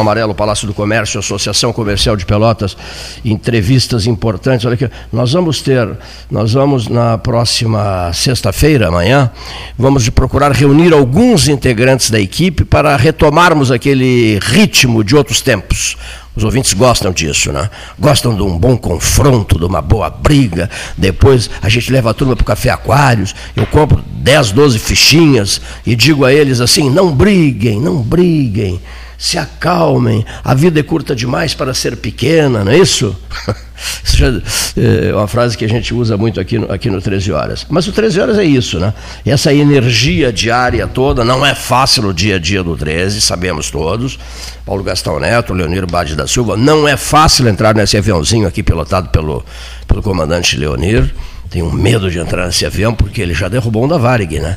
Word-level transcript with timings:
Amarelo, 0.00 0.34
Palácio 0.34 0.66
do 0.66 0.74
Comércio, 0.74 1.18
Associação 1.18 1.72
Comercial 1.72 2.16
de 2.16 2.26
Pelotas, 2.26 2.76
entrevistas 3.24 4.06
importantes. 4.06 4.64
Olha 4.66 4.74
aqui, 4.74 4.90
nós 5.12 5.32
vamos 5.32 5.60
ter, 5.62 5.88
nós 6.30 6.52
vamos 6.52 6.88
na 6.88 7.18
próxima 7.18 8.12
sexta-feira, 8.12 8.88
amanhã, 8.88 9.30
vamos 9.78 10.08
procurar 10.08 10.52
reunir 10.52 10.92
alguns 10.92 11.48
integrantes 11.48 12.10
da 12.10 12.20
equipe 12.20 12.64
para 12.64 12.96
retomarmos 12.96 13.70
aquele 13.70 14.38
ritmo 14.42 15.04
de 15.04 15.14
outros 15.14 15.40
tempos. 15.40 15.96
Os 16.34 16.44
ouvintes 16.44 16.72
gostam 16.72 17.12
disso, 17.12 17.52
né? 17.52 17.68
Gostam 17.98 18.34
de 18.34 18.42
um 18.42 18.56
bom 18.56 18.76
confronto, 18.76 19.58
de 19.58 19.64
uma 19.64 19.82
boa 19.82 20.08
briga. 20.08 20.70
Depois 20.96 21.50
a 21.60 21.68
gente 21.68 21.90
leva 21.90 22.10
a 22.10 22.14
turma 22.14 22.36
para 22.36 22.42
o 22.42 22.46
Café 22.46 22.70
Aquários, 22.70 23.34
eu 23.56 23.66
compro 23.66 24.02
10, 24.06 24.52
12 24.52 24.78
fichinhas 24.78 25.60
e 25.84 25.96
digo 25.96 26.24
a 26.24 26.32
eles 26.32 26.60
assim: 26.60 26.88
não 26.88 27.12
briguem, 27.12 27.80
não 27.80 27.96
briguem, 27.96 28.80
se 29.20 29.36
acalmem, 29.36 30.24
a 30.42 30.54
vida 30.54 30.80
é 30.80 30.82
curta 30.82 31.14
demais 31.14 31.52
para 31.52 31.74
ser 31.74 31.94
pequena, 31.94 32.64
não 32.64 32.72
é 32.72 32.78
isso? 32.78 33.14
Isso 34.04 34.22
é 34.76 35.14
uma 35.14 35.26
frase 35.26 35.56
que 35.56 35.64
a 35.64 35.68
gente 35.68 35.94
usa 35.94 36.14
muito 36.14 36.38
aqui 36.38 36.58
no, 36.58 36.70
aqui 36.70 36.90
no 36.90 37.00
13 37.00 37.32
Horas. 37.32 37.66
Mas 37.70 37.86
o 37.86 37.92
13 37.92 38.20
Horas 38.20 38.38
é 38.38 38.44
isso, 38.44 38.78
né? 38.78 38.92
Essa 39.24 39.54
energia 39.54 40.30
diária 40.30 40.86
toda, 40.86 41.24
não 41.24 41.44
é 41.46 41.54
fácil 41.54 42.08
o 42.08 42.12
dia 42.12 42.36
a 42.36 42.38
dia 42.38 42.62
do 42.62 42.76
13, 42.76 43.22
sabemos 43.22 43.70
todos. 43.70 44.18
Paulo 44.66 44.82
Gastão 44.82 45.18
Neto, 45.18 45.54
Leonir 45.54 45.86
Bade 45.86 46.14
da 46.14 46.26
Silva, 46.26 46.58
não 46.58 46.86
é 46.86 46.94
fácil 46.94 47.48
entrar 47.48 47.74
nesse 47.74 47.96
aviãozinho 47.96 48.46
aqui 48.46 48.62
pilotado 48.62 49.08
pelo, 49.08 49.42
pelo 49.86 50.02
comandante 50.02 50.58
Leonir 50.58 51.10
tenho 51.50 51.70
medo 51.72 52.08
de 52.08 52.18
entrar 52.20 52.46
nesse 52.46 52.64
avião 52.64 52.94
porque 52.94 53.20
ele 53.20 53.34
já 53.34 53.48
derrubou 53.48 53.84
um 53.84 53.88
da 53.88 53.98
Varig, 53.98 54.38
né? 54.38 54.56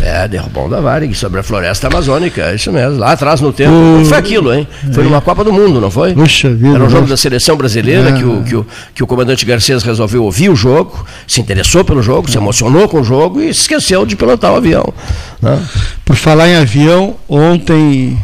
É, 0.00 0.28
derrubou 0.28 0.66
um 0.66 0.68
da 0.68 0.80
Varig 0.80 1.12
sobre 1.12 1.40
a 1.40 1.42
floresta 1.42 1.88
amazônica, 1.88 2.40
é 2.42 2.54
isso 2.54 2.70
mesmo. 2.70 2.98
Lá 2.98 3.12
atrás 3.12 3.40
no 3.40 3.52
tempo. 3.52 3.72
O... 3.72 4.04
Foi 4.04 4.16
aquilo, 4.16 4.54
hein? 4.54 4.66
Foi 4.92 5.02
numa 5.02 5.20
Copa 5.20 5.42
do 5.42 5.52
Mundo, 5.52 5.80
não 5.80 5.90
foi? 5.90 6.14
Puxa 6.14 6.48
vida. 6.48 6.76
Era 6.76 6.84
um 6.84 6.88
jogo 6.88 7.08
da 7.08 7.16
seleção 7.16 7.56
brasileira 7.56 8.10
é. 8.10 8.12
que, 8.12 8.24
o, 8.24 8.44
que, 8.44 8.56
o, 8.56 8.66
que 8.94 9.02
o 9.02 9.08
comandante 9.08 9.44
Garcês 9.44 9.82
resolveu 9.82 10.22
ouvir 10.22 10.50
o 10.50 10.54
jogo, 10.54 11.04
se 11.26 11.40
interessou 11.40 11.84
pelo 11.84 12.00
jogo, 12.00 12.28
é. 12.28 12.30
se 12.30 12.38
emocionou 12.38 12.88
com 12.88 13.00
o 13.00 13.04
jogo 13.04 13.40
e 13.40 13.48
esqueceu 13.48 14.06
de 14.06 14.14
pilotar 14.14 14.52
o 14.52 14.56
avião. 14.56 14.94
Né? 15.42 15.60
Por 16.04 16.14
falar 16.14 16.48
em 16.48 16.54
avião, 16.54 17.16
ontem, 17.28 18.16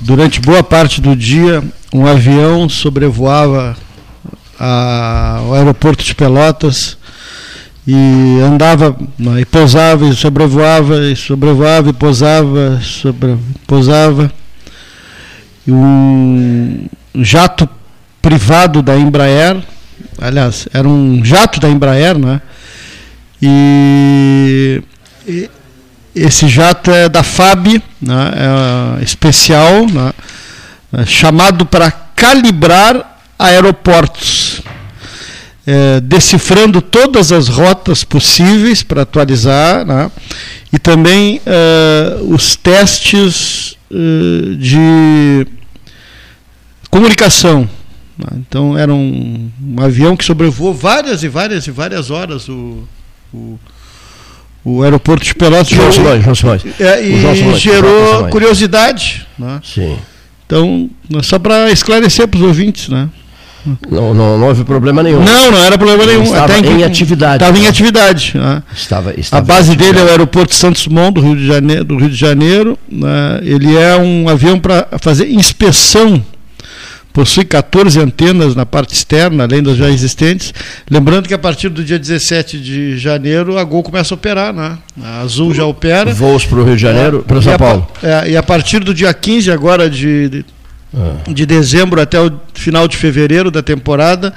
durante 0.00 0.40
boa 0.40 0.62
parte 0.62 1.02
do 1.02 1.14
dia, 1.14 1.62
um 1.92 2.06
avião 2.06 2.66
sobrevoava 2.66 3.76
a, 4.58 5.42
o 5.46 5.52
aeroporto 5.52 6.02
de 6.02 6.14
Pelotas 6.14 6.96
e 7.86 8.40
andava 8.42 8.96
e 9.38 9.44
pousava 9.44 10.06
e 10.06 10.14
sobrevoava 10.14 11.04
e 11.06 11.14
sobrevoava 11.14 11.90
e 11.90 11.92
pousava 11.92 12.80
sobre, 12.82 13.36
pousava. 13.66 14.32
E 15.66 15.70
um 15.70 16.88
jato 17.14 17.68
privado 18.20 18.82
da 18.82 18.96
Embraer 18.96 19.62
aliás 20.20 20.68
era 20.72 20.88
um 20.88 21.24
jato 21.24 21.60
da 21.60 21.68
Embraer 21.68 22.18
né 22.18 22.40
e, 23.40 24.82
e 25.26 25.50
esse 26.14 26.48
jato 26.48 26.90
é 26.90 27.08
da 27.08 27.22
FAB 27.22 27.82
né, 28.00 28.30
é? 28.98 29.02
Especial 29.02 29.86
né, 29.86 30.12
é 30.92 31.04
chamado 31.04 31.66
para 31.66 31.90
calibrar 31.90 33.18
aeroportos 33.38 34.62
é, 35.66 36.00
decifrando 36.00 36.80
todas 36.80 37.32
as 37.32 37.48
rotas 37.48 38.04
possíveis 38.04 38.82
para 38.82 39.02
atualizar, 39.02 39.84
né? 39.84 40.10
e 40.72 40.78
também 40.78 41.40
é, 41.44 42.18
os 42.22 42.54
testes 42.54 43.76
é, 43.90 44.54
de 44.56 45.46
comunicação. 46.88 47.68
Né? 48.16 48.28
Então 48.36 48.78
era 48.78 48.94
um, 48.94 49.50
um, 49.60 49.82
avião 49.82 50.16
que 50.16 50.24
sobrevoou 50.24 50.72
várias 50.72 51.22
e 51.24 51.28
várias 51.28 51.66
e 51.66 51.70
várias 51.70 52.10
horas 52.10 52.48
o, 52.48 52.84
o, 53.34 53.58
o 54.64 54.82
aeroporto 54.84 55.24
de 55.24 55.34
Pelotas. 55.34 55.68
João 55.68 55.90
Simões, 55.90 56.22
João 56.22 56.34
Simões. 56.34 56.62
É, 56.80 57.02
e 57.02 57.36
Simões, 57.36 57.60
gerou 57.60 58.28
curiosidade. 58.28 59.26
Né? 59.36 59.60
Sim. 59.64 59.98
Então, 60.46 60.88
só 61.24 61.40
para 61.40 61.72
esclarecer 61.72 62.28
para 62.28 62.38
os 62.38 62.44
ouvintes, 62.44 62.88
né? 62.88 63.10
Não, 63.90 64.14
não, 64.14 64.38
não, 64.38 64.46
houve 64.46 64.64
problema 64.64 65.02
nenhum. 65.02 65.22
Não, 65.22 65.50
não 65.50 65.64
era 65.64 65.76
problema 65.76 66.06
nenhum. 66.06 66.22
Estava 66.22 66.44
Até 66.44 66.58
em, 66.58 66.80
em 66.80 66.84
atividade. 66.84 67.42
Estava 67.42 67.58
em 67.58 67.66
atividade. 67.66 68.32
Né? 68.34 68.62
Estava, 68.74 69.18
estava 69.18 69.42
a 69.42 69.46
base 69.46 69.74
dele 69.76 69.98
é 69.98 70.04
o 70.04 70.08
aeroporto 70.08 70.54
Santos 70.54 70.86
Dumont, 70.86 71.12
do 71.12 71.20
Rio 71.20 71.36
de 71.36 71.46
Janeiro. 71.46 71.84
Do 71.84 71.96
Rio 71.96 72.10
de 72.10 72.16
Janeiro 72.16 72.78
né? 72.90 73.40
Ele 73.42 73.76
é 73.76 73.96
um 73.96 74.28
avião 74.28 74.58
para 74.58 74.88
fazer 75.00 75.30
inspeção. 75.30 76.22
Possui 77.12 77.46
14 77.46 77.98
antenas 77.98 78.54
na 78.54 78.66
parte 78.66 78.92
externa, 78.92 79.44
além 79.44 79.62
das 79.62 79.78
já 79.78 79.88
existentes. 79.88 80.52
Lembrando 80.90 81.26
que 81.26 81.32
a 81.32 81.38
partir 81.38 81.70
do 81.70 81.82
dia 81.82 81.98
17 81.98 82.60
de 82.60 82.98
janeiro 82.98 83.56
a 83.56 83.64
Gol 83.64 83.82
começa 83.82 84.12
a 84.12 84.16
operar, 84.16 84.52
né? 84.52 84.76
A 85.02 85.22
Azul 85.22 85.54
já 85.54 85.64
opera. 85.64 86.12
Voos 86.12 86.44
para 86.44 86.58
o 86.58 86.64
Rio 86.64 86.76
de 86.76 86.82
Janeiro, 86.82 87.24
é, 87.24 87.28
para 87.28 87.40
São 87.40 87.56
Paulo. 87.56 87.88
A, 88.02 88.26
é, 88.26 88.32
e 88.32 88.36
a 88.36 88.42
partir 88.42 88.80
do 88.80 88.92
dia 88.92 89.14
15 89.14 89.50
agora 89.50 89.88
de, 89.88 90.28
de 90.28 90.44
é. 90.94 91.32
de 91.32 91.46
dezembro 91.46 92.00
até 92.00 92.20
o 92.20 92.32
final 92.54 92.86
de 92.86 92.96
fevereiro 92.96 93.50
da 93.50 93.62
temporada, 93.62 94.32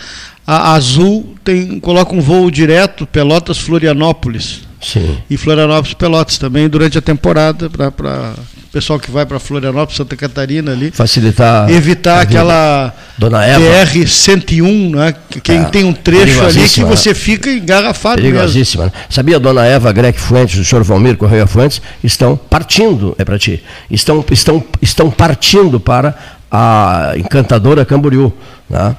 a 0.46 0.74
Azul 0.74 1.36
tem, 1.44 1.80
coloca 1.80 2.16
um 2.16 2.22
voo 2.22 2.50
direto 2.50 3.06
Pelotas-Florianópolis. 3.06 4.62
Sim. 4.82 5.18
E 5.30 5.38
Florianópolis-Pelotas 5.38 6.38
também 6.38 6.68
durante 6.70 6.98
a 6.98 7.02
temporada, 7.02 7.70
para 7.70 8.34
o 8.70 8.72
pessoal 8.72 9.00
que 9.00 9.12
vai 9.12 9.26
para 9.26 9.40
Florianópolis, 9.40 9.98
Santa 9.98 10.16
Catarina 10.16 10.72
ali. 10.72 10.90
Facilitar. 10.92 11.70
Evitar 11.70 12.22
aquela 12.22 12.94
BR-101, 13.20 14.96
né? 14.96 15.16
Quem 15.44 15.60
é, 15.60 15.64
tem 15.66 15.84
um 15.84 15.94
trecho 15.94 16.42
ali 16.44 16.68
que 16.68 16.84
você 16.84 17.14
fica 17.14 17.52
engarrafado 17.52 18.22
perigosíssima. 18.22 18.86
Mesmo. 18.86 18.98
Né? 18.98 19.06
Sabia, 19.10 19.40
dona 19.40 19.66
Eva 19.66 19.92
Greg 19.92 20.18
Fuentes, 20.18 20.60
o 20.60 20.64
senhor 20.64 20.84
Valmir 20.84 21.18
Correia 21.18 21.46
Fuentes, 21.46 21.82
estão 22.04 22.38
partindo, 22.38 23.16
é 23.18 23.26
para 23.26 23.38
ti, 23.38 23.62
estão, 23.92 24.24
estão, 24.32 24.64
estão 24.82 25.12
partindo 25.12 25.80
para 25.80 26.39
a 26.52 27.14
encantadora 27.16 27.86
Camboriú. 27.86 28.34
Né? 28.70 28.96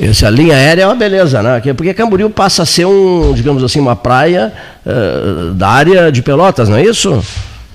Essa 0.00 0.30
linha 0.30 0.54
aérea 0.54 0.82
é 0.82 0.86
uma 0.86 0.94
beleza, 0.94 1.42
né? 1.42 1.60
Porque 1.76 1.92
Camboriú 1.92 2.30
passa 2.30 2.62
a 2.62 2.66
ser 2.66 2.86
um, 2.86 3.32
digamos 3.34 3.62
assim, 3.62 3.78
uma 3.78 3.94
praia 3.94 4.52
uh, 4.86 5.52
da 5.52 5.68
área 5.68 6.10
de 6.10 6.22
Pelotas, 6.22 6.68
não 6.68 6.76
é 6.76 6.82
isso? 6.82 7.22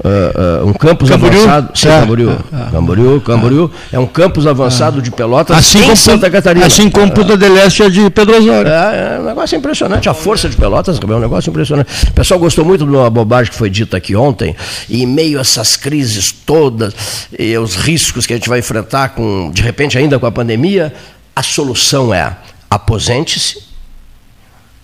Uh, 0.07 0.63
uh, 0.63 0.69
um 0.69 0.73
campus 0.73 1.09
Camboriú? 1.09 1.41
avançado. 1.41 1.77
Sim, 1.77 1.89
é, 1.89 1.99
Camboriú. 1.99 2.29
É, 2.29 2.33
é. 2.33 2.71
Camboriú, 2.71 3.21
Camboriú 3.21 3.71
é 3.91 3.99
um 3.99 4.05
campus 4.05 4.47
avançado 4.47 5.01
de 5.01 5.11
Pelotas 5.11 5.57
assim 5.57 5.81
como, 5.81 5.97
Santa 5.97 6.29
Catarina. 6.29 6.65
Assim 6.65 6.89
como 6.89 7.11
Punta 7.11 7.35
del 7.35 7.57
Este 7.57 7.83
é 7.83 7.89
de 7.89 8.09
Pedro 8.09 8.37
Osório. 8.37 8.71
É, 8.71 9.15
é 9.15 9.19
um 9.19 9.25
negócio 9.25 9.57
impressionante. 9.57 10.07
A 10.07 10.13
força 10.13 10.47
de 10.47 10.55
Pelotas 10.55 10.97
é 10.97 11.05
um 11.05 11.19
negócio 11.19 11.49
impressionante. 11.49 12.07
O 12.07 12.13
pessoal 12.13 12.39
gostou 12.39 12.63
muito 12.63 12.85
de 12.85 12.89
uma 12.89 13.09
bobagem 13.09 13.51
que 13.51 13.57
foi 13.57 13.69
dita 13.69 13.97
aqui 13.97 14.15
ontem, 14.15 14.55
e 14.87 15.03
em 15.03 15.05
meio 15.05 15.39
a 15.39 15.41
essas 15.41 15.75
crises 15.75 16.31
todas, 16.31 16.93
e 17.37 17.57
os 17.57 17.75
riscos 17.75 18.25
que 18.25 18.33
a 18.33 18.35
gente 18.37 18.47
vai 18.47 18.59
enfrentar, 18.59 19.09
com, 19.09 19.51
de 19.51 19.61
repente, 19.61 19.97
ainda 19.97 20.17
com 20.17 20.25
a 20.25 20.31
pandemia, 20.31 20.93
a 21.35 21.43
solução 21.43 22.13
é 22.13 22.37
aposente-se, 22.69 23.61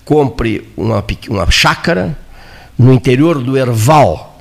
compre 0.04 0.70
uma, 0.76 1.04
uma 1.30 1.50
chácara 1.50 2.18
no 2.78 2.94
interior 2.94 3.40
do 3.40 3.58
Erval 3.58 4.33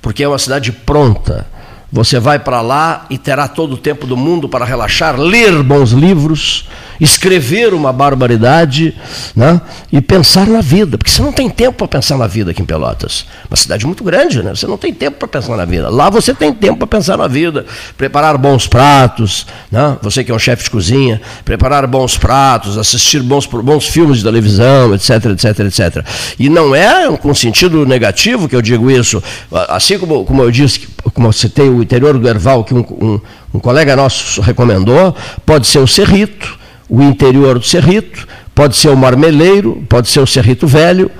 porque 0.00 0.22
é 0.22 0.28
uma 0.28 0.38
cidade 0.38 0.72
pronta. 0.72 1.46
Você 1.90 2.20
vai 2.20 2.38
para 2.38 2.60
lá 2.60 3.06
e 3.08 3.16
terá 3.16 3.48
todo 3.48 3.72
o 3.72 3.78
tempo 3.78 4.06
do 4.06 4.16
mundo 4.16 4.48
para 4.48 4.64
relaxar, 4.64 5.18
ler 5.18 5.62
bons 5.62 5.92
livros, 5.92 6.68
escrever 7.00 7.72
uma 7.72 7.92
barbaridade 7.92 8.94
né? 9.34 9.60
e 9.92 10.00
pensar 10.00 10.46
na 10.46 10.60
vida. 10.60 10.98
Porque 10.98 11.10
você 11.10 11.22
não 11.22 11.32
tem 11.32 11.48
tempo 11.48 11.78
para 11.78 11.88
pensar 11.88 12.16
na 12.16 12.26
vida 12.26 12.50
aqui 12.50 12.62
em 12.62 12.64
Pelotas. 12.64 13.26
Uma 13.48 13.56
cidade 13.56 13.86
muito 13.86 14.02
grande, 14.02 14.42
né? 14.42 14.54
você 14.54 14.66
não 14.66 14.76
tem 14.76 14.92
tempo 14.92 15.18
para 15.18 15.28
pensar 15.28 15.56
na 15.56 15.64
vida. 15.64 15.88
Lá 15.88 16.10
você 16.10 16.34
tem 16.34 16.52
tempo 16.52 16.78
para 16.78 16.86
pensar 16.86 17.16
na 17.16 17.28
vida, 17.28 17.64
preparar 17.96 18.36
bons 18.36 18.66
pratos, 18.66 19.46
né? 19.70 19.96
você 20.02 20.24
que 20.24 20.32
é 20.32 20.34
um 20.34 20.38
chefe 20.38 20.64
de 20.64 20.70
cozinha, 20.70 21.20
preparar 21.44 21.86
bons 21.86 22.16
pratos, 22.16 22.76
assistir 22.76 23.22
bons, 23.22 23.46
bons 23.46 23.86
filmes 23.86 24.18
de 24.18 24.24
televisão, 24.24 24.94
etc, 24.94 25.26
etc, 25.26 25.60
etc. 25.60 26.06
E 26.38 26.48
não 26.48 26.74
é 26.74 27.16
com 27.16 27.34
sentido 27.34 27.86
negativo 27.86 28.48
que 28.48 28.56
eu 28.56 28.62
digo 28.62 28.90
isso. 28.90 29.22
Assim 29.68 29.98
como, 29.98 30.24
como 30.24 30.42
eu 30.42 30.50
disse, 30.50 30.88
como 31.14 31.28
eu 31.28 31.32
citei 31.32 31.68
o 31.68 31.82
interior 31.82 32.18
do 32.18 32.28
Erval, 32.28 32.64
que 32.64 32.74
um, 32.74 32.80
um, 32.80 33.20
um 33.54 33.58
colega 33.58 33.96
nosso 33.96 34.40
recomendou, 34.40 35.14
pode 35.44 35.66
ser 35.66 35.78
o 35.78 35.86
Cerrito, 35.86 36.58
o 36.88 37.02
interior 37.02 37.58
do 37.58 37.64
Cerrito, 37.64 38.26
pode 38.54 38.76
ser 38.76 38.88
o 38.88 38.96
Marmeleiro, 38.96 39.84
pode 39.88 40.08
ser 40.08 40.20
o 40.20 40.26
Cerrito 40.26 40.66
Velho, 40.66 41.10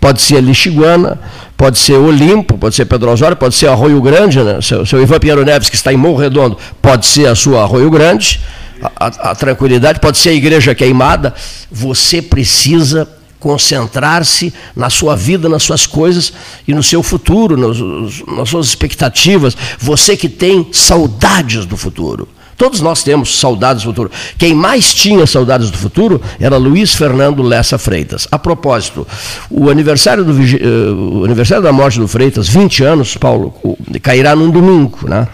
pode 0.00 0.20
ser 0.20 0.36
a 0.36 0.40
Lixiguana, 0.40 1.18
pode 1.56 1.78
ser 1.78 1.94
Olimpo, 1.94 2.58
pode 2.58 2.74
ser 2.74 2.84
Pedro 2.84 3.10
Osório, 3.10 3.36
pode 3.36 3.54
ser 3.54 3.68
Arroio 3.68 4.00
Grande, 4.00 4.38
né? 4.40 4.60
seu, 4.60 4.84
seu 4.84 5.02
Ivan 5.02 5.18
Pinheiro 5.18 5.44
Neves, 5.44 5.68
que 5.68 5.76
está 5.76 5.92
em 5.92 5.96
Morro 5.96 6.18
Redondo, 6.18 6.58
pode 6.80 7.06
ser 7.06 7.26
a 7.26 7.34
sua 7.34 7.62
Arroio 7.62 7.90
Grande, 7.90 8.40
a, 8.82 9.06
a, 9.06 9.30
a 9.30 9.34
tranquilidade, 9.34 10.00
pode 10.00 10.18
ser 10.18 10.30
a 10.30 10.34
Igreja 10.34 10.74
Queimada. 10.74 11.34
Você 11.70 12.20
precisa 12.20 13.08
concentrar-se 13.40 14.54
na 14.74 14.88
sua 14.88 15.14
vida, 15.14 15.48
nas 15.50 15.62
suas 15.62 15.86
coisas 15.86 16.32
e 16.66 16.72
no 16.72 16.82
seu 16.82 17.02
futuro, 17.02 17.56
nos, 17.56 18.22
nas 18.26 18.48
suas 18.48 18.66
expectativas. 18.66 19.56
Você 19.78 20.16
que 20.16 20.28
tem 20.28 20.68
saudades 20.72 21.66
do 21.66 21.76
futuro. 21.76 22.26
Todos 22.56 22.80
nós 22.80 23.02
temos 23.02 23.38
saudades 23.38 23.82
do 23.82 23.88
futuro. 23.88 24.10
Quem 24.38 24.54
mais 24.54 24.94
tinha 24.94 25.26
saudades 25.26 25.70
do 25.70 25.78
futuro 25.78 26.20
era 26.40 26.56
Luiz 26.56 26.94
Fernando 26.94 27.42
Lessa 27.42 27.78
Freitas. 27.78 28.28
A 28.30 28.38
propósito, 28.38 29.06
o 29.50 29.70
aniversário, 29.70 30.24
do, 30.24 30.32
uh, 30.32 31.20
o 31.20 31.24
aniversário 31.24 31.62
da 31.62 31.72
morte 31.72 31.98
do 31.98 32.08
Freitas, 32.08 32.48
20 32.48 32.84
anos, 32.84 33.16
Paulo, 33.16 33.54
cairá 34.02 34.36
num 34.36 34.50
domingo, 34.50 35.08
né? 35.08 35.26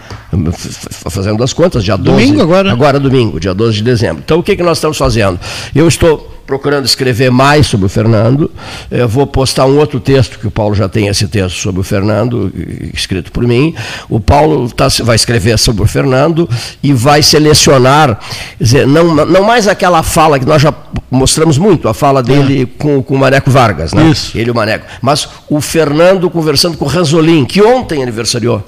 Fazendo 1.09 1.43
as 1.43 1.51
contas, 1.51 1.83
dia 1.83 1.97
12. 1.97 2.09
Domingo 2.09 2.41
agora? 2.41 2.71
Agora 2.71 2.99
domingo, 2.99 3.39
dia 3.39 3.53
12 3.53 3.77
de 3.77 3.83
dezembro. 3.83 4.21
Então 4.23 4.39
o 4.39 4.43
que, 4.43 4.55
que 4.55 4.63
nós 4.63 4.77
estamos 4.77 4.97
fazendo? 4.97 5.37
Eu 5.75 5.87
estou 5.87 6.30
procurando 6.51 6.83
escrever 6.83 7.31
mais 7.31 7.65
sobre 7.65 7.85
o 7.85 7.89
Fernando. 7.89 8.51
Eu 8.91 9.07
vou 9.07 9.25
postar 9.25 9.65
um 9.65 9.77
outro 9.77 10.01
texto, 10.01 10.37
que 10.37 10.45
o 10.45 10.51
Paulo 10.51 10.75
já 10.75 10.89
tem 10.89 11.07
esse 11.07 11.25
texto 11.25 11.55
sobre 11.55 11.79
o 11.79 11.83
Fernando, 11.83 12.51
escrito 12.93 13.31
por 13.31 13.47
mim. 13.47 13.73
O 14.09 14.19
Paulo 14.19 14.69
tá, 14.69 14.89
vai 15.01 15.15
escrever 15.15 15.57
sobre 15.57 15.81
o 15.81 15.87
Fernando 15.87 16.49
e 16.83 16.91
vai 16.91 17.23
selecionar, 17.23 18.19
dizer, 18.59 18.85
não, 18.85 19.25
não 19.25 19.43
mais 19.45 19.65
aquela 19.65 20.03
fala 20.03 20.37
que 20.37 20.45
nós 20.45 20.61
já 20.61 20.73
mostramos 21.09 21.57
muito, 21.57 21.87
a 21.87 21.93
fala 21.93 22.21
dele 22.21 22.63
é. 22.63 22.83
com, 22.83 23.01
com 23.01 23.15
o 23.15 23.17
Maneco 23.17 23.49
Vargas, 23.49 23.93
né? 23.93 24.09
Isso. 24.09 24.37
ele 24.37 24.49
e 24.49 24.51
o 24.51 24.55
Maneco, 24.55 24.85
mas 25.01 25.29
o 25.49 25.61
Fernando 25.61 26.29
conversando 26.29 26.75
com 26.75 26.83
o 26.83 26.87
Ranzolin, 26.89 27.45
que 27.45 27.61
ontem 27.61 28.03
aniversariou. 28.03 28.61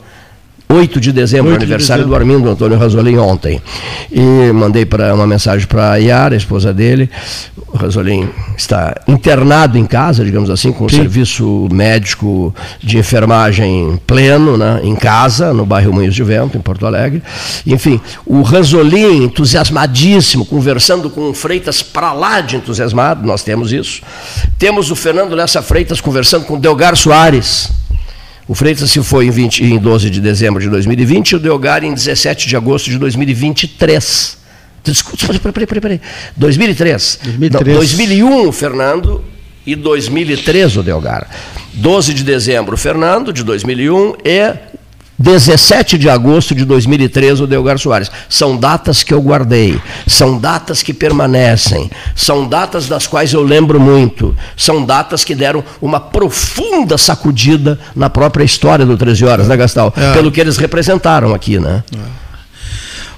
8 0.70 1.00
de 1.00 1.12
dezembro, 1.12 1.52
8 1.52 1.62
aniversário 1.62 2.04
de 2.04 2.10
dezembro. 2.10 2.28
do 2.28 2.34
Armindo 2.34 2.50
Antônio 2.50 2.78
Rasolim 2.78 3.18
ontem. 3.18 3.62
E 4.12 4.52
mandei 4.54 4.86
para 4.86 5.14
uma 5.14 5.28
mensagem 5.28 5.68
para 5.68 5.92
a 5.92 5.96
Yara, 5.98 6.34
a 6.34 6.38
esposa 6.38 6.74
dele. 6.74 7.10
O 7.68 7.78
Rasolim 7.78 8.30
está 8.58 8.96
internado 9.08 9.78
em 9.78 9.86
casa, 9.86 10.24
digamos 10.24 10.50
assim, 10.50 10.72
com 10.72 10.88
Sim. 10.90 10.98
serviço 10.98 11.68
médico 11.72 12.54
de 12.82 12.98
enfermagem 12.98 14.00
pleno, 14.08 14.58
né, 14.58 14.82
em 14.84 14.96
casa, 14.96 15.54
no 15.54 15.66
bairro 15.66 15.94
Moinhos 15.94 16.16
de 16.16 16.24
Vento, 16.24 16.58
em 16.58 16.62
Porto 16.62 16.86
Alegre. 16.86 17.22
Enfim, 17.66 18.00
o 18.26 18.42
Rasolim, 18.42 19.24
entusiasmadíssimo, 19.24 20.46
conversando 20.46 21.10
com 21.10 21.30
o 21.30 21.34
Freitas 21.34 21.82
para 21.82 22.14
lá 22.14 22.42
de 22.42 22.56
entusiasmado, 22.56 23.26
nós 23.26 23.44
temos 23.44 23.72
isso. 23.72 24.02
Temos 24.58 24.90
o 24.92 24.96
Fernando 24.96 25.36
Lessa 25.36 25.62
Freitas 25.62 26.02
conversando 26.02 26.46
com 26.46 26.56
o 26.56 26.60
Delgar 26.60 26.96
Soares 26.96 27.83
o 28.48 28.54
Freitas 28.54 28.92
se 28.92 29.02
foi 29.02 29.28
em, 29.28 29.32
20, 29.32 29.64
em 29.64 29.78
12 29.78 30.10
de 30.10 30.20
dezembro 30.20 30.62
de 30.62 30.70
2020 30.70 31.32
e 31.32 31.36
o 31.36 31.40
Delgar 31.40 31.84
em 31.84 31.94
17 31.94 32.48
de 32.48 32.56
agosto 32.56 32.90
de 32.90 32.98
2023. 32.98 34.38
Desculpa, 34.84 35.28
peraí, 35.40 35.66
peraí, 35.66 35.82
peraí. 35.82 36.02
2003. 36.36 37.20
2003. 37.24 37.66
Não, 37.66 37.74
2001 37.76 38.48
o 38.48 38.52
Fernando 38.52 39.24
e 39.66 39.76
2003 39.76 40.78
o 40.78 40.84
Delgar. 40.84 41.30
12 41.74 42.14
de 42.14 42.24
dezembro 42.24 42.76
o 42.76 42.78
Fernando, 42.78 43.32
de 43.32 43.44
2001, 43.44 44.16
e 44.26 44.54
17 45.24 45.98
de 45.98 46.10
agosto 46.10 46.54
de 46.54 46.66
2013, 46.66 47.44
o 47.44 47.48
Delgar 47.48 47.80
Soares. 47.80 48.12
São 48.28 48.58
datas 48.58 49.04
que 49.04 49.14
eu 49.14 49.22
guardei, 49.22 49.80
são 50.06 50.38
datas 50.38 50.84
que 50.84 50.94
permanecem, 50.94 51.90
são 52.14 52.46
datas 52.46 52.90
das 52.90 53.08
quais 53.08 53.32
eu 53.32 53.42
lembro 53.42 53.80
muito, 53.80 54.36
são 54.58 54.84
datas 54.86 55.24
que 55.24 55.34
deram 55.34 55.64
uma 55.82 55.98
profunda 55.98 56.98
sacudida 56.98 57.80
na 57.96 58.10
própria 58.10 58.44
história 58.44 58.86
do 58.86 58.98
13 58.98 59.24
Horas, 59.26 59.48
né, 59.48 59.56
Gastal? 59.56 59.94
É. 59.96 60.12
Pelo 60.12 60.30
que 60.30 60.42
eles 60.42 60.58
representaram 60.58 61.34
aqui, 61.34 61.58
né? 61.58 61.86
É. 61.96 62.24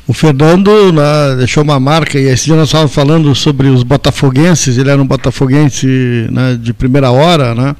O 0.07 0.13
Fernando 0.13 0.93
né, 0.93 1.35
deixou 1.39 1.63
uma 1.63 1.79
marca, 1.79 2.19
e 2.19 2.25
esse 2.25 2.45
dia 2.45 2.55
nós 2.55 2.67
estávamos 2.67 2.93
falando 2.93 3.33
sobre 3.33 3.67
os 3.67 3.81
botafoguenses, 3.81 4.77
ele 4.77 4.91
era 4.91 5.01
um 5.01 5.07
botafoguense 5.07 6.27
né, 6.29 6.55
de 6.61 6.71
primeira 6.71 7.09
hora, 7.09 7.55
né? 7.55 7.75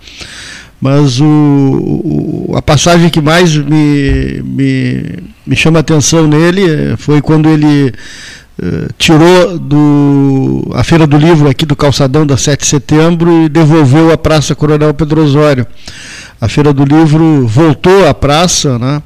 Mas 0.86 1.20
o, 1.20 1.26
o, 1.26 2.54
a 2.56 2.62
passagem 2.62 3.10
que 3.10 3.20
mais 3.20 3.58
me, 3.58 4.40
me, 4.44 5.04
me 5.44 5.56
chama 5.56 5.80
a 5.80 5.82
atenção 5.82 6.28
nele 6.28 6.64
eh, 6.64 6.96
foi 6.96 7.24
quando 7.24 7.50
ele 7.50 7.92
uh, 8.62 8.94
tirou 8.96 9.58
do, 9.58 10.70
a 10.76 10.84
Feira 10.84 11.08
do 11.08 11.18
Livro 11.18 11.50
aqui 11.50 11.66
do 11.66 11.76
calçadão 11.76 12.24
da 12.24 12.38
7 12.38 12.62
de 12.62 12.68
setembro 12.68 13.46
e 13.46 13.50
devolveu 13.50 14.12
à 14.12 14.18
Praça 14.18 14.54
Coronel 14.54 14.94
Pedro 14.94 15.24
Osório. 15.24 15.66
A 16.40 16.48
Feira 16.48 16.72
do 16.72 16.86
Livro 16.86 17.48
voltou 17.48 18.08
à 18.08 18.14
praça, 18.14 18.78
né? 18.78 19.02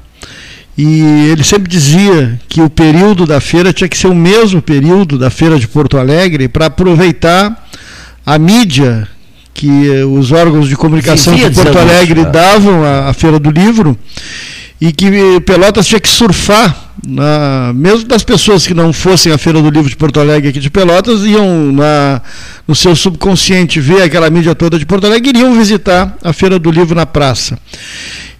E 0.76 1.30
ele 1.32 1.42
sempre 1.42 1.70
dizia 1.70 2.38
que 2.46 2.60
o 2.60 2.68
período 2.68 3.24
da 3.24 3.40
feira 3.40 3.72
tinha 3.72 3.88
que 3.88 3.96
ser 3.96 4.08
o 4.08 4.14
mesmo 4.14 4.60
período 4.60 5.16
da 5.16 5.30
feira 5.30 5.58
de 5.58 5.66
Porto 5.66 5.96
Alegre 5.96 6.46
para 6.46 6.66
aproveitar 6.66 7.66
a 8.26 8.38
mídia 8.38 9.08
que 9.60 9.90
eh, 9.90 10.04
os 10.06 10.32
órgãos 10.32 10.70
de 10.70 10.74
comunicação 10.74 11.34
de 11.34 11.50
Porto 11.50 11.78
Alegre 11.78 12.24
davam 12.24 12.82
à, 12.82 13.12
Feira 13.12 13.38
do 13.38 13.50
Livro 13.50 13.94
e 14.80 14.90
que 14.90 15.38
Pelotas 15.44 15.86
tinha 15.86 16.00
que 16.00 16.08
surfar, 16.08 16.74
na, 17.06 17.70
mesmo 17.74 18.08
das 18.08 18.24
pessoas 18.24 18.66
que 18.66 18.72
não 18.72 18.90
fossem 18.90 19.30
à 19.30 19.36
Feira 19.36 19.60
do 19.60 19.68
Livro 19.68 19.90
de 19.90 19.96
Porto 19.96 20.18
Alegre 20.18 20.48
aqui 20.48 20.60
de 20.60 20.70
Pelotas, 20.70 21.26
iam 21.26 21.72
na, 21.72 22.22
no 22.66 22.74
seu 22.74 22.96
subconsciente 22.96 23.78
ver 23.80 24.00
aquela 24.00 24.30
mídia 24.30 24.54
toda 24.54 24.78
de 24.78 24.86
Porto 24.86 25.06
Alegre 25.06 25.28
e 25.28 25.36
iriam 25.36 25.54
visitar 25.54 26.16
a 26.24 26.32
Feira 26.32 26.58
do 26.58 26.70
Livro 26.70 26.94
na 26.94 27.04
praça. 27.04 27.58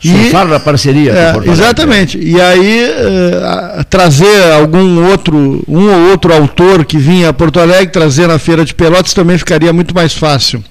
Surfar 0.02 0.46
na 0.48 0.58
parceria 0.58 1.12
é, 1.12 1.50
Exatamente. 1.50 2.16
E 2.16 2.40
aí 2.40 2.84
uh, 2.86 3.84
trazer 3.84 4.52
algum 4.54 5.04
outro, 5.10 5.62
um 5.68 5.86
ou 5.86 6.10
outro 6.12 6.32
autor 6.32 6.86
que 6.86 6.96
vinha 6.96 7.28
a 7.28 7.32
Porto 7.34 7.60
Alegre, 7.60 7.88
trazer 7.88 8.26
na 8.26 8.38
Feira 8.38 8.64
de 8.64 8.74
Pelotas 8.74 9.12
também 9.12 9.36
ficaria 9.36 9.70
muito 9.70 9.94
mais 9.94 10.14
fácil 10.14 10.64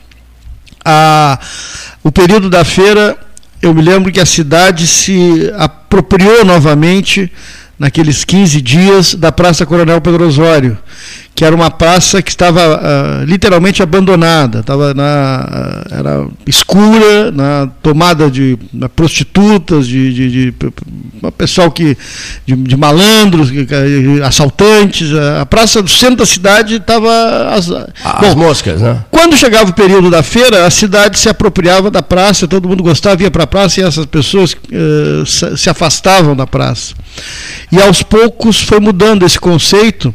a, 0.89 1.39
o 2.03 2.11
período 2.11 2.49
da 2.49 2.65
feira, 2.65 3.15
eu 3.61 3.73
me 3.73 3.81
lembro 3.81 4.11
que 4.11 4.19
a 4.19 4.25
cidade 4.25 4.87
se 4.87 5.51
apropriou 5.57 6.43
novamente 6.43 7.31
naqueles 7.77 8.25
15 8.25 8.61
dias 8.61 9.15
da 9.15 9.31
Praça 9.31 9.65
Coronel 9.65 10.01
Pedro 10.01 10.27
Osório 10.27 10.77
que 11.39 11.45
era 11.45 11.55
uma 11.55 11.71
praça 11.71 12.21
que 12.21 12.31
estava 12.31 12.59
uh, 12.59 13.23
literalmente 13.23 13.81
abandonada, 13.81 14.59
estava 14.59 14.93
na, 14.93 15.85
uh, 15.89 15.95
era 15.95 16.27
escura, 16.45 17.31
na 17.31 17.65
tomada 17.81 18.29
de 18.29 18.59
na 18.73 18.89
prostitutas, 18.89 19.87
de, 19.87 20.13
de, 20.13 20.29
de, 20.29 20.51
de 20.51 21.31
pessoal 21.37 21.71
que 21.71 21.97
de, 22.45 22.57
de 22.57 22.75
malandros, 22.75 23.51
assaltantes. 24.21 25.11
A 25.39 25.45
praça 25.45 25.81
do 25.81 25.89
centro 25.89 26.17
da 26.17 26.25
cidade 26.25 26.75
estava 26.75 27.09
as, 27.53 27.71
as 27.71 28.35
bom, 28.35 28.43
moscas, 28.43 28.81
né? 28.81 29.05
Quando 29.09 29.37
chegava 29.37 29.69
o 29.69 29.73
período 29.73 30.09
da 30.09 30.21
feira, 30.21 30.67
a 30.67 30.69
cidade 30.69 31.17
se 31.17 31.29
apropriava 31.29 31.89
da 31.89 32.01
praça, 32.01 32.49
todo 32.49 32.67
mundo 32.67 32.83
gostava, 32.83 33.23
ia 33.23 33.31
para 33.31 33.45
a 33.45 33.47
praça 33.47 33.79
e 33.79 33.83
essas 33.85 34.05
pessoas 34.05 34.51
uh, 34.53 35.55
se 35.55 35.69
afastavam 35.69 36.35
da 36.35 36.45
praça. 36.45 36.93
E 37.71 37.81
aos 37.81 38.03
poucos 38.03 38.59
foi 38.59 38.81
mudando 38.81 39.25
esse 39.25 39.39
conceito 39.39 40.13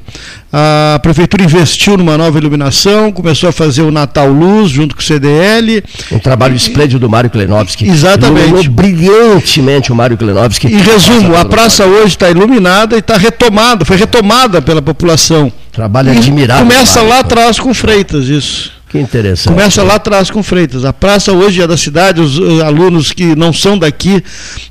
a 0.57 1.01
prefeitura 1.01 1.43
investiu 1.43 1.97
numa 1.97 2.17
nova 2.17 2.39
iluminação, 2.39 3.11
começou 3.11 3.49
a 3.49 3.53
fazer 3.53 3.83
o 3.83 3.91
Natal 3.91 4.29
Luz 4.29 4.71
junto 4.71 4.95
com 4.95 5.01
o 5.01 5.05
CDL. 5.05 5.83
Um 6.13 6.21
trabalho 6.21 6.55
esplêndido 6.55 7.01
do 7.01 7.11
Mário 7.11 7.29
Klenovski. 7.29 7.89
Exatamente. 7.89 8.69
brilhantemente 8.69 9.91
o 9.91 9.97
Mário 9.97 10.17
Klenovski. 10.17 10.69
Em 10.69 10.79
resumo, 10.79 11.35
a 11.35 11.45
praça 11.45 11.85
hoje 11.87 12.15
está 12.15 12.31
iluminada 12.31 12.95
e 12.95 13.01
está 13.01 13.17
retomada, 13.17 13.85
foi 13.85 13.97
retomada 13.97 14.63
pela 14.63 14.81
população. 14.81 15.53
Trabalho 15.73 16.13
admirável. 16.13 16.65
Começa 16.65 17.03
lá 17.03 17.19
atrás 17.19 17.59
com 17.59 17.75
Freitas, 17.75 18.29
isso. 18.29 18.74
Que 18.95 19.01
interessante. 19.01 19.53
Começa 19.53 19.83
lá 19.83 19.97
atrás 19.97 20.31
com 20.31 20.41
Freitas. 20.41 20.85
A 20.85 20.93
praça 20.93 21.33
hoje 21.33 21.61
é 21.61 21.67
da 21.67 21.77
cidade, 21.77 22.21
os 22.21 22.39
alunos 22.63 23.11
que 23.11 23.35
não 23.35 23.53
são 23.53 23.77
daqui 23.77 24.23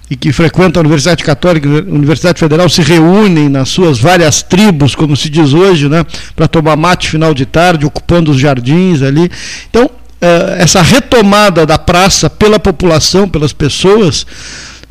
e 0.10 0.16
que 0.16 0.32
frequentam 0.32 0.80
a 0.80 0.84
Universidade 0.84 1.22
Católica, 1.26 1.68
a 1.68 1.94
Universidade 1.94 2.40
Federal, 2.40 2.70
se 2.70 2.82
reúnem 2.82 3.50
nas 3.50 3.68
suas 3.68 4.00
várias 4.00 4.42
tribos, 4.42 4.96
como 4.96 5.18
se 5.18 5.30
diz 5.30 5.52
hoje, 5.52 5.90
né, 5.90 6.06
para 6.38 6.48
tomar 6.48 6.78
mate 6.78 7.10
final 7.10 7.34
de 7.34 7.46
tarde, 7.46 7.86
ocupando 7.86 8.32
os 8.32 8.40
jardins 8.40 9.02
ali. 9.02 9.30
Então, 9.70 9.90
eh, 10.22 10.56
essa 10.58 10.82
retomada 10.82 11.66
da 11.66 11.78
praça 11.78 12.30
pela 12.30 12.58
população, 12.58 13.28
pelas 13.28 13.52
pessoas, 13.52 14.26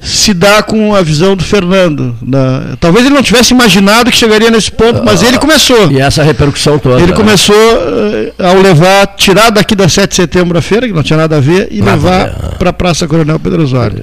se 0.03 0.35
dá 0.35 0.63
com 0.63 0.95
a 0.95 1.01
visão 1.01 1.37
do 1.37 1.45
Fernando. 1.45 2.15
Da, 2.21 2.77
talvez 2.81 3.07
ele 3.07 3.15
não 3.15 3.23
tivesse 3.23 3.55
imaginado 3.55 4.11
que 4.11 4.17
chegaria 4.17 4.51
nesse 4.51 4.71
ponto, 4.71 5.03
mas 5.05 5.23
ele 5.23 5.39
começou. 5.39 5.91
E 5.93 6.01
essa 6.01 6.25
repercussão 6.25 6.79
toda. 6.79 6.97
Ele 6.97 7.13
né? 7.13 7.17
começou 7.17 7.55
uh, 7.55 8.45
ao 8.45 8.61
levar, 8.61 9.07
tirar 9.17 9.51
daqui 9.51 9.77
da 9.77 9.89
7 9.89 10.11
de 10.11 10.17
setembro 10.17 10.59
a 10.59 10.63
feira, 10.63 10.89
que 10.89 10.93
não 10.93 11.05
tinha 11.05 11.17
nada 11.17 11.37
a 11.37 11.41
ver, 11.41 11.69
e 11.71 11.81
pra 11.81 11.93
levar 11.93 12.31
para 12.59 12.71
a 12.71 12.73
Praça 12.73 13.07
Coronel 13.07 13.39
Pedro 13.39 13.63
Osório. 13.63 14.03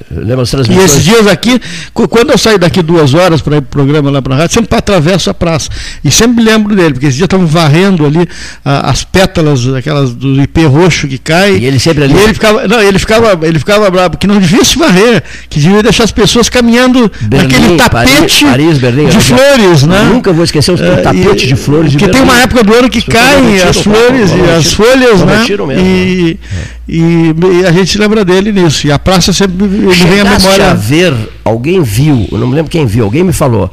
E 0.69 0.77
esses 0.79 1.03
dias 1.03 1.27
aqui, 1.27 1.59
quando 1.93 2.31
eu 2.31 2.37
saio 2.37 2.57
daqui 2.57 2.81
duas 2.81 3.13
horas 3.13 3.41
para 3.41 3.57
ir 3.57 3.61
para 3.61 3.67
o 3.67 3.69
programa 3.69 4.09
lá 4.09 4.21
para 4.21 4.35
a 4.35 4.37
rádio, 4.37 4.53
sempre 4.53 4.77
atravesso 4.77 5.29
a 5.29 5.33
praça. 5.33 5.69
E 6.03 6.09
sempre 6.09 6.43
lembro 6.43 6.75
dele, 6.75 6.93
porque 6.93 7.07
esse 7.07 7.17
dia 7.17 7.25
estavam 7.25 7.45
varrendo 7.45 8.05
ali 8.05 8.27
as 8.63 9.03
pétalas 9.03 9.67
aquelas 9.73 10.13
do 10.13 10.41
IP 10.41 10.65
roxo 10.65 11.07
que 11.07 11.17
cai. 11.17 11.57
E 11.57 11.65
ele 11.65 11.79
sempre 11.79 12.05
ali. 12.05 12.13
E 12.13 12.19
ele 12.19 12.33
ficava, 12.33 12.67
não, 12.67 12.81
ele 12.81 12.99
ficava, 12.99 13.47
ele 13.47 13.59
ficava 13.59 13.89
bravo, 13.89 14.17
que 14.17 14.27
não 14.27 14.39
devia 14.39 14.63
se 14.63 14.77
varrer, 14.77 15.23
que 15.49 15.59
devia 15.59 15.88
deixar 15.89 16.03
as 16.03 16.11
pessoas 16.11 16.49
caminhando 16.49 17.11
Berlim, 17.21 17.47
naquele 17.47 17.77
tapete 17.77 18.45
Paris, 18.45 18.77
Berlim, 18.77 19.07
de 19.07 19.19
flores, 19.19 19.83
né? 19.83 20.09
Nunca 20.11 20.31
vou 20.31 20.43
esquecer 20.43 20.71
o 20.71 20.83
é, 20.83 21.01
tapete 21.01 21.47
de 21.47 21.55
flores 21.55 21.91
de 21.91 21.97
Que 21.97 22.07
tem 22.07 22.21
uma 22.21 22.39
época 22.39 22.63
do 22.63 22.73
ano 22.73 22.89
que 22.89 23.01
caem 23.01 23.61
as 23.61 23.77
flores 23.77 24.31
e 24.31 24.51
as 24.57 24.73
folhas, 24.73 25.21
né? 25.21 25.45
E, 25.77 26.39
e, 26.87 27.35
e, 27.61 27.65
a 27.65 27.71
gente 27.71 27.97
lembra 27.97 28.23
dele 28.23 28.51
nisso. 28.51 28.87
E 28.87 28.91
a 28.91 28.99
praça 28.99 29.33
sempre 29.33 29.67
me 29.67 29.67
vem 29.67 30.21
à 30.21 30.25
memória. 30.25 30.71
a 30.71 30.73
ver, 30.73 31.13
alguém 31.43 31.81
viu, 31.81 32.27
eu 32.31 32.37
não 32.37 32.47
me 32.47 32.55
lembro 32.55 32.71
quem 32.71 32.85
viu, 32.85 33.03
alguém 33.03 33.23
me 33.23 33.33
falou 33.33 33.71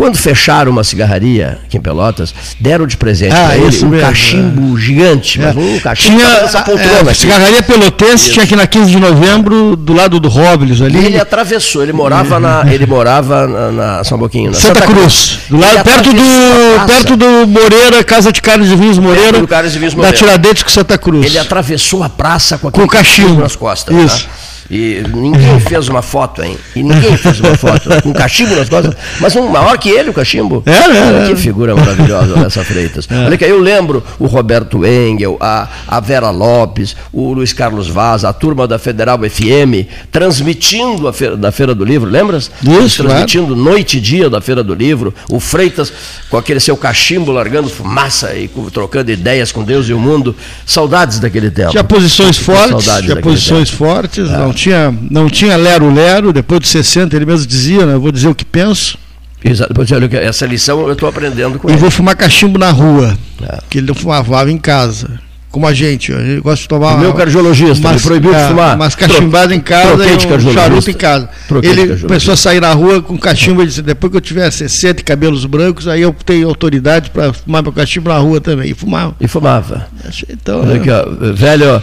quando 0.00 0.16
fecharam 0.16 0.72
uma 0.72 0.82
cigarraria 0.82 1.58
aqui 1.62 1.76
em 1.76 1.80
Pelotas, 1.80 2.34
deram 2.58 2.86
de 2.86 2.96
presente 2.96 3.34
ah, 3.34 3.48
para 3.48 3.56
ele 3.56 3.64
um 3.84 3.88
mesmo, 3.88 4.00
cachimbo 4.00 4.78
é. 4.78 4.80
gigante, 4.80 5.38
mas 5.38 5.54
é. 5.54 5.60
um 5.60 5.78
cachimbo 5.78 6.18
tinha, 6.18 6.36
essa 6.38 6.62
poltrona. 6.62 7.10
É, 7.10 7.12
cigarraria 7.12 7.62
Pelotense 7.62 8.24
Isso. 8.24 8.32
tinha 8.32 8.44
aqui 8.44 8.56
na 8.56 8.66
15 8.66 8.90
de 8.92 8.98
novembro, 8.98 9.76
do 9.76 9.92
lado 9.92 10.18
do 10.18 10.30
Robles 10.30 10.80
ali. 10.80 11.04
Ele 11.04 11.20
atravessou, 11.20 11.82
ele 11.82 11.92
morava 11.92 12.40
na, 12.40 12.64
ele 12.72 12.86
morava 12.86 13.46
na, 13.46 13.72
na 13.72 14.04
São 14.04 14.16
Boquinho, 14.16 14.52
na 14.52 14.56
Santa, 14.56 14.80
Santa 14.80 14.86
Cruz, 14.86 15.02
Cruz, 15.02 15.40
do 15.50 15.58
lado 15.58 15.84
perto 15.84 16.12
do 16.14 16.86
perto 16.86 17.16
do 17.18 17.46
Moreira, 17.46 18.02
Casa 18.02 18.32
de 18.32 18.40
Carlos 18.40 18.70
de 18.70 18.76
Vinhos 18.76 18.96
Moreira, 18.96 19.46
Carlos 19.46 19.74
de 19.74 19.78
Vinhos 19.78 19.94
Moreira. 19.94 20.16
da 20.16 20.18
Tiradentes 20.18 20.62
com 20.62 20.70
Santa 20.70 20.96
Cruz. 20.96 21.26
Ele 21.26 21.38
atravessou 21.38 22.02
a 22.02 22.08
praça 22.08 22.56
com 22.56 22.70
com 22.70 22.88
cachimbo 22.88 23.42
nas 23.42 23.54
costas. 23.54 23.94
Isso. 23.94 24.24
Tá? 24.24 24.49
E 24.70 25.02
ninguém 25.12 25.58
fez 25.60 25.88
uma 25.88 26.00
foto, 26.00 26.42
hein? 26.42 26.56
E 26.76 26.82
ninguém 26.82 27.16
fez 27.16 27.40
uma 27.40 27.56
foto 27.56 27.88
com 28.02 28.12
cachimbo 28.12 28.54
nas 28.54 28.68
costas, 28.68 28.94
mas 29.18 29.34
um 29.34 29.48
maior 29.48 29.76
que 29.78 29.88
ele, 29.88 30.10
o 30.10 30.12
cachimbo. 30.12 30.62
É, 30.64 30.70
é, 30.70 31.24
é. 31.24 31.28
Que 31.28 31.36
figura 31.36 31.74
maravilhosa 31.74 32.36
nessa 32.36 32.64
Freitas. 32.64 33.08
É. 33.10 33.24
Olha 33.26 33.36
que 33.36 33.44
eu 33.44 33.58
lembro 33.58 34.04
o 34.18 34.26
Roberto 34.26 34.86
Engel, 34.86 35.36
a, 35.40 35.66
a 35.88 35.98
Vera 35.98 36.30
Lopes, 36.30 36.94
o 37.12 37.32
Luiz 37.32 37.52
Carlos 37.52 37.88
Vaz, 37.88 38.24
a 38.24 38.32
turma 38.32 38.68
da 38.68 38.78
Federal 38.78 39.18
FM, 39.18 39.88
transmitindo 40.12 41.08
a 41.08 41.12
feira, 41.12 41.36
da 41.36 41.50
Feira 41.50 41.74
do 41.74 41.84
Livro, 41.84 42.08
lembras? 42.08 42.50
Isso, 42.62 43.02
Transmitindo 43.02 43.48
claro. 43.48 43.62
noite 43.62 43.98
e 43.98 44.00
dia 44.00 44.30
da 44.30 44.40
Feira 44.40 44.62
do 44.62 44.74
Livro, 44.74 45.12
o 45.28 45.40
Freitas 45.40 45.92
com 46.28 46.36
aquele 46.36 46.60
seu 46.60 46.76
cachimbo 46.76 47.32
largando 47.32 47.68
fumaça 47.68 48.34
e 48.34 48.48
trocando 48.72 49.10
ideias 49.10 49.50
com 49.50 49.64
Deus 49.64 49.88
e 49.88 49.92
o 49.92 49.98
mundo. 49.98 50.36
Saudades 50.64 51.18
daquele 51.18 51.50
tempo. 51.50 51.70
Tinha 51.70 51.82
posições 51.82 52.36
fortes, 52.38 52.84
tinha 53.02 53.16
posições 53.16 53.70
tempo. 53.70 53.84
fortes, 53.84 54.30
é. 54.30 54.36
não 54.36 54.52
tinha, 54.60 54.94
não 55.10 55.28
tinha 55.28 55.56
lero-lero, 55.56 56.32
depois 56.32 56.60
de 56.60 56.68
60 56.68 57.16
ele 57.16 57.26
mesmo 57.26 57.46
dizia, 57.46 57.86
né, 57.86 57.94
eu 57.94 58.00
vou 58.00 58.12
dizer 58.12 58.28
o 58.28 58.34
que 58.34 58.44
penso. 58.44 58.98
Exato, 59.42 59.72
essa 60.20 60.44
lição 60.44 60.80
eu 60.86 60.92
estou 60.92 61.08
aprendendo 61.08 61.58
com 61.58 61.68
e 61.68 61.72
ele. 61.72 61.78
E 61.78 61.80
vou 61.80 61.90
fumar 61.90 62.14
cachimbo 62.14 62.58
na 62.58 62.70
rua, 62.70 63.16
é. 63.42 63.58
que 63.70 63.78
ele 63.78 63.86
não 63.86 63.94
fumava 63.94 64.50
em 64.50 64.58
casa 64.58 65.18
como 65.50 65.66
a 65.66 65.74
gente. 65.74 66.12
A 66.12 66.20
gente 66.20 66.40
gosta 66.40 66.62
de 66.62 66.68
tomar. 66.68 66.94
O 66.94 66.98
meu 66.98 67.12
cardiologista 67.12 67.88
mas, 67.88 68.02
proibiu 68.02 68.32
de 68.32 68.48
fumar. 68.48 68.76
Mas 68.76 68.94
cachimbado 68.94 69.52
em 69.52 69.60
casa 69.60 70.04
e 70.06 70.14
um 70.14 70.52
charuto 70.52 70.90
em 70.90 70.94
casa. 70.94 71.28
ele 71.62 71.96
começou 71.98 72.34
a 72.34 72.36
sair 72.36 72.60
na 72.60 72.72
rua 72.72 73.02
com 73.02 73.18
cachimbo 73.18 73.62
e 73.62 73.66
disse: 73.66 73.82
depois 73.82 74.10
que 74.10 74.16
eu 74.16 74.20
tiver 74.20 74.50
60 74.50 75.00
e 75.00 75.04
cabelos 75.04 75.44
brancos, 75.44 75.88
aí 75.88 76.02
eu 76.02 76.14
tenho 76.24 76.48
autoridade 76.48 77.10
para 77.10 77.32
fumar 77.32 77.62
meu 77.62 77.72
cachimbo 77.72 78.08
na 78.08 78.18
rua 78.18 78.40
também. 78.40 78.70
E 78.70 78.74
fumava. 78.74 79.14
E 79.20 79.26
fumava. 79.26 79.88
Então, 80.28 80.60
ó, 80.60 81.32
velho, 81.32 81.82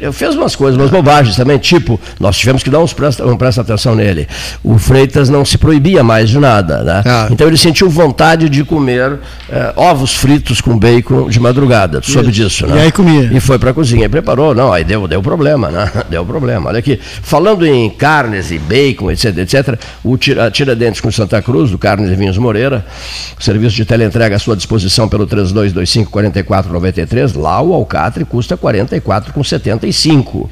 eu 0.00 0.12
fez 0.12 0.34
umas 0.34 0.54
coisas, 0.54 0.78
umas 0.78 0.90
bobagens 0.90 1.36
também, 1.36 1.58
tipo, 1.58 2.00
nós 2.18 2.36
tivemos 2.36 2.62
que 2.62 2.70
dar 2.70 2.80
uns 2.80 2.92
presta, 2.92 3.26
um 3.26 3.36
presta 3.36 3.60
atenção 3.62 3.94
nele. 3.94 4.28
O 4.62 4.78
Freitas 4.78 5.28
não 5.28 5.44
se 5.44 5.58
proibia 5.58 6.04
mais 6.04 6.30
de 6.30 6.38
nada, 6.38 6.82
né? 6.82 7.02
Ah. 7.04 7.28
Então 7.30 7.46
ele 7.46 7.56
sentiu 7.56 7.88
vontade 7.90 8.48
de 8.48 8.64
comer 8.64 9.18
eh, 9.48 9.72
ovos 9.76 10.14
fritos 10.14 10.60
com 10.60 10.78
bacon 10.78 11.28
de 11.28 11.40
madrugada. 11.40 12.00
Tu 12.00 12.10
soube 12.10 12.30
disso? 12.30 12.59
Isso, 12.60 12.66
né? 12.66 12.76
E 12.76 12.80
aí 12.80 12.92
comia. 12.92 13.30
E 13.32 13.40
foi 13.40 13.58
para 13.58 13.70
a 13.70 13.74
cozinha 13.74 14.04
e 14.04 14.08
preparou. 14.08 14.54
Não, 14.54 14.72
aí 14.72 14.84
deu, 14.84 15.08
deu 15.08 15.22
problema, 15.22 15.70
né? 15.70 15.90
Deu 16.10 16.24
problema. 16.24 16.68
Olha 16.68 16.78
aqui, 16.78 16.98
falando 17.00 17.66
em 17.66 17.88
carnes 17.90 18.50
e 18.50 18.58
bacon, 18.58 19.10
etc, 19.10 19.38
etc, 19.38 19.78
o 20.02 20.16
tira, 20.16 20.50
Tiradentes 20.50 21.00
com 21.00 21.10
Santa 21.10 21.40
Cruz, 21.40 21.70
do 21.70 21.78
Carnes 21.78 22.10
e 22.10 22.14
Vinhos 22.14 22.36
Moreira, 22.36 22.84
serviço 23.38 23.76
de 23.76 23.84
teleentrega 23.84 24.36
à 24.36 24.38
sua 24.38 24.56
disposição 24.56 25.08
pelo 25.08 25.26
3225 25.26 26.10
4493, 26.10 27.34
lá 27.34 27.62
o 27.62 27.72
alcatre 27.72 28.24
custa 28.24 28.56
44,75. 28.56 30.48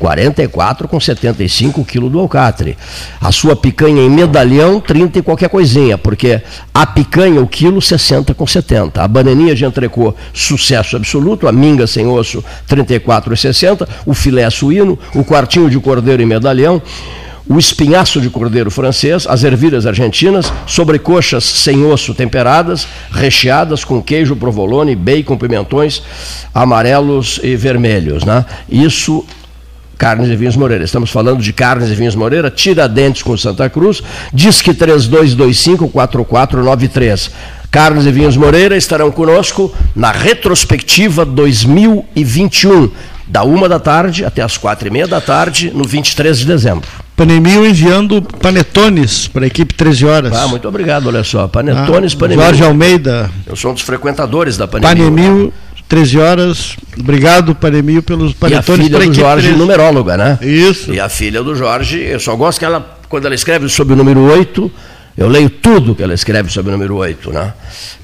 44 0.00 0.88
com 0.88 0.98
75 0.98 1.84
quilos 1.84 2.10
do 2.10 2.18
alcatre. 2.18 2.76
A 3.20 3.30
sua 3.30 3.54
picanha 3.54 4.00
em 4.02 4.08
medalhão, 4.08 4.80
30 4.80 5.18
e 5.18 5.22
qualquer 5.22 5.50
coisinha, 5.50 5.98
porque 5.98 6.40
a 6.72 6.86
picanha, 6.86 7.40
o 7.40 7.46
quilo, 7.46 7.82
60 7.82 8.32
com 8.32 8.46
70. 8.46 9.02
A 9.02 9.06
bananinha 9.06 9.54
de 9.54 9.66
entrecô, 9.66 10.14
sucesso 10.32 10.96
absoluto. 10.96 11.46
A 11.46 11.52
minga 11.52 11.86
sem 11.86 12.06
osso, 12.06 12.42
34,60. 12.66 13.86
O 14.06 14.14
filé 14.14 14.48
suíno, 14.48 14.98
o 15.14 15.22
quartinho 15.22 15.68
de 15.68 15.78
cordeiro 15.78 16.22
em 16.22 16.26
medalhão 16.26 16.82
o 17.48 17.58
espinhaço 17.58 18.20
de 18.20 18.30
cordeiro 18.30 18.70
francês, 18.70 19.26
as 19.26 19.42
ervilhas 19.42 19.84
argentinas, 19.84 20.52
sobrecoxas 20.66 21.42
sem 21.42 21.84
osso 21.84 22.14
temperadas, 22.14 22.86
recheadas 23.10 23.82
com 23.82 24.00
queijo 24.00 24.36
provolone, 24.36 24.94
bacon, 24.94 25.36
pimentões 25.36 26.00
amarelos 26.54 27.40
e 27.42 27.56
vermelhos. 27.56 28.24
Né? 28.24 28.44
Isso 28.70 29.26
Carnes 30.00 30.28
e 30.30 30.34
Vinhos 30.34 30.56
Moreira. 30.56 30.82
Estamos 30.82 31.10
falando 31.10 31.42
de 31.42 31.52
Carnes 31.52 31.90
e 31.90 31.94
Vinhos 31.94 32.14
Moreira, 32.14 32.50
Tiradentes 32.50 33.22
com 33.22 33.36
Santa 33.36 33.68
Cruz, 33.68 34.02
Disque 34.32 34.72
3225-4493. 34.72 37.30
Carnes 37.70 38.06
e 38.06 38.10
Vinhos 38.10 38.34
Moreira 38.34 38.78
estarão 38.78 39.10
conosco 39.10 39.70
na 39.94 40.10
retrospectiva 40.10 41.26
2021, 41.26 42.90
da 43.26 43.44
uma 43.44 43.68
da 43.68 43.78
tarde 43.78 44.24
até 44.24 44.40
as 44.40 44.56
quatro 44.56 44.88
e 44.88 44.90
meia 44.90 45.06
da 45.06 45.20
tarde, 45.20 45.70
no 45.74 45.84
23 45.84 46.38
de 46.38 46.46
dezembro. 46.46 46.88
Panemil 47.14 47.66
enviando 47.66 48.22
panetones 48.22 49.28
para 49.28 49.44
a 49.44 49.48
equipe 49.48 49.74
13 49.74 50.06
horas. 50.06 50.34
Ah, 50.34 50.48
muito 50.48 50.66
obrigado, 50.66 51.08
olha 51.08 51.22
só. 51.22 51.46
Panetones, 51.46 52.14
ah, 52.14 52.18
Panemil. 52.18 52.42
Jorge 52.42 52.64
Almeida. 52.64 53.30
Eu 53.46 53.54
sou 53.54 53.72
um 53.72 53.74
dos 53.74 53.82
frequentadores 53.82 54.56
da 54.56 54.66
Panemil. 54.66 55.10
Panemil. 55.10 55.46
Né? 55.48 55.52
13 55.90 56.18
horas. 56.20 56.76
Obrigado, 56.98 57.52
Panemil, 57.52 58.00
pelos 58.00 58.32
panetones. 58.32 58.86
E 58.86 58.94
a 58.94 58.98
filha 59.00 59.08
do 59.08 59.14
Jorge, 59.14 59.48
13. 59.48 59.58
numeróloga, 59.58 60.16
né? 60.16 60.38
Isso. 60.40 60.94
E 60.94 61.00
a 61.00 61.08
filha 61.08 61.42
do 61.42 61.56
Jorge, 61.56 61.98
eu 61.98 62.20
só 62.20 62.36
gosto 62.36 62.60
que 62.60 62.64
ela, 62.64 62.96
quando 63.08 63.26
ela 63.26 63.34
escreve 63.34 63.68
sobre 63.68 63.94
o 63.94 63.96
número 63.96 64.20
8, 64.20 64.70
eu 65.16 65.28
leio 65.28 65.50
tudo 65.50 65.94
que 65.94 66.02
ela 66.02 66.14
escreve 66.14 66.50
sobre 66.50 66.70
o 66.70 66.72
número 66.72 66.96
8, 66.96 67.32
né? 67.32 67.52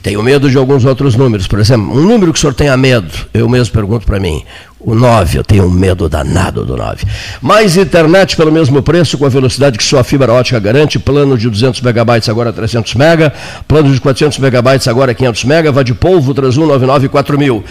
Tenho 0.02 0.22
medo 0.22 0.50
de 0.50 0.58
alguns 0.58 0.84
outros 0.84 1.14
números. 1.14 1.46
Por 1.46 1.58
exemplo, 1.58 1.96
um 1.96 2.02
número 2.02 2.32
que 2.32 2.38
o 2.38 2.40
senhor 2.40 2.54
tenha 2.54 2.76
medo, 2.76 3.10
eu 3.32 3.48
mesmo 3.48 3.72
pergunto 3.72 4.04
para 4.04 4.20
mim. 4.20 4.44
O 4.78 4.94
9, 4.94 5.38
eu 5.38 5.44
tenho 5.44 5.64
um 5.64 5.70
medo 5.70 6.08
danado 6.08 6.64
do 6.64 6.76
9. 6.76 7.06
Mais 7.40 7.76
internet 7.76 8.36
pelo 8.36 8.52
mesmo 8.52 8.82
preço, 8.82 9.16
com 9.18 9.24
a 9.26 9.28
velocidade 9.28 9.78
que 9.78 9.82
sua 9.82 10.04
fibra 10.04 10.32
ótica 10.32 10.60
garante. 10.60 10.98
Plano 10.98 11.36
de 11.36 11.48
200 11.48 11.80
megabytes 11.80 12.28
agora 12.28 12.52
300 12.52 12.94
mega. 12.94 13.32
Plano 13.66 13.92
de 13.92 14.00
400 14.00 14.38
megabytes 14.38 14.86
agora 14.86 15.14
500 15.14 15.44
mega. 15.44 15.72
Vá 15.72 15.82
de 15.82 15.94
polvo 15.94 16.34
3199 16.34 17.08
4000. 17.08 17.64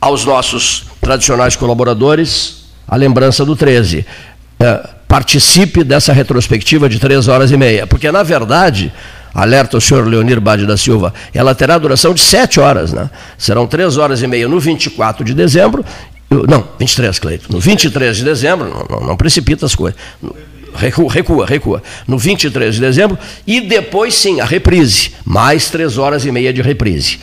Aos 0.00 0.24
nossos 0.24 0.86
tradicionais 1.00 1.56
colaboradores, 1.56 2.64
a 2.86 2.96
lembrança 2.96 3.44
do 3.44 3.54
13. 3.54 4.04
É, 4.60 4.88
participe 5.08 5.82
dessa 5.82 6.12
retrospectiva 6.12 6.88
de 6.88 6.98
3 6.98 7.28
horas 7.28 7.50
e 7.50 7.56
meia. 7.56 7.86
Porque, 7.86 8.10
na 8.12 8.22
verdade, 8.22 8.92
alerta 9.34 9.76
o 9.76 9.80
senhor 9.80 10.06
Leonir 10.06 10.40
Bade 10.40 10.66
da 10.66 10.76
Silva, 10.76 11.12
ela 11.34 11.54
terá 11.54 11.78
duração 11.78 12.14
de 12.14 12.20
7 12.20 12.60
horas. 12.60 12.92
Né? 12.92 13.10
Serão 13.36 13.66
3 13.66 13.96
horas 13.96 14.22
e 14.22 14.26
meia 14.26 14.46
no 14.46 14.60
24 14.60 15.24
de 15.24 15.34
dezembro 15.34 15.84
não, 16.30 16.64
23, 16.78 17.18
Cleito. 17.18 17.52
No 17.52 17.58
23 17.58 18.18
de 18.18 18.24
dezembro, 18.24 18.68
não, 18.68 18.98
não, 18.98 19.06
não 19.08 19.16
precipita 19.16 19.66
as 19.66 19.74
coisas. 19.74 19.98
Recua, 20.72 21.12
recua, 21.12 21.44
recua. 21.44 21.82
No 22.06 22.16
23 22.16 22.76
de 22.76 22.80
dezembro, 22.80 23.18
e 23.44 23.60
depois 23.60 24.14
sim, 24.14 24.40
a 24.40 24.44
reprise. 24.44 25.10
Mais 25.24 25.68
três 25.68 25.98
horas 25.98 26.24
e 26.24 26.30
meia 26.30 26.52
de 26.52 26.62
reprise. 26.62 27.18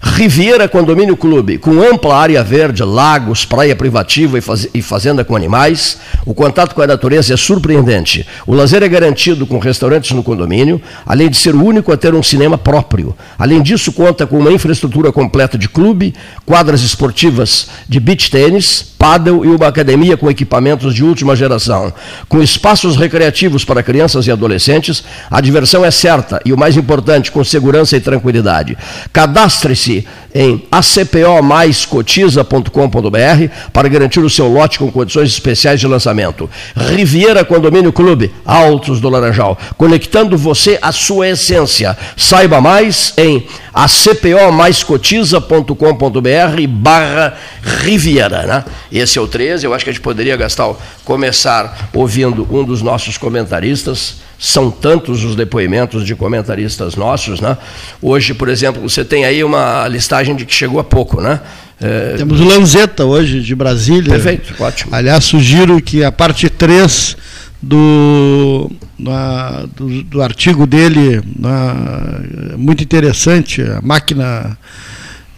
Riviera 0.00 0.68
Condomínio 0.68 1.16
Clube, 1.16 1.58
com 1.58 1.82
ampla 1.82 2.16
área 2.16 2.42
verde, 2.44 2.84
lagos, 2.84 3.44
praia 3.44 3.74
privativa 3.74 4.38
e 4.72 4.80
fazenda 4.80 5.24
com 5.24 5.34
animais. 5.34 5.98
O 6.24 6.32
contato 6.32 6.74
com 6.74 6.82
a 6.82 6.86
natureza 6.86 7.34
é 7.34 7.36
surpreendente. 7.36 8.24
O 8.46 8.54
lazer 8.54 8.82
é 8.82 8.88
garantido 8.88 9.46
com 9.46 9.58
restaurantes 9.58 10.12
no 10.12 10.22
condomínio, 10.22 10.80
além 11.04 11.28
de 11.28 11.36
ser 11.36 11.54
o 11.54 11.64
único 11.64 11.90
a 11.90 11.96
ter 11.96 12.14
um 12.14 12.22
cinema 12.22 12.56
próprio. 12.56 13.16
Além 13.38 13.60
disso, 13.60 13.92
conta 13.92 14.26
com 14.26 14.38
uma 14.38 14.52
infraestrutura 14.52 15.10
completa 15.10 15.58
de 15.58 15.68
clube, 15.68 16.14
quadras 16.46 16.82
esportivas 16.82 17.68
de 17.88 17.98
beach 17.98 18.30
tênis, 18.30 18.82
paddle 18.82 19.44
e 19.44 19.48
uma 19.48 19.66
academia 19.66 20.16
com 20.16 20.30
equipamentos 20.30 20.94
de 20.94 21.04
última 21.04 21.34
geração. 21.34 21.92
Com 22.28 22.42
espaços 22.42 22.96
recreativos 22.96 23.64
para 23.64 23.82
crianças 23.82 24.26
e 24.26 24.30
adolescentes, 24.30 25.02
a 25.30 25.40
diversão 25.40 25.84
é 25.84 25.90
certa 25.90 26.40
e, 26.44 26.52
o 26.52 26.56
mais 26.56 26.76
importante, 26.76 27.30
com 27.30 27.42
segurança 27.42 27.96
e 27.96 28.00
tranquilidade. 28.00 28.78
Cadastre-se 29.74 30.06
em 30.34 30.62
acpomaiscotiza.com.br 30.70 33.70
para 33.72 33.88
garantir 33.88 34.20
o 34.20 34.30
seu 34.30 34.48
lote 34.48 34.78
com 34.78 34.90
condições 34.90 35.28
especiais 35.30 35.78
de 35.78 35.86
lançamento. 35.86 36.48
Riviera 36.74 37.44
Condomínio 37.44 37.92
Clube, 37.92 38.32
Altos 38.44 39.00
do 39.00 39.08
Laranjal, 39.08 39.56
conectando 39.76 40.38
você 40.38 40.76
à 40.80 40.90
sua 40.90 41.28
essência. 41.28 41.96
Saiba 42.16 42.60
mais 42.60 43.12
em 43.16 43.46
acpomaiscotiza.com.br 43.72 46.66
barra 46.68 47.34
Riviera. 47.62 48.42
Né? 48.44 48.64
Esse 48.90 49.18
é 49.18 49.22
o 49.22 49.28
13, 49.28 49.66
eu 49.66 49.74
acho 49.74 49.84
que 49.84 49.90
a 49.90 49.92
gente 49.92 50.02
poderia, 50.02 50.36
Gastal, 50.36 50.80
começar 51.04 51.90
ouvindo 51.92 52.48
um 52.50 52.64
dos 52.64 52.82
nossos 52.82 53.16
comentaristas, 53.18 54.16
são 54.44 54.70
tantos 54.70 55.24
os 55.24 55.34
depoimentos 55.34 56.04
de 56.04 56.14
comentaristas 56.14 56.96
nossos, 56.96 57.40
né? 57.40 57.56
Hoje, 58.02 58.34
por 58.34 58.50
exemplo, 58.50 58.82
você 58.82 59.02
tem 59.02 59.24
aí 59.24 59.42
uma 59.42 59.88
listagem 59.88 60.36
de 60.36 60.44
que 60.44 60.52
chegou 60.52 60.78
há 60.78 60.84
pouco, 60.84 61.18
né? 61.18 61.40
É... 61.80 62.14
Temos 62.18 62.40
o 62.40 62.44
Lanzetta 62.44 63.06
hoje, 63.06 63.40
de 63.40 63.54
Brasília. 63.54 64.12
Perfeito, 64.12 64.54
ótimo. 64.62 64.94
Aliás, 64.94 65.24
sugiro 65.24 65.80
que 65.80 66.04
a 66.04 66.12
parte 66.12 66.50
3 66.50 67.16
do, 67.62 68.70
na, 68.98 69.64
do, 69.74 70.02
do, 70.02 70.20
artigo 70.20 70.66
dele, 70.66 71.22
na, 71.38 71.74
muito 72.58 72.84
interessante, 72.84 73.62
a 73.62 73.80
máquina 73.80 74.58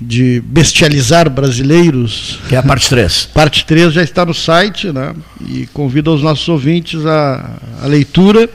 de 0.00 0.42
bestializar 0.44 1.30
brasileiros. 1.30 2.40
Que 2.48 2.56
é 2.56 2.58
a 2.58 2.62
parte 2.62 2.88
3. 2.88 3.26
Parte 3.32 3.64
3 3.64 3.92
já 3.92 4.02
está 4.02 4.26
no 4.26 4.34
site, 4.34 4.90
né? 4.90 5.14
E 5.48 5.68
convido 5.68 6.12
os 6.12 6.22
nossos 6.22 6.48
ouvintes 6.48 7.06
à, 7.06 7.52
à 7.80 7.86
leitura. 7.86 8.50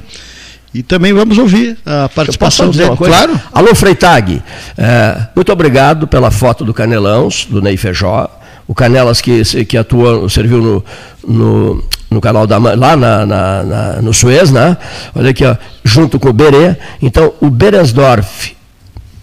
E 0.73 0.81
também 0.81 1.11
vamos 1.13 1.37
ouvir 1.37 1.77
a 1.85 2.07
participação 2.07 2.69
dele. 2.69 2.95
Claro. 2.95 3.39
Alô, 3.51 3.75
Freitag, 3.75 4.41
é, 4.77 5.27
muito 5.35 5.51
obrigado 5.51 6.07
pela 6.07 6.31
foto 6.31 6.63
do 6.63 6.73
Canelãos, 6.73 7.45
do 7.49 7.61
Ney 7.61 7.75
Feijó. 7.75 8.29
O 8.67 8.73
Canelas 8.73 9.19
que, 9.19 9.43
que 9.65 9.77
atua, 9.77 10.29
serviu 10.29 10.59
no, 10.59 10.85
no, 11.27 11.83
no 12.09 12.21
canal 12.21 12.47
da 12.47 12.57
lá 12.57 12.95
na, 12.95 13.25
na, 13.25 13.63
na, 13.63 14.01
no 14.01 14.13
Suez, 14.13 14.49
né? 14.49 14.77
Olha 15.13 15.31
aqui, 15.31 15.43
ó, 15.43 15.57
junto 15.83 16.17
com 16.17 16.29
o 16.29 16.33
Berê. 16.33 16.77
Então, 17.01 17.33
o 17.41 17.49
Berensdorf 17.49 18.55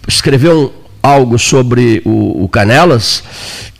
escreveu 0.06 0.74
algo 1.08 1.38
sobre 1.38 2.02
o, 2.04 2.44
o 2.44 2.48
Canelas 2.48 3.22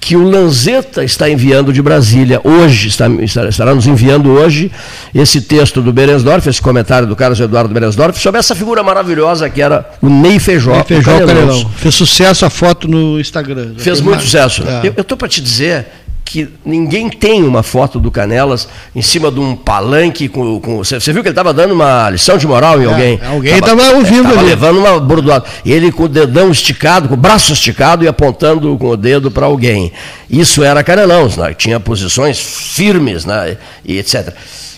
que 0.00 0.16
o 0.16 0.22
Lanzetta 0.22 1.04
está 1.04 1.28
enviando 1.28 1.72
de 1.72 1.82
Brasília 1.82 2.40
hoje, 2.44 2.88
está, 2.88 3.08
estará 3.48 3.74
nos 3.74 3.86
enviando 3.86 4.30
hoje 4.30 4.70
esse 5.14 5.40
texto 5.40 5.82
do 5.82 5.92
Berensdorf, 5.92 6.48
esse 6.48 6.62
comentário 6.62 7.06
do 7.06 7.16
Carlos 7.16 7.38
Eduardo 7.40 7.74
Berensdorf, 7.74 8.18
sobre 8.18 8.38
essa 8.38 8.54
figura 8.54 8.82
maravilhosa 8.82 9.50
que 9.50 9.60
era 9.60 9.88
o 10.00 10.08
Ney 10.08 10.38
Feijó. 10.38 10.72
Ney 10.72 10.84
Feijó 10.84 11.18
Canelão. 11.26 11.70
Fez 11.76 11.94
sucesso 11.94 12.46
a 12.46 12.50
foto 12.50 12.88
no 12.88 13.20
Instagram. 13.20 13.74
Fez 13.76 14.00
muito 14.00 14.16
mais. 14.16 14.24
sucesso. 14.24 14.62
É. 14.66 14.92
Eu 14.96 15.02
estou 15.02 15.16
para 15.16 15.28
te 15.28 15.40
dizer 15.40 15.86
que 16.28 16.46
ninguém 16.62 17.08
tem 17.08 17.42
uma 17.42 17.62
foto 17.62 17.98
do 17.98 18.10
Canelas 18.10 18.68
em 18.94 19.00
cima 19.00 19.30
de 19.30 19.40
um 19.40 19.56
palanque 19.56 20.28
com. 20.28 20.60
com 20.60 20.76
você, 20.76 20.98
viu 20.98 21.22
que 21.22 21.28
ele 21.28 21.30
estava 21.30 21.54
dando 21.54 21.72
uma 21.72 22.10
lição 22.10 22.36
de 22.36 22.46
moral 22.46 22.78
em 22.82 22.84
é, 22.84 22.86
alguém? 22.86 23.20
Alguém 23.26 23.54
estava 23.54 23.94
ouvindo 23.94 24.24
tava 24.24 24.40
ali. 24.40 24.48
levando 24.50 24.78
uma 24.78 25.00
bordoada. 25.00 25.46
Ele 25.64 25.90
com 25.90 26.02
o 26.02 26.08
dedão 26.08 26.50
esticado, 26.50 27.08
com 27.08 27.14
o 27.14 27.16
braço 27.16 27.54
esticado 27.54 28.04
e 28.04 28.08
apontando 28.08 28.76
com 28.76 28.88
o 28.88 28.96
dedo 28.96 29.30
para 29.30 29.46
alguém. 29.46 29.90
Isso 30.28 30.62
era 30.62 30.84
Canelão, 30.84 31.30
né? 31.34 31.54
tinha 31.54 31.80
posições 31.80 32.38
firmes 32.38 33.24
né? 33.24 33.56
e 33.82 33.96
etc. 33.96 34.34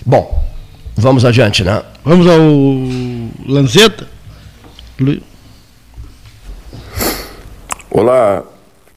Bom, 0.07 0.45
vamos 0.97 1.25
adiante, 1.25 1.65
né? 1.65 1.83
Vamos 2.05 2.29
ao 2.29 2.41
Lanzetta. 3.45 4.07
Olá, 7.91 8.45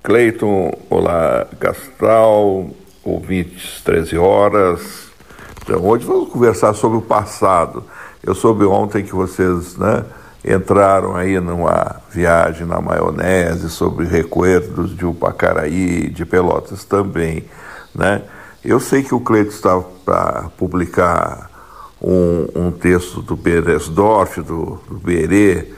Cleiton, 0.03 0.69
olá 0.89 1.47
Gastal, 1.57 2.69
ouvintes 3.05 3.79
13 3.85 4.17
horas. 4.17 5.07
Então, 5.61 5.79
hoje 5.81 6.05
vamos 6.05 6.27
conversar 6.27 6.73
sobre 6.73 6.97
o 6.97 7.01
passado. 7.01 7.85
Eu 8.21 8.35
soube 8.35 8.65
ontem 8.65 9.05
que 9.05 9.15
vocês 9.15 9.77
né, 9.77 10.03
entraram 10.43 11.15
aí 11.15 11.39
numa 11.39 12.01
viagem 12.11 12.67
na 12.67 12.81
maionese 12.81 13.69
sobre 13.69 14.05
recuerdos 14.05 14.93
de 14.93 15.05
Upacaraí, 15.05 16.09
de 16.09 16.25
Pelotas 16.25 16.83
também. 16.83 17.45
Né? 17.95 18.23
Eu 18.61 18.81
sei 18.81 19.03
que 19.03 19.15
o 19.15 19.21
Cleiton 19.21 19.51
está 19.51 19.81
para 20.03 20.49
publicar 20.57 21.49
um, 22.01 22.49
um, 22.53 22.71
texto 22.71 23.21
do 23.21 23.37
Beresdorf, 23.37 24.41
do, 24.41 24.81
do 24.85 24.99
Berê, 24.99 25.71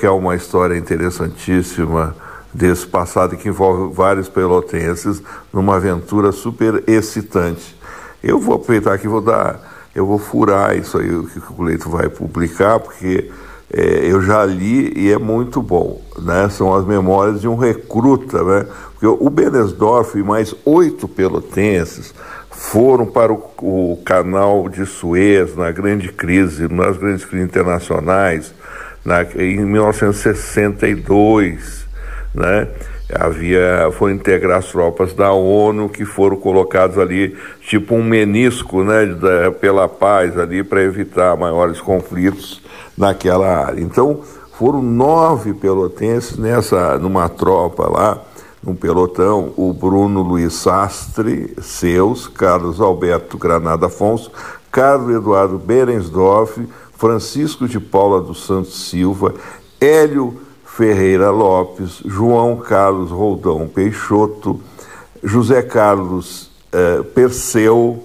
que 0.00 0.06
é 0.06 0.10
uma 0.10 0.34
história 0.34 0.74
interessantíssima 0.74 2.23
desse 2.54 2.86
passado 2.86 3.36
que 3.36 3.48
envolve 3.48 3.92
vários 3.92 4.28
pelotenses 4.28 5.20
numa 5.52 5.74
aventura 5.76 6.30
super 6.30 6.84
excitante. 6.86 7.76
Eu 8.22 8.38
vou 8.38 8.54
aproveitar 8.54 8.94
aqui, 8.94 9.08
vou 9.08 9.20
dar, 9.20 9.82
eu 9.94 10.06
vou 10.06 10.18
furar 10.18 10.76
isso 10.76 10.98
aí 10.98 11.08
que 11.08 11.42
o 11.58 11.62
Leito 11.62 11.90
vai 11.90 12.08
publicar, 12.08 12.78
porque 12.78 13.30
é, 13.72 14.06
eu 14.06 14.22
já 14.22 14.44
li 14.44 14.92
e 14.96 15.12
é 15.12 15.18
muito 15.18 15.60
bom, 15.60 16.00
né? 16.18 16.48
São 16.48 16.72
as 16.72 16.86
memórias 16.86 17.40
de 17.40 17.48
um 17.48 17.56
recruta, 17.56 18.42
né? 18.44 18.66
Porque 18.92 19.06
o 19.06 19.28
Benesdorf 19.28 20.16
e 20.16 20.22
mais 20.22 20.54
oito 20.64 21.08
pelotenses 21.08 22.14
foram 22.50 23.04
para 23.04 23.32
o, 23.32 23.42
o 23.58 24.00
canal 24.04 24.68
de 24.68 24.86
Suez 24.86 25.56
na 25.56 25.72
grande 25.72 26.12
crise, 26.12 26.72
nas 26.72 26.96
grandes 26.96 27.24
crises 27.24 27.48
internacionais, 27.48 28.54
na, 29.04 29.22
em 29.22 29.66
1962 29.66 31.83
né? 32.34 32.68
Havia, 33.12 33.90
foram 33.92 34.14
integrar 34.14 34.58
as 34.58 34.66
tropas 34.66 35.12
da 35.12 35.32
ONU 35.32 35.88
que 35.88 36.04
foram 36.04 36.36
colocados 36.36 36.98
ali, 36.98 37.36
tipo 37.60 37.94
um 37.94 38.02
menisco, 38.02 38.82
né, 38.82 39.06
da, 39.06 39.52
pela 39.52 39.88
paz 39.88 40.36
ali 40.36 40.64
para 40.64 40.82
evitar 40.82 41.36
maiores 41.36 41.80
conflitos 41.80 42.62
naquela 42.96 43.66
área. 43.66 43.80
Então, 43.80 44.20
foram 44.58 44.82
nove 44.82 45.52
pelotenses 45.52 46.38
nessa, 46.38 46.98
numa 46.98 47.28
tropa 47.28 47.88
lá, 47.88 48.20
num 48.62 48.74
pelotão, 48.74 49.52
o 49.56 49.72
Bruno 49.72 50.22
Luiz 50.22 50.54
Sastre, 50.54 51.54
seus, 51.60 52.26
Carlos 52.26 52.80
Alberto 52.80 53.36
Granada 53.36 53.86
Afonso, 53.86 54.32
Carlos 54.72 55.14
Eduardo 55.14 55.58
Berensdorf, 55.58 56.66
Francisco 56.96 57.68
de 57.68 57.78
Paula 57.78 58.20
dos 58.22 58.46
Santos 58.46 58.88
Silva, 58.88 59.34
Hélio 59.78 60.40
Ferreira 60.76 61.30
Lopes, 61.30 62.02
João 62.04 62.56
Carlos 62.56 63.12
Roldão 63.12 63.68
Peixoto, 63.68 64.60
José 65.22 65.62
Carlos 65.62 66.50
eh, 66.72 67.00
Perseu, 67.14 68.02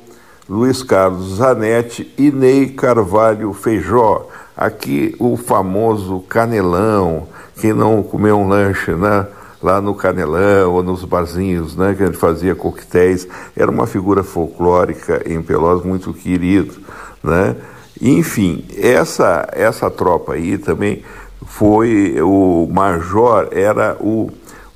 Luiz 0.47 0.83
Carlos 0.83 1.37
Zanetti 1.37 2.13
e 2.15 2.31
Ney 2.31 2.67
Carvalho 2.67 3.53
Feijó. 3.53 4.27
Aqui 4.55 5.15
o 5.17 5.35
famoso 5.35 6.19
Canelão, 6.29 7.27
quem 7.59 7.73
não 7.73 8.03
comeu 8.03 8.37
um 8.37 8.47
lanche, 8.47 8.91
né? 8.91 9.25
Lá 9.63 9.81
no 9.81 9.95
Canelão 9.95 10.71
ou 10.71 10.83
nos 10.83 11.03
barzinhos, 11.03 11.75
né? 11.75 11.95
Que 11.95 12.03
a 12.03 12.05
gente 12.05 12.19
fazia 12.19 12.53
coquetéis. 12.53 13.27
Era 13.55 13.71
uma 13.71 13.87
figura 13.87 14.23
folclórica 14.23 15.23
em 15.25 15.41
Pelotas 15.41 15.83
muito 15.83 16.13
querido, 16.13 16.75
né? 17.23 17.55
Enfim, 17.99 18.63
essa, 18.77 19.49
essa 19.53 19.89
tropa 19.89 20.33
aí 20.33 20.57
também 20.57 21.03
foi 21.45 22.21
o 22.21 22.67
major, 22.71 23.49
era 23.51 23.95
o, 23.99 24.31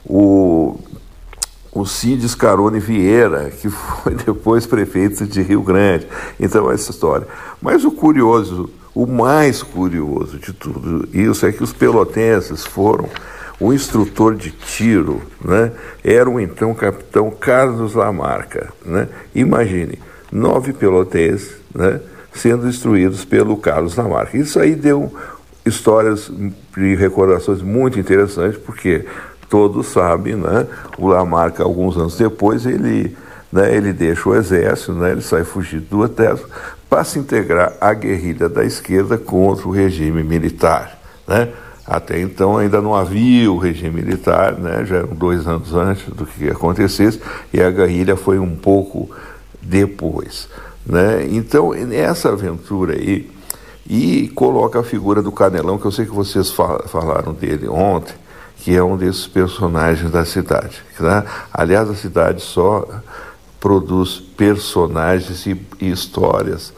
o, 0.05 0.79
o 1.71 1.85
Cid 1.85 2.27
Scarone 2.27 2.79
Vieira, 2.79 3.49
que 3.49 3.69
foi 3.69 4.15
depois 4.25 4.65
prefeito 4.65 5.25
de 5.25 5.41
Rio 5.41 5.61
Grande. 5.61 6.07
Então, 6.39 6.71
essa 6.71 6.91
história. 6.91 7.27
Mas 7.61 7.83
o 7.83 7.91
curioso, 7.91 8.69
o 8.93 9.05
mais 9.05 9.61
curioso 9.61 10.37
de 10.37 10.53
tudo 10.53 11.07
isso 11.13 11.45
é 11.45 11.51
que 11.51 11.63
os 11.63 11.73
pelotenses 11.73 12.65
foram. 12.65 13.09
O 13.59 13.71
instrutor 13.71 14.35
de 14.35 14.51
tiro 14.51 15.21
né, 15.43 15.71
era 16.03 16.29
o 16.29 16.39
então 16.39 16.73
capitão 16.73 17.31
Carlos 17.31 17.93
Lamarca. 17.93 18.73
Né? 18.83 19.07
Imagine, 19.33 19.99
nove 20.31 20.73
pelotenses 20.73 21.55
né, 21.73 22.01
sendo 22.33 22.67
instruídos 22.67 23.23
pelo 23.23 23.55
Carlos 23.55 23.95
Lamarca. 23.95 24.37
Isso 24.37 24.59
aí 24.59 24.75
deu 24.75 25.13
histórias 25.65 26.31
e 26.77 26.95
recordações 26.95 27.61
muito 27.61 27.99
interessantes, 27.99 28.57
porque 28.57 29.05
todos 29.49 29.87
sabem, 29.87 30.35
né? 30.35 30.67
O 30.97 31.07
Lamarca, 31.07 31.63
alguns 31.63 31.95
anos 31.95 32.17
depois, 32.17 32.65
ele, 32.65 33.15
né, 33.51 33.75
ele 33.75 33.93
deixa 33.93 34.27
o 34.27 34.35
exército, 34.35 34.93
né, 34.93 35.11
ele 35.11 35.21
sai 35.21 35.43
fugido 35.43 35.85
do 35.89 36.03
exército 36.03 36.49
para 36.89 37.03
se 37.03 37.19
integrar 37.19 37.73
à 37.79 37.93
guerrilha 37.93 38.49
da 38.49 38.63
esquerda 38.63 39.17
contra 39.17 39.67
o 39.67 39.71
regime 39.71 40.23
militar, 40.23 40.99
né? 41.27 41.49
Até 41.85 42.21
então 42.21 42.57
ainda 42.57 42.81
não 42.81 42.95
havia 42.95 43.51
o 43.51 43.57
regime 43.57 44.01
militar, 44.01 44.53
né? 44.57 44.85
já 44.85 44.97
eram 44.97 45.13
dois 45.13 45.45
anos 45.45 45.73
antes 45.73 46.05
do 46.13 46.25
que 46.25 46.49
acontecesse, 46.49 47.19
e 47.51 47.61
a 47.61 47.69
guerrilha 47.69 48.15
foi 48.15 48.39
um 48.39 48.55
pouco 48.55 49.09
depois. 49.61 50.47
Né? 50.85 51.27
Então, 51.29 51.71
nessa 51.71 52.29
aventura 52.29 52.93
aí, 52.93 53.29
e 53.87 54.29
coloca 54.29 54.79
a 54.79 54.83
figura 54.83 55.21
do 55.21 55.31
Canelão, 55.31 55.77
que 55.77 55.85
eu 55.85 55.91
sei 55.91 56.05
que 56.05 56.11
vocês 56.11 56.49
falaram 56.49 57.33
dele 57.33 57.67
ontem, 57.67 58.15
que 58.57 58.75
é 58.75 58.83
um 58.83 58.95
desses 58.95 59.27
personagens 59.27 60.09
da 60.09 60.23
cidade. 60.23 60.81
Né? 60.99 61.23
Aliás, 61.53 61.89
a 61.89 61.95
cidade 61.95 62.41
só 62.41 62.87
produz 63.59 64.19
personagens 64.19 65.45
e, 65.45 65.57
histórias 65.81 66.73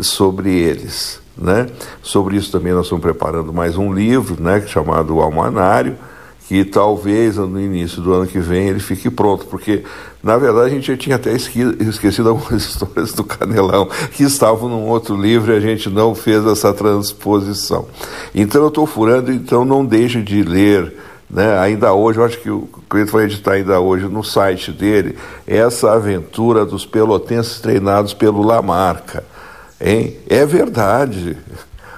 sobre 0.00 0.50
eles. 0.50 1.20
Né? 1.36 1.66
Sobre 2.02 2.36
isso 2.36 2.50
também 2.50 2.72
nós 2.72 2.86
estamos 2.86 3.02
preparando 3.02 3.52
mais 3.52 3.76
um 3.76 3.92
livro, 3.92 4.42
né, 4.42 4.62
chamado 4.66 5.16
O 5.16 5.20
Almanário, 5.20 5.96
que 6.48 6.64
talvez 6.64 7.36
no 7.36 7.60
início 7.60 8.00
do 8.00 8.12
ano 8.12 8.26
que 8.26 8.38
vem 8.38 8.68
ele 8.68 8.80
fique 8.80 9.10
pronto, 9.10 9.46
porque 9.46 9.84
na 10.26 10.36
verdade 10.36 10.66
a 10.66 10.68
gente 10.70 10.88
já 10.88 10.96
tinha 10.96 11.14
até 11.14 11.32
esquecido 11.32 12.30
algumas 12.30 12.64
histórias 12.66 13.12
do 13.12 13.22
Canelão 13.22 13.88
que 14.10 14.24
estavam 14.24 14.68
num 14.68 14.88
outro 14.88 15.16
livro 15.16 15.52
e 15.52 15.56
a 15.56 15.60
gente 15.60 15.88
não 15.88 16.16
fez 16.16 16.44
essa 16.44 16.74
transposição. 16.74 17.86
Então 18.34 18.60
eu 18.62 18.68
estou 18.68 18.88
furando, 18.88 19.32
então 19.32 19.64
não 19.64 19.86
deixe 19.86 20.20
de 20.20 20.42
ler. 20.42 20.96
Né? 21.30 21.56
Ainda 21.60 21.92
hoje, 21.92 22.18
eu 22.18 22.24
acho 22.24 22.40
que 22.40 22.50
o 22.50 22.68
cliente 22.90 23.12
vai 23.12 23.24
editar 23.24 23.52
ainda 23.52 23.78
hoje 23.78 24.08
no 24.08 24.24
site 24.24 24.72
dele 24.72 25.16
essa 25.46 25.92
aventura 25.92 26.66
dos 26.66 26.84
pelotenses 26.84 27.60
treinados 27.60 28.12
pelo 28.12 28.42
Lamarca. 28.42 29.24
Hein? 29.80 30.16
É 30.28 30.44
verdade. 30.44 31.36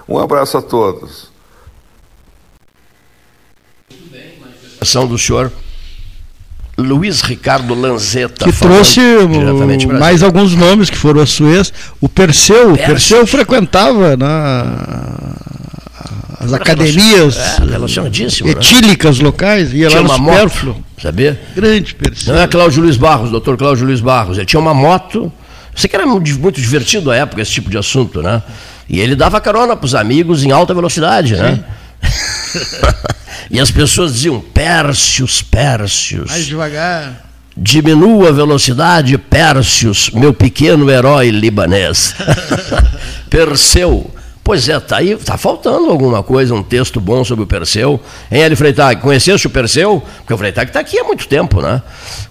Um 0.07 0.19
abraço 0.19 0.59
a 0.59 0.62
todos. 0.62 1.31
ação 4.81 5.07
do 5.07 5.19
senhor 5.19 5.51
Luiz 6.79 7.23
Ricardo 7.23 7.75
Lanzetta. 7.75 8.45
Que 8.45 8.53
trouxe 8.53 9.01
mais 9.99 10.23
alguns 10.23 10.55
nomes 10.55 10.88
que 10.88 10.97
foram 10.97 11.21
a 11.21 11.27
Suez. 11.27 11.73
O 12.01 12.09
Perseu, 12.09 12.75
o 12.75 12.79
Perseu 12.79 13.27
frequentava 13.27 14.17
na, 14.17 15.35
as 16.41 16.53
academias 16.53 17.37
é, 17.37 17.64
relacionadíssimo, 17.64 18.49
né? 18.49 18.55
etílicas 18.55 19.19
né? 19.19 19.25
locais, 19.25 19.73
ia 19.75 19.88
tinha 19.88 20.03
lá 20.03 20.09
no 20.09 20.14
Supérfluo. 20.14 20.85
Sabia? 21.03 21.41
Grande 21.55 21.95
Perseu. 21.95 22.35
Não 22.35 22.41
é 22.41 22.47
Cláudio 22.47 22.83
Luiz 22.83 22.97
Barros, 22.97 23.31
doutor 23.31 23.57
Cláudio 23.57 23.85
Luiz 23.85 24.01
Barros. 24.01 24.37
Ele 24.37 24.47
tinha 24.47 24.61
uma 24.61 24.73
moto. 24.73 25.33
Você 25.75 25.88
que 25.88 25.97
era 25.97 26.07
muito 26.07 26.61
divertido 26.61 27.11
à 27.11 27.17
época 27.17 27.43
esse 27.43 27.53
tipo 27.53 27.71
de 27.71 27.77
assunto, 27.79 28.23
né? 28.23 28.43
E 28.88 29.01
ele 29.01 29.14
dava 29.14 29.41
carona 29.41 29.77
para 29.77 29.85
os 29.85 29.95
amigos 29.95 30.45
em 30.45 30.51
alta 30.51 30.73
velocidade, 30.75 31.37
né? 31.37 31.61
E 33.51 33.61
as 33.61 33.70
pessoas 33.70 34.14
diziam: 34.14 34.40
Pérsios, 34.40 35.42
Pérsios. 35.42 36.31
Mais 36.31 36.46
devagar. 36.46 37.29
Diminua 37.57 38.29
a 38.29 38.33
velocidade, 38.33 39.18
Pérsios, 39.18 40.11
meu 40.11 40.33
pequeno 40.33 40.88
herói 40.88 41.31
libanês. 41.31 42.14
Perseu. 43.29 44.11
Pois 44.48 44.66
é, 44.66 44.81
tá 44.81 44.96
aí, 44.96 45.14
tá 45.14 45.37
faltando 45.37 45.90
alguma 45.90 46.22
coisa, 46.22 46.55
um 46.55 46.62
texto 46.62 46.98
bom 46.98 47.22
sobre 47.22 47.44
o 47.44 47.46
Perseu. 47.46 48.01
Hein, 48.33 48.44
Hélio 48.44 48.57
Freitag? 48.57 49.03
Conheceste 49.03 49.46
o 49.46 49.51
Perseu? 49.51 50.03
Porque 50.20 50.33
o 50.33 50.38
Freitag 50.38 50.70
está 50.70 50.81
aqui 50.81 50.98
há 50.98 51.05
muito 51.05 51.29
tempo, 51.29 51.61
né? 51.61 51.83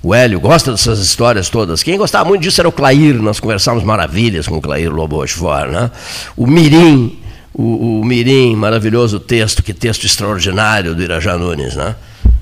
O 0.02 0.16
Hélio 0.16 0.40
gosta 0.40 0.72
dessas 0.72 0.98
histórias 0.98 1.48
todas. 1.48 1.84
Quem 1.84 1.96
gostava 1.96 2.28
muito 2.28 2.42
disso 2.42 2.60
era 2.60 2.68
o 2.68 2.72
Clair, 2.72 3.22
nós 3.22 3.40
conversávamos 3.40 3.86
maravilhas 3.86 4.48
com 4.48 4.58
o 4.58 4.62
Clair 4.62 4.92
Lobo 4.92 5.18
Rochefort, 5.18 5.70
né? 5.70 5.92
O 6.36 6.48
Mirim, 6.48 7.20
o, 7.58 8.00
o 8.00 8.06
Mirim, 8.06 8.56
maravilhoso 8.56 9.20
texto, 9.20 9.64
que 9.64 9.74
texto 9.74 10.06
extraordinário 10.06 10.94
do 10.94 11.02
Irajá 11.02 11.36
Nunes, 11.38 11.76
né? 11.76 11.96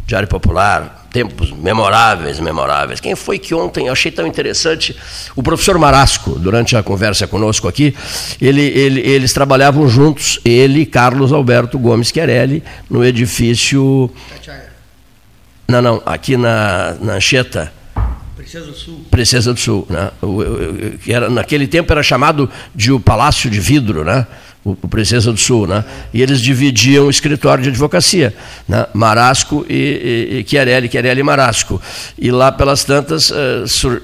Diário 0.05 0.27
Popular, 0.27 1.07
tempos 1.11 1.51
memoráveis, 1.51 2.39
memoráveis. 2.39 2.99
Quem 2.99 3.15
foi 3.15 3.39
que 3.39 3.55
ontem, 3.55 3.87
eu 3.87 3.93
achei 3.93 4.11
tão 4.11 4.27
interessante, 4.27 4.95
o 5.35 5.41
professor 5.41 5.79
Marasco, 5.79 6.37
durante 6.37 6.75
a 6.75 6.83
conversa 6.83 7.25
conosco 7.25 7.67
aqui, 7.67 7.95
ele, 8.39 8.61
ele, 8.61 8.99
eles 8.99 9.33
trabalhavam 9.33 9.87
juntos, 9.87 10.39
ele 10.43 10.81
e 10.81 10.85
Carlos 10.85 11.31
Alberto 11.31 11.79
Gomes 11.79 12.11
Querelli, 12.11 12.61
no 12.89 13.03
edifício... 13.03 14.11
Não, 15.67 15.81
não, 15.81 16.03
aqui 16.05 16.37
na, 16.37 16.95
na 17.01 17.13
Anchieta, 17.13 17.73
Princesa 18.45 18.65
do 18.67 18.73
Sul. 18.73 19.05
Princesa 19.09 19.53
do 19.53 19.59
Sul, 19.59 19.87
né? 19.89 20.11
O, 20.21 20.27
o, 20.27 20.41
o, 20.41 20.99
era, 21.07 21.29
naquele 21.29 21.65
tempo 21.65 21.91
era 21.91 22.03
chamado 22.03 22.47
de 22.75 22.91
o 22.91 22.99
Palácio 22.99 23.49
de 23.49 23.59
Vidro, 23.59 24.03
né? 24.03 24.27
O, 24.65 24.71
o 24.71 24.87
Princesa 24.87 25.31
do 25.31 25.37
Sul, 25.37 25.67
né? 25.67 25.85
e 26.11 26.21
eles 26.21 26.41
dividiam 26.41 27.05
o 27.05 27.09
escritório 27.09 27.63
de 27.63 27.69
advocacia, 27.69 28.33
né? 28.67 28.87
Marasco 28.93 29.63
e, 29.69 29.73
e, 29.73 30.39
e 30.39 30.45
Chiarelli, 30.49 30.89
Chiarelli 30.89 31.19
e 31.19 31.23
Marasco. 31.23 31.79
E 32.17 32.31
lá, 32.31 32.51
pelas 32.51 32.83
tantas, 32.83 33.29
uh, 33.29 33.67
so, 33.67 34.01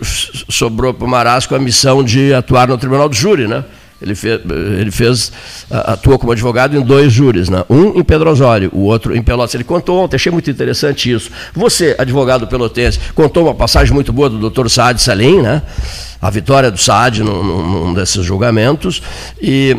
sobrou 0.49 0.93
para 0.93 1.05
o 1.05 1.09
Marasco 1.09 1.55
a 1.55 1.59
missão 1.59 2.03
de 2.03 2.31
atuar 2.33 2.67
no 2.67 2.77
Tribunal 2.77 3.09
do 3.09 3.15
Júri, 3.15 3.47
né? 3.47 3.65
Ele 4.01 4.15
fez, 4.15 4.41
ele 4.79 4.89
fez, 4.89 5.31
atuou 5.69 6.17
como 6.17 6.31
advogado 6.31 6.75
em 6.75 6.81
dois 6.81 7.13
júris, 7.13 7.49
né? 7.49 7.63
um 7.69 7.99
em 7.99 8.03
Pedro 8.03 8.31
Osório, 8.31 8.71
o 8.73 8.85
outro 8.85 9.15
em 9.15 9.21
Pelotas. 9.21 9.53
Ele 9.53 9.63
contou 9.63 10.03
ontem, 10.03 10.15
achei 10.15 10.31
muito 10.31 10.49
interessante 10.49 11.11
isso. 11.11 11.29
Você, 11.53 11.95
advogado 11.99 12.47
pelotense, 12.47 12.99
contou 13.13 13.43
uma 13.43 13.53
passagem 13.53 13.93
muito 13.93 14.11
boa 14.11 14.27
do 14.27 14.39
doutor 14.39 14.71
Saad 14.71 14.99
Salim, 14.99 15.43
né? 15.43 15.61
a 16.19 16.29
vitória 16.31 16.71
do 16.71 16.79
Saad 16.79 17.23
num, 17.23 17.43
num 17.43 17.93
desses 17.93 18.25
julgamentos, 18.25 19.03
e 19.39 19.77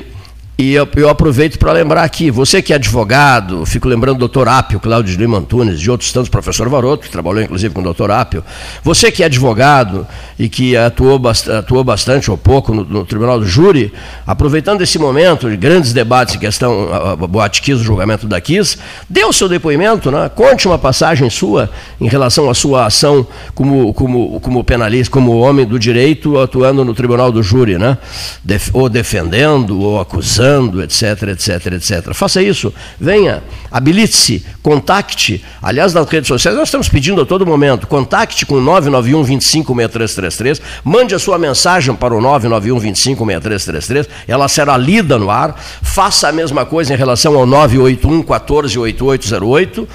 e 0.63 0.75
eu, 0.75 0.89
eu 0.95 1.09
aproveito 1.09 1.59
para 1.59 1.73
lembrar 1.73 2.05
aqui, 2.05 2.31
você 2.31 2.63
que 2.63 2.73
é 2.73 2.77
advogado, 2.77 3.67
fico 3.67 3.89
lembrando 3.89 4.19
do 4.19 4.21
doutor 4.21 4.47
Apio, 4.47 4.79
Cláudio 4.79 5.13
de 5.13 5.21
Lima 5.21 5.39
Antunes, 5.39 5.81
de 5.81 5.91
outros 5.91 6.13
tantos, 6.13 6.29
professor 6.29 6.69
Varoto, 6.69 7.03
que 7.03 7.11
trabalhou 7.11 7.43
inclusive 7.43 7.75
com 7.75 7.81
o 7.81 7.83
doutor 7.83 8.13
Apio, 8.13 8.45
você 8.85 9.11
que 9.11 9.25
é 9.25 9.27
advogado 9.27 10.07
e 10.39 10.49
que 10.49 10.77
atuou, 10.77 11.21
atuou 11.59 11.83
bastante 11.83 12.31
ou 12.31 12.39
pouco 12.39 12.73
no, 12.73 12.85
no, 12.85 13.05
Tribunal 13.05 13.41
do 13.41 13.47
Júri, 13.47 13.93
aproveitando 14.25 14.83
esse 14.83 15.01
momento 15.01 15.51
de 15.51 15.57
grandes 15.57 15.93
debates 15.93 16.37
em 16.37 16.39
questão, 16.39 16.89
boate 17.29 17.61
Kiss, 17.61 17.81
o 17.81 17.85
julgamento 17.85 18.29
da 18.29 18.41
Kiss, 18.41 18.79
dê 19.11 19.25
o 19.25 19.33
seu 19.33 19.49
depoimento, 19.49 20.13
né? 20.13 20.31
conte 20.33 20.69
uma 20.69 20.79
passagem 20.79 21.29
sua 21.29 21.69
em 22.01 22.07
relação 22.07 22.49
à 22.49 22.55
sua 22.55 22.87
ação 22.87 23.27
como, 23.53 23.93
como, 23.95 24.39
como 24.39 24.63
penalista, 24.63 25.13
como 25.13 25.41
homem 25.41 25.67
do 25.67 25.77
direito 25.77 26.39
atuando 26.39 26.85
no 26.85 26.95
Tribunal 26.95 27.33
do 27.33 27.43
Júri, 27.43 27.79
né? 27.79 27.99
Def, 28.45 28.71
ou 28.73 28.89
defendendo, 28.89 29.81
ou 29.81 30.01
acusando, 30.01 30.52
etc, 30.83 31.29
etc, 31.29 31.67
etc. 31.73 32.13
Faça 32.15 32.43
isso, 32.43 32.73
venha, 33.01 33.43
habilite-se, 33.71 34.45
contacte. 34.63 35.45
Aliás, 35.63 35.95
nas 35.95 36.09
redes 36.09 36.29
sociais 36.29 36.57
nós 36.57 36.69
estamos 36.69 36.89
pedindo 36.89 37.21
a 37.21 37.27
todo 37.27 37.47
momento, 37.47 37.87
contacte 37.87 38.45
com 38.45 38.61
991 38.61 39.23
25 39.25 39.75
6333, 39.75 40.63
mande 40.85 41.15
a 41.15 41.19
sua 41.19 41.39
mensagem 41.39 41.95
para 41.95 42.15
o 42.15 42.21
991 42.21 42.79
25 42.79 43.25
6333, 43.25 44.09
ela 44.29 44.49
será 44.49 44.77
lida 44.77 45.19
no 45.19 45.31
ar. 45.31 45.55
Faça 45.83 46.29
a 46.29 46.33
mesma 46.33 46.65
coisa 46.65 46.95
em 46.95 46.97
relação 46.97 47.37
ao 47.37 47.47
981 47.47 48.23
14 48.23 48.79
8808 48.79 49.89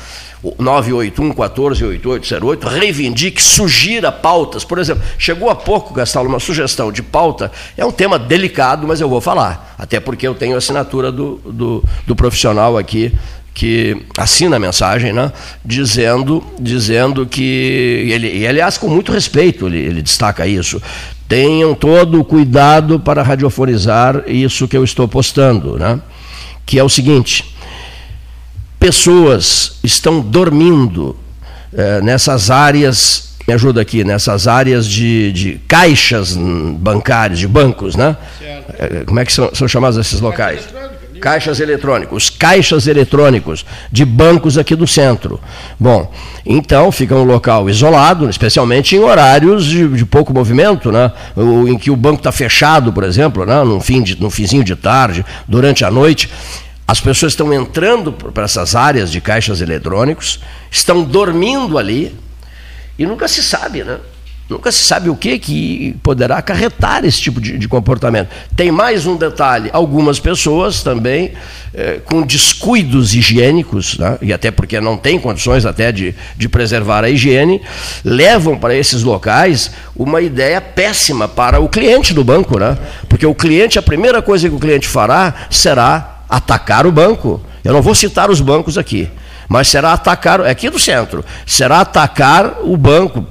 981 0.43 1.33
14 1.33 1.83
8808, 1.83 2.67
reivindique, 2.67 3.41
sugira 3.41 4.11
pautas. 4.11 4.63
Por 4.63 4.77
exemplo, 4.77 5.03
chegou 5.17 5.49
há 5.49 5.55
pouco, 5.55 5.93
Gastalo, 5.93 6.29
uma 6.29 6.39
sugestão 6.39 6.91
de 6.91 7.01
pauta. 7.01 7.51
É 7.75 7.85
um 7.85 7.91
tema 7.91 8.19
delicado, 8.19 8.87
mas 8.87 9.01
eu 9.01 9.09
vou 9.09 9.19
falar. 9.19 9.75
Até 9.77 9.99
porque 9.99 10.27
eu 10.27 10.35
tenho 10.35 10.55
assinatura 10.55 11.11
do, 11.11 11.35
do, 11.45 11.83
do 12.05 12.15
profissional 12.15 12.77
aqui 12.77 13.13
que 13.57 14.05
assina 14.15 14.57
a 14.57 14.59
mensagem, 14.59 15.11
né, 15.11 15.33
dizendo, 15.65 16.43
dizendo 16.59 17.25
que, 17.25 18.07
ele, 18.07 18.37
e 18.37 18.45
aliás 18.45 18.77
com 18.77 18.87
muito 18.87 19.11
respeito, 19.11 19.65
ele, 19.65 19.79
ele 19.79 20.03
destaca 20.03 20.45
isso, 20.45 20.79
tenham 21.27 21.73
todo 21.73 22.19
o 22.19 22.23
cuidado 22.23 22.99
para 22.99 23.23
radiofonizar 23.23 24.23
isso 24.27 24.67
que 24.67 24.77
eu 24.77 24.83
estou 24.83 25.07
postando, 25.07 25.75
né, 25.75 25.99
que 26.67 26.77
é 26.77 26.83
o 26.83 26.89
seguinte, 26.89 27.51
pessoas 28.87 29.79
estão 29.83 30.21
dormindo 30.21 31.13
é, 31.73 31.99
nessas 31.99 32.49
áreas, 32.49 33.35
me 33.45 33.53
ajuda 33.53 33.81
aqui, 33.81 34.01
nessas 34.01 34.47
áreas 34.47 34.87
de, 34.87 35.29
de 35.33 35.59
caixas 35.67 36.37
bancárias, 36.79 37.37
de 37.37 37.49
bancos, 37.49 37.97
né? 37.97 38.15
É, 38.79 39.03
como 39.05 39.19
é 39.19 39.25
que 39.25 39.33
são, 39.33 39.53
são 39.53 39.67
chamados 39.67 39.97
esses 39.97 40.21
locais? 40.21 40.61
Caixas 41.19 41.59
eletrônicos, 41.59 42.29
caixas 42.29 42.87
eletrônicos 42.87 43.65
de 43.91 44.05
bancos 44.05 44.57
aqui 44.57 44.73
do 44.73 44.87
centro. 44.87 45.37
Bom, 45.77 46.09
então 46.45 46.89
fica 46.89 47.13
um 47.13 47.25
local 47.25 47.69
isolado, 47.69 48.29
especialmente 48.29 48.95
em 48.95 48.99
horários 48.99 49.65
de, 49.65 49.85
de 49.85 50.05
pouco 50.05 50.33
movimento, 50.33 50.93
né? 50.93 51.11
em 51.67 51.77
que 51.77 51.91
o 51.91 51.95
banco 51.97 52.19
está 52.19 52.31
fechado, 52.31 52.93
por 52.93 53.03
exemplo, 53.03 53.45
né? 53.45 53.61
no, 53.65 53.81
fim 53.81 54.01
de, 54.01 54.17
no 54.17 54.29
finzinho 54.29 54.63
de 54.63 54.77
tarde, 54.77 55.25
durante 55.45 55.83
a 55.83 55.91
noite. 55.91 56.29
As 56.87 57.01
pessoas 57.01 57.33
estão 57.33 57.53
entrando 57.53 58.13
para 58.13 58.45
essas 58.45 58.73
áreas 58.73 59.11
de 59.11 59.19
caixas 59.19 59.59
eletrônicos, 59.59 60.39
estão 60.71 61.03
dormindo 61.03 61.77
ali 61.77 62.15
e 62.97 63.05
nunca 63.05 63.27
se 63.27 63.43
sabe, 63.43 63.83
né? 63.83 63.99
Nunca 64.49 64.71
se 64.71 64.85
sabe 64.85 65.09
o 65.09 65.15
que, 65.15 65.37
que 65.37 65.97
poderá 66.01 66.37
acarretar 66.37 67.03
esse 67.03 67.19
tipo 67.19 67.41
de, 67.41 67.57
de 67.57 67.67
comportamento. 67.67 68.29
Tem 68.55 68.71
mais 68.71 69.05
um 69.05 69.17
detalhe: 69.17 69.69
algumas 69.73 70.21
pessoas 70.21 70.81
também 70.81 71.33
eh, 71.73 71.99
com 72.05 72.21
descuidos 72.21 73.13
higiênicos, 73.13 73.97
né? 73.97 74.17
e 74.21 74.31
até 74.31 74.49
porque 74.49 74.79
não 74.79 74.95
têm 74.95 75.19
condições 75.19 75.65
até 75.65 75.91
de, 75.91 76.15
de 76.37 76.47
preservar 76.47 77.03
a 77.03 77.09
higiene, 77.09 77.61
levam 78.05 78.57
para 78.57 78.73
esses 78.73 79.03
locais 79.03 79.71
uma 79.93 80.21
ideia 80.21 80.61
péssima 80.61 81.27
para 81.27 81.59
o 81.59 81.67
cliente 81.67 82.13
do 82.13 82.23
banco, 82.23 82.57
né? 82.57 82.77
Porque 83.09 83.25
o 83.25 83.35
cliente, 83.35 83.77
a 83.77 83.81
primeira 83.81 84.21
coisa 84.21 84.47
que 84.47 84.55
o 84.55 84.59
cliente 84.59 84.87
fará 84.87 85.33
será 85.49 86.16
atacar 86.29 86.85
o 86.85 86.91
banco. 86.91 87.41
Eu 87.63 87.73
não 87.73 87.81
vou 87.81 87.93
citar 87.93 88.29
os 88.29 88.39
bancos 88.39 88.77
aqui, 88.77 89.09
mas 89.49 89.67
será 89.67 89.93
atacar, 89.93 90.41
é 90.41 90.49
aqui 90.49 90.69
do 90.69 90.79
centro, 90.79 91.23
será 91.45 91.81
atacar 91.81 92.61
o 92.63 92.77
banco, 92.77 93.25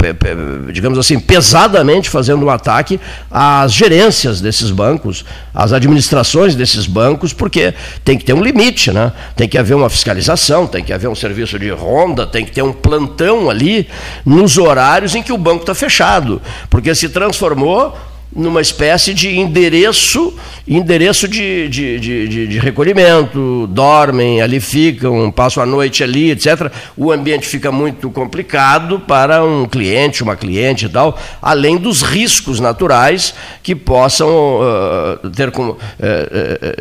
digamos 0.73 0.99
assim, 0.99 1.19
pesadamente 1.19 2.11
fazendo 2.11 2.45
um 2.45 2.51
ataque 2.51 3.01
às 3.31 3.73
gerências 3.73 4.41
desses 4.41 4.71
bancos, 4.71 5.25
às 5.55 5.73
administrações 5.73 6.55
desses 6.55 6.87
bancos, 6.87 7.33
porque 7.33 7.73
tem 8.05 8.19
que 8.19 8.25
ter 8.25 8.35
um 8.35 8.43
limite, 8.43 8.93
né? 8.93 9.13
Tem 9.35 9.49
que 9.49 9.57
haver 9.57 9.75
uma 9.75 9.89
fiscalização, 9.89 10.67
tem 10.67 10.85
que 10.85 10.93
haver 10.93 11.09
um 11.09 11.15
serviço 11.15 11.59
de 11.59 11.71
ronda, 11.71 12.27
tem 12.27 12.45
que 12.45 12.53
ter 12.53 12.63
um 12.63 12.73
plantão 12.73 13.49
ali 13.49 13.89
nos 14.25 14.59
horários 14.59 15.15
em 15.15 15.23
que 15.23 15.33
o 15.33 15.39
banco 15.39 15.61
está 15.61 15.75
fechado, 15.75 16.43
porque 16.69 16.95
se 16.95 17.09
transformou 17.09 17.97
numa 18.35 18.61
espécie 18.61 19.15
de 19.15 19.39
endereço, 19.39 20.35
endereço 20.69 21.27
de, 21.27 21.69
de, 21.69 21.99
de, 21.99 22.47
de, 22.49 22.59
recolhimento, 22.59 23.67
dormem, 23.69 24.43
ali 24.43 24.61
ficam, 24.61 25.31
passam 25.31 25.63
a 25.63 25.67
noite 25.67 26.05
ali, 26.05 26.33
etc. 26.33 26.71
O 26.97 27.11
ambiente 27.11 27.47
fica 27.47 27.73
muito 27.73 28.11
complicado 28.11 29.01
para 29.01 29.43
um 29.43 29.65
cliente, 29.67 30.23
uma 30.23 30.37
cliente 30.37 30.85
e 30.85 30.89
tal, 30.89 31.19
além 31.41 31.79
dos 31.79 32.03
riscos 32.03 32.61
naturais 32.61 33.35
que 33.63 33.75
possam 33.75 34.29
uh, 34.29 35.31
ter 35.31 35.51
como, 35.51 35.73
uh, 35.73 35.77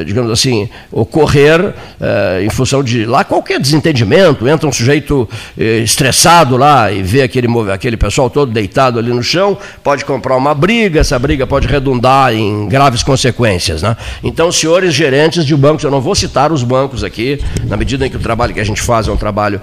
uh, 0.01 0.03
digamos 0.03 0.31
assim, 0.31 0.69
ocorrer 0.91 1.73
em 2.43 2.49
função 2.49 2.83
de 2.83 3.05
lá 3.05 3.23
qualquer 3.23 3.59
desentendimento, 3.59 4.47
entra 4.47 4.67
um 4.67 4.71
sujeito 4.71 5.27
estressado 5.57 6.57
lá 6.57 6.91
e 6.91 7.01
vê 7.01 7.21
aquele, 7.21 7.47
aquele 7.71 7.97
pessoal 7.97 8.29
todo 8.29 8.51
deitado 8.51 8.99
ali 8.99 9.11
no 9.11 9.23
chão, 9.23 9.57
pode 9.83 10.03
comprar 10.03 10.35
uma 10.35 10.53
briga, 10.53 10.99
essa 10.99 11.17
briga 11.17 11.44
pode 11.45 11.67
redundar 11.67 12.33
em 12.33 12.67
graves 12.67 13.03
consequências. 13.03 13.81
Né? 13.81 13.95
Então, 14.23 14.51
senhores 14.51 14.93
gerentes 14.93 15.45
de 15.45 15.55
bancos, 15.55 15.83
eu 15.83 15.91
não 15.91 16.01
vou 16.01 16.15
citar 16.15 16.51
os 16.51 16.63
bancos 16.63 17.03
aqui, 17.03 17.39
na 17.65 17.77
medida 17.77 18.05
em 18.05 18.09
que 18.09 18.17
o 18.17 18.19
trabalho 18.19 18.53
que 18.53 18.59
a 18.59 18.65
gente 18.65 18.81
faz 18.81 19.07
é 19.07 19.11
um 19.11 19.17
trabalho 19.17 19.61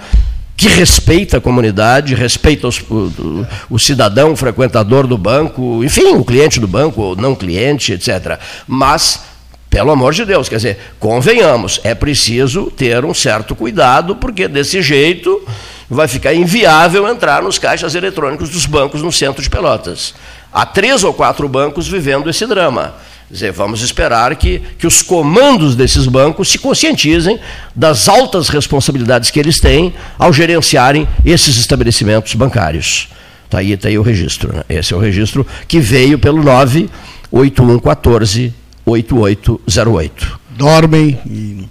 que 0.57 0.69
respeita 0.69 1.39
a 1.39 1.41
comunidade, 1.41 2.15
respeita 2.15 2.69
os, 2.69 2.81
o, 2.83 3.47
o, 3.69 3.79
cidadão, 3.79 4.33
o 4.33 4.37
frequentador 4.37 5.07
do 5.07 5.19
banco, 5.19 5.83
enfim, 5.83 6.15
o 6.15 6.25
cliente 6.25 6.61
do 6.61 6.69
banco, 6.69 7.01
ou 7.01 7.17
não 7.17 7.35
cliente, 7.35 7.93
etc. 7.93 8.39
Mas, 8.67 9.23
pelo 9.69 9.91
amor 9.91 10.13
de 10.13 10.25
Deus, 10.25 10.49
quer 10.49 10.57
dizer, 10.57 10.79
convenhamos, 11.01 11.81
é 11.83 11.95
preciso 11.95 12.71
ter 12.71 13.05
um 13.05 13.15
certo 13.15 13.57
cuidado, 13.57 14.17
porque 14.17 14.47
desse 14.47 14.81
jeito 14.83 15.43
vai 15.91 16.07
ficar 16.07 16.33
inviável 16.33 17.09
entrar 17.09 17.43
nos 17.43 17.59
caixas 17.59 17.95
eletrônicos 17.95 18.49
dos 18.51 18.65
bancos 18.65 19.03
no 19.03 19.11
centro 19.11 19.43
de 19.43 19.51
Pelotas. 19.51 20.15
Há 20.53 20.67
três 20.67 21.03
ou 21.03 21.15
quatro 21.15 21.49
bancos 21.49 21.89
vivendo 21.89 22.29
esse 22.29 22.47
drama. 22.47 22.95
Quer 23.29 23.35
dizer, 23.35 23.53
vamos 23.53 23.81
esperar 23.81 24.37
que, 24.37 24.61
que 24.79 24.87
os 24.87 25.01
comandos 25.01 25.75
desses 25.75 26.07
bancos 26.07 26.51
se 26.51 26.59
conscientizem 26.59 27.41
das 27.75 28.07
altas 28.09 28.51
responsabilidades 28.51 29.31
que 29.31 29.41
eles 29.41 29.59
têm 29.59 29.95
ao 30.19 30.33
gerenciarem 30.33 31.09
esses 31.25 31.57
estabelecimentos 31.57 32.35
bancários. 32.35 33.09
Está 33.47 33.59
aí, 33.59 33.77
tá 33.77 33.89
aí 33.89 33.99
o 33.99 34.03
registro. 34.03 34.55
Né? 34.55 34.63
Esse 34.69 34.93
é 34.93 34.97
o 34.97 35.01
registro 35.01 35.47
que 35.67 35.81
veio 35.81 36.19
pelo 36.19 36.43
98114 36.43 38.53
8808. 38.85 40.41
Dormem 40.51 41.19
e 41.27 41.69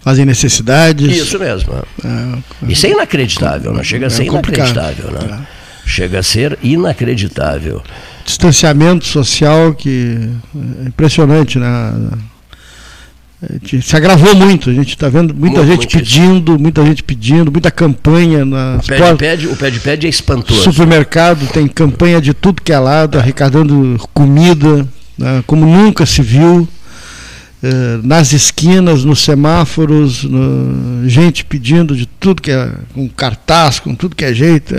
fazem 0.00 0.24
necessidades. 0.24 1.16
Isso 1.16 1.38
mesmo. 1.38 1.74
É, 1.74 2.66
Isso 2.68 2.86
é 2.86 2.90
inacreditável, 2.90 3.70
não 3.70 3.78
né? 3.78 3.84
chega 3.84 4.06
a 4.06 4.10
ser 4.10 4.22
é 4.22 4.26
inacreditável. 4.26 5.10
Né? 5.10 5.46
É. 5.86 5.88
Chega 5.88 6.18
a 6.18 6.22
ser 6.22 6.58
inacreditável. 6.62 7.82
Distanciamento 8.24 9.06
social 9.06 9.72
que 9.72 10.28
é 10.84 10.88
impressionante, 10.88 11.58
né? 11.58 11.92
Se 13.82 13.94
agravou 13.94 14.34
muito, 14.34 14.70
a 14.70 14.72
gente 14.72 14.88
está 14.88 15.08
vendo 15.08 15.34
muita 15.34 15.62
muito, 15.62 15.82
gente 15.82 15.98
pedindo, 15.98 16.52
isso. 16.52 16.62
muita 16.62 16.84
gente 16.84 17.02
pedindo, 17.02 17.52
muita 17.52 17.70
campanha. 17.70 18.44
Na 18.44 18.78
o 18.78 18.86
pé 18.86 18.96
de 18.96 19.16
pede, 19.16 19.46
o 19.46 19.56
pé 19.56 19.70
de 19.70 19.80
pede 19.80 20.06
é 20.06 20.10
espantoso. 20.10 20.62
Supermercado 20.62 21.46
tem 21.52 21.68
campanha 21.68 22.20
de 22.20 22.32
tudo 22.32 22.62
que 22.62 22.72
é 22.72 22.78
lado, 22.78 23.18
arrecadando 23.18 23.96
comida, 24.14 24.88
né, 25.18 25.44
como 25.46 25.66
nunca 25.66 26.06
se 26.06 26.22
viu. 26.22 26.66
Eh, 27.66 28.00
nas 28.04 28.32
esquinas, 28.32 29.02
nos 29.02 29.24
semáforos, 29.24 30.22
no, 30.22 31.08
gente 31.08 31.44
pedindo 31.44 31.96
de 31.96 32.06
tudo 32.06 32.40
que 32.40 32.52
é, 32.52 32.70
com 32.94 33.08
cartaz, 33.08 33.80
com 33.80 33.92
tudo 33.92 34.14
que 34.14 34.24
é 34.24 34.32
jeito. 34.32 34.72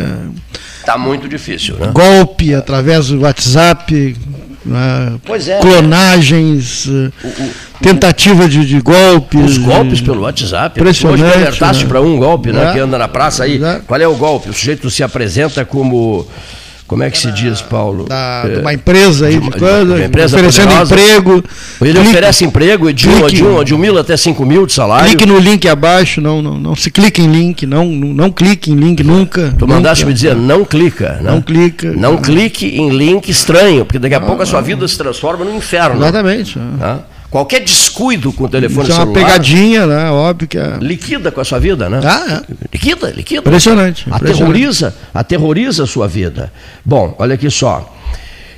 Está 0.80 0.93
é, 0.93 0.97
muito 0.97 1.28
difícil, 1.28 1.76
né? 1.76 1.91
Golpe 1.91 2.54
através 2.54 3.08
do 3.08 3.21
WhatsApp, 3.21 4.15
né, 4.65 5.19
pois 5.26 5.50
é, 5.50 5.60
clonagens, 5.60 6.86
né? 6.86 7.12
o, 7.21 7.28
o, 7.28 7.52
tentativa 7.82 8.47
de, 8.47 8.65
de, 8.65 8.80
golpes. 8.80 9.43
Os 9.43 9.58
golpes 9.58 10.00
pelo 10.00 10.21
WhatsApp. 10.21 10.80
Impressionante. 10.80 11.23
Hoje 11.23 11.34
alertaste 11.34 11.84
né? 11.84 11.89
para 11.89 12.00
um 12.02 12.15
golpe, 12.15 12.54
né, 12.54 12.69
é. 12.69 12.73
que 12.73 12.80
anda 12.80 12.97
na 12.97 13.10
praça 13.10 13.43
aí. 13.43 13.62
É. 13.62 13.82
Qual 13.86 14.00
é 14.00 14.08
o 14.08 14.15
golpe? 14.15 14.50
O 14.50 14.54
sujeito 14.54 14.89
se 14.89 15.04
apresenta 15.04 15.65
como 15.65 16.26
como 16.88 17.04
é 17.04 17.12
que 17.12 17.17
se 17.17 17.32
diz, 17.34 17.62
Paulo? 17.62 18.06
Da, 18.06 18.43
é, 18.45 18.50
de 18.56 18.60
uma 18.62 18.73
empresa 18.73 19.28
aí, 19.28 19.39
de, 19.39 19.52
coisa, 19.52 19.95
uma 19.95 20.06
empresa 20.06 20.38
oferecendo 20.38 20.69
poderosa. 20.69 20.95
emprego. 20.95 21.43
Ele 21.82 21.93
clique, 21.93 22.08
oferece 22.08 22.45
emprego 22.45 22.93
de, 22.93 23.08
clique, 23.08 23.23
um, 23.23 23.28
de, 23.28 23.43
um, 23.43 23.63
de 23.63 23.76
um 23.76 23.78
mil 23.78 23.97
até 23.97 24.15
cinco 24.15 24.45
mil 24.45 24.65
de 24.65 24.71
salário. 24.71 25.10
Clique 25.10 25.26
no 25.26 25.38
link 25.38 25.67
abaixo, 25.67 26.21
não, 26.21 26.41
não, 26.41 26.58
não 26.58 26.76
se 26.76 26.89
clique 26.89 27.21
em 27.21 27.28
link, 27.28 27.65
não, 27.65 27.86
não, 27.86 28.08
não 28.13 28.32
clique 28.32 28.71
em 28.71 28.76
link 28.76 29.04
nunca. 29.04 29.54
Tu 29.60 29.67
mandaste 29.67 30.06
me 30.06 30.13
dizer, 30.13 30.36
não 30.36 30.63
clica. 30.63 31.19
Né? 31.21 31.32
Não 31.32 31.41
clica. 31.41 31.91
Não, 31.91 32.13
não 32.13 32.17
clique 32.17 32.65
em 32.65 32.89
link 32.89 33.30
estranho, 33.30 33.84
porque 33.84 34.00
daqui 34.00 34.15
a 34.15 34.21
pouco 34.21 34.41
a 34.41 34.45
sua 34.45 34.62
vida 34.62 34.88
se 34.88 34.97
transforma 34.97 35.43
no 35.43 35.54
inferno. 35.56 36.02
Exatamente. 36.02 36.58
Tá? 36.80 37.00
Qualquer 37.30 37.60
descuido 37.60 38.32
com 38.32 38.46
o 38.46 38.50
telefone 38.50 38.88
Isso 38.88 38.96
celular. 38.96 39.20
É 39.20 39.22
uma 39.22 39.28
pegadinha, 39.28 39.86
né? 39.86 40.12
Óbvio 40.12 40.48
que 40.48 40.58
é. 40.58 40.78
Liquida 40.80 41.32
com 41.32 41.42
a 41.42 41.44
sua 41.44 41.60
vida, 41.60 41.90
né? 41.90 42.00
Ah, 42.04 42.44
é. 42.50 42.54
Liquida, 42.72 43.10
liquida. 43.12 43.42
Impressionante. 43.42 44.08
Aterroriza, 44.10 44.96
aterroriza 45.13 45.84
a 45.84 45.88
sua 45.88 46.08
vida. 46.08 46.52
Bom, 46.86 47.16
olha 47.20 47.36
aqui 47.36 47.50
só. 47.52 47.94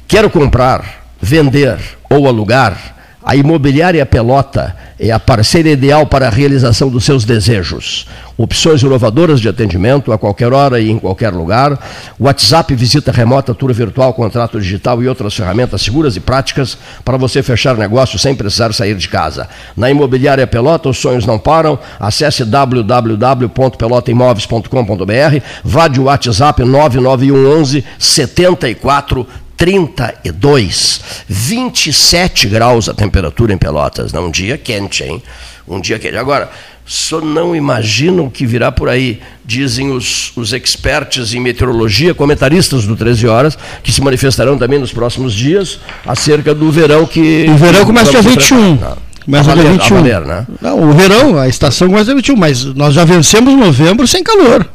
Quero 0.07 0.29
comprar, 0.29 1.07
vender 1.19 1.79
ou 2.09 2.27
alugar 2.27 2.95
a 3.23 3.35
Imobiliária 3.35 4.05
Pelota 4.05 4.75
é 4.99 5.11
a 5.11 5.19
parceira 5.19 5.69
ideal 5.69 6.05
para 6.05 6.27
a 6.27 6.29
realização 6.29 6.89
dos 6.89 7.05
seus 7.05 7.23
desejos. 7.23 8.05
Opções 8.37 8.81
inovadoras 8.81 9.39
de 9.39 9.47
atendimento 9.47 10.11
a 10.11 10.17
qualquer 10.17 10.51
hora 10.51 10.77
e 10.79 10.89
em 10.89 10.99
qualquer 10.99 11.29
lugar. 11.29 11.79
WhatsApp, 12.19 12.75
visita 12.75 13.11
remota, 13.11 13.53
tour 13.53 13.71
virtual, 13.73 14.13
contrato 14.13 14.59
digital 14.59 15.01
e 15.01 15.07
outras 15.07 15.33
ferramentas 15.33 15.81
seguras 15.81 16.17
e 16.17 16.19
práticas 16.19 16.77
para 17.05 17.17
você 17.17 17.41
fechar 17.41 17.77
negócio 17.77 18.19
sem 18.19 18.35
precisar 18.35 18.73
sair 18.73 18.95
de 18.95 19.07
casa. 19.07 19.47
Na 19.75 19.89
Imobiliária 19.89 20.45
Pelota, 20.45 20.89
os 20.89 20.97
sonhos 20.97 21.25
não 21.25 21.39
param. 21.39 21.79
Acesse 21.99 22.43
www.pelotaimóveis.com.br. 22.43 25.43
Vá 25.63 25.87
de 25.87 25.99
WhatsApp 25.99 26.63
99111 26.63 27.85
74 27.97 29.25
32, 29.59 31.01
27 31.27 32.47
graus 32.47 32.87
a 32.87 32.93
temperatura 32.93 33.53
em 33.53 33.57
Pelotas. 33.57 34.13
Né? 34.13 34.19
Um 34.21 34.31
dia 34.31 34.57
quente, 34.57 35.03
hein? 35.03 35.21
Um 35.67 35.81
dia 35.81 35.99
quente. 35.99 36.15
Agora, 36.15 36.49
só 36.85 37.19
não 37.19 37.53
imaginam 37.53 38.25
o 38.25 38.31
que 38.31 38.45
virá 38.45 38.71
por 38.71 38.87
aí. 38.87 39.19
Dizem 39.43 39.91
os, 39.91 40.31
os 40.37 40.53
experts 40.53 41.33
em 41.33 41.41
meteorologia, 41.41 42.13
comentaristas 42.15 42.85
do 42.85 42.95
13 42.95 43.27
Horas, 43.27 43.57
que 43.83 43.91
se 43.91 44.01
manifestarão 44.01 44.57
também 44.57 44.79
nos 44.79 44.93
próximos 44.93 45.33
dias 45.33 45.77
acerca 46.05 46.55
do 46.55 46.71
verão 46.71 47.05
que. 47.05 47.45
O 47.49 47.57
verão 47.57 47.85
começa 47.85 48.11
dia 48.11 48.21
21. 48.21 48.79
Começa 49.25 49.53
dia 49.53 49.71
21. 49.71 49.95
Valer, 49.97 50.21
né? 50.21 50.47
Não, 50.61 50.89
o 50.89 50.93
verão, 50.93 51.37
a 51.37 51.49
estação 51.49 51.89
começa 51.89 52.05
dia 52.05 52.15
21, 52.15 52.35
mas 52.37 52.63
nós 52.63 52.93
já 52.93 53.03
vencemos 53.03 53.53
novembro 53.53 54.07
sem 54.07 54.23
calor. 54.23 54.65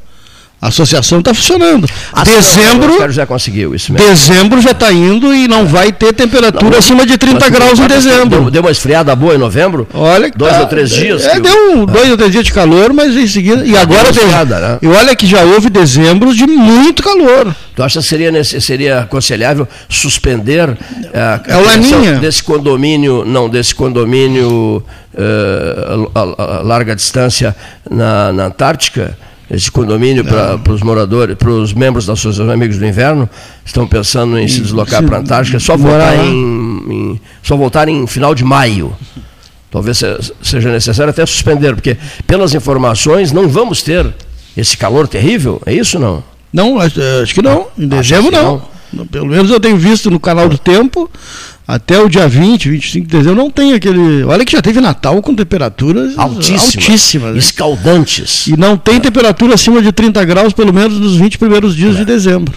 A 0.65 0.69
associação 0.69 1.19
está 1.19 1.35
funcionando. 1.35 1.87
A 2.11 2.25
dezembro. 2.25 3.13
já 3.13 3.27
conseguiu 3.27 3.75
isso 3.75 3.93
mesmo. 3.93 4.09
Dezembro 4.09 4.63
já 4.63 4.71
está 4.71 4.91
indo 4.91 5.35
e 5.35 5.47
não 5.47 5.67
vai 5.67 5.93
ter 5.93 6.15
temperatura 6.15 6.71
não, 6.71 6.79
acima 6.79 7.05
de 7.05 7.19
30 7.19 7.51
graus 7.51 7.79
em 7.79 7.87
dezembro. 7.87 8.41
Deu, 8.41 8.51
deu, 8.51 8.63
uma 8.63 8.71
esfriada 8.71 9.15
boa 9.15 9.35
em 9.35 9.39
novembro? 9.39 9.87
Olha 9.93 10.33
Dois 10.35 10.55
tá, 10.55 10.61
ou 10.63 10.67
três 10.67 10.89
dias? 10.89 11.27
É, 11.27 11.39
deu 11.39 11.85
dois 11.85 12.11
ou 12.11 12.17
três 12.17 12.33
dias 12.33 12.45
de 12.45 12.53
calor, 12.55 12.95
mas 12.95 13.15
em 13.15 13.27
seguida. 13.27 13.63
E 13.63 13.77
agora 13.77 14.11
tem. 14.11 14.27
Né? 14.27 14.79
E 14.81 14.87
olha 14.87 15.15
que 15.15 15.27
já 15.27 15.43
houve 15.43 15.69
dezembro 15.69 16.35
de 16.35 16.47
muito 16.47 17.03
calor. 17.03 17.55
Tu 17.77 17.83
acha 17.83 18.01
que 18.01 18.07
seria, 18.07 18.45
seria 18.45 19.01
aconselhável 19.01 19.69
suspender 19.87 20.63
a, 21.13 21.41
a, 21.47 21.53
é 21.53 22.15
a 22.15 22.19
desse 22.21 22.43
condomínio, 22.43 23.23
não, 23.27 23.51
desse 23.51 23.75
condomínio 23.75 24.83
uh, 25.13 26.11
a, 26.15 26.21
a, 26.21 26.63
larga 26.63 26.97
distância 26.97 27.55
na, 27.91 28.33
na 28.33 28.47
Antártica? 28.47 29.15
Esse 29.51 29.71
condomínio 29.71 30.25
para 30.25 30.73
os 30.73 30.83
moradores, 30.83 31.37
para 31.37 31.51
os 31.51 31.73
membros 31.73 32.07
da 32.07 32.15
Associação 32.15 32.51
Amigos 32.51 32.79
do 32.79 32.87
Inverno, 32.87 33.29
estão 33.65 33.87
pensando 33.87 34.39
em 34.39 34.49
se 34.49 34.61
deslocar 34.61 35.03
para 35.03 35.19
a 35.19 35.21
Antártica, 35.21 35.59
só 35.61 35.77
voltar 35.77 36.17
em, 36.17 36.33
em, 36.33 37.21
só 37.43 37.57
voltar 37.57 37.89
em 37.89 38.07
final 38.07 38.35
de 38.35 38.45
maio. 38.45 38.97
Talvez 39.71 40.01
seja 40.41 40.71
necessário 40.71 41.11
até 41.11 41.27
suspender, 41.27 41.75
porque 41.75 41.97
pelas 42.27 42.55
informações 42.55 43.33
não 43.33 43.49
vamos 43.49 43.83
ter 43.83 44.07
esse 44.57 44.77
calor 44.77 45.09
terrível, 45.09 45.61
é 45.67 45.75
isso 45.75 45.99
não? 45.99 46.23
Não, 46.53 46.79
acho, 46.79 47.35
que 47.35 47.43
não. 47.43 47.67
Em 47.77 47.89
dezembro 47.89 48.31
não. 48.31 48.63
não. 48.93 49.07
Pelo 49.07 49.27
menos 49.27 49.51
eu 49.51 49.59
tenho 49.59 49.77
visto 49.77 50.09
no 50.09 50.21
canal 50.21 50.49
do 50.49 50.57
Tempo 50.57 51.11
até 51.67 51.99
o 51.99 52.09
dia 52.09 52.29
20, 52.29 52.69
25 52.69 53.07
de 53.07 53.17
dezembro, 53.17 53.43
não 53.43 53.51
tem 53.51 53.73
aquele. 53.73 54.23
Olha 54.25 54.45
que 54.45 54.53
já 54.53 54.61
teve 54.61 54.81
Natal 54.81 55.21
com 55.23 55.35
temperaturas 55.35 56.19
altíssimas, 56.19 56.77
altíssimas 56.77 57.33
né? 57.33 57.39
escaldantes. 57.39 58.47
E 58.47 58.57
não 58.57 58.77
tem 58.77 59.01
temperatura 59.01 59.55
acima 59.55 59.81
de 59.81 59.91
30 59.91 60.25
graus, 60.25 60.53
pelo 60.53 60.73
menos 60.73 60.99
nos 60.99 61.17
20 61.17 61.39
primeiros 61.39 61.75
dias 61.75 61.97
é. 61.97 61.99
de 62.01 62.05
dezembro. 62.05 62.55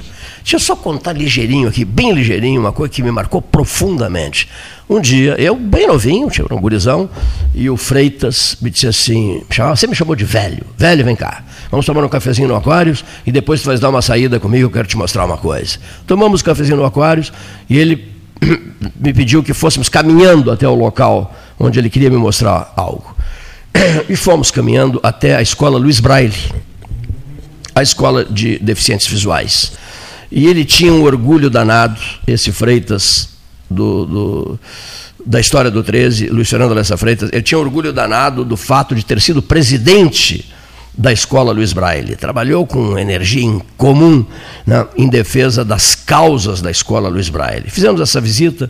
Deixa 0.47 0.55
eu 0.55 0.59
só 0.61 0.75
contar 0.77 1.11
ligeirinho 1.11 1.67
aqui, 1.67 1.83
bem 1.83 2.13
ligeirinho, 2.13 2.61
uma 2.61 2.71
coisa 2.71 2.93
que 2.93 3.03
me 3.03 3.11
marcou 3.11 3.41
profundamente. 3.41 4.47
Um 4.89 5.01
dia, 5.01 5.35
eu, 5.37 5.55
bem 5.57 5.87
novinho, 5.87 6.29
tinha 6.29 6.47
um 6.49 6.61
gurizão, 6.61 7.09
e 7.53 7.69
o 7.69 7.75
Freitas 7.75 8.57
me 8.61 8.69
disse 8.69 8.87
assim: 8.87 9.41
chamava, 9.49 9.75
você 9.75 9.87
me 9.87 9.95
chamou 9.95 10.15
de 10.15 10.23
velho, 10.23 10.65
velho, 10.77 11.03
vem 11.03 11.17
cá, 11.17 11.43
vamos 11.69 11.85
tomar 11.85 12.03
um 12.03 12.07
cafezinho 12.07 12.47
no 12.47 12.55
Aquários 12.55 13.03
e 13.25 13.31
depois 13.31 13.61
tu 13.61 13.65
vais 13.65 13.81
dar 13.81 13.89
uma 13.89 14.01
saída 14.01 14.39
comigo, 14.39 14.67
eu 14.67 14.71
quero 14.71 14.87
te 14.87 14.95
mostrar 14.95 15.25
uma 15.25 15.37
coisa. 15.37 15.79
Tomamos 16.05 16.39
um 16.41 16.45
cafezinho 16.45 16.77
no 16.77 16.85
Aquários 16.85 17.33
e 17.69 17.77
ele 17.77 18.16
me 18.99 19.13
pediu 19.13 19.43
que 19.43 19.53
fôssemos 19.53 19.89
caminhando 19.89 20.51
até 20.51 20.67
o 20.67 20.75
local 20.75 21.35
onde 21.59 21.79
ele 21.79 21.89
queria 21.89 22.09
me 22.09 22.17
mostrar 22.17 22.73
algo. 22.75 23.15
E 24.09 24.15
fomos 24.15 24.49
caminhando 24.51 24.99
até 25.03 25.35
a 25.35 25.41
escola 25.41 25.77
Luiz 25.77 25.99
Braille, 25.99 26.33
a 27.75 27.83
escola 27.83 28.25
de 28.25 28.57
deficientes 28.59 29.07
visuais. 29.07 29.73
E 30.31 30.47
ele 30.47 30.65
tinha 30.65 30.91
um 30.91 31.03
orgulho 31.03 31.49
danado, 31.49 31.99
esse 32.25 32.51
Freitas, 32.51 33.29
do, 33.69 34.05
do, 34.05 34.59
da 35.25 35.39
história 35.39 35.69
do 35.69 35.83
13, 35.83 36.27
Luiz 36.27 36.49
Fernando 36.49 36.73
Lessa 36.73 36.97
Freitas, 36.97 37.29
ele 37.31 37.41
tinha 37.41 37.57
um 37.57 37.61
orgulho 37.61 37.93
danado 37.93 38.43
do 38.43 38.57
fato 38.57 38.95
de 38.95 39.05
ter 39.05 39.21
sido 39.21 39.41
presidente 39.41 40.51
da 40.97 41.13
escola 41.13 41.51
Luiz 41.51 41.73
Braille. 41.73 42.15
Trabalhou 42.15 42.65
com 42.65 42.97
energia 42.97 43.43
em 43.43 43.61
comum 43.77 44.25
né, 44.65 44.85
em 44.97 45.07
defesa 45.07 45.63
das 45.63 45.93
causas 45.93 46.61
da 46.61 46.71
escola 46.71 47.07
Luiz 47.07 47.29
Braille. 47.29 47.69
Fizemos 47.69 48.01
essa 48.01 48.19
visita 48.19 48.69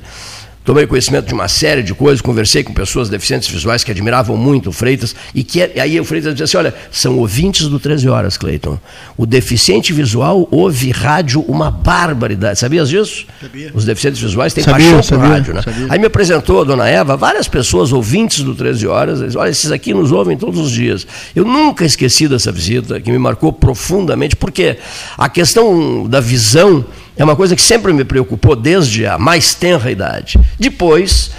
tomei 0.68 0.86
conhecimento 0.86 1.28
de 1.28 1.34
uma 1.34 1.48
série 1.48 1.82
de 1.82 1.94
coisas, 1.94 2.20
conversei 2.20 2.62
com 2.62 2.74
pessoas 2.74 3.08
deficientes 3.08 3.48
visuais 3.48 3.86
que 3.86 3.92
admiravam 3.92 4.36
muito 4.36 4.68
o 4.68 4.74
Freitas, 4.74 5.16
e 5.34 5.42
que 5.42 5.60
e 5.60 5.80
aí 5.80 5.98
o 5.98 6.04
Freitas 6.04 6.34
dizia 6.34 6.44
assim: 6.44 6.58
olha, 6.58 6.76
são 6.92 7.18
ouvintes 7.18 7.70
do 7.70 7.80
13 7.80 8.10
Horas, 8.10 8.36
Cleiton. 8.36 8.78
O 9.16 9.26
deficiente 9.26 9.94
visual 9.94 10.46
ouve 10.52 10.92
rádio 10.92 11.40
uma 11.48 11.72
barbaridade. 11.72 12.60
Sabias 12.60 12.90
disso? 12.90 13.26
Sabia. 13.42 13.72
Os 13.74 13.86
deficientes 13.86 14.20
visuais 14.20 14.54
têm 14.54 14.62
sabia, 14.62 14.88
paixão 14.88 15.04
sabia, 15.04 15.24
por 15.24 15.32
rádio, 15.32 15.54
né? 15.54 15.62
Sabia. 15.62 15.88
Aí 15.90 16.00
me 16.00 16.08
apresentou 16.08 16.60
a 16.60 16.64
dona 16.66 16.86
Eva, 16.86 17.16
várias 17.16 17.48
pessoas 17.48 17.94
ouvintes 17.94 18.44
do 18.44 18.54
13 18.54 18.88
Horas, 18.88 19.22
eles, 19.22 19.38
olha, 19.38 19.50
esses 19.50 19.72
aqui 19.72 19.94
nos 19.94 20.12
ouvem 20.12 20.36
todos 20.36 20.60
os 20.60 20.72
dias. 20.72 21.08
Eu 21.34 21.46
nunca 21.46 21.86
esqueci 21.86 22.28
dessa 22.28 22.52
visita, 22.52 23.00
que 23.00 23.10
me 23.10 23.18
marcou 23.18 23.54
profundamente, 23.54 24.36
porque 24.36 24.78
a 25.18 25.30
questão 25.30 26.06
da 26.10 26.20
visão 26.20 26.86
é 27.18 27.24
uma 27.24 27.36
coisa 27.36 27.56
que 27.56 27.62
sempre 27.62 27.92
me 27.94 28.04
preocupou 28.04 28.56
desde 28.56 29.06
a 29.06 29.18
mais 29.18 29.54
tenra 29.54 29.90
idade. 29.90 30.40
Depois, 30.60 31.32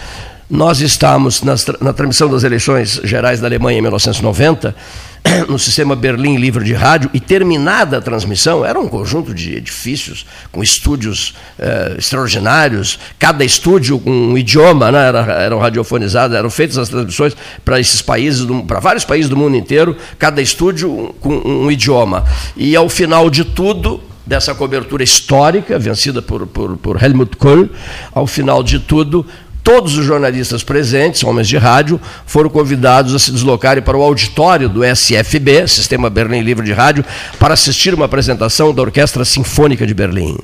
nós 0.50 0.80
estamos 0.80 1.42
na 1.42 1.92
transmissão 1.92 2.28
das 2.30 2.42
eleições 2.42 3.00
gerais 3.04 3.38
da 3.38 3.46
Alemanha 3.46 3.78
em 3.78 3.82
1990, 3.82 4.74
no 5.46 5.58
sistema 5.58 5.94
Berlim 5.94 6.36
Livre 6.36 6.64
de 6.64 6.72
Rádio, 6.72 7.10
e 7.12 7.20
terminada 7.20 7.98
a 7.98 8.00
transmissão, 8.00 8.64
era 8.64 8.80
um 8.80 8.88
conjunto 8.88 9.34
de 9.34 9.56
edifícios 9.56 10.24
com 10.50 10.62
estúdios 10.62 11.34
eh, 11.58 11.96
extraordinários, 11.98 12.98
cada 13.18 13.44
estúdio 13.44 13.98
com 13.98 14.10
um 14.10 14.38
idioma, 14.38 14.90
né, 14.90 15.08
era, 15.08 15.20
eram 15.34 15.58
radiofonizados, 15.58 16.34
eram 16.34 16.48
feitas 16.48 16.78
as 16.78 16.88
transmissões 16.88 17.36
para 17.62 17.78
esses 17.78 18.00
países, 18.00 18.46
para 18.66 18.80
vários 18.80 19.04
países 19.04 19.28
do 19.28 19.36
mundo 19.36 19.54
inteiro, 19.54 19.96
cada 20.18 20.40
estúdio 20.40 21.14
com 21.20 21.34
um 21.44 21.70
idioma. 21.70 22.24
E 22.56 22.74
ao 22.74 22.88
final 22.88 23.28
de 23.28 23.44
tudo, 23.44 24.00
dessa 24.28 24.54
cobertura 24.54 25.02
histórica, 25.02 25.78
vencida 25.78 26.20
por, 26.20 26.46
por, 26.46 26.76
por 26.76 27.02
Helmut 27.02 27.34
Kohl, 27.38 27.70
ao 28.12 28.26
final 28.26 28.62
de 28.62 28.78
tudo, 28.78 29.24
todos 29.64 29.96
os 29.96 30.04
jornalistas 30.04 30.62
presentes, 30.62 31.24
homens 31.24 31.48
de 31.48 31.56
rádio, 31.56 31.98
foram 32.26 32.50
convidados 32.50 33.14
a 33.14 33.18
se 33.18 33.32
deslocarem 33.32 33.82
para 33.82 33.96
o 33.96 34.02
auditório 34.02 34.68
do 34.68 34.84
SFB, 34.84 35.66
Sistema 35.66 36.10
Berlim 36.10 36.42
Livre 36.42 36.66
de 36.66 36.74
Rádio, 36.74 37.04
para 37.38 37.54
assistir 37.54 37.94
uma 37.94 38.04
apresentação 38.04 38.74
da 38.74 38.82
Orquestra 38.82 39.24
Sinfônica 39.24 39.86
de 39.86 39.94
Berlim. 39.94 40.36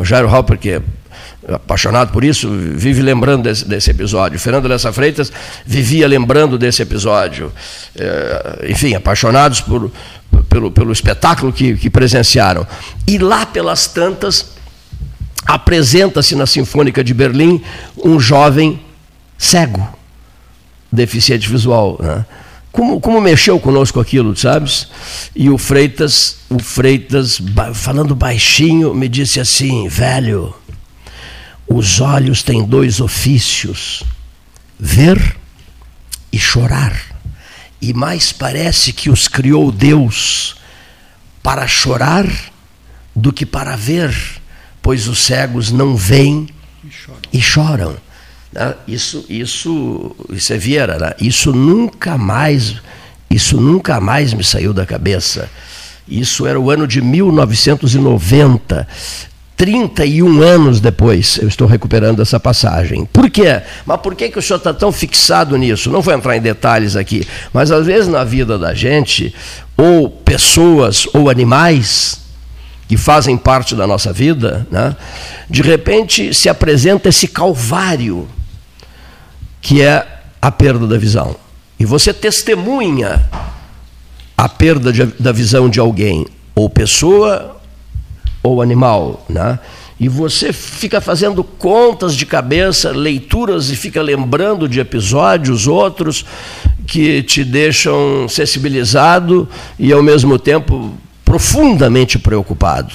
O 0.00 0.04
Jairo 0.04 0.32
Hopper, 0.32 0.56
que 0.56 0.70
é 0.70 0.82
apaixonado 1.54 2.12
por 2.12 2.24
isso, 2.24 2.50
vive 2.50 3.02
lembrando 3.02 3.44
desse, 3.44 3.66
desse, 3.66 3.90
episódio. 3.90 4.38
Fernando 4.38 4.66
Lessa 4.68 4.92
Freitas 4.92 5.32
vivia 5.66 6.06
lembrando 6.06 6.58
desse 6.58 6.82
episódio. 6.82 7.52
É, 7.96 8.66
enfim, 8.70 8.94
apaixonados 8.94 9.60
por, 9.60 9.90
pelo, 10.48 10.70
pelo 10.70 10.92
espetáculo 10.92 11.52
que, 11.52 11.76
que 11.76 11.90
presenciaram. 11.90 12.66
E 13.06 13.18
lá 13.18 13.46
pelas 13.46 13.86
tantas, 13.86 14.52
apresenta-se 15.46 16.34
na 16.34 16.46
Sinfônica 16.46 17.02
de 17.02 17.14
Berlim 17.14 17.62
um 17.96 18.20
jovem 18.20 18.80
cego, 19.38 19.88
deficiente 20.92 21.48
visual. 21.48 21.98
Né? 22.00 22.24
Como, 22.72 23.00
como 23.00 23.20
mexeu 23.20 23.58
conosco 23.58 23.98
aquilo, 23.98 24.36
sabes? 24.36 24.86
E 25.34 25.50
o 25.50 25.58
Freitas, 25.58 26.36
o 26.48 26.58
Freitas, 26.60 27.40
falando 27.74 28.14
baixinho, 28.14 28.94
me 28.94 29.08
disse 29.08 29.40
assim, 29.40 29.88
velho, 29.88 30.54
os 31.72 32.00
olhos 32.00 32.42
têm 32.42 32.64
dois 32.64 33.00
ofícios: 33.00 34.02
ver 34.78 35.36
e 36.32 36.38
chorar. 36.38 37.00
E 37.80 37.94
mais 37.94 38.32
parece 38.32 38.92
que 38.92 39.08
os 39.08 39.26
criou 39.26 39.72
Deus 39.72 40.56
para 41.42 41.66
chorar 41.66 42.26
do 43.16 43.32
que 43.32 43.46
para 43.46 43.74
ver, 43.76 44.14
pois 44.82 45.08
os 45.08 45.20
cegos 45.20 45.70
não 45.70 45.96
veem 45.96 46.46
e 46.84 46.90
choram. 46.90 47.20
E 47.32 47.40
choram. 47.40 47.96
Né? 48.52 48.74
Isso, 48.86 49.24
isso, 49.28 50.14
isso 50.30 50.52
é 50.52 50.58
Vieira, 50.58 50.98
né? 50.98 51.14
isso 51.20 51.52
nunca 51.52 52.18
mais, 52.18 52.76
isso 53.30 53.58
nunca 53.58 53.98
mais 54.00 54.34
me 54.34 54.44
saiu 54.44 54.74
da 54.74 54.84
cabeça. 54.84 55.48
Isso 56.06 56.46
era 56.46 56.58
o 56.58 56.70
ano 56.70 56.86
de 56.86 57.00
1990. 57.00 58.88
31 59.60 60.40
anos 60.40 60.80
depois, 60.80 61.36
eu 61.36 61.46
estou 61.46 61.66
recuperando 61.68 62.22
essa 62.22 62.40
passagem. 62.40 63.04
Por 63.04 63.28
quê? 63.28 63.60
Mas 63.84 64.00
por 64.00 64.14
que, 64.14 64.30
que 64.30 64.38
o 64.38 64.42
senhor 64.42 64.56
está 64.56 64.72
tão 64.72 64.90
fixado 64.90 65.54
nisso? 65.58 65.90
Não 65.90 66.00
vou 66.00 66.14
entrar 66.14 66.34
em 66.34 66.40
detalhes 66.40 66.96
aqui, 66.96 67.28
mas 67.52 67.70
às 67.70 67.84
vezes 67.84 68.08
na 68.08 68.24
vida 68.24 68.58
da 68.58 68.72
gente, 68.72 69.34
ou 69.76 70.08
pessoas 70.08 71.06
ou 71.12 71.28
animais 71.28 72.22
que 72.88 72.96
fazem 72.96 73.36
parte 73.36 73.74
da 73.74 73.86
nossa 73.86 74.14
vida, 74.14 74.66
né, 74.70 74.96
de 75.50 75.60
repente 75.60 76.32
se 76.32 76.48
apresenta 76.48 77.10
esse 77.10 77.28
calvário 77.28 78.26
que 79.60 79.82
é 79.82 80.06
a 80.40 80.50
perda 80.50 80.86
da 80.86 80.96
visão. 80.96 81.36
E 81.78 81.84
você 81.84 82.14
testemunha 82.14 83.28
a 84.38 84.48
perda 84.48 84.90
de, 84.90 85.04
da 85.04 85.32
visão 85.32 85.68
de 85.68 85.78
alguém, 85.78 86.26
ou 86.54 86.70
pessoa 86.70 87.59
ou 88.42 88.62
animal, 88.62 89.24
né? 89.28 89.58
E 89.98 90.08
você 90.08 90.50
fica 90.50 90.98
fazendo 90.98 91.44
contas 91.44 92.14
de 92.14 92.24
cabeça, 92.24 92.90
leituras 92.90 93.70
e 93.70 93.76
fica 93.76 94.00
lembrando 94.00 94.66
de 94.66 94.80
episódios 94.80 95.66
outros 95.66 96.24
que 96.86 97.22
te 97.22 97.44
deixam 97.44 98.26
sensibilizado 98.26 99.46
e 99.78 99.92
ao 99.92 100.02
mesmo 100.02 100.38
tempo 100.38 100.94
profundamente 101.22 102.18
preocupado. 102.18 102.94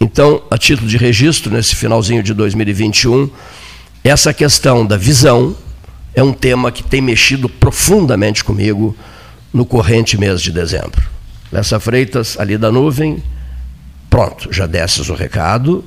Então, 0.00 0.42
a 0.50 0.58
título 0.58 0.88
de 0.88 0.96
registro, 0.96 1.52
nesse 1.52 1.76
finalzinho 1.76 2.22
de 2.22 2.34
2021, 2.34 3.30
essa 4.02 4.34
questão 4.34 4.84
da 4.84 4.96
visão 4.96 5.54
é 6.14 6.22
um 6.22 6.32
tema 6.32 6.72
que 6.72 6.82
tem 6.82 7.00
mexido 7.00 7.48
profundamente 7.48 8.42
comigo 8.42 8.96
no 9.52 9.64
corrente 9.64 10.18
mês 10.18 10.42
de 10.42 10.50
dezembro. 10.50 11.02
Lessa 11.52 11.78
Freitas, 11.78 12.38
ali 12.38 12.58
da 12.58 12.72
nuvem, 12.72 13.22
Pronto, 14.10 14.52
já 14.52 14.66
desses 14.66 15.08
o 15.08 15.14
recado, 15.14 15.84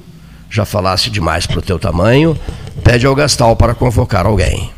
já 0.49 0.63
falasse 0.63 1.09
demais 1.09 1.45
para 1.45 1.59
o 1.59 1.61
teu 1.61 1.78
tamanho, 1.78 2.39
pede 2.82 3.05
ao 3.05 3.13
Gastal 3.13 3.53
para 3.57 3.76
convocar 3.76 4.26
alguém. 4.26 4.71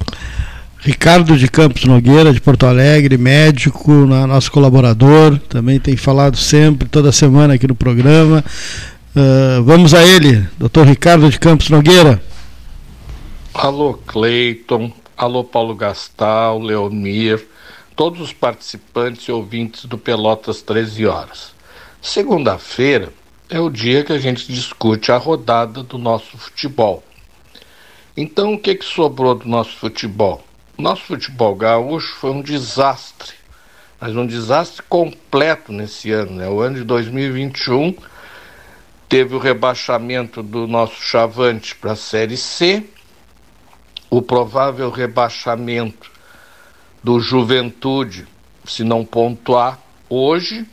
Ricardo 0.80 1.38
de 1.38 1.48
Campos 1.48 1.86
Nogueira, 1.86 2.34
de 2.34 2.42
Porto 2.42 2.66
Alegre, 2.66 3.18
médico, 3.18 3.92
nosso 3.92 4.52
colaborador, 4.52 5.40
também 5.50 5.80
tem 5.80 5.96
falado 5.96 6.38
sempre, 6.38 6.90
toda 6.90 7.12
semana 7.12 7.54
aqui 7.54 7.68
no 7.68 7.76
programa. 7.76 8.44
Uh, 9.16 9.64
vamos 9.64 9.94
a 9.94 10.04
ele, 10.04 10.48
doutor 10.60 10.86
Ricardo 10.86 11.30
de 11.30 11.40
Campos 11.40 11.70
Nogueira. 11.70 12.22
Alô, 13.54 13.94
Cleiton, 13.94 14.92
alô, 15.16 15.44
Paulo 15.44 15.74
Gastal, 15.76 16.60
Leomir, 16.60 17.48
todos 17.96 18.22
os 18.22 18.34
participantes 18.34 19.28
e 19.28 19.32
ouvintes 19.32 19.86
do 19.86 19.98
Pelotas 19.98 20.62
13 20.62 21.06
Horas. 21.06 21.54
Segunda-feira, 22.02 23.12
é 23.50 23.60
o 23.60 23.70
dia 23.70 24.04
que 24.04 24.14
a 24.14 24.18
gente 24.18 24.52
discute 24.52 25.12
a 25.12 25.18
rodada 25.18 25.84
do 25.84 25.98
nosso 25.98 26.38
futebol. 26.38 27.04
Então, 28.18 28.54
o 28.54 28.60
que, 28.60 28.76
que 28.76 28.86
sobrou 28.86 29.36
do 29.36 29.48
nosso 29.48 29.78
futebol? 29.78 30.44
Nosso 30.78 31.04
futebol 31.04 31.56
gaúcho 31.56 32.16
foi 32.16 32.32
um 32.32 32.42
desastre, 32.42 33.34
mas 34.00 34.16
um 34.16 34.26
desastre 34.26 34.82
completo 34.84 35.72
nesse 35.72 36.12
ano. 36.12 36.32
Né? 36.34 36.48
O 36.48 36.60
ano 36.60 36.78
de 36.78 36.84
2021 36.84 37.96
teve 39.08 39.36
o 39.36 39.40
rebaixamento 39.40 40.42
do 40.42 40.68
nosso 40.68 41.02
Chavante 41.02 41.76
para 41.76 41.92
a 41.92 41.96
Série 41.96 42.38
C, 42.38 42.84
o 44.10 44.22
provável 44.22 44.90
rebaixamento 44.90 46.12
do 47.04 47.20
Juventude, 47.20 48.28
se 48.66 48.84
não 48.84 49.06
pontuar 49.06 49.80
hoje, 50.10 50.66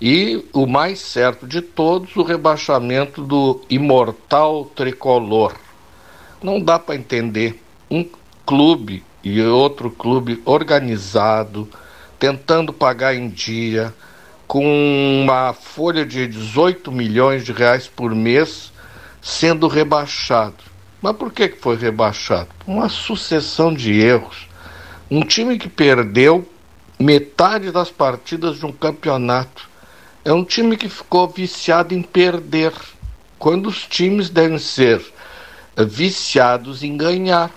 e 0.00 0.44
o 0.52 0.66
mais 0.66 0.98
certo 0.98 1.46
de 1.46 1.60
todos, 1.60 2.16
o 2.16 2.22
rebaixamento 2.22 3.22
do 3.22 3.60
imortal 3.70 4.64
tricolor. 4.74 5.54
Não 6.42 6.60
dá 6.60 6.78
para 6.78 6.96
entender 6.96 7.62
um 7.90 8.04
clube 8.44 9.04
e 9.22 9.40
outro 9.42 9.90
clube 9.90 10.42
organizado, 10.44 11.68
tentando 12.18 12.72
pagar 12.72 13.14
em 13.14 13.28
dia, 13.28 13.94
com 14.46 14.64
uma 15.22 15.54
folha 15.54 16.04
de 16.04 16.26
18 16.26 16.92
milhões 16.92 17.44
de 17.44 17.52
reais 17.52 17.86
por 17.86 18.14
mês, 18.14 18.72
sendo 19.22 19.68
rebaixado. 19.68 20.56
Mas 21.00 21.16
por 21.16 21.32
que 21.32 21.48
foi 21.48 21.76
rebaixado? 21.76 22.48
Uma 22.66 22.88
sucessão 22.88 23.72
de 23.72 23.92
erros. 23.92 24.48
Um 25.10 25.22
time 25.22 25.58
que 25.58 25.68
perdeu 25.68 26.46
metade 26.98 27.70
das 27.70 27.90
partidas 27.90 28.58
de 28.58 28.66
um 28.66 28.72
campeonato 28.72 29.68
é 30.24 30.32
um 30.32 30.42
time 30.42 30.76
que 30.76 30.88
ficou 30.88 31.28
viciado 31.28 31.92
em 31.94 32.00
perder, 32.00 32.72
quando 33.38 33.66
os 33.66 33.86
times 33.86 34.30
devem 34.30 34.58
ser 34.58 35.04
viciados 35.86 36.82
em 36.82 36.96
ganhar. 36.96 37.50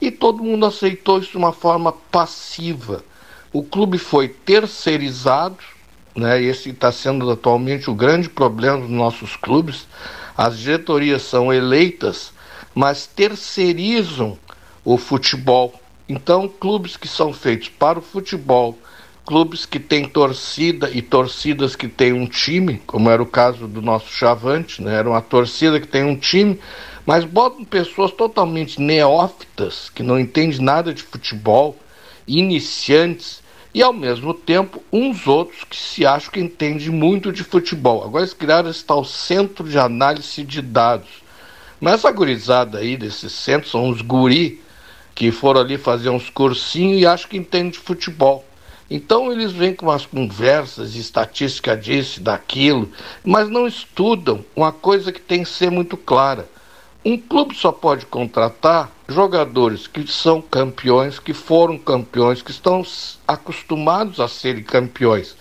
E 0.00 0.10
todo 0.10 0.42
mundo 0.42 0.64
aceitou 0.66 1.18
isso 1.18 1.32
de 1.32 1.36
uma 1.36 1.52
forma 1.52 1.92
passiva. 1.92 3.04
O 3.52 3.62
clube 3.62 3.98
foi 3.98 4.28
terceirizado, 4.28 5.58
né? 6.14 6.42
Esse 6.42 6.70
está 6.70 6.90
sendo 6.90 7.30
atualmente 7.30 7.90
o 7.90 7.94
grande 7.94 8.28
problema 8.28 8.78
dos 8.78 8.90
nossos 8.90 9.36
clubes. 9.36 9.86
As 10.36 10.58
diretorias 10.58 11.22
são 11.22 11.52
eleitas, 11.52 12.32
mas 12.74 13.06
terceirizam 13.06 14.38
o 14.84 14.96
futebol. 14.96 15.80
Então, 16.08 16.48
clubes 16.48 16.96
que 16.96 17.08
são 17.08 17.32
feitos 17.32 17.68
para 17.68 17.98
o 17.98 18.02
futebol, 18.02 18.78
clubes 19.26 19.66
que 19.66 19.80
têm 19.80 20.04
torcida 20.08 20.88
e 20.88 21.02
torcidas 21.02 21.74
que 21.74 21.88
têm 21.88 22.12
um 22.12 22.26
time, 22.26 22.80
como 22.86 23.10
era 23.10 23.20
o 23.20 23.26
caso 23.26 23.66
do 23.66 23.82
nosso 23.82 24.08
Chavante, 24.08 24.80
né? 24.80 24.94
era 24.94 25.10
uma 25.10 25.20
torcida 25.20 25.80
que 25.80 25.88
tem 25.88 26.04
um 26.04 26.16
time, 26.16 26.60
mas 27.04 27.24
botam 27.24 27.64
pessoas 27.64 28.12
totalmente 28.12 28.80
neófitas, 28.80 29.90
que 29.90 30.02
não 30.02 30.18
entendem 30.18 30.60
nada 30.60 30.94
de 30.94 31.02
futebol, 31.02 31.76
iniciantes, 32.26 33.42
e 33.74 33.82
ao 33.82 33.92
mesmo 33.92 34.32
tempo 34.32 34.82
uns 34.92 35.26
outros 35.26 35.64
que 35.64 35.76
se 35.76 36.06
acham 36.06 36.32
que 36.32 36.40
entendem 36.40 36.88
muito 36.88 37.32
de 37.32 37.42
futebol. 37.42 38.04
Agora 38.04 38.22
eles 38.22 38.32
criaram 38.32 38.70
esse 38.70 38.84
tal 38.84 39.04
centro 39.04 39.68
de 39.68 39.78
análise 39.78 40.42
de 40.44 40.62
dados. 40.62 41.10
Mas 41.78 41.94
essa 41.94 42.10
gurizada 42.10 42.78
aí 42.78 42.96
desse 42.96 43.28
centro 43.28 43.68
são 43.68 43.90
os 43.90 44.00
guri 44.00 44.62
que 45.14 45.30
foram 45.30 45.60
ali 45.60 45.76
fazer 45.76 46.10
uns 46.10 46.30
cursinhos 46.30 47.02
e 47.02 47.06
acham 47.06 47.28
que 47.28 47.36
entendem 47.36 47.70
de 47.70 47.78
futebol. 47.78 48.46
Então 48.90 49.32
eles 49.32 49.52
vêm 49.52 49.74
com 49.74 49.86
umas 49.86 50.06
conversas 50.06 50.92
de 50.92 51.00
estatística 51.00 51.76
disso, 51.76 52.20
daquilo, 52.20 52.90
mas 53.24 53.48
não 53.48 53.66
estudam 53.66 54.44
uma 54.54 54.70
coisa 54.72 55.10
que 55.10 55.20
tem 55.20 55.42
que 55.42 55.48
ser 55.48 55.70
muito 55.70 55.96
clara. 55.96 56.48
Um 57.04 57.16
clube 57.16 57.54
só 57.54 57.70
pode 57.70 58.06
contratar 58.06 58.90
jogadores 59.08 59.86
que 59.86 60.06
são 60.10 60.42
campeões, 60.42 61.18
que 61.18 61.32
foram 61.32 61.78
campeões, 61.78 62.42
que 62.42 62.50
estão 62.50 62.84
acostumados 63.26 64.18
a 64.18 64.28
serem 64.28 64.62
campeões. 64.62 65.36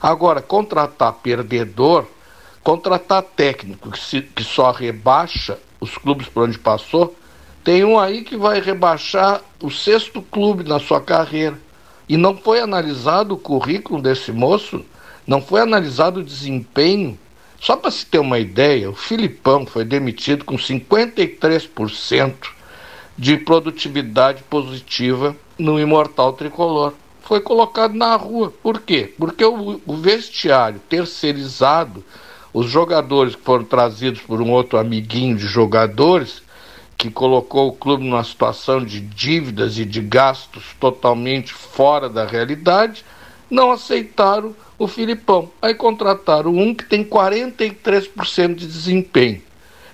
Agora, 0.00 0.40
contratar 0.40 1.12
perdedor, 1.14 2.06
contratar 2.62 3.22
técnico 3.22 3.90
que, 3.90 3.98
se, 3.98 4.22
que 4.22 4.44
só 4.44 4.70
rebaixa 4.70 5.58
os 5.80 5.96
clubes 5.98 6.28
por 6.28 6.44
onde 6.44 6.58
passou, 6.58 7.16
tem 7.64 7.84
um 7.84 7.98
aí 7.98 8.22
que 8.22 8.36
vai 8.36 8.60
rebaixar 8.60 9.42
o 9.60 9.70
sexto 9.70 10.22
clube 10.22 10.62
na 10.64 10.78
sua 10.78 11.00
carreira. 11.00 11.58
E 12.08 12.16
não 12.16 12.36
foi 12.36 12.60
analisado 12.60 13.34
o 13.34 13.38
currículo 13.38 14.00
desse 14.00 14.32
moço, 14.32 14.84
não 15.26 15.42
foi 15.42 15.60
analisado 15.60 16.20
o 16.20 16.24
desempenho. 16.24 17.18
Só 17.60 17.76
para 17.76 17.90
se 17.90 18.06
ter 18.06 18.18
uma 18.18 18.38
ideia, 18.38 18.88
o 18.88 18.94
Filipão 18.94 19.66
foi 19.66 19.84
demitido 19.84 20.44
com 20.44 20.56
53% 20.56 22.34
de 23.18 23.36
produtividade 23.36 24.42
positiva 24.44 25.36
no 25.58 25.78
Imortal 25.78 26.32
Tricolor. 26.32 26.94
Foi 27.20 27.40
colocado 27.40 27.94
na 27.94 28.16
rua. 28.16 28.54
Por 28.62 28.80
quê? 28.80 29.12
Porque 29.18 29.44
o, 29.44 29.80
o 29.84 29.96
vestiário 29.96 30.80
terceirizado, 30.88 32.02
os 32.54 32.70
jogadores 32.70 33.34
que 33.34 33.42
foram 33.42 33.64
trazidos 33.64 34.22
por 34.22 34.40
um 34.40 34.50
outro 34.50 34.78
amiguinho 34.78 35.36
de 35.36 35.46
jogadores, 35.46 36.42
que 36.98 37.08
colocou 37.08 37.68
o 37.68 37.72
clube 37.72 38.02
numa 38.02 38.24
situação 38.24 38.84
de 38.84 39.00
dívidas 39.00 39.78
e 39.78 39.84
de 39.84 40.00
gastos 40.00 40.64
totalmente 40.80 41.52
fora 41.52 42.08
da 42.08 42.26
realidade, 42.26 43.04
não 43.48 43.70
aceitaram 43.70 44.54
o 44.76 44.88
Filipão. 44.88 45.48
Aí 45.62 45.74
contrataram 45.74 46.50
um 46.50 46.74
que 46.74 46.84
tem 46.84 47.04
43% 47.04 48.56
de 48.56 48.66
desempenho. 48.66 49.40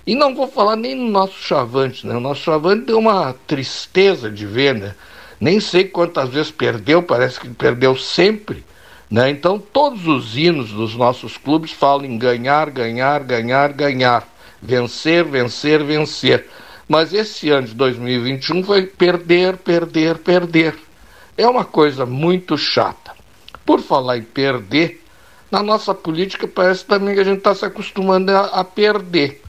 E 0.05 0.15
não 0.15 0.35
vou 0.35 0.47
falar 0.47 0.75
nem 0.75 0.95
no 0.95 1.09
nosso 1.09 1.35
Chavante, 1.41 2.05
né? 2.07 2.15
O 2.15 2.19
nosso 2.19 2.41
Chavante 2.41 2.85
deu 2.85 2.97
uma 2.97 3.33
tristeza 3.45 4.29
de 4.29 4.45
ver, 4.45 4.73
né? 4.73 4.95
Nem 5.39 5.59
sei 5.59 5.83
quantas 5.83 6.29
vezes 6.29 6.51
perdeu, 6.51 7.03
parece 7.03 7.39
que 7.39 7.49
perdeu 7.49 7.95
sempre. 7.95 8.63
Né? 9.09 9.29
Então, 9.29 9.59
todos 9.59 10.07
os 10.07 10.35
hinos 10.35 10.71
dos 10.71 10.95
nossos 10.95 11.37
clubes 11.37 11.71
falam 11.71 12.05
em 12.05 12.17
ganhar, 12.17 12.69
ganhar, 12.71 13.23
ganhar, 13.23 13.71
ganhar. 13.73 14.27
Vencer, 14.61 15.23
vencer, 15.23 15.83
vencer. 15.83 16.47
Mas 16.87 17.13
esse 17.13 17.49
ano 17.49 17.67
de 17.67 17.73
2021 17.73 18.61
vai 18.61 18.83
perder, 18.83 19.57
perder, 19.57 20.17
perder. 20.19 20.75
É 21.37 21.47
uma 21.47 21.65
coisa 21.65 22.05
muito 22.05 22.57
chata. 22.57 23.11
Por 23.65 23.81
falar 23.81 24.17
em 24.17 24.23
perder, 24.23 25.03
na 25.49 25.63
nossa 25.63 25.93
política 25.93 26.47
parece 26.47 26.85
também 26.85 27.15
que 27.15 27.21
a 27.21 27.23
gente 27.23 27.39
está 27.39 27.55
se 27.55 27.65
acostumando 27.65 28.31
a, 28.31 28.45
a, 28.45 28.63
perder, 28.63 29.41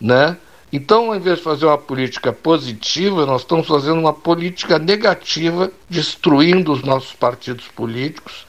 né? 0.00 0.36
Então, 0.72 1.06
ao 1.08 1.16
invés 1.16 1.38
de 1.38 1.44
fazer 1.44 1.64
uma 1.64 1.78
política 1.78 2.32
positiva, 2.32 3.24
nós 3.24 3.40
estamos 3.40 3.66
fazendo 3.66 3.98
uma 3.98 4.12
política 4.12 4.78
negativa, 4.78 5.72
destruindo 5.88 6.70
os 6.72 6.82
nossos 6.82 7.14
partidos 7.14 7.66
políticos, 7.68 8.46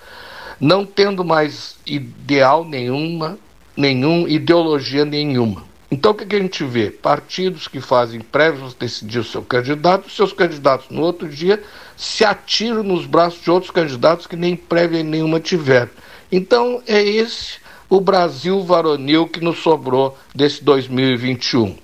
não 0.59 0.85
tendo 0.85 1.23
mais 1.23 1.77
ideal 1.85 2.65
nenhuma, 2.65 3.39
nenhum 3.75 4.27
ideologia 4.27 5.05
nenhuma. 5.05 5.68
Então, 5.91 6.11
o 6.11 6.15
que, 6.15 6.35
a 6.35 6.39
gente 6.39 6.63
vê? 6.63 6.91
Partidos 6.91 7.67
que 7.67 7.81
fazem 7.81 8.21
prévios 8.21 8.75
decidir 8.75 9.19
o 9.19 9.23
seu 9.23 9.41
candidato, 9.41 10.09
seus 10.11 10.31
candidatos 10.31 10.87
no 10.89 11.01
outro 11.01 11.27
dia 11.27 11.63
se 11.97 12.23
atiram 12.23 12.83
nos 12.83 13.07
braços 13.07 13.41
de 13.41 13.49
outros 13.49 13.71
candidatos 13.71 14.27
que 14.27 14.35
nem 14.35 14.55
prévia 14.55 15.01
nenhuma 15.03 15.39
tiveram. 15.39 15.89
Então, 16.31 16.83
é 16.85 17.01
esse 17.01 17.57
o 17.89 17.99
Brasil 17.99 18.63
varonil 18.63 19.27
que 19.27 19.41
nos 19.41 19.59
sobrou 19.59 20.15
desse 20.33 20.63
2021. 20.63 21.75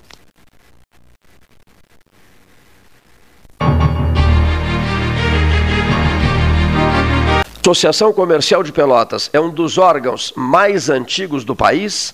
Associação 7.66 8.14
Comercial 8.14 8.62
de 8.62 8.72
Pelotas 8.72 9.28
é 9.34 9.40
um 9.40 9.50
dos 9.50 9.80
órgãos 9.80 10.32
mais 10.36 10.88
antigos 10.88 11.44
do 11.44 11.56
país, 11.56 12.14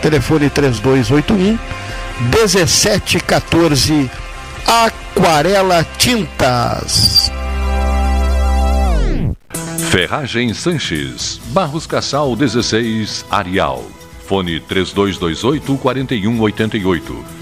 telefone 0.00 0.50
3281 0.50 1.58
1714. 2.32 4.10
Aquarela 4.66 5.84
Tintas. 5.98 7.32
Ferragem 9.90 10.54
Sanches, 10.54 11.40
Barros 11.46 11.86
Cassal 11.86 12.36
16, 12.36 13.24
Arial. 13.30 13.84
Fone 14.26 14.60
3228 14.60 15.76
4188. 15.78 17.39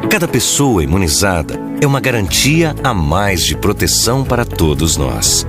Cada 0.09 0.27
pessoa 0.27 0.83
imunizada 0.83 1.59
é 1.81 1.87
uma 1.87 1.99
garantia 1.99 2.75
a 2.83 2.93
mais 2.93 3.43
de 3.43 3.55
proteção 3.55 4.23
para 4.23 4.45
todos 4.45 4.97
nós. 4.97 5.45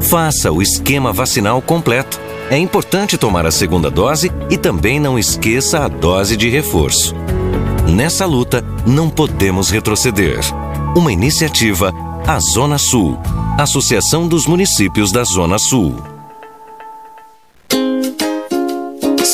Faça 0.00 0.50
o 0.50 0.60
esquema 0.60 1.12
vacinal 1.12 1.62
completo 1.62 2.20
é 2.52 2.58
importante 2.58 3.16
tomar 3.16 3.46
a 3.46 3.50
segunda 3.50 3.90
dose 3.90 4.30
e 4.50 4.58
também 4.58 5.00
não 5.00 5.18
esqueça 5.18 5.86
a 5.86 5.88
dose 5.88 6.36
de 6.36 6.50
reforço. 6.50 7.14
Nessa 7.88 8.26
luta, 8.26 8.62
não 8.86 9.08
podemos 9.08 9.70
retroceder. 9.70 10.38
Uma 10.94 11.10
iniciativa 11.10 11.94
A 12.26 12.38
Zona 12.40 12.76
Sul, 12.76 13.18
Associação 13.58 14.28
dos 14.28 14.46
Municípios 14.46 15.10
da 15.10 15.24
Zona 15.24 15.58
Sul. 15.58 16.11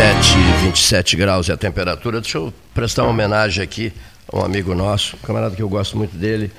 7, 0.00 0.38
27 0.62 1.14
graus 1.14 1.50
é 1.50 1.52
a 1.52 1.58
temperatura. 1.58 2.22
Deixa 2.22 2.38
eu 2.38 2.54
prestar 2.72 3.02
uma 3.02 3.10
homenagem 3.10 3.62
aqui 3.62 3.92
a 4.32 4.38
um 4.38 4.42
amigo 4.42 4.74
nosso, 4.74 5.14
um 5.16 5.26
camarada 5.26 5.54
que 5.54 5.60
eu 5.60 5.68
gosto 5.68 5.94
muito 5.94 6.16
dele, 6.16 6.50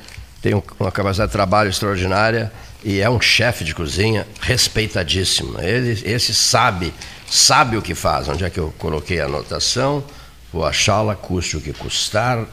tem 0.44 0.54
uma 0.80 0.92
capacidade 0.92 1.30
de 1.30 1.34
trabalho 1.34 1.68
extraordinária 1.68 2.52
e 2.84 3.00
é 3.00 3.10
um 3.10 3.20
chefe 3.20 3.64
de 3.64 3.74
cozinha 3.74 4.28
respeitadíssimo. 4.42 5.60
Ele, 5.60 6.00
esse 6.06 6.36
sabe, 6.36 6.94
sabe 7.28 7.78
o 7.78 7.82
que 7.82 7.96
faz. 7.96 8.30
Onde 8.30 8.46
é 8.46 8.50
que 8.52 8.60
eu 8.60 8.72
coloquei 8.78 9.20
a 9.20 9.26
anotação? 9.26 10.04
Vou 10.54 10.64
achá-la, 10.64 11.16
custe 11.16 11.58
o 11.58 11.62
que 11.62 11.74
custar. 11.74 12.46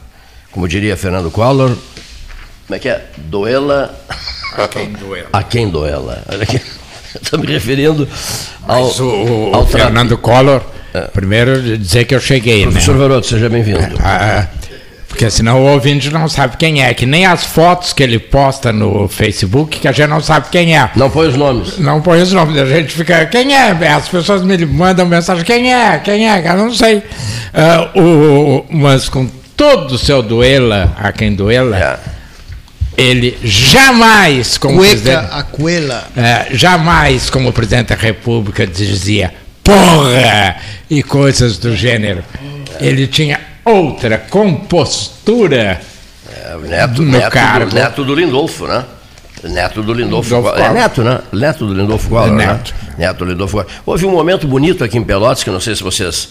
Como 0.51 0.67
diria 0.67 0.97
Fernando 0.97 1.29
Collor, 1.29 1.77
como 2.65 2.75
é 2.75 2.79
que 2.79 2.89
é? 2.89 3.05
Doela. 3.15 3.95
A 4.57 4.67
quem 4.67 4.91
doela. 4.93 5.29
A 5.33 5.43
quem 5.43 5.69
doela. 5.69 6.23
Olha 6.27 6.41
aqui. 6.41 6.59
Estou 7.21 7.39
me 7.39 7.47
referindo 7.47 8.07
ao, 8.67 8.83
Mas 8.85 8.99
o, 8.99 9.51
ao 9.53 9.63
o 9.63 9.65
Fernando 9.67 10.17
Collor, 10.17 10.61
É. 10.93 11.01
primeiro 11.01 11.77
dizer 11.77 12.05
que 12.05 12.15
eu 12.15 12.19
cheguei, 12.19 12.63
Professor 12.63 12.95
né? 12.95 13.01
Varoto, 13.01 13.27
seja 13.27 13.49
bem-vindo. 13.49 13.79
Ah, 14.03 14.47
Porque 15.07 15.29
senão 15.29 15.63
o 15.63 15.71
ouvinte 15.73 16.09
não 16.11 16.29
sabe 16.29 16.55
quem 16.57 16.83
é. 16.83 16.93
Que 16.93 17.05
nem 17.05 17.25
as 17.25 17.43
fotos 17.43 17.93
que 17.93 18.01
ele 18.03 18.19
posta 18.19 18.71
no 18.71 19.07
Facebook, 19.07 19.79
que 19.79 19.87
a 19.87 19.91
gente 19.91 20.07
não 20.07 20.21
sabe 20.21 20.47
quem 20.51 20.77
é. 20.77 20.89
Não 20.95 21.09
põe 21.09 21.27
os 21.27 21.35
nomes. 21.35 21.77
Não 21.79 21.99
põe 22.01 22.21
os 22.21 22.31
nomes. 22.31 22.57
A 22.57 22.65
gente 22.65 22.93
fica, 22.93 23.25
quem 23.25 23.53
é? 23.55 23.71
As 23.91 24.07
pessoas 24.07 24.43
me 24.43 24.57
mandam 24.65 25.05
mensagem, 25.05 25.43
quem 25.43 25.73
é? 25.73 25.97
Quem 25.99 26.29
é? 26.29 26.47
Eu 26.47 26.57
não 26.57 26.73
sei. 26.73 26.97
Uh, 27.97 27.99
o, 27.99 28.65
mas 28.69 29.09
com 29.09 29.27
todo 29.57 29.93
o 29.93 29.97
seu 29.97 30.21
duela, 30.21 30.93
a 30.97 31.11
quem 31.11 31.33
duela, 31.33 31.75
é. 31.77 31.99
Ele 32.99 33.39
jamais, 33.43 34.57
como 34.57 34.75
Cueca, 34.75 34.91
presidente, 34.91 35.27
a 35.31 35.43
cuela. 35.43 36.07
É, 36.17 36.47
jamais, 36.51 37.29
como 37.29 37.53
presidente 37.53 37.89
da 37.89 37.95
República, 37.95 38.67
dizia 38.67 39.33
porra 39.63 40.57
e 40.89 41.01
coisas 41.01 41.57
do 41.57 41.75
gênero. 41.75 42.23
Ele 42.79 43.07
tinha 43.07 43.39
outra 43.63 44.17
compostura 44.17 45.79
é, 46.29 46.57
neto, 46.67 47.01
no 47.01 47.11
neto, 47.11 47.31
cargo. 47.31 47.69
Do, 47.69 47.75
neto 47.75 48.03
do 48.03 48.15
Lindolfo, 48.15 48.67
né? 48.67 48.83
Neto 49.43 49.81
do 49.81 49.93
Lindolfo. 49.93 50.35
Lindolfo 50.35 50.59
é 50.59 50.73
neto, 50.73 51.01
né? 51.01 51.19
Neto 51.31 51.65
do 51.65 51.73
Lindolfo 51.73 52.09
Collor, 52.09 52.27
é 52.27 52.31
neto. 52.31 52.73
Né? 52.73 52.95
Neto 52.97 53.19
do 53.19 53.31
Lindolfo 53.31 53.65
Houve 53.85 54.05
um 54.05 54.11
momento 54.11 54.45
bonito 54.45 54.83
aqui 54.83 54.97
em 54.97 55.03
Pelotas, 55.03 55.43
que 55.43 55.49
não 55.49 55.61
sei 55.61 55.73
se 55.75 55.81
vocês 55.81 56.29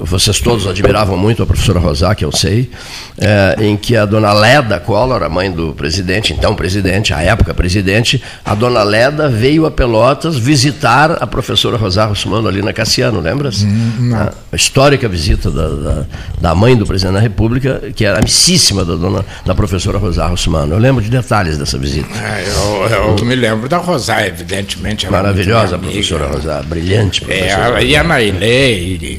vocês 0.00 0.40
todos 0.40 0.66
admiravam 0.66 1.16
muito 1.16 1.42
a 1.42 1.46
professora 1.46 1.78
Rosá, 1.78 2.14
que 2.14 2.24
eu 2.24 2.32
sei, 2.32 2.70
é, 3.18 3.56
em 3.60 3.76
que 3.76 3.96
a 3.96 4.04
dona 4.04 4.32
Leda 4.32 4.80
Collor, 4.80 5.22
a 5.22 5.28
mãe 5.28 5.50
do 5.50 5.72
presidente, 5.72 6.32
então 6.32 6.54
presidente, 6.54 7.12
à 7.12 7.22
época 7.22 7.52
presidente, 7.54 8.22
a 8.44 8.54
dona 8.54 8.82
Leda 8.82 9.28
veio 9.28 9.66
a 9.66 9.70
Pelotas 9.70 10.36
visitar 10.36 11.22
a 11.22 11.26
professora 11.26 11.76
Rosá 11.76 12.06
Russumano 12.06 12.48
ali 12.48 12.62
na 12.62 12.72
Cassiano, 12.72 13.20
lembras? 13.20 13.62
Hum, 13.62 14.12
a, 14.14 14.56
histórica 14.56 15.08
visita 15.08 15.50
da, 15.50 15.68
da, 15.68 16.04
da, 16.40 16.54
mãe 16.54 16.76
do 16.76 16.86
presidente 16.86 17.14
da 17.14 17.20
República, 17.20 17.80
que 17.94 18.04
era 18.04 18.18
amicíssima 18.18 18.84
da, 18.84 18.94
dona, 18.94 19.24
da 19.44 19.54
professora 19.54 19.98
Rosá 19.98 20.26
Russumano. 20.26 20.74
Eu 20.74 20.78
lembro 20.78 21.02
de 21.02 21.10
detalhes 21.10 21.58
dessa 21.58 21.78
visita. 21.78 22.08
É, 22.18 22.44
eu, 22.48 23.16
eu, 23.18 23.24
me 23.24 23.34
lembro 23.34 23.68
da 23.68 23.78
Rosá, 23.78 24.26
evidentemente. 24.26 25.10
Maravilhosa 25.10 25.76
a 25.76 25.78
professora 25.78 26.26
Rosá, 26.26 26.62
brilhante 26.62 27.20
professora. 27.20 27.50
É, 27.50 27.66
ela 27.66 27.82
ia 27.82 28.02
na 28.02 28.20
Ilê. 28.20 29.18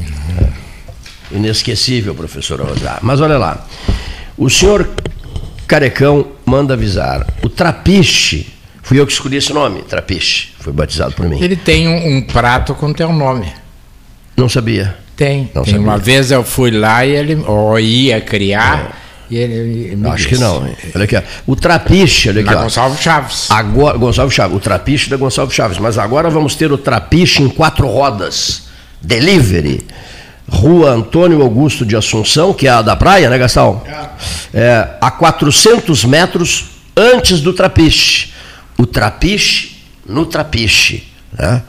Inesquecível, 1.34 2.14
professor 2.16 2.62
Rosar. 2.62 3.00
Mas 3.02 3.20
olha 3.22 3.38
lá, 3.38 3.66
o 4.38 4.50
senhor 4.50 4.90
Carecão 5.68 6.28
manda 6.46 6.74
avisar. 6.74 7.26
O 7.44 7.50
Trapiche, 7.50 8.48
fui 8.82 9.00
eu 9.00 9.06
que 9.08 9.14
escolhi 9.14 9.38
esse 9.38 9.54
nome, 9.54 9.82
Trapiche, 9.82 10.50
foi 10.60 10.74
batizado 10.74 11.14
por 11.14 11.28
mim. 11.28 11.42
Ele 11.42 11.56
tem 11.56 11.88
um, 11.88 12.18
um 12.18 12.22
prato 12.22 12.76
com 12.76 12.94
teu 12.94 13.12
nome. 13.12 13.48
Não 14.36 14.50
sabia. 14.50 14.96
Tem. 15.16 15.50
Não 15.54 15.64
tem. 15.64 15.74
Sabia. 15.74 15.88
Uma 15.88 15.98
vez 15.98 16.32
eu 16.32 16.44
fui 16.44 16.72
lá 16.72 17.06
e 17.06 17.12
ele 17.12 17.36
ou 17.46 17.80
ia 17.80 18.20
criar. 18.22 18.96
É. 19.00 19.04
E 19.30 19.38
ele, 19.38 19.54
ele 19.94 20.08
Acho 20.08 20.18
disse. 20.18 20.30
que 20.30 20.38
não. 20.38 20.58
Olha 20.94 21.06
aqui, 21.06 21.16
o 21.48 21.56
Trapiche, 21.56 22.30
olha 22.30 22.42
aqui. 22.42 22.50
Da 22.54 22.62
Gonçalves 22.62 23.02
Chaves. 23.02 23.50
Agora, 23.50 23.98
Gonçalves 23.98 24.36
Chaves, 24.36 24.56
o 24.56 24.60
Trapiche 24.60 25.10
da 25.10 25.18
Gonçalves 25.18 25.56
Chaves. 25.56 25.78
Mas 25.80 25.98
agora 25.98 26.30
vamos 26.30 26.56
ter 26.56 26.72
o 26.72 26.78
Trapiche 26.78 27.42
em 27.42 27.50
quatro 27.50 27.88
rodas. 27.88 28.64
Delivery. 29.02 29.86
Rua 30.50 30.92
Antônio 30.92 31.42
Augusto 31.42 31.86
de 31.86 31.96
Assunção, 31.96 32.54
que 32.54 32.68
é 32.68 32.70
a 32.70 32.82
da 32.82 32.94
praia, 32.96 33.30
né, 33.30 33.38
Gastão? 33.38 33.82
É, 34.54 34.90
a 35.00 35.10
400 35.10 36.04
metros 36.06 36.66
antes 36.96 37.42
do 37.42 37.54
Trapiche. 37.54 38.32
O 38.78 38.86
Trapiche 38.86 39.78
no 40.06 40.26
Trapiche. 40.26 41.08
Né? 41.38 41.62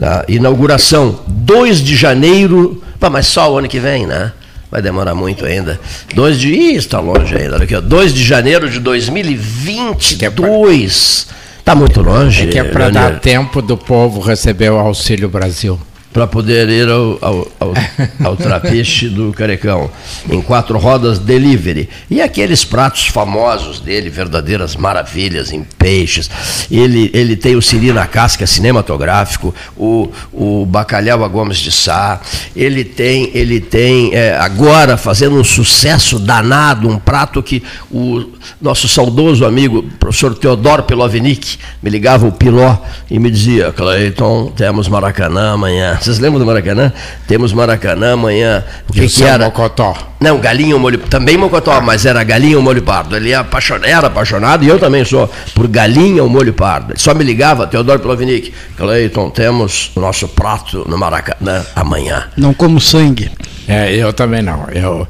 A 0.00 0.24
inauguração 0.28 1.20
2 1.26 1.82
de 1.82 1.96
janeiro, 1.96 2.80
pá, 2.98 3.10
mas 3.10 3.26
só 3.26 3.52
o 3.52 3.58
ano 3.58 3.68
que 3.68 3.78
vem, 3.78 4.06
né? 4.06 4.32
Vai 4.70 4.80
demorar 4.82 5.14
muito 5.14 5.46
ainda. 5.46 5.80
2 6.14 6.38
de. 6.38 6.52
Ih, 6.52 6.76
está 6.76 7.00
longe 7.00 7.34
ainda. 7.34 7.56
Aqui, 7.56 7.74
ó, 7.74 7.80
2 7.80 8.14
de 8.14 8.22
janeiro 8.22 8.70
de 8.70 8.78
2022. 8.80 11.26
Está 11.58 11.74
muito 11.74 12.02
longe. 12.02 12.44
É 12.44 12.46
que 12.46 12.58
é 12.58 12.64
para 12.64 12.90
dar 12.90 13.18
tempo 13.18 13.62
do 13.62 13.78
povo 13.78 14.20
receber 14.20 14.70
o 14.70 14.78
Auxílio 14.78 15.28
Brasil 15.28 15.80
para 16.12 16.26
poder 16.26 16.68
ir 16.68 16.88
ao, 16.88 17.18
ao, 17.20 17.48
ao, 17.60 17.74
ao 18.24 18.36
trapiche 18.36 19.08
do 19.08 19.32
Carecão, 19.32 19.90
em 20.28 20.40
quatro 20.40 20.78
rodas 20.78 21.18
delivery. 21.18 21.88
E 22.10 22.20
aqueles 22.20 22.64
pratos 22.64 23.06
famosos 23.06 23.80
dele, 23.80 24.08
verdadeiras 24.08 24.74
maravilhas 24.74 25.52
em 25.52 25.62
peixes. 25.62 26.30
Ele, 26.70 27.10
ele 27.12 27.36
tem 27.36 27.56
o 27.56 27.62
siri 27.62 27.92
na 27.92 28.06
casca 28.06 28.46
cinematográfico, 28.46 29.54
o, 29.76 30.10
o 30.32 30.66
bacalhau 30.66 31.24
a 31.24 31.28
Gomes 31.28 31.58
de 31.58 31.70
Sá. 31.70 32.20
Ele 32.56 32.84
tem, 32.84 33.30
ele 33.34 33.60
tem 33.60 34.14
é, 34.14 34.36
agora 34.36 34.96
fazendo 34.96 35.36
um 35.36 35.44
sucesso 35.44 36.18
danado, 36.18 36.88
um 36.88 36.98
prato 36.98 37.42
que 37.42 37.62
o 37.90 38.24
nosso 38.60 38.88
saudoso 38.88 39.44
amigo, 39.44 39.82
professor 40.00 40.34
Teodoro 40.34 40.82
Pilovinic, 40.84 41.58
me 41.82 41.90
ligava 41.90 42.26
o 42.26 42.32
Piló 42.32 42.76
e 43.10 43.18
me 43.18 43.30
dizia, 43.30 43.72
Cleiton, 43.72 44.52
temos 44.56 44.88
Maracanã 44.88 45.52
amanhã 45.52 45.97
vocês 46.04 46.18
lembram 46.18 46.38
do 46.38 46.46
Maracanã? 46.46 46.92
Temos 47.26 47.52
Maracanã 47.52 48.14
amanhã. 48.14 48.64
O 48.88 48.92
que, 48.92 49.06
que 49.06 49.24
era? 49.24 49.44
Mocotó. 49.44 49.96
Não, 50.20 50.38
galinha 50.38 50.74
ou 50.74 50.80
molho. 50.80 50.98
Também 50.98 51.36
Mocotó, 51.36 51.80
mas 51.80 52.04
era 52.06 52.22
galinha 52.24 52.56
ou 52.56 52.62
molho 52.62 52.82
pardo. 52.82 53.16
Ele 53.16 53.30
era 53.30 53.42
apaixonado, 53.42 53.86
era 53.86 54.06
apaixonado, 54.06 54.64
e 54.64 54.68
eu 54.68 54.78
também 54.78 55.04
sou, 55.04 55.30
por 55.54 55.68
galinha 55.68 56.22
ou 56.22 56.28
molho 56.28 56.52
pardo. 56.52 56.92
Ele 56.92 56.98
só 56.98 57.14
me 57.14 57.24
ligava, 57.24 57.66
Teodoro 57.66 58.00
Plovinic. 58.00 58.52
Cleiton, 58.76 59.30
temos 59.30 59.90
o 59.94 60.00
nosso 60.00 60.28
prato 60.28 60.84
no 60.88 60.98
Maracanã 60.98 61.64
amanhã. 61.74 62.28
Não 62.36 62.52
como 62.52 62.80
sangue. 62.80 63.30
É, 63.66 63.94
eu 63.94 64.12
também 64.12 64.42
não. 64.42 64.68
Eu. 64.70 65.06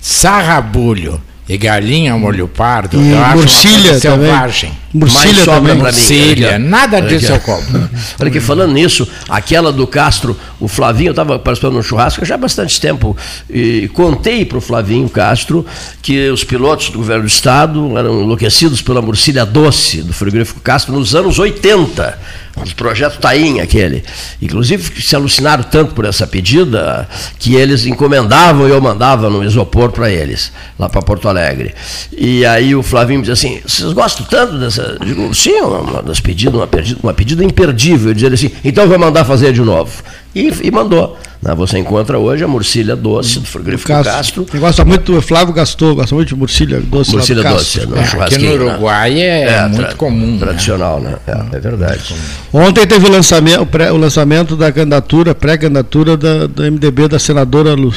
Sarrabulho 0.00 1.20
e 1.50 1.58
galinha 1.58 2.16
molho 2.16 2.46
pardo, 2.46 3.02
e 3.02 3.10
eu 3.10 3.18
murcilha 3.34 3.90
acho 3.90 4.00
selvagem. 4.00 4.70
Murcilha 4.94 5.44
também. 5.44 5.74
Murcilha, 5.74 6.58
nada 6.60 7.00
disso 7.00 7.32
eu 7.32 7.40
como. 7.40 7.60
Olha 8.20 8.28
aqui, 8.28 8.38
falando 8.38 8.72
nisso, 8.72 9.06
aquela 9.28 9.72
do 9.72 9.84
Castro, 9.84 10.38
o 10.60 10.68
Flavinho, 10.68 11.10
estava 11.10 11.40
participando 11.40 11.74
no 11.74 11.82
churrasco 11.82 12.24
já 12.24 12.36
há 12.36 12.38
bastante 12.38 12.80
tempo, 12.80 13.16
e 13.48 13.90
contei 13.92 14.44
para 14.44 14.58
o 14.58 14.60
Flavinho 14.60 15.08
Castro 15.08 15.66
que 16.00 16.30
os 16.30 16.44
pilotos 16.44 16.90
do 16.90 16.98
governo 16.98 17.24
do 17.24 17.28
Estado 17.28 17.98
eram 17.98 18.22
enlouquecidos 18.22 18.80
pela 18.80 19.02
murcilha 19.02 19.44
doce 19.44 20.02
do 20.02 20.12
frigorífico 20.12 20.60
Castro 20.60 20.94
nos 20.94 21.16
anos 21.16 21.36
80 21.36 22.16
o 22.56 22.74
projeto 22.74 23.18
Taim, 23.18 23.60
aquele. 23.60 24.02
Inclusive, 24.40 25.00
se 25.02 25.14
alucinaram 25.14 25.62
tanto 25.62 25.94
por 25.94 26.04
essa 26.04 26.26
pedida 26.26 27.08
que 27.38 27.54
eles 27.54 27.86
encomendavam 27.86 28.68
e 28.68 28.70
eu 28.70 28.80
mandava 28.80 29.30
no 29.30 29.42
isopor 29.44 29.90
para 29.90 30.10
eles, 30.10 30.52
lá 30.78 30.88
para 30.88 31.00
Porto 31.02 31.28
Alegre. 31.28 31.74
E 32.12 32.44
aí 32.44 32.74
o 32.74 32.82
Flavinho 32.82 33.20
me 33.20 33.26
dizia 33.26 33.34
assim: 33.34 33.60
vocês 33.66 33.92
gostam 33.92 34.26
tanto 34.26 34.58
dessa. 34.58 34.98
Digo, 35.04 35.32
sim, 35.34 35.60
uma 35.60 36.02
das 36.02 36.20
pedidas, 36.20 36.54
uma 36.54 36.66
pedida, 36.66 37.00
uma 37.02 37.14
pedida 37.14 37.44
imperdível. 37.44 38.10
Eu 38.10 38.14
dizia 38.14 38.32
assim: 38.32 38.50
então 38.64 38.86
vou 38.86 38.98
mandar 38.98 39.24
fazer 39.24 39.52
de 39.52 39.62
novo. 39.62 40.02
E, 40.34 40.52
e 40.62 40.70
mandou. 40.70 41.16
Né? 41.42 41.54
Você 41.54 41.78
encontra 41.78 42.18
hoje 42.18 42.44
a 42.44 42.48
murcilha 42.48 42.94
doce 42.94 43.38
do 43.40 43.46
frigorífico 43.46 43.88
Castro. 43.88 44.12
Castro. 44.12 44.44
Quem 44.44 44.60
gosta 44.60 44.84
muito, 44.84 45.16
o 45.16 45.22
Flávio 45.22 45.54
gastou, 45.54 45.94
gosta 45.94 46.14
muito 46.14 46.28
de 46.28 46.36
murcilha 46.36 46.80
doce. 46.80 47.12
Murcilha 47.12 47.42
doce, 47.42 47.86
no 47.86 47.96
é, 47.96 48.02
aqui 48.02 48.38
no 48.38 48.44
né? 48.44 48.52
Uruguai 48.52 49.14
né? 49.14 49.20
é, 49.20 49.44
é, 49.46 49.68
muito 49.68 49.96
comum. 49.96 50.32
Né? 50.32 50.38
Tradicional, 50.38 51.00
né? 51.00 51.16
né? 51.26 51.48
É, 51.52 51.56
é, 51.56 51.60
verdade. 51.60 52.14
Ontem 52.52 52.86
teve 52.86 53.06
o 53.06 53.10
lançamento, 53.10 53.62
o, 53.62 53.66
pré, 53.66 53.90
o 53.90 53.96
lançamento 53.96 54.54
da 54.54 54.70
candidatura, 54.70 55.34
pré-candidatura 55.34 56.16
da, 56.16 56.46
do 56.46 56.62
MDB 56.62 57.08
da 57.08 57.18
senadora 57.18 57.74
Lu, 57.74 57.92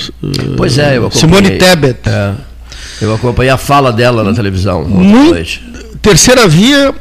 pois 0.55 0.77
é, 0.77 0.97
eu 0.97 1.11
Simone 1.11 1.51
Tebet. 1.57 1.99
É. 2.07 2.33
Eu 3.01 3.13
acompanhei 3.13 3.51
a 3.51 3.57
fala 3.57 3.91
dela 3.91 4.23
na 4.23 4.33
televisão. 4.33 4.85
Muito, 4.85 5.49
terceira 6.03 6.47
via, 6.49 6.93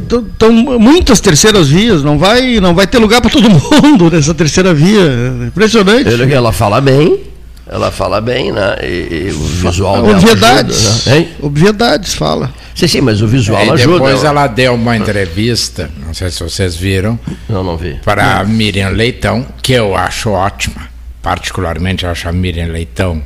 estão 0.00 0.52
muitas 0.52 1.20
terceiras 1.20 1.68
vias, 1.68 2.02
não 2.02 2.16
vai, 2.16 2.60
não 2.60 2.74
vai 2.74 2.86
ter 2.86 2.98
lugar 2.98 3.20
para 3.20 3.30
todo 3.30 3.50
mundo 3.50 4.08
nessa 4.08 4.32
terceira 4.32 4.72
via. 4.72 5.34
Impressionante. 5.48 6.08
Ele, 6.08 6.32
ela 6.32 6.52
fala 6.52 6.80
bem, 6.80 7.24
ela 7.68 7.90
fala 7.90 8.20
bem, 8.20 8.52
né? 8.52 8.76
E, 8.82 9.26
e 9.26 9.32
o 9.32 9.40
visual 9.40 10.04
Obviedades. 10.08 11.06
Ajuda, 11.06 11.10
né? 11.10 11.28
Obviedades, 11.42 12.14
fala. 12.14 12.54
Sim, 12.72 12.86
sim, 12.86 13.00
mas 13.00 13.20
o 13.20 13.26
visual 13.26 13.60
é, 13.60 13.70
ajuda. 13.70 13.94
Depois 13.94 14.22
ela 14.22 14.46
deu 14.46 14.74
uma 14.74 14.96
entrevista, 14.96 15.90
não 16.06 16.14
sei 16.14 16.30
se 16.30 16.42
vocês 16.44 16.76
viram. 16.76 17.18
Não, 17.48 17.64
não 17.64 17.76
vi. 17.76 17.98
Para 18.04 18.44
Miriam 18.44 18.90
Leitão, 18.90 19.44
que 19.60 19.72
eu 19.72 19.96
acho 19.96 20.30
ótima. 20.30 20.88
Particularmente 21.20 22.04
eu 22.04 22.10
acho 22.10 22.28
a 22.28 22.32
Miriam 22.32 22.68
Leitão 22.68 23.20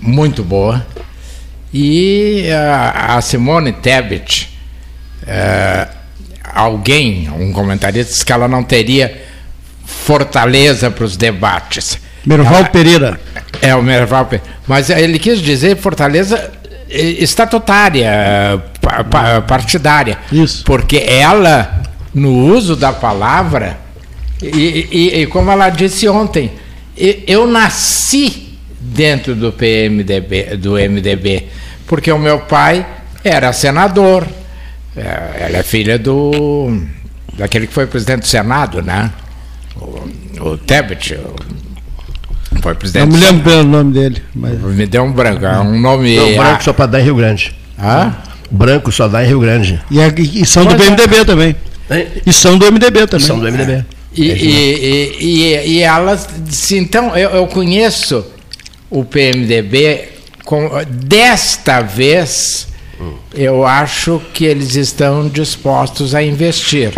muito 0.00 0.42
boa 0.42 0.86
e 1.72 2.48
a, 2.50 3.16
a 3.16 3.20
Simone 3.20 3.72
Tebet, 3.72 4.48
é, 5.26 5.88
alguém, 6.54 7.28
um 7.30 7.52
comentarista, 7.52 8.12
disse 8.12 8.24
que 8.24 8.32
ela 8.32 8.48
não 8.48 8.62
teria 8.62 9.24
fortaleza 9.84 10.90
para 10.90 11.04
os 11.04 11.16
debates. 11.16 11.98
Merval 12.24 12.56
ela, 12.56 12.68
Pereira. 12.68 13.20
É, 13.60 13.74
o 13.74 13.82
Merval 13.82 14.26
Pereira. 14.26 14.52
Mas 14.66 14.90
ele 14.90 15.18
quis 15.18 15.40
dizer 15.40 15.76
fortaleza 15.76 16.50
estatutária, 16.88 18.62
partidária. 19.46 20.18
Isso. 20.30 20.64
Porque 20.64 20.98
ela, 20.98 21.82
no 22.14 22.46
uso 22.52 22.76
da 22.76 22.92
palavra, 22.92 23.78
e, 24.42 24.88
e, 24.90 25.22
e 25.22 25.26
como 25.26 25.50
ela 25.50 25.68
disse 25.68 26.08
ontem, 26.08 26.52
eu 27.26 27.46
nasci 27.46 28.45
dentro 28.94 29.34
do 29.34 29.52
PMDB, 29.52 30.56
do 30.56 30.72
MDB, 30.74 31.46
porque 31.86 32.10
o 32.12 32.18
meu 32.18 32.40
pai 32.40 32.86
era 33.24 33.52
senador. 33.52 34.26
É, 34.96 35.46
ela 35.46 35.58
é 35.58 35.62
filha 35.62 35.98
do 35.98 36.80
daquele 37.36 37.66
que 37.66 37.72
foi 37.74 37.86
presidente 37.86 38.20
do 38.20 38.26
Senado, 38.26 38.80
né? 38.82 39.10
O, 39.76 40.48
o 40.52 40.56
Tebet, 40.58 41.14
o- 41.14 41.34
foi 42.62 42.74
presidente. 42.74 43.06
Não 43.10 43.18
me 43.18 43.24
lembro 43.24 43.44
pelo 43.44 43.64
nome 43.64 43.92
dele. 43.92 44.22
Mas... 44.34 44.58
Me 44.60 44.86
deu 44.86 45.02
um 45.04 45.12
branco, 45.12 45.44
é 45.44 45.58
um 45.60 45.78
nome. 45.78 46.16
Não, 46.16 46.36
branco 46.36 46.64
só 46.64 46.72
para 46.72 46.86
dar 46.86 47.00
em 47.00 47.04
Rio 47.04 47.16
Grande. 47.16 47.54
Hã? 47.78 48.14
Branco 48.50 48.90
só 48.90 49.06
dá 49.08 49.22
em 49.22 49.26
Rio 49.28 49.40
Grande. 49.40 49.80
E, 49.90 50.00
a- 50.00 50.08
e 50.16 50.46
são 50.46 50.64
do 50.64 50.74
é. 50.74 50.78
PMDB 50.78 51.24
também. 51.24 51.56
E 52.24 52.32
são 52.32 52.56
do 52.56 52.64
MDB 52.72 53.06
também. 53.06 53.26
São 53.26 53.38
do 53.38 53.46
MDB. 53.46 53.84
E, 54.14 54.22
e, 54.22 54.32
e, 54.32 55.16
e, 55.20 55.68
e 55.72 55.82
elas 55.82 56.26
disse, 56.40 56.78
então 56.78 57.14
eu, 57.14 57.30
eu 57.30 57.46
conheço 57.48 58.24
o 58.90 59.04
PMDB 59.04 60.08
com, 60.44 60.70
desta 60.88 61.80
vez 61.80 62.68
eu 63.34 63.66
acho 63.66 64.22
que 64.32 64.44
eles 64.44 64.74
estão 64.74 65.28
dispostos 65.28 66.14
a 66.14 66.22
investir 66.22 66.92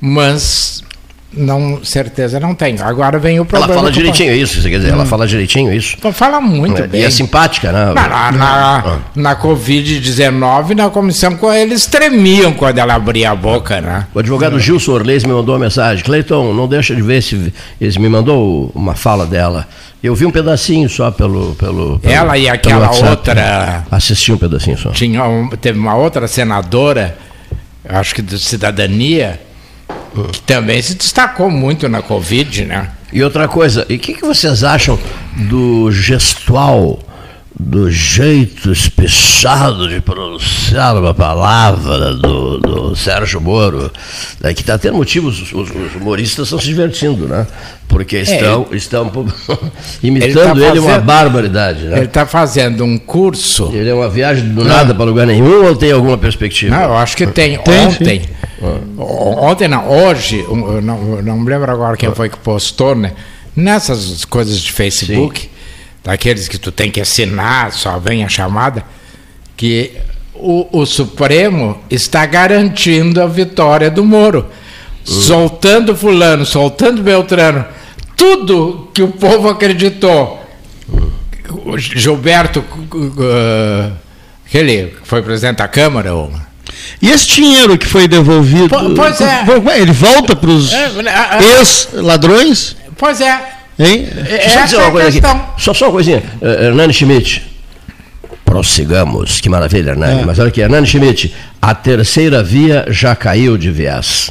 mas 0.00 0.82
não 1.30 1.84
certeza 1.84 2.40
não 2.40 2.54
tenho 2.54 2.82
agora 2.82 3.18
vem 3.18 3.38
o 3.38 3.42
Ela 3.42 3.46
problema 3.46 3.74
fala 3.74 3.92
direitinho 3.92 4.34
isso, 4.34 4.62
quer 4.62 4.78
dizer, 4.78 4.92
ela 4.92 5.04
fala 5.04 5.26
direitinho 5.26 5.72
isso. 5.72 5.96
fala 6.12 6.40
muito 6.40 6.82
e 6.82 6.86
bem 6.86 7.04
é 7.04 7.10
simpática, 7.10 7.70
né? 7.70 7.92
na, 7.92 8.08
na, 8.08 8.32
na, 8.32 8.98
na 9.14 9.36
Covid-19, 9.36 10.74
na 10.74 10.90
comissão, 10.90 11.36
com 11.36 11.52
eles 11.52 11.86
tremiam 11.86 12.52
quando 12.52 12.78
ela 12.78 12.94
abria 12.94 13.30
a 13.30 13.34
boca, 13.36 13.80
né? 13.80 14.06
O 14.14 14.18
advogado 14.18 14.58
Gilson 14.58 14.92
Orleis 14.92 15.24
me 15.24 15.32
mandou 15.32 15.54
uma 15.54 15.60
mensagem. 15.64 16.02
Cleiton, 16.04 16.52
não 16.54 16.66
deixa 16.66 16.94
de 16.94 17.02
ver 17.02 17.18
esse. 17.18 17.52
Ele 17.80 17.98
me 17.98 18.08
mandou 18.08 18.70
uma 18.74 18.94
fala 18.94 19.26
dela. 19.26 19.66
Eu 20.02 20.14
vi 20.14 20.24
um 20.26 20.30
pedacinho 20.30 20.88
só 20.88 21.10
pelo. 21.10 21.54
pelo, 21.56 21.98
pelo 21.98 22.12
Ela 22.12 22.38
e 22.38 22.48
aquela 22.48 22.90
outra- 22.90 23.84
Assisti 23.90 24.32
um 24.32 24.38
pedacinho 24.38 24.78
só. 24.78 24.90
Tinha 24.90 25.20
teve 25.60 25.78
uma 25.78 25.94
outra 25.94 26.26
senadora, 26.28 27.16
acho 27.88 28.14
que 28.14 28.22
de 28.22 28.38
cidadania, 28.38 29.40
que 30.32 30.40
também 30.42 30.80
se 30.82 30.94
destacou 30.94 31.50
muito 31.50 31.88
na 31.88 32.02
Covid, 32.02 32.64
né? 32.64 32.90
E 33.12 33.22
outra 33.22 33.48
coisa, 33.48 33.86
e 33.88 33.96
o 33.96 33.98
que, 33.98 34.14
que 34.14 34.22
vocês 34.22 34.62
acham 34.62 34.98
do 35.48 35.90
gestual, 35.90 36.98
do 37.60 37.90
jeito 37.90 38.70
espichado 38.70 39.88
de 39.88 40.00
pronunciar 40.00 40.96
uma 40.96 41.12
palavra 41.12 42.14
do, 42.14 42.58
do 42.58 42.96
Sérgio 42.96 43.40
Moro? 43.40 43.90
né, 44.40 44.54
que 44.54 44.60
está 44.60 44.78
tendo 44.78 44.96
motivos, 44.96 45.40
os, 45.52 45.70
os 45.70 45.94
humoristas 45.96 46.46
estão 46.46 46.58
se 46.60 46.66
divertindo, 46.66 47.26
né? 47.26 47.46
Porque 47.88 48.18
estão, 48.18 48.66
estão 48.72 49.10
imitando 50.02 50.62
ele, 50.62 50.74
tá 50.74 50.80
uma 50.80 50.88
fazendo- 50.90 51.04
barbaridade, 51.04 51.84
né? 51.84 51.96
Ele 51.96 52.04
está 52.06 52.26
fazendo 52.26 52.84
um 52.84 52.96
curso. 52.96 53.70
Ele 53.72 53.88
é 53.88 53.94
uma 53.94 54.08
viagem 54.08 54.48
do 54.50 54.64
nada 54.64 54.94
para 54.94 55.04
lugar 55.04 55.26
nenhum 55.26 55.64
ou 55.66 55.74
tem 55.74 55.90
alguma 55.90 56.16
perspectiva? 56.18 56.76
Não, 56.76 56.84
eu 56.84 56.96
acho 56.96 57.16
que 57.16 57.26
tem. 57.26 57.58
Tem, 57.58 57.86
ontem. 57.86 58.22
o- 58.96 59.46
Ontem 59.46 59.66
não, 59.68 59.88
hoje, 59.88 60.44
não, 60.82 61.16
eu 61.16 61.22
não 61.22 61.38
me 61.38 61.50
lembro 61.50 61.70
agora 61.72 61.96
quem 61.96 62.12
foi 62.14 62.28
que 62.28 62.36
postou, 62.38 62.94
né? 62.94 63.12
Nessas 63.56 64.24
coisas 64.24 64.60
de 64.60 64.70
Facebook, 64.72 65.50
daqueles 66.04 66.48
que 66.48 66.58
tu 66.58 66.70
tem 66.72 66.90
que 66.90 67.00
assinar, 67.00 67.72
só 67.72 67.98
vem 67.98 68.24
a 68.24 68.28
chamada, 68.28 68.84
que 69.56 69.92
o, 70.34 70.80
o 70.80 70.86
Supremo 70.86 71.78
está 71.90 72.24
garantindo 72.26 73.20
a 73.22 73.26
vitória 73.26 73.90
do 73.90 74.04
Moro. 74.04 74.46
Soltando 75.04 75.96
fulano, 75.96 76.44
soltando 76.44 77.02
Beltrano, 77.02 77.64
tudo 78.14 78.90
que 78.92 79.02
o 79.02 79.08
povo 79.08 79.48
acreditou. 79.48 80.38
Gilberto, 81.78 82.60
uh, 82.60 83.92
aquele 84.46 84.88
que 84.88 84.96
foi 85.08 85.22
presidente 85.22 85.56
da 85.58 85.68
Câmara, 85.68 86.14
o- 86.14 86.30
E 87.00 87.10
esse 87.10 87.26
dinheiro 87.26 87.78
que 87.78 87.86
foi 87.86 88.06
devolvido. 88.06 88.68
Po- 88.68 88.94
pois 88.94 89.20
é. 89.20 89.44
Ele 89.80 89.92
volta 89.92 90.36
para 90.36 90.50
os 90.50 90.70
É, 90.72 90.90
ex-ladrões? 91.58 92.76
Pois 92.96 93.20
é. 93.20 93.40
Hein? 93.78 94.08
Deixa 94.12 94.30
eu 94.32 94.36
Essa 94.38 94.64
dizer 94.64 94.76
é 94.76 94.78
uma 94.80 94.88
a 94.88 94.90
coisa 94.90 95.10
questão. 95.12 95.30
aqui. 95.30 95.62
Só, 95.62 95.72
só 95.74 95.84
uma 95.86 95.92
coisinha. 95.92 96.22
Eh, 96.42 96.64
Hernani 96.66 96.92
Schmidt. 96.92 97.46
Prossigamos. 98.44 99.40
Que 99.40 99.48
maravilha, 99.48 99.90
Hernani. 99.90 100.22
É. 100.22 100.24
Mas 100.24 100.38
olha 100.38 100.48
aqui, 100.48 100.60
Hernani 100.60 100.86
Schmidt. 100.86 101.34
A 101.62 101.74
terceira 101.74 102.42
via 102.42 102.86
já 102.88 103.14
caiu 103.14 103.56
de 103.56 103.70
viés. 103.70 104.30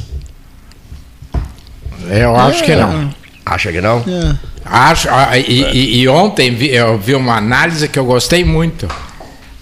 Eu 2.10 2.34
acho 2.36 2.62
que 2.64 2.74
não. 2.74 3.10
Acha 3.44 3.72
que 3.72 3.80
não? 3.80 3.98
É. 4.06 4.36
Acho, 4.64 5.08
e, 5.46 5.62
e- 5.72 6.00
e 6.00 6.08
ontem 6.08 6.54
vi- 6.54 6.74
eu 6.74 6.98
vi 6.98 7.14
uma 7.14 7.36
análise 7.36 7.88
que 7.88 7.98
eu 7.98 8.04
gostei 8.04 8.44
muito. 8.44 8.86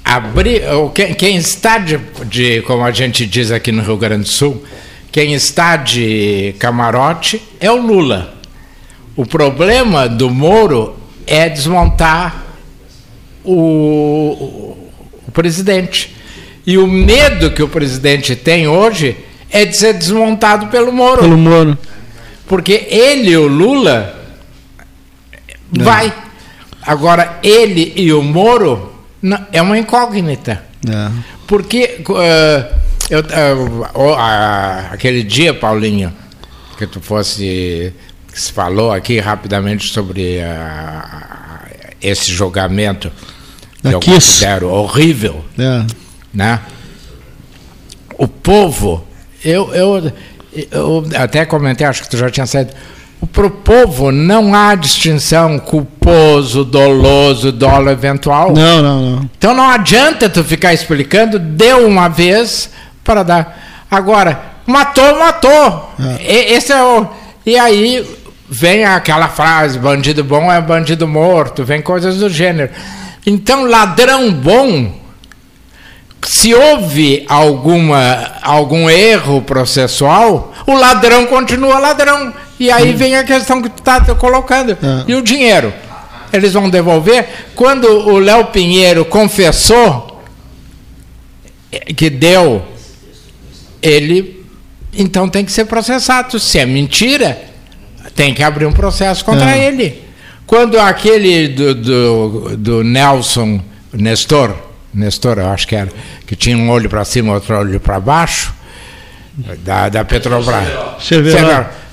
Abrir, 0.04 0.62
o- 0.72 0.90
quem, 0.90 1.14
quem 1.14 1.36
está 1.36 1.78
de, 1.78 1.98
de, 2.24 2.62
como 2.62 2.84
a 2.84 2.90
gente 2.90 3.24
diz 3.26 3.50
aqui 3.52 3.70
no 3.70 3.82
Rio 3.82 3.96
Grande 3.96 4.22
do 4.24 4.28
Sul, 4.28 4.64
quem 5.12 5.34
está 5.34 5.76
de 5.76 6.54
camarote 6.58 7.40
é 7.60 7.70
o 7.70 7.76
Lula. 7.76 8.34
O 9.16 9.24
problema 9.24 10.08
do 10.08 10.28
Moro 10.30 10.96
é 11.26 11.48
desmontar 11.48 12.44
o, 13.44 14.76
o 15.26 15.32
presidente. 15.32 16.14
E 16.66 16.76
o 16.78 16.86
medo 16.86 17.50
que 17.52 17.62
o 17.62 17.68
presidente 17.68 18.34
tem 18.36 18.66
hoje 18.68 19.16
é 19.50 19.64
de 19.64 19.76
ser 19.76 19.94
desmontado 19.94 20.66
pelo 20.66 20.92
Moro. 20.92 21.20
Pelo 21.22 21.38
Moro. 21.38 21.78
Porque 22.46 22.86
ele 22.90 23.30
e 23.30 23.36
o 23.36 23.46
Lula 23.46 24.14
vai. 25.70 26.12
Agora, 26.82 27.38
ele 27.42 27.92
e 27.96 28.12
o 28.12 28.22
Moro 28.22 28.92
não- 29.22 29.44
é 29.52 29.60
uma 29.62 29.78
incógnita. 29.78 30.64
É. 30.88 31.10
Porque 31.46 32.00
eh, 32.18 32.72
eu, 33.10 33.22
o- 33.94 34.14
a- 34.14 34.90
aquele 34.92 35.22
dia, 35.22 35.54
Paulinho, 35.54 36.12
que 36.78 36.86
tu 36.86 37.00
fosse. 37.00 37.92
Se 38.40 38.52
falou 38.52 38.92
aqui 38.92 39.18
rapidamente 39.18 39.88
sobre 39.92 40.40
ah, 40.42 41.62
esse 42.02 42.30
julgamento 42.32 43.10
que 43.82 43.88
eu 43.94 44.00
considero 44.00 44.68
horrível 44.70 45.44
É. 45.58 45.84
né? 46.32 46.60
O 48.18 48.26
povo, 48.26 49.06
eu, 49.44 49.74
eu, 49.74 50.12
eu 50.70 51.06
até 51.16 51.44
comentei, 51.44 51.86
acho 51.86 52.02
que 52.02 52.08
tu 52.08 52.16
já 52.16 52.30
tinha 52.30 52.46
saído. 52.46 52.72
Para 53.32 53.46
o 53.46 53.50
povo 53.50 54.10
não 54.12 54.54
há 54.54 54.74
distinção 54.74 55.58
culposo, 55.58 56.64
doloso, 56.64 57.50
dolo 57.52 57.90
eventual. 57.90 58.52
Não, 58.54 58.82
não, 58.82 59.10
não. 59.10 59.30
Então 59.36 59.54
não 59.54 59.68
adianta 59.68 60.28
tu 60.30 60.42
ficar 60.44 60.72
explicando, 60.72 61.38
deu 61.38 61.86
uma 61.86 62.08
vez 62.08 62.70
para 63.04 63.22
dar. 63.22 63.84
Agora, 63.90 64.40
matou, 64.66 65.18
matou. 65.18 65.90
E- 66.20 66.54
Esse 66.54 66.72
é 66.72 66.82
o. 66.82 67.06
E 67.44 67.58
aí 67.58 68.06
vem 68.48 68.84
aquela 68.84 69.28
frase: 69.28 69.78
bandido 69.78 70.24
bom 70.24 70.50
é 70.50 70.60
bandido 70.60 71.06
morto, 71.06 71.64
vem 71.64 71.80
coisas 71.82 72.18
do 72.18 72.28
gênero. 72.28 72.70
Então, 73.24 73.66
ladrão 73.66 74.32
bom, 74.32 74.92
se 76.22 76.54
houve 76.54 77.24
alguma, 77.28 78.32
algum 78.42 78.88
erro 78.88 79.42
processual, 79.42 80.52
o 80.66 80.74
ladrão 80.74 81.26
continua 81.26 81.78
ladrão. 81.78 82.32
E 82.58 82.70
aí 82.70 82.92
vem 82.92 83.16
a 83.16 83.24
questão 83.24 83.60
que 83.60 83.68
tu 83.68 83.78
está 83.78 84.00
colocando. 84.14 84.72
É. 84.72 85.04
E 85.06 85.14
o 85.14 85.22
dinheiro? 85.22 85.72
Eles 86.32 86.52
vão 86.52 86.70
devolver? 86.70 87.28
Quando 87.54 87.86
o 87.86 88.18
Léo 88.18 88.46
Pinheiro 88.46 89.04
confessou 89.04 90.22
que 91.96 92.08
deu, 92.08 92.64
ele 93.82 94.44
então 94.92 95.28
tem 95.28 95.44
que 95.44 95.52
ser 95.52 95.66
processado. 95.66 96.38
Se 96.40 96.58
é 96.58 96.66
mentira, 96.66 97.38
tem 98.16 98.32
que 98.34 98.42
abrir 98.42 98.66
um 98.66 98.72
processo 98.72 99.24
contra 99.24 99.54
É. 99.56 99.66
ele. 99.66 100.02
Quando 100.46 100.78
aquele 100.78 101.48
do, 101.48 101.74
do, 101.74 102.56
do 102.56 102.84
Nelson 102.84 103.60
Nestor, 103.92 104.54
Nestor, 104.94 105.38
eu 105.38 105.48
acho 105.50 105.66
que 105.68 105.76
era, 105.76 105.90
que 106.26 106.34
tinha 106.34 106.56
um 106.56 106.70
olho 106.70 106.88
para 106.88 107.04
cima, 107.04 107.34
outro 107.34 107.56
olho 107.58 107.78
para 107.78 108.00
baixo, 108.00 108.54
da, 109.58 109.88
da 109.88 110.04
Petrobras. 110.04 110.66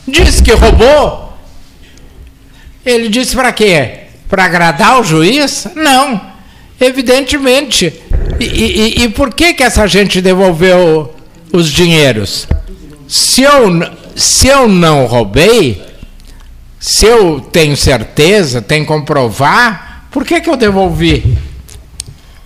Disse 0.07 0.41
que 0.41 0.53
roubou. 0.53 1.33
Ele 2.85 3.09
disse 3.09 3.35
para 3.35 3.51
quê? 3.51 3.89
Para 4.29 4.45
agradar 4.45 4.99
o 4.99 5.03
juiz? 5.03 5.67
Não. 5.75 6.21
Evidentemente. 6.79 7.93
E, 8.39 8.43
e- 8.45 9.03
e 9.03 9.09
por 9.09 9.33
que, 9.33 9.53
que 9.53 9.63
essa 9.63 9.87
gente 9.87 10.21
devolveu 10.21 11.13
os 11.51 11.69
dinheiros? 11.69 12.47
Se 13.07 13.41
eu, 13.43 13.69
se 14.15 14.47
eu 14.47 14.67
não 14.67 15.05
roubei, 15.05 15.81
se 16.85 17.05
eu 17.05 17.39
tenho 17.39 17.77
certeza, 17.77 18.61
tenho 18.61 18.81
que 18.83 18.89
comprovar, 18.91 20.05
por 20.11 20.25
que, 20.25 20.41
que 20.41 20.49
eu 20.49 20.57
devolvi? 20.57 21.37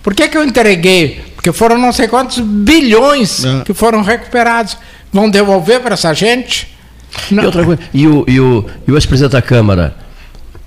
Por 0.00 0.14
que, 0.14 0.28
que 0.28 0.38
eu 0.38 0.44
entreguei? 0.44 1.20
Porque 1.34 1.50
foram 1.52 1.76
não 1.76 1.92
sei 1.92 2.06
quantos 2.06 2.38
bilhões 2.38 3.44
É. 3.44 3.64
que 3.64 3.74
foram 3.74 4.00
recuperados. 4.00 4.76
Vão 5.12 5.28
devolver 5.28 5.80
para 5.80 5.94
essa 5.94 6.14
gente? 6.14 6.72
E 7.32 7.36
outra 7.40 7.64
coisa, 7.64 7.82
e 7.92 8.06
o, 8.06 8.24
e 8.28 8.38
o, 8.38 8.64
e 8.86 8.92
o 8.92 8.96
ex-presidente 8.96 9.32
da 9.32 9.42
Câmara, 9.42 9.96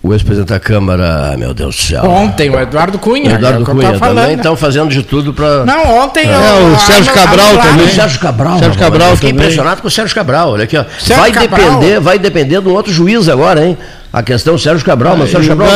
o 0.03 0.13
ex-presidente 0.13 0.49
da 0.49 0.59
Câmara, 0.59 1.35
meu 1.37 1.53
Deus 1.53 1.75
do 1.75 1.81
céu. 1.81 2.03
Ontem, 2.05 2.49
o 2.49 2.59
Eduardo 2.59 2.97
Cunha. 2.97 3.31
O 3.31 3.35
Eduardo 3.35 3.61
é 3.61 3.65
Cunha 3.65 3.99
também 3.99 4.33
estão 4.33 4.55
fazendo 4.55 4.89
de 4.89 5.03
tudo 5.03 5.31
para. 5.31 5.63
Não, 5.63 5.99
ontem. 5.99 6.25
É, 6.27 6.75
o 6.75 6.79
Sérgio 6.79 7.13
Cabral 7.13 7.57
também. 7.57 7.85
O 7.85 7.89
Sérgio 7.89 8.19
Cabral. 8.19 8.59
Sérgio 8.59 8.79
Cabral 8.79 9.09
eu 9.09 9.15
fiquei 9.15 9.29
impressionado 9.29 9.81
com 9.81 9.87
o 9.87 9.91
Sérgio 9.91 10.15
Cabral. 10.15 10.51
Olha 10.51 10.63
aqui, 10.63 10.75
ó. 10.75 10.83
Sérgio 10.99 11.17
vai 11.17 11.31
Cabral. 11.31 11.59
depender, 11.59 11.99
vai 11.99 12.17
depender 12.17 12.61
de 12.61 12.67
um 12.67 12.73
outro 12.73 12.91
juiz 12.91 13.29
agora, 13.29 13.63
hein? 13.63 13.77
A 14.13 14.21
questão 14.21 14.55
do 14.55 14.59
Sérgio 14.59 14.85
Cabral, 14.85 15.15
mas 15.15 15.29
o 15.29 15.31
Sérgio 15.31 15.49
Cabral 15.55 15.69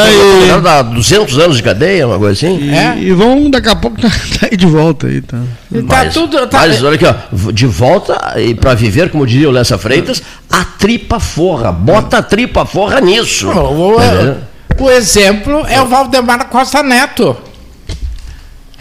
vai- 0.61 0.79
a 0.79 0.81
200 0.81 1.38
anos 1.39 1.55
de 1.55 1.63
cadeia, 1.63 2.05
uma 2.05 2.17
coisa 2.19 2.33
assim. 2.33 2.59
E, 2.59 2.73
É. 2.75 2.97
e 2.99 3.11
vão 3.13 3.49
daqui 3.49 3.69
a 3.69 3.75
pouco 3.77 3.95
tá, 4.01 4.09
tá 4.09 4.47
aí 4.51 4.57
de 4.57 4.65
volta 4.65 5.07
aí, 5.07 5.21
tá. 5.21 5.38
Tá 5.38 5.43
Mas, 5.88 6.13
tudo. 6.13 6.45
Tá, 6.47 6.59
mas 6.59 6.83
olha 6.83 6.95
aqui, 6.95 7.05
ó, 7.05 7.51
de 7.53 7.65
volta 7.65 8.33
e 8.38 8.53
para 8.53 8.73
viver, 8.73 9.09
como 9.09 9.25
diria 9.25 9.47
o 9.47 9.51
Lessa 9.53 9.77
Freitas, 9.77 10.21
a 10.51 10.65
tripa 10.65 11.17
forra. 11.19 11.71
Bota 11.71 12.17
a 12.17 12.21
tripa 12.21 12.65
forra 12.65 12.99
nisso. 12.99 13.47
o, 13.49 13.53
Tá 13.95 14.81
o- 14.81 14.83
o 14.86 14.91
exemplo 14.91 15.65
é 15.69 15.81
o 15.81 15.86
Valdemar 15.86 16.47
Costa 16.49 16.83
Neto. 16.83 17.38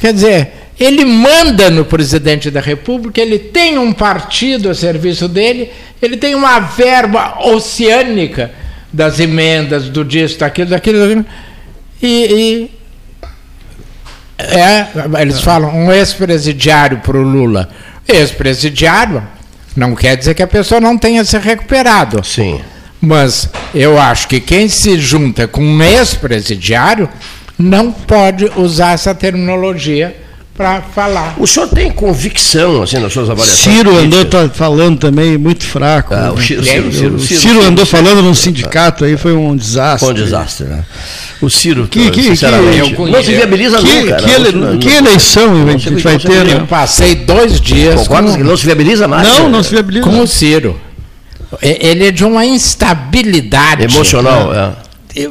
Quer 0.01 0.13
dizer, 0.13 0.53
ele 0.81 1.05
manda 1.05 1.71
no 1.71 1.85
presidente 1.85 2.51
da 2.51 2.61
República, 2.61 3.21
ele 3.21 3.39
tem 3.39 3.79
um 3.79 3.93
partido 3.93 4.69
a 4.69 4.75
serviço 4.75 5.29
dele, 5.29 5.71
ele 6.03 6.17
tem 6.17 6.35
uma 6.35 6.59
verba 6.59 7.39
oceânica 7.47 8.51
das 8.95 9.19
emendas, 9.19 9.89
do 9.89 10.05
disso, 10.05 10.39
daquilo, 10.39 10.71
daquilo, 10.71 11.01
daquilo 11.01 11.27
e, 12.01 12.07
e 12.07 12.71
é, 14.39 14.87
eles 15.21 15.41
falam 15.41 15.75
um 15.75 15.93
ex-presidiário 15.93 16.99
para 16.99 17.17
o 17.17 17.23
Lula. 17.23 17.69
Ex-presidiário 18.07 19.23
não 19.77 19.95
quer 19.95 20.17
dizer 20.17 20.35
que 20.35 20.43
a 20.43 20.47
pessoa 20.47 20.81
não 20.81 20.97
tenha 20.97 21.25
se 21.25 21.37
recuperado. 21.39 22.25
Sim. 22.25 22.61
Mas 23.01 23.49
eu 23.75 23.99
acho 23.99 24.29
que 24.29 24.41
quem 24.41 24.69
se 24.69 24.99
junta 24.99 25.49
com 25.49 25.63
um 25.63 25.83
ex-presidiário 25.83 27.09
não 27.59 27.91
pode 27.91 28.51
usar 28.57 28.93
essa 28.93 29.15
terminologia 29.15 30.24
para 30.57 30.83
falar. 30.83 31.35
O 31.39 31.47
senhor 31.49 31.69
tem 31.69 31.91
convicção, 31.91 32.81
assim, 32.83 32.99
nas 32.99 33.13
suas 33.13 33.29
avaliações? 33.29 33.77
Ciro 33.77 33.97
andou 33.97 34.25
tá 34.25 34.49
falando 34.49 34.99
também 34.99 35.37
muito 35.37 35.65
fraco. 35.65 36.15
Ah, 36.15 36.33
o 36.33 36.37
né? 36.37 36.43
Ciro, 36.47 36.65
Ciro, 36.65 36.93
Ciro, 36.93 37.15
O 37.17 37.21
Ciro, 37.21 37.41
Ciro 37.41 37.63
andou 37.63 37.85
falando 37.85 38.23
num 38.23 38.35
sindicato 38.35 39.05
aí, 39.05 39.17
foi 39.17 39.35
um 39.35 39.57
desastre. 39.57 40.07
Foi 40.07 40.15
um 40.15 40.25
desastre, 40.25 40.67
né? 40.67 40.85
O 41.43 41.51
Ciro, 41.51 41.89
Que- 41.89 42.09
que- 42.11 42.23
sinceramente, 42.23 42.95
que- 42.95 43.03
não 43.11 43.23
se 43.23 43.33
viabiliza 43.33 43.79
Que, 43.79 43.83
nunca. 44.01 44.17
que, 44.17 44.27
né? 44.27 44.35
ele- 44.37 44.53
Não- 44.53 44.79
que 44.79 44.89
não- 44.89 44.97
eleição 44.97 45.53
a 45.69 45.71
gente 45.73 46.03
vai 46.03 46.19
ter, 46.19 46.29
viabiliza. 46.29 46.45
né? 46.57 46.63
Eu 46.63 46.67
passei 46.69 47.15
dois 47.17 47.61
dias 47.61 48.03
Concorda 48.03 48.31
com, 48.31 48.37
que 48.37 48.43
não 48.45 48.57
se 48.57 48.65
viabiliza 48.65 49.09
mais? 49.09 49.27
Não, 49.29 49.45
né? 49.45 49.49
não 49.49 49.63
se 49.63 49.71
viabiliza. 49.71 50.05
com 50.09 50.21
o 50.21 50.27
Ciro. 50.27 50.81
Ele 51.61 52.07
é 52.07 52.11
de 52.13 52.25
uma 52.25 52.45
instabilidade. 52.47 53.85
Emocional, 53.85 54.53
é. 54.55 54.71
E- 55.17 55.29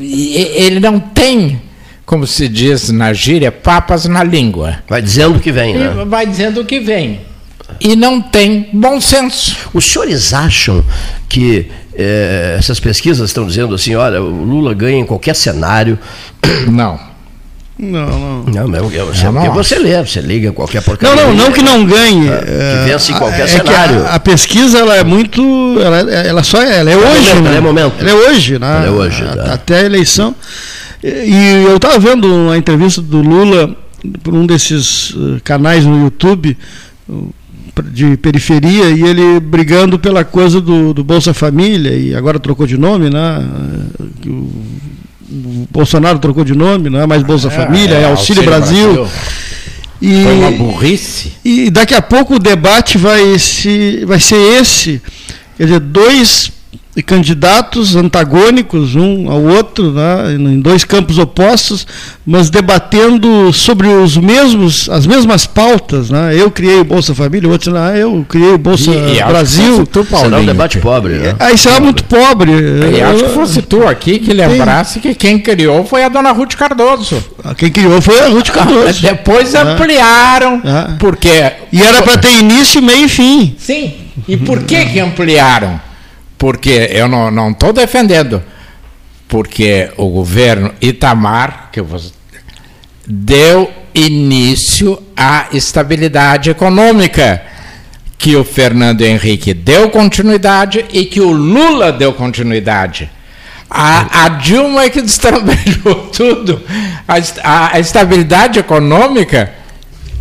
e- 0.00 0.52
Ele 0.56 0.80
não 0.80 0.98
tem, 1.00 1.60
como 2.06 2.26
se 2.26 2.48
diz 2.48 2.90
na 2.90 3.12
gíria, 3.12 3.50
papas 3.50 4.04
na 4.06 4.22
língua. 4.22 4.76
Vai 4.88 5.00
dizendo 5.02 5.36
o 5.36 5.40
que 5.40 5.50
vem, 5.52 5.74
né? 5.74 6.04
Vai 6.06 6.26
dizendo 6.26 6.60
o 6.60 6.64
que 6.64 6.80
vem. 6.80 7.20
E 7.80 7.96
não 7.96 8.20
tem 8.20 8.68
bom 8.72 9.00
senso. 9.00 9.56
Os 9.72 9.84
senhores 9.84 10.32
acham 10.34 10.84
que 11.28 11.66
eh, 11.96 12.56
essas 12.58 12.78
pesquisas 12.78 13.30
estão 13.30 13.46
dizendo 13.46 13.74
assim, 13.74 13.94
olha, 13.94 14.20
o 14.22 14.44
Lula 14.44 14.74
ganha 14.74 14.98
em 14.98 15.06
qualquer 15.06 15.34
cenário? 15.34 15.98
Não. 16.68 17.14
Não, 17.76 18.06
não. 18.06 18.44
Não, 18.44 18.68
mas 18.68 18.80
eu, 18.82 18.92
eu 18.92 19.12
Eu 19.12 19.32
não 19.32 19.52
você 19.52 19.76
lê, 19.76 20.00
você 20.00 20.20
liga 20.20 20.52
qualquer 20.52 20.78
Não, 20.78 20.84
porcaria. 20.84 21.16
não, 21.26 21.34
não 21.34 21.50
que 21.50 21.60
não 21.60 21.84
ganhe. 21.84 22.28
É, 22.28 22.38
que 22.38 22.50
é, 22.52 22.84
vence 22.92 23.10
em 23.10 23.16
qualquer 23.16 23.40
é 23.40 23.44
que 23.46 23.50
cenário. 23.50 24.06
A, 24.06 24.14
a 24.14 24.20
pesquisa 24.20 24.78
ela 24.78 24.94
é 24.94 25.02
muito, 25.02 25.42
ela, 25.82 25.98
ela 26.12 26.42
só 26.44 26.62
é, 26.62 26.78
ela 26.78 26.90
é 26.92 26.96
hoje, 26.96 27.34
né? 27.34 27.48
ela 27.48 27.56
é 27.56 27.60
momento. 27.60 27.94
Ela 27.98 28.10
é 28.10 28.14
hoje, 28.14 28.60
né? 28.60 28.76
Ela 28.76 28.86
é 28.86 28.90
hoje, 28.90 29.24
A- 29.24 29.36
tá. 29.36 29.52
Até 29.54 29.78
a 29.80 29.82
eleição. 29.82 30.36
E 31.06 31.64
eu 31.68 31.76
estava 31.76 31.98
vendo 31.98 32.26
uma 32.32 32.56
entrevista 32.56 33.02
do 33.02 33.20
Lula 33.20 33.76
por 34.22 34.32
um 34.32 34.46
desses 34.46 35.14
eh, 35.14 35.40
canais 35.44 35.84
no 35.84 36.02
YouTube 36.02 36.56
uh, 37.06 37.34
de 37.90 38.16
periferia 38.16 38.88
e 38.90 39.02
ele 39.02 39.38
brigando 39.38 39.98
pela 39.98 40.24
coisa 40.24 40.62
do, 40.62 40.94
do 40.94 41.04
Bolsa 41.04 41.34
Família 41.34 41.94
e 41.94 42.14
agora 42.14 42.38
trocou 42.38 42.66
de 42.66 42.78
nome, 42.78 43.10
né? 43.10 43.46
Que 44.22 44.30
O, 44.30 44.50
Bolsonaro 45.70 46.18
trocou 46.18 46.44
de 46.44 46.54
nome, 46.54 46.88
não 46.88 47.00
é 47.00 47.06
mais 47.06 47.22
Bolsa 47.22 47.50
Família, 47.50 47.96
é, 47.96 48.04
Auxílio, 48.04 48.42
Brasil. 48.42 49.06
E, 50.00 50.22
Foi 50.22 50.32
uma 50.32 50.50
burrice. 50.52 51.32
e 51.44 51.70
daqui 51.70 51.94
a 51.94 52.02
pouco 52.02 52.36
o 52.36 52.38
debate 52.38 52.96
vai, 52.96 53.38
se, 53.38 54.04
vai 54.06 54.20
ser 54.20 54.36
esse. 54.60 55.02
Quer 55.56 55.64
dizer, 55.64 55.80
dois 55.80 56.52
candidatos 57.06 57.96
antagônicos, 57.96 58.94
um 58.94 59.28
ao 59.30 59.42
outro, 59.42 59.90
né, 59.92 60.34
em 60.38 60.60
dois 60.60 60.84
campos 60.84 61.18
opostos, 61.18 61.86
mas 62.24 62.50
debatendo 62.50 63.52
sobre 63.52 63.88
os 63.88 64.16
mesmos, 64.16 64.88
as 64.88 65.06
mesmas 65.06 65.44
pautas. 65.46 66.08
Né? 66.10 66.34
Eu 66.36 66.50
criei 66.50 66.78
o 66.80 66.84
Bolsa 66.84 67.14
Família, 67.14 67.48
o 67.48 67.52
outro, 67.52 67.72
não, 67.72 67.96
eu 67.96 68.24
criei 68.28 68.52
o 68.52 68.58
Bolsa 68.58 68.90
E- 68.92 69.18
e 69.18 69.24
Brasil. 69.24 69.86
tu, 69.86 70.04
Será 70.04 70.18
um 70.18 70.30
Paulinho, 70.30 70.46
debate 70.46 70.78
pobre, 70.78 71.14
né? 71.14 71.34
Aí 71.40 71.58
será 71.58 71.80
muito 71.80 72.04
pobre. 72.04 72.52
E 72.96 73.00
acho 73.02 73.24
que 73.24 73.30
fosse 73.30 73.62
tu 73.62 73.86
aqui 73.86 74.18
que 74.20 74.32
lembrasse 74.32 75.00
que 75.00 75.14
quem 75.14 75.38
criou 75.38 75.84
foi 75.84 76.04
a 76.04 76.08
dona 76.08 76.30
Ruth 76.32 76.54
Cardoso. 76.54 77.22
Quem 77.56 77.70
criou 77.70 78.00
foi 78.00 78.20
a 78.20 78.28
Ruth 78.28 78.50
Cardoso. 78.50 79.02
Depois 79.02 79.52
É. 79.54 79.60
ampliaram, 79.62 80.62
É. 80.64 80.92
porque. 80.98 81.52
E 81.72 81.82
era 81.82 82.02
para 82.02 82.18
ter 82.18 82.38
início, 82.38 82.80
meio 82.80 83.06
e 83.06 83.08
fim. 83.08 83.56
Sim. 83.58 83.92
E 84.28 84.36
por 84.36 84.62
que, 84.62 84.84
que 84.86 85.00
ampliaram? 85.00 85.80
Porque 86.44 86.90
eu 86.92 87.08
não 87.08 87.52
estou 87.52 87.72
defendendo. 87.72 88.42
Porque 89.26 89.90
o 89.96 90.10
governo 90.10 90.74
Itamar, 90.78 91.70
que 91.72 91.80
você, 91.80 92.12
deu 93.06 93.70
início 93.94 95.02
à 95.16 95.46
estabilidade 95.54 96.50
econômica. 96.50 97.40
Que 98.18 98.36
o 98.36 98.44
Fernando 98.44 99.00
Henrique 99.00 99.54
deu 99.54 99.88
continuidade 99.88 100.84
e 100.92 101.06
que 101.06 101.18
o 101.22 101.32
Lula 101.32 101.90
deu 101.90 102.12
continuidade. 102.12 103.10
A, 103.70 104.26
a 104.26 104.28
Dilma 104.28 104.84
é 104.84 104.90
que 104.90 105.00
destrabalhou 105.02 106.10
tudo. 106.14 106.60
A, 107.08 107.14
a- 107.42 107.74
a 107.76 107.80
estabilidade 107.80 108.58
econômica 108.58 109.50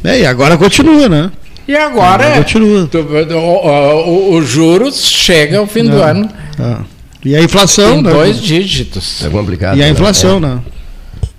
É, 0.05 0.21
e 0.21 0.25
agora 0.25 0.57
continua, 0.57 1.09
né? 1.09 1.31
E 1.67 1.75
agora 1.75 2.23
é. 2.25 2.37
Continua. 2.37 2.87
Tu- 2.87 2.97
o- 2.97 3.37
o- 3.37 4.33
o- 4.33 4.37
Os 4.37 4.47
juros 4.49 5.01
chega 5.05 5.59
ao 5.59 5.67
fim 5.67 5.83
do 5.83 5.91
Não. 5.97 6.03
ano 6.03 6.29
Ah. 6.59 6.81
E 7.25 7.35
a 7.35 7.41
inflação, 7.41 7.99
em 7.99 8.01
né? 8.01 8.11
dois 8.11 8.41
dígitos. 8.41 9.23
É 9.25 9.29
complicado. 9.29 9.77
E 9.77 9.81
a 9.81 9.85
né? 9.85 9.91
inflação, 9.91 10.37
É. 10.37 10.39
né? 10.41 10.59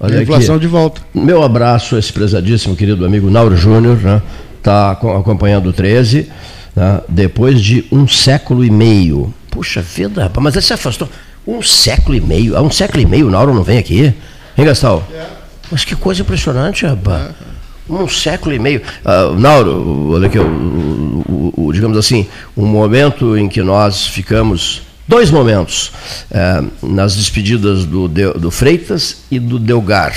Olha 0.00 0.18
a 0.18 0.22
inflação 0.22 0.54
aqui. 0.56 0.62
de 0.62 0.68
volta. 0.68 1.00
Meu 1.14 1.42
abraço 1.42 1.96
a 1.96 1.98
esse 1.98 2.12
prezadíssimo 2.12 2.74
querido 2.74 3.04
amigo 3.04 3.30
Nauro 3.30 3.56
Júnior, 3.56 3.96
né? 3.98 4.20
Está 4.58 4.92
acompanhando 4.92 5.68
o 5.68 5.72
13, 5.72 6.28
né? 6.74 7.00
depois 7.08 7.60
de 7.60 7.84
um 7.92 8.08
século 8.08 8.64
e 8.64 8.70
meio. 8.70 9.32
Puxa 9.50 9.80
vida, 9.82 10.22
rapaz, 10.22 10.42
mas 10.42 10.54
ele 10.54 10.64
se 10.64 10.72
afastou. 10.72 11.08
Um 11.46 11.62
século 11.62 12.16
e 12.16 12.20
meio. 12.20 12.56
Há 12.56 12.62
um 12.62 12.70
século 12.70 13.00
e 13.02 13.06
meio 13.06 13.28
o 13.28 13.30
Nauro 13.30 13.54
não 13.54 13.62
vem 13.62 13.78
aqui. 13.78 14.12
Hein, 14.56 14.64
Gastal? 14.64 15.06
Mas 15.70 15.84
que 15.84 15.94
coisa 15.94 16.22
impressionante, 16.22 16.86
rapaz. 16.86 17.28
Um 17.88 18.08
século 18.08 18.54
e 18.54 18.58
meio. 18.58 18.80
Ah, 19.04 19.32
Nauro, 19.36 20.12
olha 20.12 20.26
aqui, 20.28 20.38
o, 20.38 20.42
o- 21.28 21.52
o- 21.66 21.72
digamos 21.72 21.98
assim, 21.98 22.26
um 22.56 22.64
momento 22.66 23.36
em 23.36 23.48
que 23.48 23.62
nós 23.62 24.06
ficamos. 24.06 24.82
Dois 25.06 25.30
momentos 25.30 25.92
eh, 26.30 26.62
nas 26.82 27.14
despedidas 27.14 27.84
do, 27.84 28.08
do 28.08 28.50
Freitas 28.50 29.18
e 29.30 29.38
do 29.38 29.58
Delgar. 29.58 30.14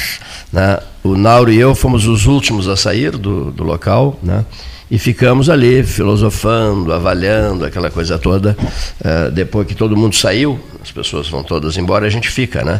né? 0.53 0.79
O 1.03 1.17
Nauro 1.17 1.51
e 1.51 1.59
eu 1.59 1.75
fomos 1.75 2.07
os 2.07 2.25
últimos 2.25 2.69
a 2.69 2.77
sair 2.77 3.11
do, 3.17 3.51
do 3.51 3.65
local 3.65 4.17
né? 4.23 4.45
E 4.89 4.97
ficamos 4.97 5.49
ali 5.49 5.83
filosofando, 5.83 6.93
avaliando 6.93 7.65
aquela 7.65 7.91
coisa 7.91 8.17
toda. 8.17 8.55
Eh, 9.03 9.31
depois 9.31 9.67
que 9.67 9.75
todo 9.75 9.97
mundo 9.97 10.15
saiu, 10.15 10.59
as 10.81 10.91
pessoas 10.91 11.27
vão 11.27 11.43
todas 11.43 11.77
embora, 11.77 12.05
a 12.05 12.09
gente 12.09 12.29
fica, 12.29 12.63
né? 12.63 12.79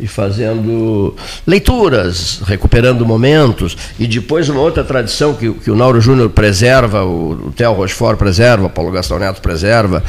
E 0.00 0.06
fazendo 0.06 1.14
leituras, 1.46 2.40
recuperando 2.46 3.04
momentos. 3.04 3.76
E 3.98 4.06
depois 4.06 4.48
uma 4.48 4.60
outra 4.60 4.82
tradição 4.82 5.34
que, 5.34 5.52
que 5.52 5.70
o 5.70 5.76
Nauro 5.76 6.00
Júnior 6.00 6.30
preserva, 6.30 7.04
o, 7.04 7.48
o 7.48 7.52
Theo 7.52 7.72
Rochefort 7.74 8.16
preserva, 8.16 8.66
o 8.66 8.70
Paulo 8.70 8.90
Gastão 8.90 9.18
Neto 9.18 9.42
preserva, 9.42 10.02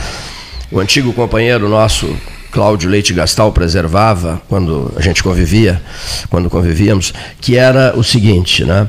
o 0.71 0.79
antigo 0.79 1.11
companheiro 1.11 1.67
nosso, 1.67 2.15
Cláudio 2.53 2.87
Leite 2.87 3.13
Gastal, 3.15 3.51
preservava, 3.51 4.39
quando 4.47 4.93
a 4.95 5.01
gente 5.01 5.23
convivia, 5.23 5.81
quando 6.29 6.51
convivíamos, 6.51 7.11
que 7.41 7.57
era 7.57 7.97
o 7.97 8.03
seguinte, 8.03 8.63
né? 8.63 8.87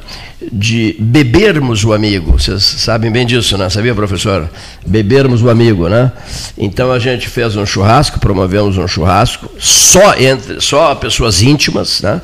De 0.53 0.95
bebermos 1.01 1.83
o 1.83 1.95
amigo. 1.95 2.33
Vocês 2.33 2.63
sabem 2.63 3.11
bem 3.11 3.25
disso, 3.25 3.57
né? 3.57 3.71
Sabia, 3.71 3.95
professor? 3.95 4.51
Bebermos 4.87 5.43
o 5.43 5.49
amigo, 5.49 5.89
né? 5.89 6.13
Então 6.59 6.93
a 6.93 6.99
gente 6.99 7.27
fez 7.27 7.57
um 7.57 7.65
churrasco, 7.65 8.21
promovemos 8.21 8.77
um 8.77 8.87
churrasco, 8.87 9.51
só 9.59 10.15
entre 10.19 10.61
só 10.61 10.95
pessoas 10.95 11.41
íntimas, 11.41 12.03
né? 12.03 12.21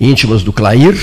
Íntimas 0.00 0.44
do 0.44 0.52
Clair, 0.52 0.96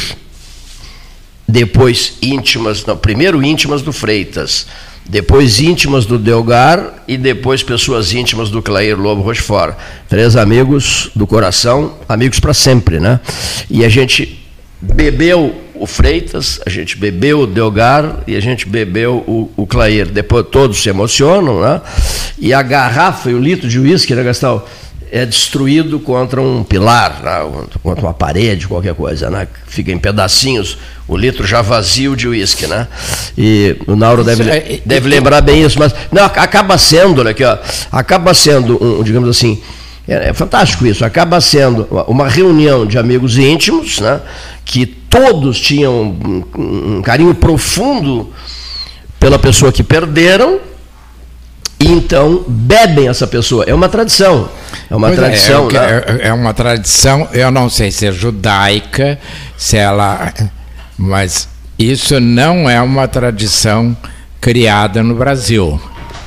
depois 1.45 2.13
íntimas, 2.21 2.85
não, 2.85 2.95
primeiro 2.95 3.43
íntimas 3.43 3.81
do 3.81 3.91
Freitas, 3.91 4.65
depois 5.07 5.59
íntimas 5.59 6.05
do 6.05 6.17
Delgar 6.17 7.03
e 7.07 7.17
depois 7.17 7.61
pessoas 7.61 8.13
íntimas 8.13 8.49
do 8.49 8.61
Clair 8.61 8.99
Lobo 8.99 9.21
Rochefort. 9.21 9.75
Três 10.07 10.35
amigos 10.35 11.09
do 11.15 11.27
coração, 11.27 11.95
amigos 12.07 12.39
para 12.39 12.53
sempre, 12.53 12.99
né? 12.99 13.19
E 13.69 13.83
a 13.83 13.89
gente 13.89 14.39
bebeu 14.81 15.55
o 15.75 15.85
Freitas, 15.85 16.61
a 16.65 16.69
gente 16.69 16.97
bebeu 16.97 17.41
o 17.41 17.47
Delgar 17.47 18.23
e 18.25 18.35
a 18.35 18.39
gente 18.39 18.67
bebeu 18.67 19.23
o, 19.27 19.51
o 19.57 19.67
Clair. 19.67 20.07
Depois 20.07 20.45
todos 20.49 20.81
se 20.81 20.89
emocionam, 20.89 21.61
né? 21.61 21.81
E 22.39 22.53
a 22.53 22.61
garrafa 22.61 23.29
e 23.29 23.33
o 23.33 23.39
litro 23.39 23.67
de 23.67 23.79
uísque, 23.79 24.15
né, 24.15 24.23
Gastão? 24.23 24.63
É 25.13 25.27
destruído 25.27 25.99
contra 25.99 26.41
um 26.41 26.63
pilar, 26.63 27.21
né, 27.21 27.67
contra 27.83 28.03
uma 28.03 28.15
parede, 28.15 28.67
qualquer 28.67 28.95
coisa, 28.95 29.29
né? 29.29 29.47
Fica 29.67 29.91
em 29.91 29.99
pedacinhos, 29.99 30.75
o 31.07 31.15
litro 31.15 31.45
já 31.45 31.61
vazio 31.61 32.15
de 32.15 32.27
uísque, 32.27 32.65
né? 32.65 32.87
E 33.37 33.77
o 33.85 33.95
Nauro 33.95 34.23
deve, 34.23 34.49
é, 34.49 34.81
deve 34.83 35.07
lembrar 35.07 35.41
bem 35.41 35.63
isso, 35.63 35.77
mas 35.77 35.93
não, 36.11 36.23
acaba 36.25 36.79
sendo, 36.79 37.23
né, 37.23 37.29
aqui, 37.29 37.43
ó, 37.43 37.55
acaba 37.91 38.33
sendo, 38.33 38.83
um, 38.83 39.03
digamos 39.03 39.29
assim, 39.29 39.61
é, 40.07 40.29
é, 40.29 40.33
fantástico 40.33 40.83
isso, 40.83 41.05
acaba 41.05 41.39
sendo 41.39 41.83
uma 42.07 42.27
reunião 42.27 42.83
de 42.83 42.97
amigos 42.97 43.37
íntimos, 43.37 43.99
né? 43.99 44.19
Que 44.65 44.83
todos 44.87 45.59
tinham 45.59 46.17
um, 46.57 46.95
um 46.97 47.01
carinho 47.03 47.35
profundo 47.35 48.33
pela 49.19 49.37
pessoa 49.37 49.71
que 49.71 49.83
perderam, 49.83 50.59
e 51.83 51.91
então 51.91 52.45
bebem 52.47 53.09
essa 53.09 53.27
pessoa. 53.27 53.65
É 53.67 53.73
uma 53.73 53.89
tradição. 53.89 54.49
É 54.89 54.95
uma 54.95 55.07
pois 55.07 55.19
é, 55.19 55.21
tradição. 55.21 55.67
É, 55.69 55.73
né? 55.73 56.03
é, 56.05 56.27
é, 56.29 56.33
uma 56.33 56.53
tradição, 56.53 57.27
eu 57.33 57.51
não 57.51 57.69
sei 57.69 57.91
se 57.91 58.07
é 58.07 58.11
judaica, 58.11 59.19
se 59.57 59.75
ela. 59.75 60.33
Mas 60.97 61.49
isso 61.77 62.21
não 62.21 62.69
é 62.69 62.81
uma 62.81 63.05
tradição 63.05 63.97
criada 64.39 65.03
no 65.03 65.13
Brasil. 65.15 65.77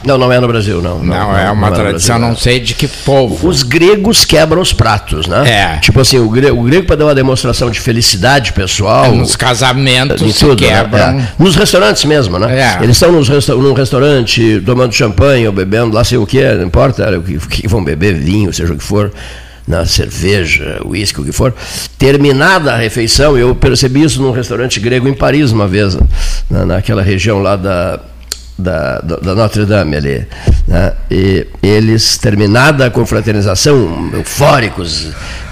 Não, 0.06 0.16
não 0.16 0.32
é 0.32 0.40
no 0.40 0.46
Brasil, 0.46 0.80
não. 0.80 0.98
Não, 0.98 1.04
não 1.04 1.36
é 1.36 1.50
uma 1.50 1.68
não 1.68 1.76
tradição, 1.76 2.16
Brasil, 2.16 2.34
não 2.34 2.36
sei 2.36 2.60
de 2.60 2.74
que 2.74 2.86
povo. 2.86 3.48
Os 3.48 3.62
gregos 3.62 4.24
quebram 4.24 4.62
os 4.62 4.72
pratos, 4.72 5.26
né? 5.26 5.48
É. 5.48 5.78
Tipo 5.78 6.00
assim, 6.00 6.18
o 6.18 6.28
grego, 6.28 6.60
o 6.60 6.62
grego 6.62 6.86
para 6.86 6.96
dar 6.96 7.04
uma 7.06 7.14
demonstração 7.14 7.70
de 7.70 7.80
felicidade 7.80 8.52
pessoal. 8.52 9.06
É, 9.06 9.10
nos 9.10 9.36
casamentos 9.36 10.22
em 10.22 10.32
tudo, 10.32 10.62
né? 10.62 10.68
quebram. 10.68 11.12
Né? 11.12 11.28
É. 11.38 11.42
Nos 11.42 11.56
restaurantes 11.56 12.04
mesmo, 12.04 12.38
né? 12.38 12.60
É. 12.60 12.82
Eles 12.82 12.96
estão 12.96 13.12
nos 13.12 13.28
resta 13.28 13.54
num 13.54 13.72
restaurante 13.72 14.62
tomando 14.64 14.92
champanhe 14.92 15.46
ou 15.46 15.52
bebendo 15.52 15.94
lá 15.94 16.04
sei 16.04 16.18
o 16.18 16.26
que, 16.26 16.42
não 16.54 16.64
importa 16.64 17.18
o 17.18 17.22
que, 17.22 17.36
o 17.36 17.40
que 17.40 17.68
vão 17.68 17.82
beber, 17.82 18.14
vinho, 18.14 18.52
seja 18.52 18.72
o 18.72 18.76
que 18.76 18.84
for 18.84 19.12
na 19.66 19.84
cerveja, 19.84 20.80
uísque, 20.84 21.20
o 21.20 21.24
que 21.24 21.32
for. 21.32 21.52
Terminada 21.98 22.72
a 22.72 22.76
refeição, 22.76 23.36
eu 23.36 23.54
percebi 23.54 24.02
isso 24.02 24.22
num 24.22 24.30
restaurante 24.30 24.78
grego 24.78 25.08
em 25.08 25.14
Paris 25.14 25.50
uma 25.50 25.66
vez, 25.66 25.98
na, 26.48 26.64
naquela 26.64 27.02
região 27.02 27.42
lá 27.42 27.56
da 27.56 27.98
da, 28.58 28.98
da 29.00 29.34
Notre 29.34 29.64
Dame 29.64 29.96
ali. 29.96 30.26
Né? 30.66 30.92
E 31.10 31.46
eles, 31.62 32.16
terminada 32.16 32.86
a 32.86 32.90
confraternização, 32.90 34.10
eufóricos, 34.12 35.08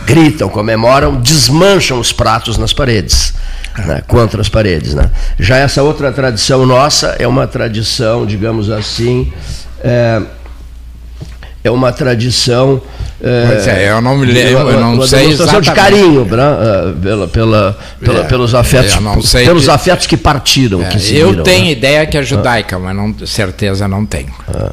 gritam, 0.06 0.48
comemoram, 0.48 1.20
desmancham 1.20 1.98
os 1.98 2.12
pratos 2.12 2.56
nas 2.56 2.72
paredes. 2.72 3.34
Né? 3.76 4.02
Contra 4.06 4.40
as 4.40 4.48
paredes. 4.48 4.94
Né? 4.94 5.10
Já 5.38 5.56
essa 5.56 5.82
outra 5.82 6.12
tradição 6.12 6.64
nossa 6.64 7.16
é 7.18 7.26
uma 7.26 7.46
tradição, 7.46 8.24
digamos 8.24 8.70
assim, 8.70 9.32
é, 9.82 10.22
é 11.62 11.70
uma 11.70 11.92
tradição. 11.92 12.80
Pois 13.46 13.66
é, 13.66 13.90
eu 13.90 14.02
não 14.02 14.18
me 14.18 14.26
lembro, 14.26 14.70
eu 14.70 14.80
não 14.80 14.94
uma 14.94 15.06
sei 15.06 15.20
demonstração 15.20 15.60
exatamente. 15.60 15.70
de 15.70 15.74
carinho 15.74 16.24
né, 16.24 16.28
pela, 17.02 17.28
pela, 17.28 17.78
pela 17.98 18.20
é, 18.20 18.24
pelos 18.24 18.54
afetos, 18.54 18.98
pelos 19.32 19.64
de... 19.64 19.70
afetos 19.70 20.06
que 20.06 20.16
partiram, 20.16 20.82
é, 20.82 20.88
que 20.88 21.00
seguiram, 21.00 21.30
Eu 21.30 21.42
tenho 21.42 21.64
né? 21.64 21.70
ideia 21.72 22.06
que 22.06 22.18
é 22.18 22.22
judaica, 22.22 22.76
ah. 22.76 22.78
mas 22.78 22.94
não, 22.94 23.26
certeza 23.26 23.88
não 23.88 24.04
tenho. 24.04 24.32
Ah. 24.48 24.72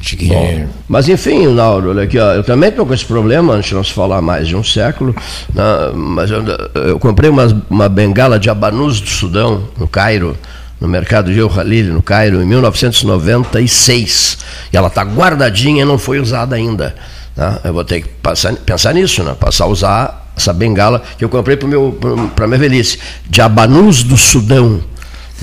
Que... 0.00 0.28
Bom, 0.28 0.66
mas 0.86 1.08
enfim, 1.08 1.48
Nauro, 1.48 1.90
olha 1.90 2.04
aqui, 2.04 2.18
ó, 2.18 2.34
eu 2.34 2.44
também 2.44 2.68
estou 2.68 2.86
com 2.86 2.94
esse 2.94 3.04
problema, 3.04 3.54
antes 3.54 3.70
de 3.70 3.74
não 3.74 3.82
se 3.82 3.92
falar 3.92 4.22
mais 4.22 4.46
de 4.46 4.54
um 4.54 4.62
século, 4.62 5.14
né, 5.52 5.64
mas 5.94 6.30
eu, 6.30 6.44
eu 6.74 6.98
comprei 7.00 7.28
uma, 7.28 7.64
uma 7.68 7.88
bengala 7.88 8.38
de 8.38 8.48
abanus 8.48 9.00
do 9.00 9.08
Sudão, 9.08 9.68
no 9.76 9.88
Cairo, 9.88 10.36
no 10.80 10.86
mercado 10.86 11.32
de 11.32 11.40
El 11.40 11.48
Khalil, 11.48 11.92
no 11.92 12.02
Cairo, 12.02 12.42
em 12.42 12.46
1996. 12.46 14.38
E 14.72 14.76
ela 14.76 14.88
está 14.88 15.02
guardadinha 15.02 15.82
e 15.82 15.84
não 15.84 15.98
foi 15.98 16.20
usada 16.20 16.54
ainda. 16.54 16.94
Tá? 17.36 17.60
Eu 17.62 17.72
vou 17.72 17.84
ter 17.84 18.00
que 18.00 18.08
passar, 18.08 18.54
pensar 18.54 18.94
nisso, 18.94 19.22
né? 19.22 19.36
passar 19.38 19.64
a 19.64 19.68
usar 19.68 20.32
essa 20.36 20.52
bengala 20.52 21.02
que 21.16 21.24
eu 21.24 21.28
comprei 21.28 21.56
para 21.56 21.66
a 21.66 22.48
minha 22.48 22.58
velhice, 22.58 22.98
de 23.28 23.40
Abanus 23.40 24.02
do 24.02 24.16
Sudão. 24.16 24.82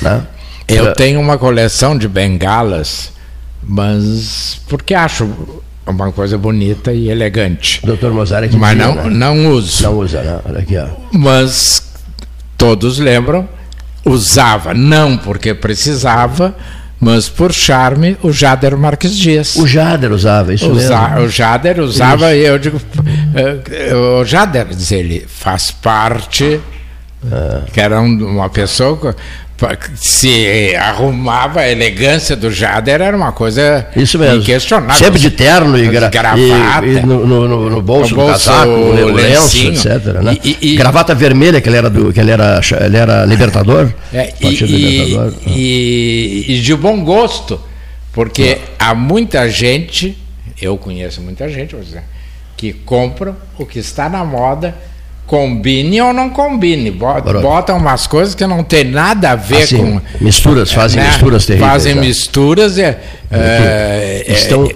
Né? 0.01 0.25
Eu 0.67 0.93
tenho 0.93 1.19
uma 1.19 1.37
coleção 1.37 1.97
de 1.97 2.07
bengalas, 2.07 3.11
mas 3.61 4.59
porque 4.67 4.93
acho 4.93 5.29
uma 5.85 6.11
coisa 6.11 6.37
bonita 6.37 6.91
e 6.91 7.09
elegante. 7.09 7.85
Doutor 7.85 8.11
Mozart 8.11 8.49
que 8.49 8.57
Mas 8.57 8.77
não, 8.77 8.95
né? 8.95 9.09
não 9.09 9.51
uso. 9.51 9.83
Não 9.83 9.99
usa, 9.99 10.21
né? 10.23 10.39
Olha 10.45 10.59
aqui, 10.59 10.77
ó. 10.77 10.87
Mas 11.11 11.91
todos 12.57 12.97
lembram 12.97 13.47
usava, 14.05 14.73
não 14.73 15.17
porque 15.17 15.53
precisava, 15.53 16.55
mas 17.03 17.29
por 17.29 17.51
charme, 17.51 18.17
o 18.23 18.31
Jader 18.31 18.77
Marques 18.77 19.15
Dias. 19.15 19.55
O 19.55 19.67
Jader 19.67 20.11
usava, 20.11 20.53
isso 20.53 20.69
Usa, 20.69 21.09
mesmo. 21.09 21.25
O 21.25 21.29
Jader 21.29 21.79
usava, 21.79 22.33
e 22.33 22.45
eu 22.45 22.57
digo, 22.57 22.81
eh, 23.35 23.93
o 23.93 24.23
Jader, 24.23 24.67
diz 24.67 24.91
ele, 24.91 25.25
faz 25.27 25.71
parte, 25.71 26.59
ah. 27.31 27.63
que 27.71 27.81
era 27.81 27.99
uma 28.01 28.49
pessoa 28.49 29.15
se 29.95 30.75
arrumava, 30.75 31.61
a 31.61 31.69
elegância 31.69 32.35
do 32.35 32.51
Jader 32.51 33.01
era 33.01 33.15
uma 33.15 33.31
coisa 33.31 33.87
Isso 33.95 34.19
mesmo. 34.19 34.41
inquestionável. 34.41 34.95
Sempre 34.95 35.19
de 35.19 35.31
terno 35.31 35.77
e, 35.77 35.87
gra 35.87 36.09
gravata. 36.09 36.85
E, 36.85 36.97
e 36.97 37.01
no, 37.01 37.25
no, 37.25 37.69
no, 37.69 37.81
bolso, 37.81 38.11
no 38.11 38.15
bolso 38.15 38.15
do 38.15 38.25
casaco, 38.25 38.69
no 38.69 39.05
lenço, 39.07 39.57
etc. 39.57 40.21
Né? 40.21 40.37
E, 40.43 40.75
gravata 40.75 41.15
vermelha, 41.15 41.61
que 41.61 41.69
ele 41.69 41.77
era, 41.77 41.89
do, 41.89 42.11
que 42.11 42.19
ele 42.19 42.31
era, 42.31 42.59
ele 42.81 42.97
era 42.97 43.25
libertador. 43.25 43.91
É, 44.13 44.33
e, 44.41 44.49
libertador. 44.49 45.33
E, 45.47 46.59
de 46.61 46.75
bom 46.75 47.03
gosto, 47.03 47.61
porque 48.11 48.59
ah. 48.79 48.89
há 48.89 48.95
muita 48.95 49.49
gente, 49.49 50.17
eu 50.61 50.77
conheço 50.77 51.21
muita 51.21 51.47
gente, 51.47 51.75
que 52.57 52.73
compra 52.73 53.35
o 53.57 53.65
que 53.65 53.79
está 53.79 54.09
na 54.09 54.25
moda 54.25 54.75
combine 55.26 56.01
ou 56.01 56.13
não 56.13 56.30
combine. 56.30 56.91
Bota, 56.91 57.34
botam 57.39 57.78
umas 57.78 58.07
coisas 58.07 58.36
que 58.36 58.45
não 58.45 58.63
tem 58.63 58.84
nada 58.84 59.32
a 59.32 59.36
ver 59.36 59.63
assim, 59.63 59.78
com. 59.78 60.01
Misturas, 60.21 60.71
fazem 60.71 61.01
né? 61.01 61.09
misturas 61.09 61.45
terríveis. 61.45 61.71
Fazem 61.71 61.95
né? 61.95 62.01
misturas 62.01 62.78
e, 62.78 62.82
é, 62.84 64.26
estão, 64.28 64.65
é, 64.65 64.76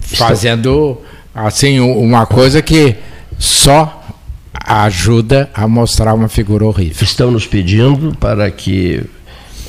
fazendo 0.00 0.98
assim 1.34 1.80
uma 1.80 2.26
coisa 2.26 2.60
que 2.62 2.96
só 3.38 4.02
ajuda 4.66 5.50
a 5.52 5.66
mostrar 5.68 6.14
uma 6.14 6.28
figura 6.28 6.64
horrível. 6.64 7.02
Estão 7.02 7.30
nos 7.30 7.46
pedindo 7.46 8.16
para 8.18 8.50
que 8.50 9.04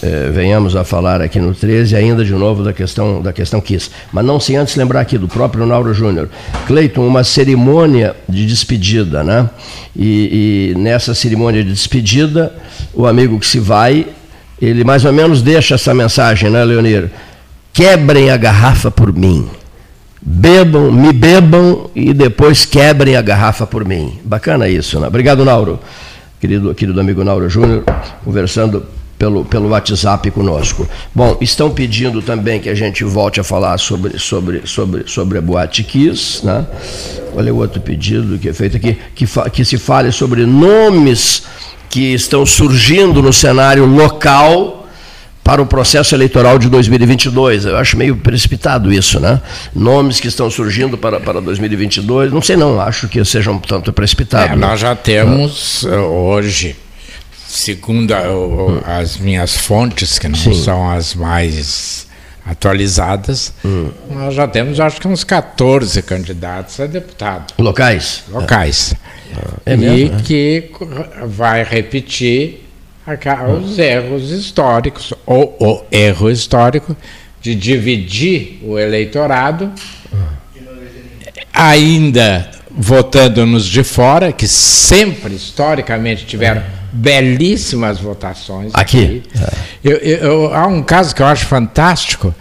eh, 0.05 0.29
venhamos 0.31 0.75
a 0.75 0.83
falar 0.83 1.19
aqui 1.19 1.39
no 1.39 1.55
13 1.55 1.95
ainda 1.95 2.23
de 2.23 2.31
novo 2.33 2.63
da 2.63 2.71
questão 2.71 3.23
da 3.23 3.33
questão 3.33 3.59
Kiss. 3.59 3.89
Mas 4.13 4.23
não 4.23 4.39
sem 4.39 4.55
antes 4.55 4.75
lembrar 4.75 5.01
aqui 5.01 5.17
do 5.17 5.27
próprio 5.27 5.65
Nauro 5.65 5.95
Júnior. 5.95 6.29
Cleiton, 6.67 7.07
uma 7.07 7.23
cerimônia 7.23 8.15
de 8.29 8.45
despedida, 8.45 9.23
né? 9.23 9.49
E, 9.95 10.73
e, 10.73 10.77
nessa 10.77 11.15
cerimônia 11.15 11.63
de 11.63 11.71
despedida, 11.71 12.53
o 12.93 13.07
amigo 13.07 13.39
que 13.39 13.47
se 13.47 13.57
vai, 13.57 14.05
ele 14.61 14.83
mais 14.83 15.03
ou 15.05 15.11
menos 15.11 15.41
deixa 15.41 15.73
essa 15.73 15.91
mensagem, 15.91 16.51
né, 16.51 16.63
Leonir? 16.63 17.09
Quebrem 17.73 18.29
a 18.29 18.37
garrafa 18.37 18.91
por 18.91 19.11
mim. 19.11 19.49
Bebam, 20.21 20.91
me 20.91 21.11
bebam 21.11 21.89
e 21.95 22.13
depois 22.13 22.63
quebrem 22.63 23.15
a 23.15 23.21
garrafa 23.23 23.65
por 23.65 23.83
mim. 23.83 24.19
Bacana 24.23 24.67
isso, 24.69 24.99
né? 24.99 25.07
Obrigado, 25.07 25.43
Nauro. 25.43 25.79
Querido, 26.39 26.75
querido 26.75 26.99
amigo 26.99 27.23
Nauro 27.23 27.49
Júnior, 27.49 27.83
conversando 28.23 28.85
pelo, 29.17 29.45
pelo 29.45 29.69
WhatsApp 29.69 30.29
conosco. 30.31 30.87
Bom, 31.13 31.37
estão 31.39 31.69
pedindo 31.69 32.21
também 32.21 32.59
que 32.59 32.69
a 32.69 32.75
gente 32.75 33.03
volte 33.03 33.39
a 33.39 33.43
falar 33.43 33.77
sobre, 33.77 34.19
sobre, 34.19 34.61
sobre, 34.65 35.03
sobre 35.07 35.37
a 35.37 35.41
Boate 35.41 35.83
Kiss, 35.83 36.45
né? 36.45 36.65
Olha 37.35 37.53
o 37.53 37.57
outro 37.57 37.81
pedido 37.81 38.37
que 38.37 38.49
é 38.49 38.53
feito 38.53 38.77
aqui, 38.77 38.97
que, 39.13 39.25
que 39.51 39.65
se 39.65 39.77
fale 39.77 40.11
sobre 40.11 40.45
nomes 40.45 41.43
que 41.89 42.13
estão 42.13 42.45
surgindo 42.45 43.21
no 43.21 43.31
cenário 43.31 43.85
local 43.85 44.85
para 45.43 45.61
o 45.61 45.65
processo 45.65 46.15
eleitoral 46.15 46.57
de 46.57 46.67
2022. 46.69 47.65
Eu 47.65 47.77
acho 47.77 47.95
meio 47.95 48.17
precipitado 48.17 48.91
isso, 48.91 49.19
né? 49.19 49.39
Nomes 49.73 50.19
que 50.19 50.27
estão 50.27 50.49
surgindo 50.49 50.97
para, 50.97 51.19
para 51.19 51.39
2022, 51.39 52.33
não 52.33 52.41
sei 52.41 52.57
não, 52.57 52.81
acho 52.81 53.07
que 53.07 53.23
sejam 53.23 53.59
tanto 53.59 53.93
precipitados. 53.93 54.51
É, 54.51 54.55
nós 54.55 54.79
já 54.79 54.95
temos 54.95 55.85
ah. 55.87 55.97
hoje 55.97 56.75
segundo 57.57 58.13
a, 58.13 58.99
as 58.99 59.17
minhas 59.17 59.55
fontes, 59.55 60.19
que 60.19 60.27
não 60.27 60.35
Sim. 60.35 60.53
são 60.53 60.89
as 60.89 61.15
mais 61.15 62.05
atualizadas, 62.45 63.53
hum. 63.63 63.89
nós 64.11 64.35
já 64.35 64.47
temos 64.47 64.79
acho 64.79 65.01
que 65.01 65.07
uns 65.07 65.23
14 65.23 66.01
candidatos 66.03 66.79
a 66.79 66.85
deputado. 66.85 67.53
Locais? 67.57 68.23
Locais. 68.29 68.93
É. 69.65 69.73
É 69.73 69.77
mesmo, 69.77 69.97
e 69.97 70.09
né? 70.09 70.21
que 70.23 70.71
vai 71.25 71.63
repetir 71.63 72.63
os 73.57 73.77
erros 73.79 74.31
históricos, 74.31 75.13
ou 75.25 75.55
o 75.59 75.83
erro 75.91 76.29
histórico 76.29 76.95
de 77.41 77.55
dividir 77.55 78.59
o 78.63 78.77
eleitorado, 78.77 79.71
ainda 81.53 82.49
votando-nos 82.71 83.65
de 83.65 83.83
fora, 83.83 84.31
que 84.31 84.47
sempre, 84.47 85.35
historicamente, 85.35 86.25
tiveram 86.25 86.63
belíssimas 86.95 87.99
votações. 87.99 88.71
Aqui. 88.73 89.23
Eu, 89.83 89.97
eu, 89.97 90.17
eu, 90.17 90.53
há 90.53 90.65
um 90.65 90.81
caso 90.81 91.13
que 91.13 91.21
eu 91.21 91.25
acho 91.25 91.45
fantástico, 91.45 92.33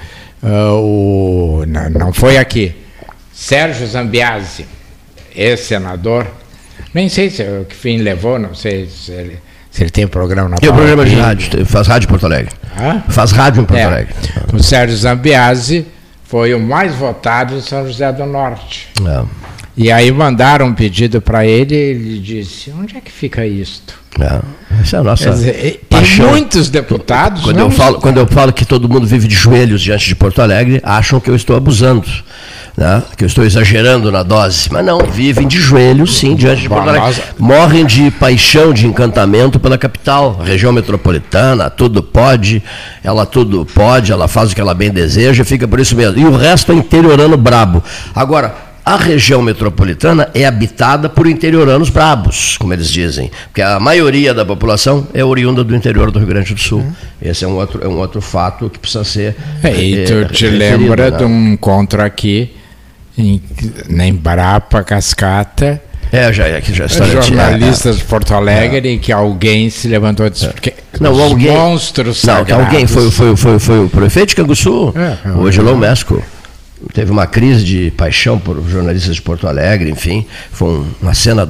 uh, 0.43 0.73
o, 0.81 1.65
não, 1.67 1.91
não 1.91 2.13
foi 2.13 2.39
aqui, 2.39 2.75
Sérgio 3.33 3.87
Zambiase, 3.87 4.65
ex-senador, 5.35 6.27
nem 6.95 7.09
sei 7.09 7.29
se 7.31 7.43
o 7.43 7.65
que 7.65 7.75
fim 7.75 7.99
levou, 7.99 8.39
não 8.39 8.55
sei 8.55 8.89
se 8.89 9.11
ele, 9.11 9.39
se 9.71 9.83
ele 9.83 9.91
tem 9.91 10.07
programa 10.07 10.49
na 10.49 10.57
Tem 10.57 10.71
um 10.71 10.75
programa 10.75 11.05
de 11.05 11.17
rádio, 11.17 11.67
faz 11.67 11.89
rádio 11.89 12.07
em 12.07 12.09
Porto 12.09 12.27
Alegre. 12.27 12.55
Hã? 12.79 13.03
Faz 13.09 13.33
rádio 13.33 13.63
em 13.63 13.65
Porto 13.65 13.81
É. 13.81 13.85
Alegre. 13.85 14.15
O 14.53 14.63
Sérgio 14.63 14.97
Zambiase 14.97 15.85
foi 16.25 16.55
o 16.55 16.61
mais 16.61 16.95
votado 16.95 17.57
em 17.57 17.61
São 17.61 17.85
José 17.87 18.13
do 18.13 18.25
Norte. 18.25 18.89
É, 19.05 19.25
E 19.77 19.91
aí 19.91 20.11
mandaram 20.13 20.67
um 20.67 20.75
pedido 20.75 21.21
para 21.21 21.45
ele 21.47 21.75
e 21.75 21.79
ele 21.79 22.19
disse: 22.21 22.73
onde 22.79 22.97
é 22.97 23.01
que 23.01 23.11
fica 23.11 23.47
isto? 23.47 23.95
é. 24.21 24.41
Essa 24.81 24.97
é 24.97 25.01
a 25.01 25.03
nossa 25.05 25.31
dizer, 25.31 25.65
e- 25.65 25.69
e 25.69 25.73
paixão. 25.89 26.31
muitos 26.31 26.69
deputados. 26.69 27.43
Quando 27.43 27.57
não 27.57 27.67
eu, 27.67 27.71
falo, 27.71 28.01
quando 28.01 28.19
eu 28.19 28.27
falo 28.27 28.53
que 28.53 28.65
todo 28.65 28.89
mundo 28.89 29.07
vive 29.07 29.29
de 29.29 29.35
joelhos 29.35 29.81
diante 29.81 30.07
de 30.09 30.15
Porto 30.17 30.43
Alegre, 30.43 30.81
acham 30.83 31.21
que 31.21 31.31
eu 31.31 31.37
estou 31.37 31.57
abusando, 31.57 32.05
né? 32.77 33.03
que 33.17 33.23
eu 33.23 33.27
estou 33.27 33.45
exagerando 33.45 34.11
na 34.11 34.23
dose. 34.25 34.69
Mas 34.73 34.85
não, 34.85 34.99
vivem 34.99 35.47
de 35.47 35.59
joelhos, 35.61 36.17
sim, 36.19 36.35
diante 36.35 36.63
de 36.63 36.69
Porto 36.69 36.89
Alegre. 36.89 37.23
Morrem 37.39 37.87
de 37.87 38.11
paixão, 38.11 38.73
de 38.73 38.85
encantamento 38.87 39.61
pela 39.61 39.79
capital, 39.79 40.39
região 40.45 40.73
metropolitana, 40.73 41.71
tudo 41.71 42.03
pode, 42.03 42.61
ela 43.03 43.25
tudo 43.25 43.65
pode, 43.65 44.11
ela 44.11 44.27
faz 44.27 44.51
o 44.51 44.55
que 44.57 44.61
ela 44.61 44.75
bem 44.75 44.91
deseja, 44.91 45.45
fica 45.45 45.67
por 45.69 45.79
isso 45.79 45.95
mesmo. 45.97 46.19
E 46.19 46.25
o 46.25 46.37
resto 46.37 46.73
é 46.73 46.75
interiorano 46.75 47.37
brabo. 47.37 47.83
Agora, 48.13 48.55
a 48.85 48.97
região 48.97 49.41
metropolitana 49.41 50.29
é 50.35 50.45
habitada 50.45 51.09
por 51.09 51.27
interioranos 51.27 51.89
brabos, 51.89 52.59
como 52.59 52.73
eles 52.75 52.91
dizem, 52.91 53.31
porque 53.47 53.63
a 53.63 53.81
maioria 53.81 54.35
da 54.35 54.45
população 54.45 55.09
é 55.15 55.25
oriunda 55.25 55.65
do 55.65 55.75
interior 55.75 56.11
do 56.11 56.19
Rio 56.19 56.29
Grande 56.29 56.53
do 56.53 56.61
Sul. 56.61 56.85
Esse 57.23 57.45
é 57.45 57.49
um 57.49 57.57
outro, 57.57 57.83
é 57.83 57.89
um 57.89 57.97
outro 57.97 58.21
fato 58.21 58.69
que 58.69 58.79
precisa 58.79 59.03
ser. 59.05 59.37
É, 59.63 59.75
e 59.75 60.05
tu 60.05 60.27
te 60.27 60.47
referido, 60.47 60.59
lembra 60.59 61.11
né? 61.11 61.17
de 61.17 61.25
um 61.25 61.53
encontro 61.55 62.03
aqui 62.03 62.55
em, 63.17 63.41
na 63.89 64.07
Embrapa, 64.07 64.83
Cascata, 64.83 65.81
É, 66.13 66.31
já 66.33 66.47
é 66.47 66.61
que 66.61 66.75
já 66.75 66.85
está 66.85 67.07
jornalistas 67.07 67.97
de 67.97 68.05
Porto 68.05 68.35
Alegre, 68.35 68.89
e 68.95 68.99
que 68.99 69.11
alguém 69.11 69.71
se 69.71 69.89
levantou 69.89 70.27
e 70.27 70.31
disse: 70.31 70.49
"Porque 70.49 70.75
Não, 71.01 71.19
alguém. 71.23 71.51
monstros 71.51 72.23
Não, 72.25 72.37
alguém 72.37 72.87
foi, 72.87 73.11
foi, 73.11 73.35
foi, 73.35 73.59
foi 73.59 73.85
o 73.87 73.89
prefeito 73.89 74.29
de 74.29 74.37
Canguçu, 74.37 74.93
É, 74.95 75.29
é, 75.29 75.33
o 75.33 75.41
Odilon 75.41 75.77
Mesco. 75.77 76.23
Teve 76.93 77.11
uma 77.11 77.27
crise 77.27 77.65
de 77.65 77.91
paixão 77.93 78.39
por 78.39 78.63
jornalistas 78.69 79.17
de 79.17 79.23
Porto 79.23 79.47
Alegre, 79.49 79.91
enfim. 79.91 80.25
Foi 80.53 80.69
um- 80.69 80.87
uma 81.03 81.15
cena 81.15 81.49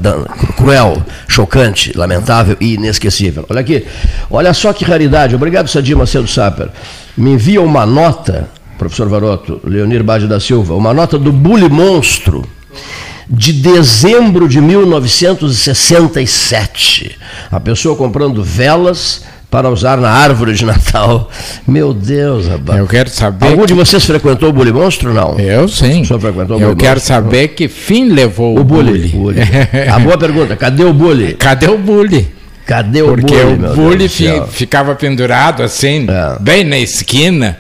cruel, 0.57 1.03
chocante, 1.29 1.93
lamentável 1.97 2.57
e 2.61 2.75
inesquecível. 2.75 3.45
Olha 3.49 3.61
aqui, 3.61 3.85
olha 4.31 4.53
só 4.55 4.73
que 4.73 4.85
raridade. 4.85 5.35
Obrigado, 5.35 5.69
Sadir 5.69 5.97
Macedo 5.97 6.29
Saper. 6.29 6.69
Me 7.17 7.31
envia 7.33 7.61
uma 7.63 7.85
nota, 7.87 8.49
professor 8.79 9.09
Varoto, 9.09 9.61
Leonir 9.65 10.03
Bade 10.05 10.27
da 10.27 10.39
Silva, 10.41 10.75
uma 10.75 10.93
nota 10.95 11.19
do 11.19 11.33
Bully 11.33 11.69
Monstro 11.69 12.45
de 13.29 13.53
dezembro 13.55 14.49
de 14.49 14.61
1967. 14.61 17.17
A 17.51 17.59
pessoa 17.61 17.97
comprando 17.97 18.43
velas 18.43 19.25
para 19.55 19.71
usar 19.71 19.99
na 19.99 20.11
árvore 20.11 20.53
de 20.53 20.65
Natal. 20.67 21.31
Meu 21.65 21.95
Deus, 21.95 22.49
rapaz. 22.49 22.77
Eu 22.77 22.89
quero 22.89 23.09
saber. 23.09 23.47
Algum 23.47 23.65
de 23.65 23.73
vocês 23.73 24.05
frequentou 24.05 24.49
o 24.49 24.53
Bully 24.53 24.73
Monstro 24.73 25.15
não? 25.15 25.39
Eu 25.39 25.69
sim. 25.69 26.03
O 26.03 26.05
senhor 26.05 26.19
frequentou 26.19 26.57
o 26.57 26.61
Eu 26.61 26.69
Bully 26.71 26.81
quero 26.81 26.95
Monstro? 26.97 27.15
saber 27.15 27.49
que 27.49 27.69
fim 27.69 28.09
levou 28.09 28.57
o, 28.57 28.61
O 28.63 28.65
Bully. 28.65 29.07
bully. 29.11 29.39
A 29.89 29.97
boa 30.01 30.19
pergunta, 30.19 30.57
cadê 30.57 30.83
o 30.83 30.93
Bully? 30.93 31.35
Cadê 31.35 31.69
o 31.69 31.79
bully? 31.79 32.29
Cadê 32.67 33.03
o 33.03 33.07
Porque 33.11 33.33
Bully? 33.33 33.65
o 33.67 33.75
bully 33.77 34.09
fi- 34.09 34.43
ficava 34.51 34.97
pendurado 34.97 35.63
assim, 35.63 36.05
É. 36.11 36.37
bem 36.41 36.65
na 36.65 36.79
esquina, 36.79 37.57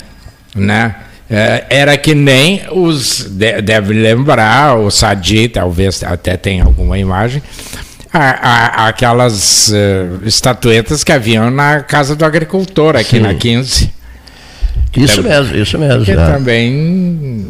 né? 0.53 0.97
É, 1.30 1.64
Era 1.70 1.97
que 1.97 2.12
nem 2.12 2.62
os. 2.72 3.24
de- 3.30 3.62
Deve 3.62 3.95
lembrar, 3.95 4.78
o 4.78 4.90
Sadi, 4.90 5.47
talvez 5.49 6.03
até 6.03 6.36
tenha 6.36 6.64
alguma 6.64 6.99
imagem, 6.99 7.40
a- 8.14 8.84
a- 8.84 8.88
aquelas 8.88 9.72
eh, 9.72 10.06
estatuetas 10.24 11.02
que 11.02 11.12
haviam 11.12 11.50
na 11.50 11.80
Casa 11.80 12.14
do 12.14 12.24
Agricultor, 12.24 12.96
aqui 12.96 13.16
Sim. 13.16 13.20
na 13.20 13.34
15, 13.34 13.92
Isso 14.96 15.22
mesmo, 15.22 15.56
isso 15.56 15.78
mesmo. 15.78 16.04
que 16.04 16.12
é. 16.12 16.16
também 16.16 17.46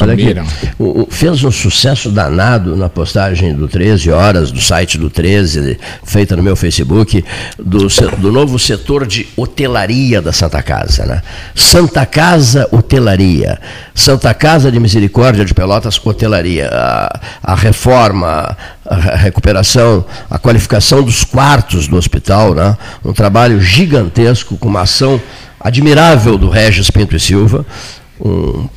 Olha 0.00 0.12
aqui, 0.14 0.22
sumiram. 0.22 0.44
o- 0.78 1.02
o- 1.02 1.08
fez 1.10 1.42
um 1.44 1.50
sucesso 1.50 2.10
danado 2.10 2.76
na 2.76 2.88
postagem 2.88 3.54
do 3.54 3.66
13 3.68 4.10
Horas, 4.10 4.50
do 4.52 4.60
site 4.60 4.96
do 4.96 5.10
13, 5.10 5.78
feita 6.04 6.36
no 6.36 6.42
meu 6.42 6.54
Facebook, 6.54 7.24
do, 7.58 7.88
do 8.18 8.30
novo 8.32 8.58
setor 8.58 9.06
de 9.06 9.26
hotelaria 9.36 10.22
da 10.22 10.32
Santa 10.32 10.62
Casa. 10.62 11.04
Né? 11.06 11.22
Santa 11.54 12.06
Casa 12.06 12.68
Hotelaria. 12.70 13.58
Santa 13.94 14.32
Casa 14.34 14.70
de 14.70 14.78
Misericórdia 14.78 15.44
de 15.44 15.52
Pelotas 15.52 16.00
Hotelaria. 16.04 16.68
A, 16.72 17.20
a 17.42 17.54
reforma, 17.54 18.56
a 18.86 18.94
re- 18.96 19.16
recuperação, 19.16 20.04
a 20.30 20.38
qualificação 20.38 21.02
dos 21.02 21.24
quartos 21.24 21.88
do 21.88 21.96
hospital. 21.96 22.54
Né? 22.54 22.76
Um 23.04 23.12
trabalho 23.12 23.60
gigantesco, 23.60 24.56
com 24.56 24.68
uma 24.68 24.82
ação 24.82 25.20
admirável 25.60 26.36
do 26.38 26.48
Regis 26.48 26.90
Pinto 26.90 27.14
e 27.16 27.20
Silva. 27.20 27.64
Um 28.20 28.68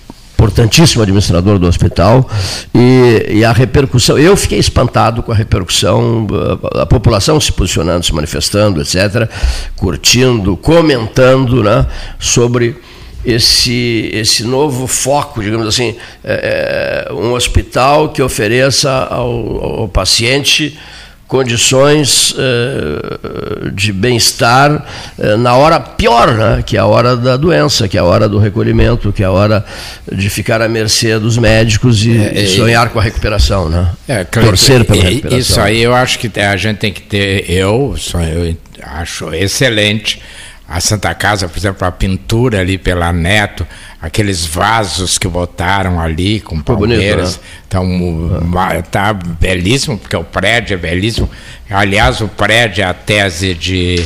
importantíssimo 0.45 1.01
administrador 1.01 1.57
do 1.57 1.67
hospital, 1.67 2.29
e, 2.73 3.39
e 3.39 3.45
a 3.45 3.51
repercussão, 3.51 4.17
eu 4.17 4.37
fiquei 4.37 4.59
espantado 4.59 5.23
com 5.23 5.31
a 5.31 5.35
repercussão, 5.35 6.27
a, 6.75 6.85
população 6.85 7.39
se 7.39 7.51
posicionando, 7.51 8.05
se 8.05 8.13
manifestando, 8.13 8.81
etc., 8.81 9.29
curtindo, 9.75 10.55
comentando 10.55 11.63
né, 11.63 11.85
sobre 12.19 12.77
esse, 13.25 14.09
esse 14.13 14.43
novo 14.43 14.85
foco, 14.85 15.41
digamos 15.41 15.67
assim, 15.67 15.95
é, 16.23 17.07
é, 17.09 17.13
um 17.13 17.33
hospital 17.33 18.09
que 18.09 18.21
ofereça 18.21 18.91
ao, 18.91 19.81
ao 19.81 19.87
paciente 19.87 20.77
condições 21.27 22.35
eh, 22.37 23.69
de 23.73 23.91
bem-estar 23.91 24.85
eh, 25.17 25.35
na 25.35 25.55
hora 25.55 25.79
pior, 25.79 26.33
né? 26.33 26.63
que 26.63 26.77
é 26.77 26.79
a 26.79 26.85
hora 26.85 27.17
da 27.17 27.35
doença, 27.35 27.87
que 27.87 27.97
é 27.97 27.99
a 27.99 28.03
hora 28.03 28.29
do 28.29 28.37
recolhimento, 28.37 29.11
que 29.11 29.23
é 29.23 29.25
a 29.25 29.31
hora 29.31 29.65
de 30.11 30.29
ficar 30.29 30.61
à 30.61 30.67
mercê 30.67 31.17
dos 31.17 31.37
médicos 31.37 32.05
e, 32.05 32.11
e 32.11 32.47
sonhar 32.47 32.89
com 32.89 32.99
a 32.99 33.01
recuperação, 33.01 33.69
né? 33.69 33.89
É, 34.07 34.23
Cleiton, 34.23 34.49
torcer 34.49 34.85
pela 34.85 35.03
recuperação. 35.03 35.39
Isso 35.39 35.59
aí 35.59 35.81
eu 35.81 35.95
acho 35.95 36.19
que 36.19 36.39
a 36.39 36.55
gente 36.55 36.77
tem 36.77 36.93
que 36.93 37.01
ter. 37.01 37.49
Eu, 37.49 37.95
eu 38.13 38.57
acho 38.83 39.33
excelente. 39.33 40.21
A 40.67 40.79
Santa 40.81 41.13
Casa, 41.13 41.47
por 41.47 41.57
exemplo, 41.57 41.87
a 41.87 41.91
pintura 41.91 42.59
ali 42.59 42.77
pela 42.77 43.13
Neto, 43.13 43.67
aqueles 44.01 44.45
vasos 44.45 45.17
que 45.17 45.27
botaram 45.27 45.99
ali 45.99 46.39
com 46.39 46.57
Ficou 46.57 46.77
palmeiras. 46.77 47.37
né? 47.37 47.43
Então, 47.67 47.85
ma- 47.85 48.81
tá 48.81 49.13
belíssimo, 49.13 49.97
porque 49.97 50.15
o 50.15 50.23
prédio 50.23 50.73
é 50.73 50.77
belíssimo. 50.77 51.29
Aliás, 51.69 52.19
o 52.21 52.27
prédio 52.27 52.81
é 52.81 52.85
a 52.85 52.93
tese 52.95 53.53
de, 53.53 54.03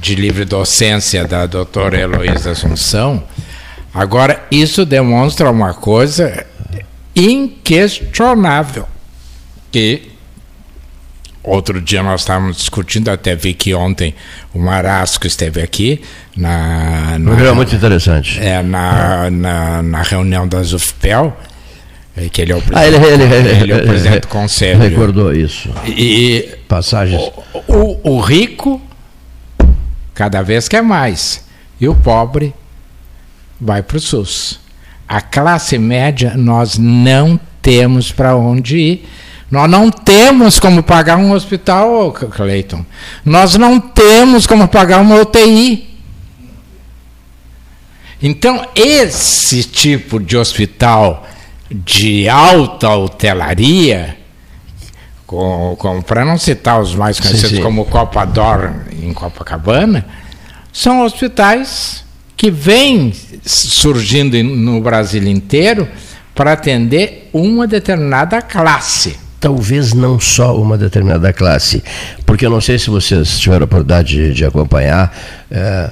de 0.00 0.14
livre 0.14 0.44
docência 0.44 1.24
da 1.26 1.46
doutora 1.46 1.98
Heloísa 1.98 2.52
Assunção. 2.52 3.24
Agora, 3.92 4.46
isso 4.52 4.86
demonstra 4.86 5.50
uma 5.50 5.74
coisa 5.74 6.46
inquestionável, 7.16 8.86
que 9.72 10.07
outro 11.48 11.80
dia 11.80 12.02
nós 12.02 12.20
estávamos 12.22 12.56
discutindo, 12.56 13.08
até 13.08 13.34
vi 13.34 13.54
que 13.54 13.74
ontem 13.74 14.14
o 14.54 14.58
Marasco 14.58 15.26
esteve 15.26 15.60
aqui 15.62 16.00
na, 16.36 17.18
na, 17.18 17.30
programa 17.30 17.54
muito 17.56 17.74
interessante. 17.74 18.38
é, 18.40 18.62
na, 18.62 19.30
na, 19.30 19.82
na 19.82 20.02
reunião 20.02 20.46
da 20.46 20.62
ZUFPEL, 20.62 21.36
eh, 22.16 22.28
que 22.28 22.42
ele 22.42 22.52
é 22.52 22.56
o 22.56 22.62
Ah, 22.72 22.86
ele, 22.86 22.98
presidente, 22.98 23.34
ele, 23.34 23.48
ele, 23.48 23.62
ele 23.62 23.72
é 23.72 23.76
o 23.76 23.82
presidente 23.82 24.20
do 24.20 24.28
conselho. 24.28 24.80
Recordou 24.80 25.32
isso. 25.34 25.70
E 25.86 26.48
Passagens. 26.68 27.30
o, 27.66 28.16
o 28.16 28.20
rico 28.20 28.80
cada 30.14 30.42
vez 30.42 30.68
quer 30.68 30.82
mais. 30.82 31.46
E 31.80 31.88
o 31.88 31.94
pobre 31.94 32.52
vai 33.60 33.82
para 33.82 33.96
o 33.96 34.00
SUS. 34.00 34.58
A 35.08 35.20
classe 35.20 35.78
média 35.78 36.34
nós 36.36 36.76
não 36.76 37.38
temos 37.62 38.10
para 38.10 38.36
onde 38.36 38.76
ir. 38.78 39.08
Nós 39.50 39.70
não 39.70 39.90
temos 39.90 40.60
como 40.60 40.82
pagar 40.82 41.16
um 41.16 41.32
hospital, 41.32 42.12
Cleiton. 42.12 42.84
Nós 43.24 43.56
não 43.56 43.80
temos 43.80 44.46
como 44.46 44.68
pagar 44.68 45.00
uma 45.00 45.16
UTI. 45.16 45.88
Então, 48.20 48.66
esse 48.74 49.64
tipo 49.64 50.20
de 50.20 50.36
hospital 50.36 51.26
de 51.70 52.28
alta 52.28 52.90
hotelaria, 52.90 54.18
com, 55.26 55.76
com 55.78 56.02
para 56.02 56.24
não 56.24 56.36
citar 56.36 56.80
os 56.80 56.94
mais 56.94 57.18
conhecidos 57.18 57.50
Sim, 57.50 57.56
sim. 57.56 57.62
como 57.62 57.84
Copa 57.86 58.24
Dor 58.26 58.74
em 59.00 59.14
Copacabana, 59.14 60.04
são 60.72 61.04
hospitais 61.04 62.04
que 62.36 62.50
vêm 62.50 63.14
surgindo 63.44 64.42
no 64.42 64.80
Brasil 64.80 65.22
inteiro 65.26 65.88
para 66.34 66.52
atender 66.52 67.30
uma 67.32 67.66
determinada 67.66 68.42
classe. 68.42 69.27
Talvez 69.40 69.92
não 69.92 70.18
só 70.18 70.60
uma 70.60 70.76
determinada 70.76 71.32
classe, 71.32 71.82
porque 72.26 72.44
eu 72.44 72.50
não 72.50 72.60
sei 72.60 72.78
se 72.78 72.90
vocês 72.90 73.38
tiveram 73.38 73.62
a 73.62 73.66
oportunidade 73.66 74.14
de, 74.14 74.34
de 74.34 74.44
acompanhar 74.44 75.16
é, 75.50 75.90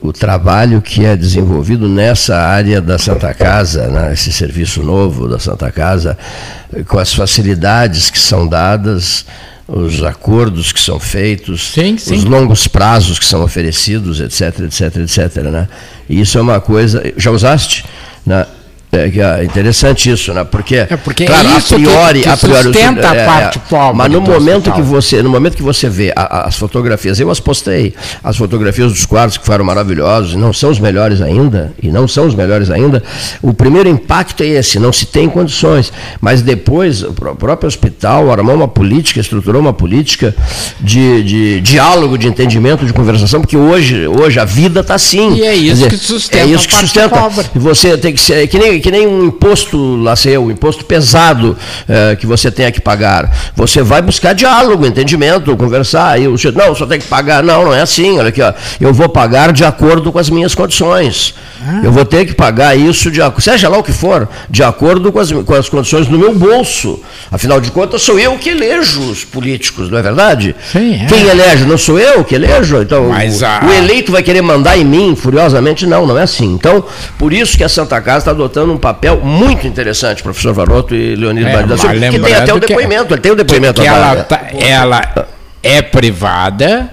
o, 0.00 0.12
trabalho 0.12 0.80
que 0.80 1.04
é 1.04 1.16
desenvolvido 1.16 1.88
nessa 1.88 2.36
área 2.36 2.80
da 2.80 2.98
Santa 2.98 3.34
Casa, 3.34 3.88
né, 3.88 4.12
esse 4.12 4.32
serviço 4.32 4.82
novo 4.82 5.28
da 5.28 5.38
Santa 5.38 5.70
Casa, 5.70 6.16
com 6.86 6.98
as 6.98 7.12
facilidades 7.12 8.10
que 8.10 8.18
são 8.18 8.46
dadas, 8.46 9.26
os 9.66 10.02
acordos 10.02 10.72
que 10.72 10.80
são 10.80 10.98
feitos, 10.98 11.72
Sim, 11.74 11.98
sim. 11.98 12.16
os 12.16 12.24
longos 12.24 12.66
prazos 12.66 13.18
que 13.18 13.26
são 13.26 13.42
oferecidos, 13.42 14.20
etc, 14.20 14.60
etc, 14.60 14.96
etc. 14.96 15.42
Né? 15.44 15.68
E 16.08 16.20
isso 16.20 16.38
é 16.38 16.40
uma 16.40 16.60
coisa. 16.60 17.02
Já 17.16 17.30
usaste? 17.30 17.84
Né? 18.24 18.46
É, 18.90 19.10
que 19.10 19.20
é 19.20 19.44
interessante 19.44 20.10
isso, 20.10 20.32
né? 20.32 20.44
Porque, 20.44 20.76
É, 20.76 20.96
porque 20.96 21.24
é 21.24 21.26
claro, 21.26 21.48
isso 21.58 21.74
a 21.74 21.78
que- 21.78 21.84
priori, 21.84 22.20
que 22.22 22.28
a 22.30 22.36
priori 22.38 22.62
sustenta 22.62 23.10
a 23.10 23.14
é, 23.14 23.18
é, 23.20 23.24
parte 23.26 23.58
pobre 23.68 23.98
Mas 23.98 24.10
no 24.10 24.20
momento 24.22 24.72
que 24.72 24.80
você, 24.80 25.22
no 25.22 25.28
momento 25.28 25.56
que 25.58 25.62
você 25.62 25.90
vê 25.90 26.10
a- 26.16 26.22
a- 26.22 26.48
as 26.48 26.56
fotografias, 26.56 27.20
eu 27.20 27.30
as 27.30 27.38
postei, 27.38 27.92
as 28.24 28.36
fotografias 28.38 28.90
dos 28.90 29.04
quartos 29.04 29.36
que 29.36 29.44
foram 29.44 29.62
maravilhosos, 29.62 30.32
e 30.32 30.36
não 30.38 30.54
são 30.54 30.70
os 30.70 30.78
melhores 30.80 31.20
ainda, 31.20 31.70
e 31.82 31.88
não 31.90 32.08
são 32.08 32.26
os 32.26 32.34
melhores 32.34 32.70
ainda. 32.70 33.02
O 33.42 33.52
primeiro 33.52 33.90
impacto 33.90 34.42
é 34.42 34.46
esse, 34.46 34.78
não 34.78 34.90
se 34.90 35.04
tem 35.04 35.28
condições. 35.28 35.92
Mas 36.18 36.40
depois, 36.40 37.02
o 37.02 37.12
pró- 37.12 37.34
próprio 37.34 37.68
hospital 37.68 38.32
armou 38.32 38.54
uma 38.54 38.68
política, 38.68 39.20
estruturou 39.20 39.60
uma 39.60 39.74
política 39.74 40.34
de, 40.80 41.22
de 41.24 41.60
diálogo, 41.60 42.16
de 42.16 42.26
entendimento, 42.26 42.86
de 42.86 42.92
conversação, 42.94 43.42
porque 43.42 43.56
hoje, 43.56 44.06
hoje 44.06 44.40
a 44.40 44.46
vida 44.46 44.80
está 44.80 44.94
assim. 44.94 45.34
E 45.34 45.42
é 45.42 45.54
isso 45.54 45.82
Quer 45.82 45.90
que 45.90 45.98
sustenta 45.98 46.44
é 46.44 46.46
isso 46.46 46.64
a 46.64 46.68
que 46.68 46.74
sustenta. 46.76 47.08
pobre. 47.10 47.44
E 47.54 47.58
você 47.58 47.98
tem 47.98 48.14
que 48.14 48.20
ser 48.20 48.46
que 48.48 48.58
nem, 48.58 48.77
que 48.80 48.90
nem 48.90 49.06
um 49.06 49.24
imposto, 49.26 49.96
lá 49.96 50.14
sei 50.16 50.36
eu, 50.36 50.44
um 50.44 50.50
imposto 50.50 50.84
pesado 50.84 51.56
eh, 51.88 52.16
que 52.18 52.26
você 52.26 52.50
tenha 52.50 52.70
que 52.72 52.80
pagar. 52.80 53.30
Você 53.56 53.82
vai 53.82 54.00
buscar 54.02 54.32
diálogo, 54.34 54.86
entendimento, 54.86 55.56
conversar. 55.56 56.08
Aí 56.12 56.26
o 56.28 56.36
senhor, 56.38 56.54
não, 56.54 56.74
só 56.74 56.86
tem 56.86 56.98
que 56.98 57.06
pagar. 57.06 57.42
Não, 57.42 57.64
não 57.64 57.74
é 57.74 57.80
assim. 57.82 58.18
Olha 58.18 58.28
aqui, 58.28 58.42
ó. 58.42 58.52
Eu 58.80 58.92
vou 58.92 59.08
pagar 59.08 59.52
de 59.52 59.64
acordo 59.64 60.10
com 60.12 60.18
as 60.18 60.30
minhas 60.30 60.54
condições. 60.54 61.34
Eu 61.82 61.90
vou 61.90 62.04
ter 62.04 62.24
que 62.24 62.32
pagar 62.34 62.76
isso, 62.76 63.10
de, 63.10 63.20
seja 63.40 63.68
lá 63.68 63.78
o 63.78 63.82
que 63.82 63.92
for, 63.92 64.28
de 64.48 64.62
acordo 64.62 65.10
com 65.10 65.18
as, 65.18 65.30
com 65.32 65.54
as 65.54 65.68
condições 65.68 66.06
do 66.06 66.16
meu 66.18 66.32
bolso. 66.34 67.00
Afinal 67.32 67.60
de 67.60 67.70
contas, 67.72 68.00
sou 68.00 68.18
eu 68.18 68.38
que 68.38 68.48
elejo 68.50 69.00
os 69.10 69.24
políticos, 69.24 69.90
não 69.90 69.98
é 69.98 70.02
verdade? 70.02 70.54
Sim, 70.72 70.94
é. 71.02 71.06
Quem 71.06 71.26
elege? 71.26 71.64
Não 71.64 71.76
sou 71.76 71.98
eu 71.98 72.24
que 72.24 72.34
elejo? 72.36 72.80
Então, 72.80 73.08
Mas 73.08 73.42
o, 73.42 73.44
a- 73.46 73.60
o 73.68 73.72
eleito 73.72 74.12
vai 74.12 74.22
querer 74.22 74.40
mandar 74.40 74.78
em 74.78 74.84
mim 74.84 75.16
furiosamente? 75.16 75.84
Não, 75.84 76.06
não 76.06 76.16
é 76.16 76.22
assim. 76.22 76.46
Então, 76.54 76.84
por 77.18 77.32
isso 77.32 77.56
que 77.58 77.64
a 77.64 77.68
Santa 77.68 78.00
Casa 78.00 78.18
está 78.18 78.30
adotando 78.30 78.67
um 78.70 78.78
papel 78.78 79.20
muito 79.20 79.66
interessante, 79.66 80.22
professor 80.22 80.52
Varoto 80.52 80.94
e 80.94 81.14
Leonir 81.16 81.46
É, 81.46 81.52
Silva, 81.76 82.10
que 82.10 82.18
tem 82.18 82.34
até 82.34 82.54
o 82.54 82.60
depoimento, 82.60 83.14
ele 83.14 83.20
tem 83.20 83.32
o 83.32 83.36
depoimento 83.36 83.80
que 83.80 83.86
a 83.88 83.92
dar, 83.92 84.12
ela, 84.16 84.24
tá- 84.24 84.46
ela 84.58 85.28
é 85.62 85.82
privada, 85.82 86.90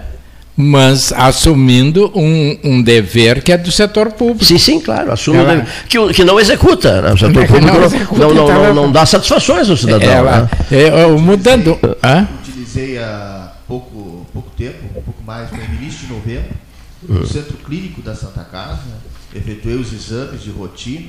mas 0.57 1.11
assumindo 1.13 2.11
um, 2.15 2.57
um 2.63 2.81
dever 2.81 3.43
que 3.43 3.51
é 3.51 3.57
do 3.57 3.71
setor 3.71 4.11
público. 4.13 4.45
Sim, 4.45 4.57
sim, 4.57 4.79
claro, 4.79 5.11
assume 5.11 5.37
Ela- 5.39 5.53
o 5.53 5.55
dever- 5.57 5.67
que, 5.87 6.13
que 6.13 6.23
não 6.23 6.39
executa, 6.39 7.01
né? 7.01 7.11
o 7.13 7.17
setor 7.17 7.45
público 7.45 7.67
não 7.77 7.83
executa, 7.83 8.21
não, 8.21 8.33
não, 8.33 8.43
então, 8.45 8.73
não, 8.73 8.91
dá 8.91 9.05
satisfações 9.05 9.69
ao 9.69 9.75
cidadão. 9.77 10.09
Ela, 10.09 10.41
né? 10.41 10.49
eu- 10.71 10.97
eu- 10.97 11.19
mudando. 11.19 11.77
Hã? 12.03 12.27
utilizei 12.41 12.97
há 12.97 13.51
pouco, 13.67 14.25
pouco 14.33 14.49
tempo, 14.57 14.77
um 14.97 15.01
pouco 15.01 15.21
mais, 15.25 15.49
foi 15.49 15.57
no 15.59 15.75
início 15.81 16.07
de 16.07 16.13
novembro, 16.13 16.49
Hum. 17.07 17.15
no 17.19 17.27
centro 17.27 17.57
clínico 17.57 18.01
da 18.01 18.15
Santa 18.15 18.43
Casa, 18.49 18.79
efetuei 19.35 19.75
os 19.75 19.91
exames 19.93 20.41
de 20.41 20.49
rotina 20.51 21.05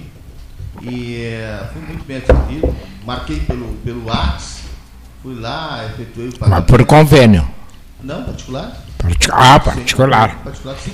e 0.82 1.23
eh, 1.23 1.61
fui 1.73 1.82
muito 1.82 2.05
bem 2.07 2.19
atendido, 2.19 2.74
marquei 3.05 3.40
pelo, 3.40 3.66
pelo 3.85 4.05
WhatsApp, 4.07 4.62
fui 5.23 5.39
lá, 5.40 5.85
efetuei 5.93 6.27
o 6.28 6.31
Mas 6.31 6.39
pagamento. 6.39 6.66
por 6.66 6.85
convênio. 6.86 7.48
Não, 8.03 8.23
particular? 8.24 8.85
Parti- 8.98 9.28
Ah, 9.32 9.59
particular. 9.61 10.43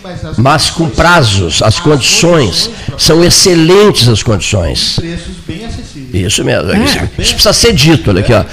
mas, 0.02 0.24
as 0.24 0.38
Mas 0.38 0.70
com 0.70 0.88
prazos, 0.88 1.62
as 1.62 1.78
condições, 1.80 2.70
são 2.98 3.22
excelentes 3.24 4.08
as 4.08 4.22
condições. 4.22 4.96
preços 4.96 5.36
bem 5.46 5.64
acessíveis. 5.64 6.26
Isso 6.32 6.44
mesmo, 6.44 6.70
É. 6.72 6.78
isso, 6.84 6.98
isso 7.18 7.34
precisa 7.34 7.52
ser 7.52 7.72
dito, 7.72 8.10
olha 8.10 8.20
aqui, 8.20 8.32
ó. 8.32 8.44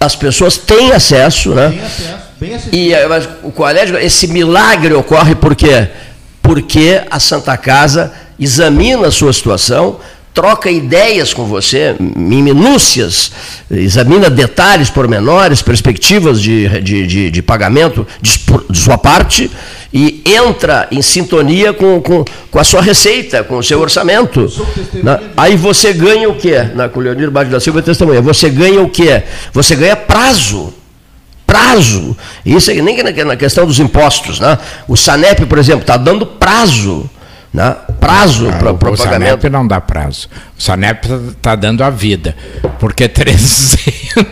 As 0.00 0.16
pessoas 0.16 0.56
têm 0.56 0.92
acesso, 0.92 1.54
né? 1.54 1.68
Tem 1.70 1.80
acesso, 1.80 2.18
bem 2.38 2.54
acessível. 2.54 2.78
E 2.80 2.92
eh, 2.94 3.06
mas, 3.08 3.28
o 3.42 3.52
é, 3.68 4.04
esse 4.04 4.26
milagre 4.28 4.94
ocorre 4.94 5.34
por 5.34 5.54
quê? 5.54 5.88
Porque 6.42 7.02
a 7.10 7.20
Santa 7.20 7.56
Casa 7.56 8.12
examina 8.38 9.08
a 9.08 9.10
sua 9.10 9.32
situação, 9.32 10.00
troca 10.32 10.70
ideias 10.70 11.34
com 11.34 11.44
você, 11.44 11.96
em 12.00 12.42
minúcias, 12.42 13.32
examina 13.70 14.30
detalhes, 14.30 14.88
pormenores, 14.88 15.60
perspectivas 15.62 16.40
de, 16.40 16.68
de, 16.80 17.06
de, 17.06 17.30
de 17.30 17.42
pagamento 17.42 18.06
de, 18.22 18.40
de 18.70 18.78
sua 18.78 18.96
parte 18.96 19.50
e 19.92 20.22
entra 20.24 20.86
em 20.92 21.02
sintonia 21.02 21.72
com, 21.72 22.00
com, 22.00 22.24
com 22.50 22.58
a 22.58 22.64
sua 22.64 22.80
receita, 22.80 23.42
com 23.42 23.58
o 23.58 23.62
seu 23.62 23.80
orçamento. 23.80 24.46
Na- 25.02 25.18
aí 25.36 25.56
você 25.56 25.92
ganha 25.92 26.28
o 26.28 26.36
quê? 26.36 26.62
Na, 26.74 26.88
com 26.88 27.00
o 27.00 27.02
Leonir 27.02 27.30
Bade 27.30 27.50
da 27.50 27.58
Silva 27.58 27.80
é 27.80 27.82
testemunha. 27.82 28.22
Você 28.22 28.48
ganha 28.48 28.80
o 28.80 28.88
quê? 28.88 29.22
Você 29.52 29.74
ganha 29.74 29.96
prazo 29.96 30.72
prazo. 31.46 32.16
Isso 32.46 32.70
é 32.70 32.74
nem 32.74 33.02
na 33.02 33.34
questão 33.34 33.66
dos 33.66 33.80
impostos, 33.80 34.38
né? 34.38 34.56
O 34.86 34.96
Sanep, 34.96 35.44
por 35.46 35.58
exemplo, 35.58 35.80
está 35.80 35.96
dando 35.96 36.24
prazo, 36.24 37.10
né? 37.52 37.76
Prazo 37.98 38.46
para 38.58 38.70
Ah, 38.70 38.72
o 38.72 38.76
o 38.76 38.78
pagamento. 38.78 39.28
Sanep 39.42 39.50
não 39.50 39.66
dá 39.66 39.80
prazo. 39.80 40.28
O 40.58 40.62
Sanep 40.62 41.04
está 41.36 41.54
dando 41.56 41.82
a 41.82 41.90
vida. 41.90 42.34
Porque 42.78 43.06
300, 43.10 43.76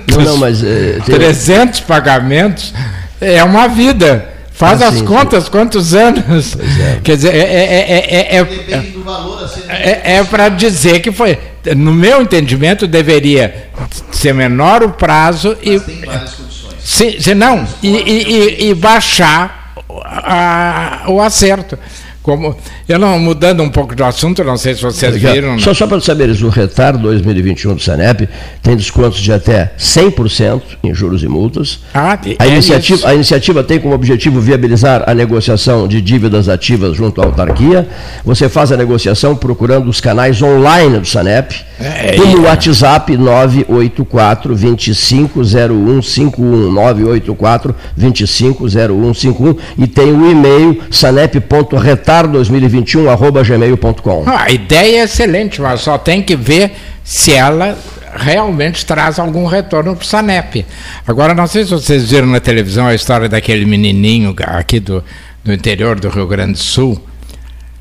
Não, 0.08 0.20
não, 0.22 0.36
mas 0.36 0.62
eh, 0.62 0.98
tem- 1.04 1.14
300 1.16 1.80
pagamentos 1.80 2.72
é 3.20 3.42
uma 3.44 3.68
vida. 3.68 4.28
Faz 4.52 4.82
Ah, 4.82 4.88
as 4.88 4.94
sim, 4.94 5.04
contas, 5.04 5.48
quantos 5.48 5.94
anos? 5.94 6.56
Quer 7.04 7.14
dizer, 7.16 7.32
é, 7.32 7.38
é, 7.38 7.74
é, 7.74 8.06
é, 8.34 8.36
é, 8.38 8.44
Depende 8.44 8.90
do 8.90 9.04
valor 9.04 9.44
a 9.44 9.48
ser 9.48 9.64
é, 9.68 10.24
para 10.24 10.48
dizer 10.48 11.00
que 11.00 11.12
foi. 11.12 11.38
No 11.76 11.92
meu 11.92 12.22
entendimento, 12.22 12.86
deveria 12.86 13.68
ser 14.10 14.32
menor 14.34 14.82
o 14.82 14.90
prazo 14.90 15.56
e. 15.62 15.78
tem 15.78 16.00
várias 16.04 16.32
condições. 16.34 16.74
Se, 16.82 17.20
se 17.22 17.34
não, 17.36 17.68
e, 17.82 17.88
e- 17.88 18.32
e- 18.66 18.70
e 18.70 18.74
baixar 18.74 19.74
a- 20.04 21.04
o 21.08 21.20
acerto. 21.20 21.78
Como, 22.22 22.54
eu 22.86 22.98
não, 22.98 23.18
mudando 23.18 23.62
um 23.62 23.70
pouco 23.70 23.94
do 23.94 24.04
assunto, 24.04 24.44
não 24.44 24.58
sei 24.58 24.74
se 24.74 24.82
vocês 24.82 25.16
viram. 25.16 25.54
Né? 25.54 25.60
Só, 25.60 25.72
só 25.72 25.86
para 25.86 25.98
saberes, 26.00 26.42
o 26.42 26.50
retardo 26.50 26.98
2021 26.98 27.74
do 27.74 27.80
Sanep 27.80 28.28
tem 28.62 28.76
descontos 28.76 29.18
de 29.18 29.32
até 29.32 29.72
100% 29.78 30.60
em 30.84 30.92
juros 30.92 31.22
e 31.22 31.28
multas. 31.28 31.80
Ah, 31.94 32.18
a, 32.38 32.44
é 32.44 32.48
iniciativa, 32.48 33.08
a 33.08 33.14
iniciativa 33.14 33.64
tem 33.64 33.80
como 33.80 33.94
objetivo 33.94 34.38
viabilizar 34.40 35.04
a 35.06 35.14
negociação 35.14 35.88
de 35.88 36.02
dívidas 36.02 36.50
ativas 36.50 36.94
junto 36.96 37.22
à 37.22 37.24
autarquia. 37.24 37.88
Você 38.24 38.48
faz 38.48 38.72
a 38.72 38.76
negociação 38.76 39.34
procurando 39.34 39.88
os 39.88 40.00
canais 40.00 40.42
online 40.42 40.98
do 40.98 41.06
Sanep, 41.06 41.54
é, 41.80 42.16
é 42.16 42.20
o 42.20 42.44
é. 42.44 42.48
WhatsApp 42.48 43.16
984 43.16 44.54
250151 44.54 46.72
984 46.72 47.74
250151 47.96 49.56
e 49.78 49.86
tem 49.86 50.12
o 50.12 50.30
e-mail 50.30 50.82
sanep.retardo 50.90 52.17
radar2021@gmail.com. 52.22 54.24
Ah, 54.26 54.44
a 54.44 54.50
ideia 54.50 55.00
é 55.00 55.04
excelente, 55.04 55.60
mas 55.60 55.80
só 55.80 55.98
tem 55.98 56.22
que 56.22 56.36
ver 56.36 56.72
se 57.04 57.32
ela 57.32 57.76
realmente 58.16 58.86
traz 58.86 59.18
algum 59.18 59.46
retorno 59.46 59.94
para 59.94 60.02
o 60.02 60.06
Sanep. 60.06 60.64
Agora, 61.06 61.34
não 61.34 61.46
sei 61.46 61.64
se 61.64 61.70
vocês 61.70 62.10
viram 62.10 62.26
na 62.26 62.40
televisão 62.40 62.86
a 62.86 62.94
história 62.94 63.28
daquele 63.28 63.64
menininho 63.64 64.34
aqui 64.46 64.80
do, 64.80 65.04
do 65.44 65.52
interior 65.52 66.00
do 66.00 66.08
Rio 66.08 66.26
Grande 66.26 66.52
do 66.52 66.58
Sul 66.58 67.00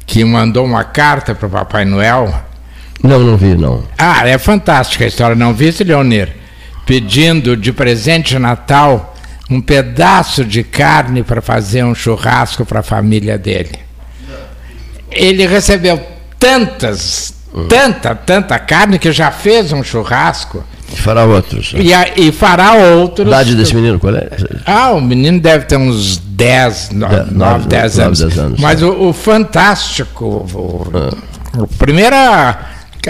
que 0.08 0.24
mandou 0.24 0.66
uma 0.66 0.86
carta 0.86 1.36
para 1.36 1.48
o 1.48 1.52
Papai 1.52 1.84
Noel. 1.84 2.34
Não, 3.04 3.20
não 3.20 3.38
vi, 3.38 3.56
não. 3.56 3.84
Ah, 3.98 4.28
é 4.28 4.38
fantástica 4.38 5.04
a 5.04 5.08
história. 5.08 5.36
Não 5.36 5.54
viste, 5.54 5.84
Leonir? 5.84 6.30
Pedindo 6.86 7.58
de 7.58 7.74
presente 7.74 8.30
de 8.30 8.40
Natal 8.40 9.14
um 9.50 9.62
pedaço 9.62 10.44
de 10.44 10.64
carne 10.64 11.24
para 11.24 11.42
fazer 11.42 11.84
um 11.84 11.94
churrasco 11.94 12.66
para 12.66 12.80
a 12.80 12.84
família 12.84 13.38
dele. 13.38 13.87
Ele 15.12 15.46
recebeu 15.48 16.02
tantas, 16.40 17.34
tanta, 17.70 18.14
tanta 18.16 18.60
carne 18.60 19.00
que 19.00 19.12
já 19.12 19.32
fez 19.32 19.72
um 19.72 19.84
churrasco 19.84 20.64
Fará 20.98 21.26
outros. 21.26 21.74
e, 21.76 21.94
a- 21.94 22.12
e 22.16 22.32
fará 22.32 22.74
outros. 22.74 23.28
A 23.28 23.42
idade 23.42 23.56
desse 23.56 23.76
menino, 23.76 24.00
qual 24.00 24.16
é? 24.16 24.30
Ah, 24.66 24.92
o 24.92 25.02
menino 25.02 25.40
deve 25.40 25.66
ter 25.66 25.76
uns 25.78 26.18
10, 26.18 26.92
9, 26.92 27.32
nove, 27.32 27.68
10 27.68 27.98
nove, 27.98 28.08
anos. 28.24 28.38
anos, 28.38 28.60
Mas 28.60 28.82
o, 28.82 28.92
o 29.10 29.14
fantástico, 29.14 30.26
o, 30.26 31.62
o 31.62 31.68
primeira 31.78 32.58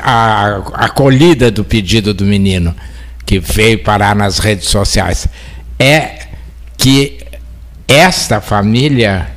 a, 0.01 0.61
a 0.73 0.85
acolhida 0.85 1.51
do 1.51 1.63
pedido 1.63 2.13
do 2.13 2.23
menino, 2.23 2.73
que 3.25 3.39
veio 3.39 3.79
parar 3.83 4.15
nas 4.15 4.39
redes 4.39 4.69
sociais, 4.69 5.27
é 5.77 6.19
que 6.77 7.19
esta 7.87 8.41
família 8.41 9.27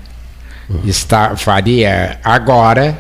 está, 0.85 1.37
faria 1.37 2.19
agora, 2.23 2.99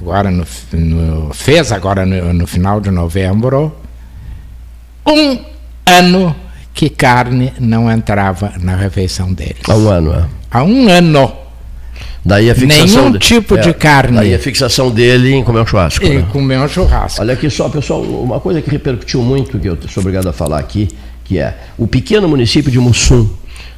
agora 0.00 0.30
no, 0.30 0.46
no 0.72 1.34
fez 1.34 1.72
agora 1.72 2.06
no, 2.06 2.32
no 2.32 2.46
final 2.46 2.80
de 2.80 2.90
novembro, 2.90 3.74
um 5.06 5.38
ano 5.86 6.34
que 6.74 6.88
carne 6.88 7.52
não 7.60 7.90
entrava 7.90 8.52
na 8.60 8.74
refeição 8.76 9.32
deles. 9.32 9.62
Há 9.68 9.74
um 9.74 9.88
ano, 9.88 10.12
é. 10.12 10.24
Há 10.50 10.64
um 10.64 10.88
ano. 10.88 11.32
Daí 12.24 12.50
a 12.50 12.54
fixação 12.54 13.06
Nenhum 13.06 13.18
tipo 13.18 13.58
de 13.58 13.74
carne. 13.74 14.16
Daí 14.16 14.34
a 14.34 14.38
fixação 14.38 14.90
dele 14.90 15.34
em 15.34 15.42
comer 15.42 15.60
um 15.60 15.66
churrasco. 15.66 16.04
E 16.04 16.18
né? 16.18 16.26
comer 16.30 16.58
um 16.58 16.68
churrasco. 16.68 17.20
Olha 17.20 17.34
aqui 17.34 17.50
só, 17.50 17.68
pessoal, 17.68 18.00
uma 18.00 18.38
coisa 18.38 18.62
que 18.62 18.70
repercutiu 18.70 19.22
muito, 19.22 19.58
que 19.58 19.68
eu 19.68 19.76
sou 19.88 20.02
obrigado 20.02 20.28
a 20.28 20.32
falar 20.32 20.60
aqui, 20.60 20.88
que 21.24 21.38
é 21.38 21.56
o 21.76 21.86
pequeno 21.86 22.28
município 22.28 22.70
de 22.70 22.78
Mussum, 22.78 23.28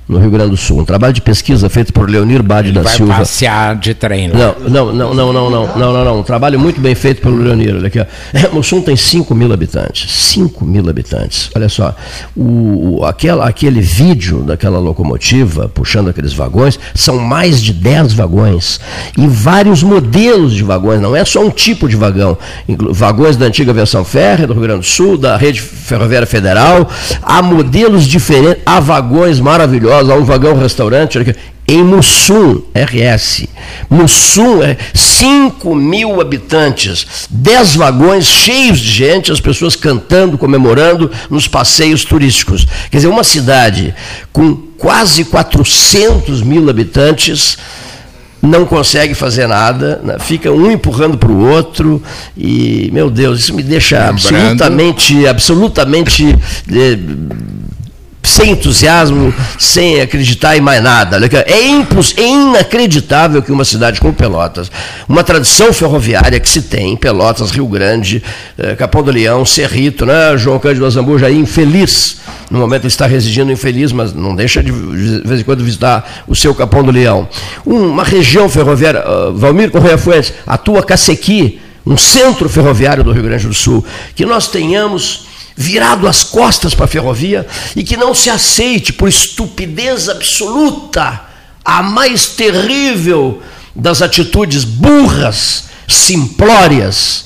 no 0.08 0.18
Rio 0.18 0.30
Grande 0.30 0.50
do 0.50 0.56
Sul. 0.56 0.80
Um 0.80 0.84
trabalho 0.84 1.12
de 1.12 1.20
pesquisa 1.20 1.68
feito 1.68 1.92
por 1.92 2.08
Leonir 2.08 2.42
Bade 2.42 2.72
da 2.72 2.82
Vai 2.82 2.96
Silva. 2.96 3.14
passear 3.14 3.76
de 3.76 3.94
trem 3.94 4.28
lá. 4.28 4.54
Não, 4.68 4.68
não, 4.68 4.92
não, 4.92 5.14
não, 5.14 5.32
não, 5.32 5.50
não, 5.50 5.76
não, 5.76 5.92
não, 5.92 6.04
não. 6.04 6.18
Um 6.20 6.22
trabalho 6.22 6.58
muito 6.58 6.80
bem 6.80 6.94
feito 6.94 7.22
pelo 7.22 7.36
Leonir. 7.36 7.74
Olha 7.74 7.86
aqui, 7.86 8.00
ó. 8.00 8.04
É, 8.32 8.48
Mussum 8.48 8.82
tem 8.82 8.96
5 8.96 9.34
mil 9.34 9.52
habitantes. 9.52 10.10
5 10.10 10.64
mil 10.64 10.88
habitantes. 10.88 11.50
Olha 11.54 11.68
só. 11.68 11.94
O, 12.36 13.04
aquela, 13.04 13.48
aquele 13.48 13.80
vídeo 13.80 14.42
daquela 14.42 14.78
locomotiva 14.78 15.68
puxando 15.68 16.08
aqueles 16.08 16.32
vagões 16.32 16.78
são 16.94 17.18
mais 17.18 17.62
de 17.62 17.72
10 17.72 18.12
vagões. 18.12 18.80
E 19.16 19.26
vários 19.26 19.82
modelos 19.82 20.52
de 20.52 20.62
vagões, 20.62 21.00
não 21.00 21.16
é 21.16 21.24
só 21.24 21.40
um 21.40 21.50
tipo 21.50 21.88
de 21.88 21.96
vagão. 21.96 22.36
Vagões 22.90 23.36
da 23.36 23.46
antiga 23.46 23.72
versão 23.72 24.04
férrea 24.04 24.46
do 24.46 24.52
Rio 24.52 24.62
Grande 24.62 24.80
do 24.80 24.86
Sul, 24.86 25.16
da 25.16 25.36
rede 25.36 25.60
ferroviária 25.60 26.26
federal. 26.26 26.88
Há 27.22 27.40
modelos 27.42 28.04
diferentes, 28.06 28.62
há 28.66 28.80
vagões 28.80 29.40
maravilhosos, 29.40 29.93
há 29.98 30.14
um 30.16 30.24
vagão 30.24 30.56
restaurante. 30.56 31.18
em 31.66 31.82
Mussum, 31.82 32.60
RS. 32.74 33.46
Mussum, 33.88 34.62
é 34.62 34.76
5 34.92 35.74
mil 35.74 36.20
habitantes, 36.20 37.26
10 37.30 37.76
vagões 37.76 38.26
cheios 38.26 38.78
de 38.78 38.90
gente, 38.90 39.32
as 39.32 39.40
pessoas 39.40 39.74
cantando, 39.74 40.36
comemorando 40.36 41.10
nos 41.30 41.48
passeios 41.48 42.04
turísticos. 42.04 42.66
Quer 42.90 42.98
dizer, 42.98 43.08
uma 43.08 43.24
cidade 43.24 43.94
com 44.32 44.54
quase 44.76 45.24
400 45.24 46.42
mil 46.42 46.68
habitantes 46.68 47.56
não 48.42 48.66
consegue 48.66 49.14
fazer 49.14 49.46
nada, 49.46 50.02
né? 50.04 50.18
fica 50.18 50.52
um 50.52 50.70
empurrando 50.70 51.16
para 51.16 51.30
o 51.32 51.48
outro 51.48 52.02
e, 52.36 52.90
meu 52.92 53.08
Deus, 53.08 53.40
isso 53.40 53.54
me 53.54 53.62
deixa 53.62 53.96
Lembrando- 53.96 54.12
absolutamente, 54.12 55.26
absolutamente 55.26 56.36
eh, 56.70 56.98
sem 58.24 58.52
entusiasmo, 58.52 59.32
sem 59.58 60.00
acreditar 60.00 60.56
em 60.56 60.60
mais 60.60 60.82
nada. 60.82 61.18
É, 61.46 61.66
impos- 61.66 62.14
é 62.16 62.26
inacreditável 62.26 63.42
que 63.42 63.52
uma 63.52 63.64
cidade 63.64 64.00
como 64.00 64.12
Pelotas, 64.12 64.70
uma 65.08 65.22
tradição 65.22 65.72
ferroviária 65.72 66.40
que 66.40 66.48
se 66.48 66.62
tem 66.62 66.92
em 66.92 66.96
Pelotas, 66.96 67.50
Rio 67.50 67.66
Grande, 67.66 68.22
eh, 68.58 68.74
Capão 68.74 69.02
do 69.02 69.10
Leão, 69.10 69.44
Cerrito, 69.44 70.06
né? 70.06 70.36
João 70.36 70.58
Cândido 70.58 70.86
Azambuja 70.86 71.26
aí, 71.26 71.36
infeliz. 71.38 72.16
No 72.50 72.58
momento 72.58 72.82
ele 72.82 72.88
está 72.88 73.06
residindo 73.06 73.52
infeliz, 73.52 73.92
mas 73.92 74.12
não 74.12 74.34
deixa 74.34 74.62
de, 74.62 74.72
de 74.72 75.26
vez 75.28 75.40
em 75.40 75.44
quando 75.44 75.62
visitar 75.64 76.24
o 76.26 76.34
seu 76.34 76.54
Capão 76.54 76.82
do 76.82 76.90
Leão. 76.90 77.28
Um- 77.66 77.84
Uma 77.94 78.04
região 78.04 78.48
ferroviária, 78.48 79.00
ah, 79.00 79.30
Valmir 79.34 79.70
Correia 79.70 79.98
Fuentes, 79.98 80.32
a 80.46 80.56
tua 80.58 80.82
Cacequi, 80.82 81.60
um 81.86 81.96
centro 81.96 82.48
ferroviário 82.48 83.04
do 83.04 83.12
Rio 83.12 83.22
Grande 83.22 83.46
do 83.46 83.52
Sul, 83.54 83.84
que 84.16 84.24
nós 84.24 84.48
tenhamos 84.48 85.26
virado 85.56 86.08
as 86.08 86.24
costas 86.24 86.74
para 86.74 86.86
a 86.86 86.88
ferrovia 86.88 87.46
e 87.76 87.84
que 87.84 87.96
não 87.96 88.14
se 88.14 88.28
aceite 88.28 88.92
por 88.92 89.08
estupidez 89.08 90.08
absoluta 90.08 91.22
a 91.64 91.82
mais 91.82 92.26
terrível 92.26 93.40
das 93.74 94.02
atitudes 94.02 94.64
burras, 94.64 95.64
simplórias, 95.88 97.24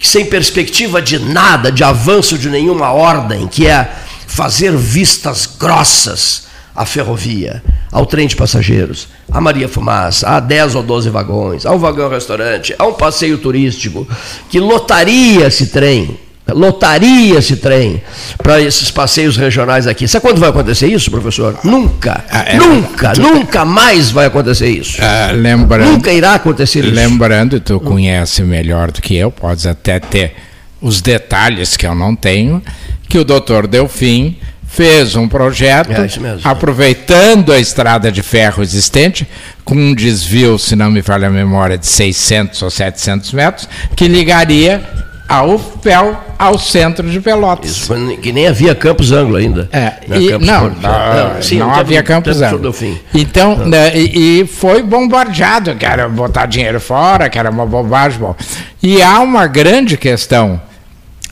sem 0.00 0.26
perspectiva 0.26 1.00
de 1.00 1.18
nada, 1.18 1.70
de 1.70 1.84
avanço 1.84 2.36
de 2.36 2.50
nenhuma 2.50 2.92
ordem, 2.92 3.46
que 3.46 3.66
é 3.66 3.90
fazer 4.26 4.76
vistas 4.76 5.46
grossas 5.46 6.44
à 6.74 6.84
ferrovia, 6.84 7.62
ao 7.90 8.06
trem 8.06 8.26
de 8.26 8.34
passageiros, 8.34 9.08
à 9.30 9.40
Maria 9.40 9.68
Fumaça, 9.68 10.28
a 10.28 10.40
10 10.40 10.74
ou 10.74 10.82
12 10.82 11.10
vagões, 11.10 11.66
ao 11.66 11.78
vagão-restaurante, 11.78 12.74
a 12.78 12.86
um 12.86 12.94
passeio 12.94 13.38
turístico, 13.38 14.08
que 14.50 14.58
lotaria 14.58 15.46
esse 15.46 15.66
trem, 15.66 16.18
lotaria 16.52 17.38
esse 17.38 17.56
trem 17.56 18.02
para 18.42 18.60
esses 18.60 18.90
passeios 18.90 19.36
regionais 19.36 19.86
aqui. 19.86 20.06
Sabe 20.06 20.22
quando 20.22 20.38
vai 20.38 20.50
acontecer 20.50 20.86
isso, 20.86 21.10
professor? 21.10 21.58
Nunca, 21.64 22.24
é- 22.30 22.56
nunca, 22.56 23.12
nunca 23.14 23.64
mais 23.64 24.10
vai 24.10 24.26
acontecer 24.26 24.68
isso. 24.68 24.98
Ah, 25.00 25.30
lembrando, 25.32 25.90
Nunca 25.92 26.12
irá 26.12 26.34
acontecer 26.34 26.84
isso. 26.84 26.94
lembrando, 26.94 27.60
tu 27.60 27.80
conhece 27.80 28.42
melhor 28.42 28.90
do 28.90 29.00
que 29.00 29.16
eu, 29.16 29.30
podes 29.30 29.66
até 29.66 29.98
ter 29.98 30.34
os 30.80 31.00
detalhes 31.00 31.76
que 31.76 31.86
eu 31.86 31.94
não 31.94 32.14
tenho, 32.16 32.62
que 33.08 33.18
o 33.18 33.24
doutor 33.24 33.66
Delfim 33.66 34.36
fez 34.66 35.14
um 35.16 35.28
projeto 35.28 35.90
É, 35.92 36.08
aproveitando 36.44 37.52
a 37.52 37.58
estrada 37.60 38.10
de 38.10 38.22
ferro 38.22 38.62
existente, 38.62 39.26
com 39.64 39.74
um 39.74 39.94
desvio, 39.94 40.58
se 40.58 40.74
não 40.74 40.90
me 40.90 41.02
falha 41.02 41.28
a 41.28 41.30
memória, 41.30 41.76
de 41.76 41.86
600 41.86 42.62
ou 42.62 42.70
700 42.70 43.32
metros, 43.32 43.68
que 43.94 44.08
ligaria 44.08 44.82
a 45.32 45.42
UFPEL 45.44 46.16
ao 46.38 46.58
centro 46.58 47.08
de 47.10 47.18
Pelotas. 47.20 47.70
Isso, 47.70 47.86
quando- 47.86 48.16
que 48.18 48.32
nem 48.32 48.46
havia 48.48 48.74
Campos 48.74 49.12
Anglo 49.12 49.36
ainda. 49.36 49.66
É, 49.72 49.94
Né, 50.06 50.18
e- 50.20 50.28
Campos 50.28 50.46
não, 50.46 50.60
Porto. 50.70 50.80
não, 50.82 51.42
sim, 51.42 51.58
não 51.58 51.74
havia 51.74 52.02
Campos 52.02 52.42
Anglo. 52.42 52.74
Então, 53.14 53.56
né, 53.66 53.96
e, 53.96 54.40
e 54.42 54.46
foi 54.46 54.82
bombardeado, 54.82 55.74
que 55.74 55.86
era 55.86 56.06
botar 56.08 56.44
dinheiro 56.46 56.78
fora, 56.80 57.30
que 57.30 57.38
era 57.38 57.50
uma 57.50 57.64
bobagem. 57.64 58.18
Bom. 58.18 58.36
E 58.82 59.00
há 59.00 59.20
uma 59.20 59.46
grande 59.46 59.96
questão. 59.96 60.60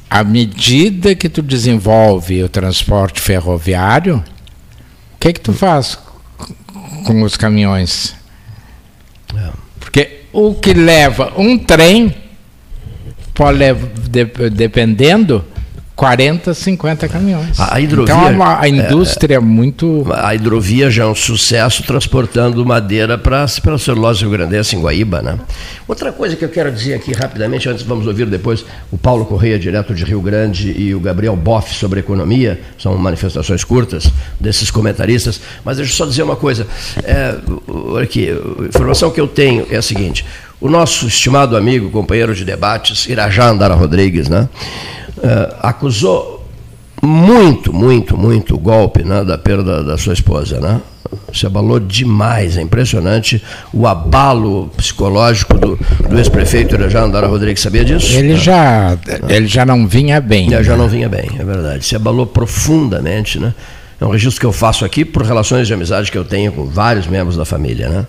À 0.09 0.25
medida 0.25 1.15
que 1.15 1.29
tu 1.29 1.43
desenvolve 1.43 2.43
o 2.43 2.49
transporte 2.49 3.21
ferroviário, 3.21 4.17
o 4.17 5.19
que 5.21 5.33
que 5.35 5.41
tu 5.41 5.53
faz 5.53 5.99
com 7.05 7.23
os 7.23 7.37
caminhões? 7.37 8.15
Porque 9.79 10.23
o 10.33 10.55
que 10.55 10.73
leva 10.73 11.33
um 11.37 11.59
trem 11.59 12.15
pode 13.41 13.57
levar, 13.57 13.89
de- 14.11 14.51
dependendo, 14.51 15.43
40, 15.97 16.53
50 16.53 17.09
caminhões. 17.09 17.59
A- 17.59 17.77
a 17.77 17.81
hidrovia- 17.81 18.15
então 18.15 18.29
é 18.29 18.31
uma, 18.33 18.61
a 18.61 18.67
é, 18.67 18.69
indústria 18.71 19.41
muito. 19.41 20.07
A 20.15 20.35
hidrovia 20.35 20.91
já 20.91 21.05
é 21.05 21.07
um 21.07 21.15
sucesso 21.15 21.83
transportando 21.83 22.65
madeira 22.67 23.17
para 23.17 23.43
a 23.45 23.49
celulose 23.49 24.21
rio-grandense 24.21 24.77
em 24.77 24.81
Guaíba, 24.81 25.23
né? 25.23 25.39
Outra 25.89 26.13
coisa 26.13 26.37
que 26.37 26.45
eu 26.45 26.51
quero 26.51 26.71
dizer 26.71 26.95
aqui 26.95 27.13
rapidamente, 27.15 27.67
antes 27.67 27.83
vamos 27.83 28.07
ouvir 28.07 28.27
depois 28.27 28.63
o 28.91 28.99
Paulo 28.99 29.25
Correia, 29.25 29.59
direto 29.59 29.95
de 29.95 30.05
Rio 30.05 30.21
Grande, 30.21 30.75
e 30.79 30.95
o 30.95 31.01
Gabriel 31.01 31.35
Boff 31.37 31.75
sobre 31.75 32.01
economia, 32.01 32.61
são 32.79 32.97
manifestações 32.99 33.65
curtas 33.65 34.11
desses 34.39 34.71
comentaristas, 34.71 35.41
mas 35.65 35.79
deixa 35.79 35.93
eu 35.93 35.97
só 35.97 36.05
dizer 36.07 36.23
uma 36.23 36.37
coisa, 36.37 36.67
é, 37.05 37.37
aqui, 38.03 38.29
a 38.31 38.67
informação 38.69 39.11
que 39.11 39.21
eu 39.21 39.27
tenho 39.29 39.67
é 39.71 39.77
a 39.77 39.83
seguinte, 39.83 40.25
o 40.61 40.69
nosso 40.69 41.07
estimado 41.07 41.57
amigo, 41.57 41.91
companheiro 41.91 42.35
de 42.35 42.45
debates, 42.45 43.07
Irajá 43.07 43.49
Andara 43.49 43.75
Rodrigues, 43.75 44.29
né, 44.29 44.49
é, 45.23 45.55
acusou 45.61 46.47
muito, 47.03 47.73
muito, 47.73 48.17
muito 48.17 48.55
o 48.55 48.59
golpe 48.59 49.03
né, 49.03 49.25
da 49.25 49.39
perda 49.39 49.83
da 49.83 49.97
sua 49.97 50.13
esposa. 50.13 50.61
Né? 50.61 50.81
Se 51.33 51.47
abalou 51.47 51.81
demais, 51.81 52.59
é 52.59 52.63
impressionante 52.63 53.43
o 53.73 53.87
abalo 53.87 54.71
psicológico 54.77 55.57
do, 55.59 55.79
do 56.09 56.19
ex-prefeito 56.19 56.75
Irajá 56.75 57.03
Andara 57.03 57.27
Rodrigues. 57.27 57.63
Sabia 57.63 57.85
disso? 57.85 58.13
Ele 58.13 58.37
já, 58.37 58.99
ele 59.29 59.47
já 59.47 59.65
não 59.65 59.87
vinha 59.87 60.21
bem. 60.21 60.53
É, 60.53 60.63
já 60.63 60.77
não 60.77 60.89
vinha 60.89 61.09
bem, 61.09 61.31
é 61.39 61.45
verdade. 61.45 61.85
Se 61.85 61.97
abalou 61.97 62.27
profundamente, 62.27 63.39
né? 63.39 63.55
É 64.01 64.05
um 64.05 64.11
registro 64.11 64.41
que 64.41 64.47
eu 64.47 64.53
faço 64.53 64.85
aqui 64.85 65.05
por 65.05 65.23
relações 65.23 65.67
de 65.67 65.75
amizade 65.75 66.11
que 66.11 66.17
eu 66.17 66.25
tenho 66.25 66.53
com 66.53 66.65
vários 66.65 67.07
membros 67.07 67.37
da 67.37 67.45
família, 67.45 67.89
né? 67.89 68.07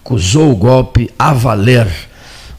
Acusou 0.00 0.50
o 0.50 0.56
golpe 0.56 1.10
a 1.18 1.32
valer 1.32 1.88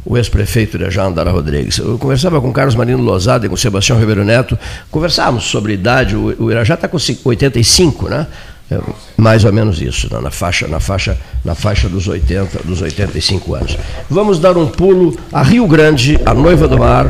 o 0.05 0.17
ex-prefeito 0.17 0.77
Irajá 0.77 1.03
Andara 1.03 1.31
Rodrigues. 1.31 1.77
Eu 1.77 1.97
conversava 1.97 2.39
com 2.41 2.51
Carlos 2.51 2.75
Marino 2.75 3.01
Lozada 3.03 3.45
e 3.45 3.49
com 3.49 3.55
Sebastião 3.55 3.99
Ribeiro 3.99 4.23
Neto, 4.23 4.57
conversávamos 4.89 5.43
sobre 5.45 5.73
idade, 5.73 6.15
o, 6.15 6.51
Irajá 6.51 6.73
está 6.73 6.87
com 6.87 6.97
85, 7.25 8.09
né? 8.09 8.27
É, 8.71 8.79
mais 9.17 9.43
ou 9.45 9.51
menos 9.51 9.81
isso, 9.81 10.07
né? 10.13 10.19
na, 10.21 10.29
faixa, 10.29 10.67
na, 10.67 10.79
faixa, 10.79 11.17
na 11.43 11.55
faixa 11.55 11.89
dos 11.89 12.07
80, 12.07 12.59
dos 12.63 12.81
85 12.81 13.55
anos. 13.55 13.77
Vamos 14.07 14.37
dar 14.37 14.55
um 14.57 14.67
pulo 14.67 15.17
a 15.33 15.41
Rio 15.41 15.65
Grande, 15.65 16.19
a 16.23 16.35
noiva 16.35 16.67
do 16.67 16.77
mar, 16.77 17.07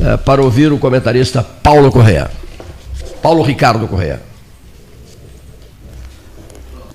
eh, 0.00 0.16
para 0.18 0.42
ouvir 0.42 0.70
o 0.70 0.76
comentarista 0.76 1.42
Paulo 1.42 1.90
Correa. 1.90 2.30
Paulo 3.22 3.42
Ricardo 3.42 3.88
Correa. 3.88 4.20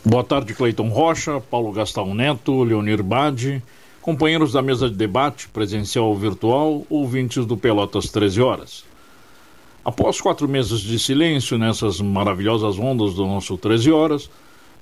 Boa 0.06 0.22
tarde, 0.22 0.54
Cleiton 0.54 0.90
Rocha, 0.90 1.40
Paulo 1.40 1.72
Gastão 1.72 2.14
Neto, 2.14 2.62
Leonir 2.62 3.02
Bade, 3.02 3.64
companheiros 4.02 4.52
da 4.52 4.62
mesa 4.62 4.90
de 4.90 4.96
debate, 4.98 5.48
presencial 5.48 6.08
ou 6.08 6.18
virtual, 6.18 6.86
ouvintes 6.90 7.46
do 7.46 7.56
Pelotas 7.56 8.10
13 8.10 8.42
Horas. 8.42 8.84
Após 9.84 10.20
quatro 10.20 10.46
meses 10.46 10.82
de 10.82 11.00
silêncio 11.00 11.58
nessas 11.58 12.02
maravilhosas 12.02 12.78
ondas 12.78 13.14
do 13.14 13.26
nosso 13.26 13.58
13 13.58 13.94
Horas, 13.94 14.30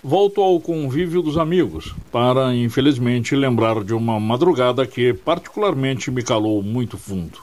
volto 0.03 0.41
ao 0.41 0.59
convívio 0.59 1.21
dos 1.21 1.37
amigos 1.37 1.93
para, 2.11 2.55
infelizmente, 2.55 3.35
lembrar 3.35 3.83
de 3.83 3.93
uma 3.93 4.19
madrugada 4.19 4.87
que 4.87 5.13
particularmente 5.13 6.09
me 6.09 6.23
calou 6.23 6.63
muito 6.63 6.97
fundo. 6.97 7.37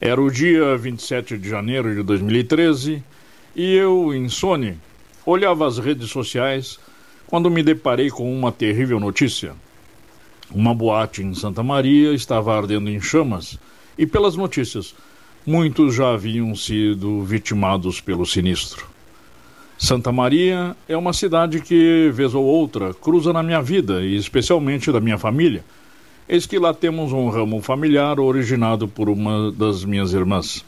Era 0.00 0.22
o 0.22 0.30
dia 0.30 0.76
27 0.76 1.36
de 1.36 1.48
janeiro 1.48 1.92
de 1.92 2.04
2013 2.04 3.02
e 3.56 3.74
eu, 3.74 4.14
insone, 4.14 4.78
olhava 5.24 5.66
as 5.66 5.78
redes 5.78 6.10
sociais 6.10 6.78
quando 7.26 7.50
me 7.50 7.62
deparei 7.62 8.10
com 8.10 8.32
uma 8.32 8.52
terrível 8.52 9.00
notícia. 9.00 9.54
Uma 10.50 10.74
boate 10.74 11.22
em 11.22 11.34
Santa 11.34 11.62
Maria 11.62 12.12
estava 12.12 12.54
ardendo 12.54 12.90
em 12.90 13.00
chamas 13.00 13.58
e, 13.96 14.06
pelas 14.06 14.36
notícias, 14.36 14.94
muitos 15.46 15.94
já 15.94 16.12
haviam 16.12 16.54
sido 16.54 17.22
vitimados 17.22 18.00
pelo 18.00 18.26
sinistro. 18.26 18.86
Santa 19.78 20.12
Maria 20.12 20.76
é 20.88 20.96
uma 20.96 21.12
cidade 21.12 21.60
que, 21.60 22.10
vez 22.12 22.34
ou 22.34 22.44
outra, 22.44 22.94
cruza 22.94 23.32
na 23.32 23.42
minha 23.42 23.60
vida 23.60 24.02
e 24.02 24.16
especialmente 24.16 24.92
da 24.92 25.00
minha 25.00 25.18
família. 25.18 25.64
Eis 26.28 26.46
que 26.46 26.58
lá 26.58 26.72
temos 26.72 27.12
um 27.12 27.28
ramo 27.28 27.60
familiar 27.60 28.20
originado 28.20 28.86
por 28.86 29.08
uma 29.08 29.50
das 29.50 29.84
minhas 29.84 30.12
irmãs. 30.12 30.64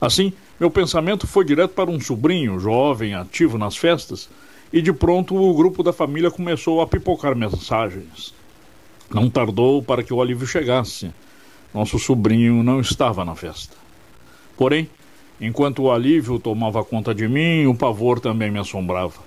Assim, 0.00 0.32
meu 0.60 0.70
pensamento 0.70 1.26
foi 1.26 1.42
direto 1.42 1.70
para 1.70 1.90
um 1.90 1.98
sobrinho, 1.98 2.60
jovem, 2.60 3.14
ativo 3.14 3.56
nas 3.56 3.78
festas, 3.78 4.28
e 4.70 4.82
de 4.82 4.92
pronto 4.92 5.34
o 5.34 5.54
grupo 5.54 5.82
da 5.82 5.90
família 5.90 6.30
começou 6.30 6.82
a 6.82 6.86
pipocar 6.86 7.34
mensagens. 7.34 8.34
Não 9.10 9.30
tardou 9.30 9.82
para 9.82 10.02
que 10.02 10.12
o 10.12 10.20
alívio 10.20 10.46
chegasse. 10.46 11.10
Nosso 11.72 11.98
sobrinho 11.98 12.62
não 12.62 12.78
estava 12.78 13.24
na 13.24 13.34
festa. 13.34 13.74
Porém, 14.54 14.86
enquanto 15.40 15.84
o 15.84 15.90
alívio 15.90 16.38
tomava 16.38 16.84
conta 16.84 17.14
de 17.14 17.26
mim, 17.26 17.64
o 17.64 17.74
pavor 17.74 18.20
também 18.20 18.50
me 18.50 18.58
assombrava. 18.58 19.22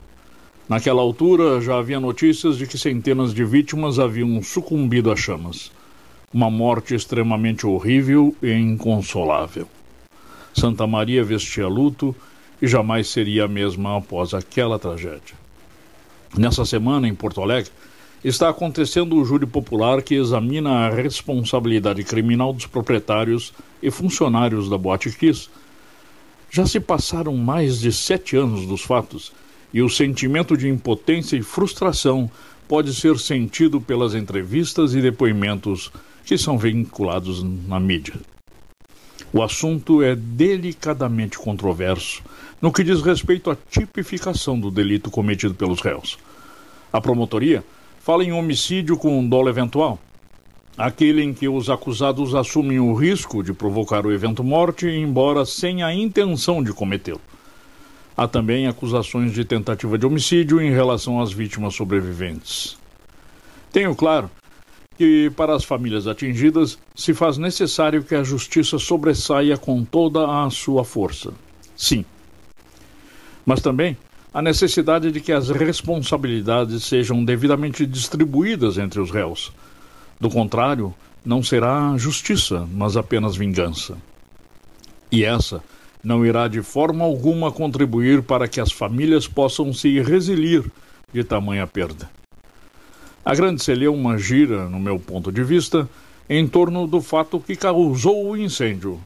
Naquela 0.70 1.02
altura 1.02 1.60
já 1.60 1.80
havia 1.80 2.00
notícias 2.00 2.60
de 2.60 2.68
que 2.68 2.78
centenas 2.78 3.34
de 3.34 3.44
vítimas 3.44 3.98
haviam 3.98 4.42
sucumbido 4.44 5.12
às 5.12 5.20
chamas. 5.20 5.72
Uma 6.32 6.52
morte 6.52 6.94
extremamente 6.94 7.66
horrível 7.66 8.36
e 8.40 8.52
inconsolável. 8.52 9.68
Santa 10.54 10.86
Maria 10.86 11.24
vestia 11.24 11.68
luto 11.68 12.16
e 12.62 12.68
jamais 12.68 13.10
seria 13.10 13.46
a 13.46 13.48
mesma 13.48 13.98
após 13.98 14.34
aquela 14.34 14.80
tragédia. 14.80 15.36
Nessa 16.38 16.66
semana, 16.66 17.08
em 17.08 17.14
Porto 17.14 17.42
Alegre, 17.42 17.72
está 18.24 18.50
acontecendo 18.50 19.18
o 19.18 19.26
júri 19.26 19.46
popular 19.46 20.02
que 20.02 20.16
examina 20.16 20.88
a 20.88 20.90
responsabilidade 20.90 22.04
criminal 22.04 22.54
dos 22.54 22.66
proprietários 22.66 23.54
e 23.82 23.92
funcionários 23.92 24.70
da 24.70 24.78
Boate 24.78 25.12
Kiss. 25.12 25.50
Já 26.50 26.66
se 26.66 26.80
passaram 26.80 27.36
mais 27.36 27.80
de 27.80 27.92
sete 27.92 28.38
anos 28.38 28.66
dos 28.66 28.82
fatos 28.82 29.34
e 29.74 29.82
o 29.82 29.90
sentimento 29.90 30.56
de 30.56 30.70
impotência 30.70 31.36
e 31.36 31.44
frustração 31.44 32.30
pode 32.68 32.94
ser 32.94 33.20
sentido 33.20 33.82
pelas 33.82 34.16
entrevistas 34.16 34.96
e 34.96 35.02
depoimentos 35.02 35.92
que 36.26 36.38
são 36.38 36.58
vinculados 36.58 37.44
na 37.44 37.80
mídia. 37.80 38.16
O 39.36 39.42
assunto 39.42 40.04
é 40.04 40.16
delicadamente 40.16 41.40
controverso 41.40 42.22
no 42.62 42.72
que 42.72 42.84
diz 42.84 43.02
respeito 43.02 43.50
à 43.50 43.58
tipificação 43.68 44.60
do 44.60 44.70
delito 44.70 45.10
cometido 45.10 45.56
pelos 45.56 45.82
réus. 45.82 46.20
A 46.92 47.02
promotoria 47.02 47.64
fala 48.00 48.24
em 48.24 48.32
homicídio 48.32 48.96
com 48.96 49.28
dolo 49.28 49.50
eventual, 49.50 49.98
aquele 50.78 51.24
em 51.24 51.34
que 51.34 51.50
os 51.50 51.68
acusados 51.68 52.36
assumem 52.36 52.80
o 52.80 52.94
risco 52.94 53.42
de 53.42 53.54
provocar 53.54 54.06
o 54.06 54.12
evento 54.12 54.44
morte, 54.44 54.86
embora 54.86 55.46
sem 55.46 55.82
a 55.82 55.92
intenção 55.92 56.62
de 56.62 56.72
cometê-lo. 56.72 57.22
Há 58.16 58.28
também 58.28 58.68
acusações 58.68 59.34
de 59.34 59.44
tentativa 59.44 59.98
de 59.98 60.06
homicídio 60.06 60.62
em 60.62 60.70
relação 60.70 61.20
às 61.20 61.34
vítimas 61.34 61.74
sobreviventes. 61.74 62.78
Tenho 63.72 63.96
claro 63.96 64.30
que, 64.98 65.30
para 65.32 65.56
as 65.56 65.64
famílias 65.64 66.08
atingidas, 66.08 66.78
se 66.96 67.14
faz 67.14 67.38
necessário 67.38 68.04
que 68.04 68.16
a 68.16 68.24
justiça 68.24 68.78
sobressaia 68.78 69.58
com 69.58 69.84
toda 69.84 70.44
a 70.44 70.50
sua 70.50 70.84
força. 70.84 71.34
Sim. 71.76 72.06
Mas 73.46 73.62
também 73.62 73.98
a 74.34 74.42
necessidade 74.42 75.12
de 75.12 75.22
que 75.22 75.32
as 75.32 75.50
responsabilidades 75.50 76.84
sejam 76.84 77.24
devidamente 77.24 77.86
distribuídas 77.86 78.78
entre 78.78 79.00
os 79.00 79.12
réus. 79.12 79.52
Do 80.20 80.30
contrário, 80.30 80.94
não 81.24 81.44
será 81.44 81.96
justiça, 81.98 82.68
mas 82.72 82.98
apenas 82.98 83.36
vingança. 83.36 83.98
E 85.12 85.24
essa 85.24 85.64
não 86.04 86.26
irá 86.26 86.48
de 86.48 86.62
forma 86.62 87.06
alguma 87.06 87.52
contribuir 87.52 88.24
para 88.24 88.48
que 88.48 88.60
as 88.60 88.72
famílias 88.72 89.28
possam 89.28 89.72
se 89.72 90.00
resilir 90.02 90.64
de 91.14 91.24
tamanha 91.24 91.68
perda. 91.68 92.10
A 93.26 93.34
Grande 93.34 93.64
Celeuma 93.64 94.18
gira, 94.18 94.68
no 94.68 94.80
meu 94.80 95.00
ponto 95.00 95.32
de 95.32 95.44
vista, 95.44 95.90
em 96.30 96.46
torno 96.46 96.86
do 96.86 97.02
fato 97.02 97.40
que 97.40 97.56
causou 97.56 98.30
o 98.30 98.38
incêndio: 98.38 99.00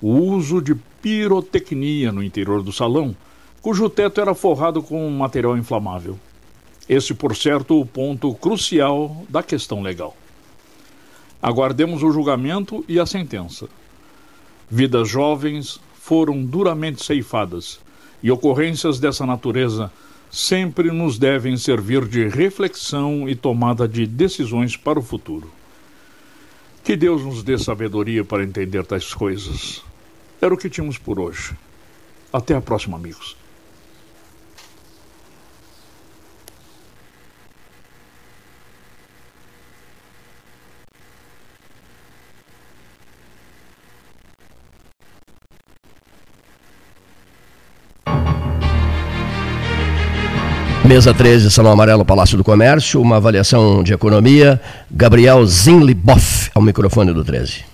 o 0.00 0.10
uso 0.10 0.60
de 0.60 0.74
pirotecnia 0.74 2.12
no 2.12 2.22
interior 2.22 2.62
do 2.62 2.72
salão 2.72 3.16
cujo 3.62 3.88
teto 3.88 4.20
era 4.20 4.34
forrado 4.34 4.82
com 4.82 5.10
material 5.10 5.56
inflamável. 5.56 6.18
Esse, 6.88 7.14
por 7.14 7.34
certo, 7.34 7.80
o 7.80 7.86
ponto 7.86 8.32
crucial 8.34 9.24
da 9.28 9.42
questão 9.42 9.82
legal. 9.82 10.16
Aguardemos 11.42 12.02
o 12.02 12.12
julgamento 12.12 12.84
e 12.86 13.00
a 13.00 13.06
sentença. 13.06 13.68
Vidas 14.70 15.08
jovens 15.08 15.80
foram 15.94 16.44
duramente 16.44 17.04
ceifadas, 17.04 17.80
e 18.22 18.30
ocorrências 18.30 19.00
dessa 19.00 19.26
natureza 19.26 19.90
sempre 20.30 20.90
nos 20.90 21.18
devem 21.18 21.56
servir 21.56 22.06
de 22.06 22.28
reflexão 22.28 23.28
e 23.28 23.34
tomada 23.34 23.88
de 23.88 24.06
decisões 24.06 24.76
para 24.76 24.98
o 24.98 25.02
futuro. 25.02 25.50
Que 26.84 26.96
Deus 26.96 27.22
nos 27.24 27.42
dê 27.42 27.58
sabedoria 27.58 28.24
para 28.24 28.44
entender 28.44 28.84
tais 28.84 29.12
coisas. 29.12 29.82
Era 30.40 30.54
o 30.54 30.56
que 30.56 30.70
tínhamos 30.70 30.98
por 30.98 31.18
hoje. 31.18 31.52
Até 32.32 32.54
a 32.54 32.60
próxima, 32.60 32.96
amigos. 32.96 33.36
Mesa 50.86 51.12
13, 51.12 51.50
Salão 51.50 51.72
Amarelo, 51.72 52.04
Palácio 52.04 52.38
do 52.38 52.44
Comércio, 52.44 53.02
uma 53.02 53.16
avaliação 53.16 53.82
de 53.82 53.92
economia. 53.92 54.60
Gabriel 54.88 55.44
Zinliboff, 55.44 56.48
ao 56.54 56.62
microfone 56.62 57.12
do 57.12 57.24
13. 57.24 57.64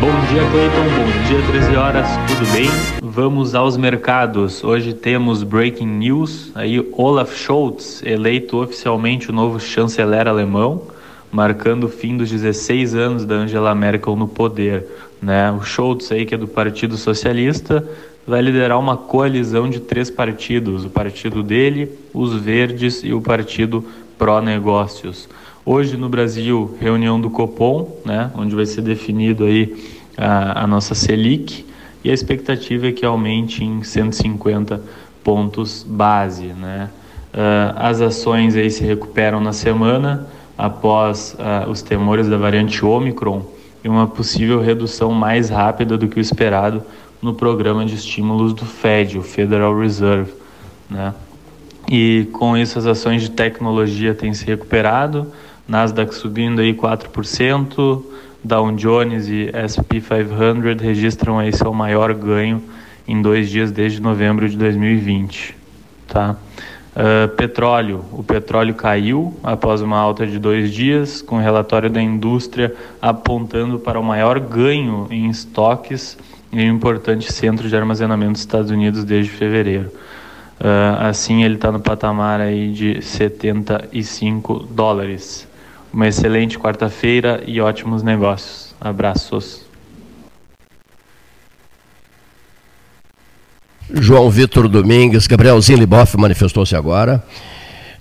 Bom 0.00 0.10
dia, 0.30 0.48
Cleiton. 0.50 0.84
Bom 0.96 1.28
dia, 1.28 1.42
13 1.46 1.76
horas. 1.76 2.08
Tudo 2.26 2.50
bem? 2.52 3.01
Vamos 3.14 3.54
aos 3.54 3.76
mercados. 3.76 4.64
Hoje 4.64 4.94
temos 4.94 5.42
breaking 5.42 5.86
news. 5.86 6.50
Aí 6.54 6.82
Olaf 6.92 7.36
Scholz 7.36 8.02
eleito 8.02 8.56
oficialmente 8.56 9.28
o 9.28 9.34
novo 9.34 9.60
chanceler 9.60 10.26
alemão, 10.26 10.84
marcando 11.30 11.84
o 11.84 11.88
fim 11.90 12.16
dos 12.16 12.30
16 12.30 12.94
anos 12.94 13.26
da 13.26 13.34
Angela 13.34 13.74
Merkel 13.74 14.16
no 14.16 14.26
poder. 14.26 14.86
Né? 15.20 15.52
O 15.52 15.62
Scholz 15.62 16.10
aí 16.10 16.24
que 16.24 16.34
é 16.34 16.38
do 16.38 16.48
Partido 16.48 16.96
Socialista 16.96 17.86
vai 18.26 18.40
liderar 18.40 18.80
uma 18.80 18.96
coalizão 18.96 19.68
de 19.68 19.80
três 19.80 20.08
partidos: 20.10 20.86
o 20.86 20.88
partido 20.88 21.42
dele, 21.42 21.90
os 22.14 22.34
Verdes 22.34 23.04
e 23.04 23.12
o 23.12 23.20
partido 23.20 23.84
Pró-Negócios. 24.16 25.28
Hoje 25.66 25.98
no 25.98 26.08
Brasil, 26.08 26.74
reunião 26.80 27.20
do 27.20 27.28
Copom, 27.28 27.94
né, 28.06 28.30
onde 28.34 28.54
vai 28.54 28.64
ser 28.64 28.80
definido 28.80 29.44
aí 29.44 30.00
a, 30.16 30.64
a 30.64 30.66
nossa 30.66 30.94
Selic 30.94 31.70
e 32.04 32.10
a 32.10 32.14
expectativa 32.14 32.88
é 32.88 32.92
que 32.92 33.04
aumente 33.04 33.64
em 33.64 33.82
150 33.82 34.80
pontos 35.22 35.84
base, 35.88 36.46
né? 36.46 36.90
Uh, 37.32 37.74
as 37.76 38.00
ações 38.00 38.56
aí 38.56 38.70
se 38.70 38.84
recuperam 38.84 39.40
na 39.40 39.52
semana 39.52 40.26
após 40.58 41.34
uh, 41.34 41.70
os 41.70 41.80
temores 41.80 42.28
da 42.28 42.36
variante 42.36 42.84
Omicron 42.84 43.42
e 43.82 43.88
uma 43.88 44.06
possível 44.06 44.60
redução 44.60 45.12
mais 45.12 45.48
rápida 45.48 45.96
do 45.96 46.08
que 46.08 46.18
o 46.18 46.20
esperado 46.20 46.82
no 47.22 47.32
programa 47.32 47.86
de 47.86 47.94
estímulos 47.94 48.52
do 48.52 48.66
Fed, 48.66 49.18
o 49.18 49.22
Federal 49.22 49.78
Reserve, 49.78 50.32
né? 50.90 51.14
E 51.90 52.28
com 52.32 52.56
isso 52.56 52.78
as 52.78 52.86
ações 52.86 53.22
de 53.22 53.30
tecnologia 53.30 54.14
têm 54.14 54.32
se 54.34 54.44
recuperado, 54.44 55.26
Nasdaq 55.66 56.14
subindo 56.14 56.60
aí 56.60 56.74
4%, 56.74 58.02
Dow 58.44 58.70
Jones 58.72 59.28
e 59.28 59.50
S&P 59.52 60.00
500 60.00 60.80
registram 60.80 61.38
aí 61.38 61.52
seu 61.52 61.72
maior 61.72 62.12
ganho 62.14 62.62
em 63.06 63.20
dois 63.20 63.50
dias 63.50 63.70
desde 63.70 64.00
novembro 64.00 64.48
de 64.48 64.56
2020. 64.56 65.56
Tá? 66.08 66.36
Uh, 66.94 67.28
petróleo. 67.36 68.04
O 68.12 68.22
petróleo 68.22 68.74
caiu 68.74 69.34
após 69.42 69.80
uma 69.80 69.98
alta 69.98 70.26
de 70.26 70.38
dois 70.38 70.72
dias, 70.72 71.22
com 71.22 71.36
o 71.36 71.40
relatório 71.40 71.88
da 71.88 72.02
indústria 72.02 72.74
apontando 73.00 73.78
para 73.78 73.98
o 73.98 74.04
maior 74.04 74.38
ganho 74.38 75.06
em 75.10 75.30
estoques 75.30 76.18
em 76.52 76.70
um 76.70 76.74
importante 76.74 77.32
centro 77.32 77.68
de 77.68 77.74
armazenamento 77.74 78.32
dos 78.32 78.42
Estados 78.42 78.70
Unidos 78.70 79.04
desde 79.04 79.30
fevereiro. 79.30 79.90
Uh, 80.60 81.08
assim, 81.08 81.42
ele 81.44 81.54
está 81.54 81.72
no 81.72 81.80
patamar 81.80 82.40
aí 82.40 82.70
de 82.70 83.00
75 83.00 84.66
dólares. 84.70 85.48
Uma 85.92 86.08
excelente 86.08 86.58
quarta-feira 86.58 87.42
e 87.46 87.60
ótimos 87.60 88.02
negócios. 88.02 88.74
Abraços. 88.80 89.66
João 93.92 94.30
Vitor 94.30 94.68
Domingues, 94.68 95.26
Gabrielzinho 95.26 95.78
Liboff 95.78 96.16
manifestou-se 96.16 96.74
agora. 96.74 97.22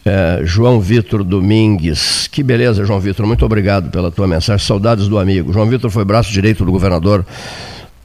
É, 0.05 0.39
João 0.43 0.79
Vitor 0.79 1.23
Domingues, 1.23 2.27
que 2.27 2.41
beleza, 2.41 2.85
João 2.85 2.99
Vitor, 2.99 3.25
muito 3.27 3.45
obrigado 3.45 3.91
pela 3.91 4.09
tua 4.09 4.25
mensagem, 4.25 4.65
saudades 4.65 5.07
do 5.07 5.19
amigo. 5.19 5.51
João 5.51 5.67
Vitor 5.67 5.91
foi 5.91 6.05
braço 6.05 6.31
direito 6.31 6.63
do 6.63 6.71
governador 6.71 7.25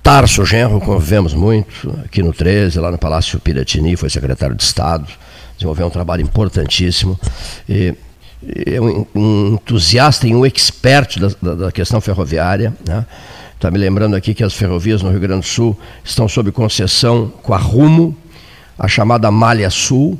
Tarso 0.03 0.45
Genro, 0.45 0.81
convivemos 0.81 1.33
muito 1.33 1.99
aqui 2.05 2.23
no 2.23 2.33
13, 2.33 2.79
lá 2.81 2.91
no 2.91 2.99
Palácio 2.99 3.41
Piratini, 3.41 3.97
foi 3.97 4.11
secretário 4.11 4.55
de 4.55 4.63
Estado, 4.63 5.07
desenvolveu 5.57 5.87
um 5.87 5.91
trabalho 5.91 6.23
importantíssimo. 6.23 7.19
E, 7.69 7.95
é 8.67 8.81
um, 8.81 9.07
um, 9.15 9.55
entusiasta 9.55 10.27
e 10.27 10.35
um 10.35 10.45
expert 10.45 11.19
da, 11.19 11.29
da, 11.41 11.55
da 11.55 11.73
questão 11.73 12.01
ferroviária. 12.01 12.75
Né? 12.87 13.05
Está 13.55 13.71
me 13.71 13.79
lembrando 13.79 14.15
aqui 14.15 14.35
que 14.35 14.45
as 14.45 14.55
ferrovias 14.55 15.03
no 15.03 15.11
Rio 15.11 15.21
Grande 15.21 15.41
do 15.41 15.47
Sul 15.47 15.79
estão 16.05 16.29
sob 16.29 16.53
concessão 16.53 17.33
com 17.43 17.55
a 17.55 17.59
Rumo, 17.59 18.17
a 18.79 18.87
chamada 18.87 19.31
Malha 19.31 19.71
Sul, 19.71 20.19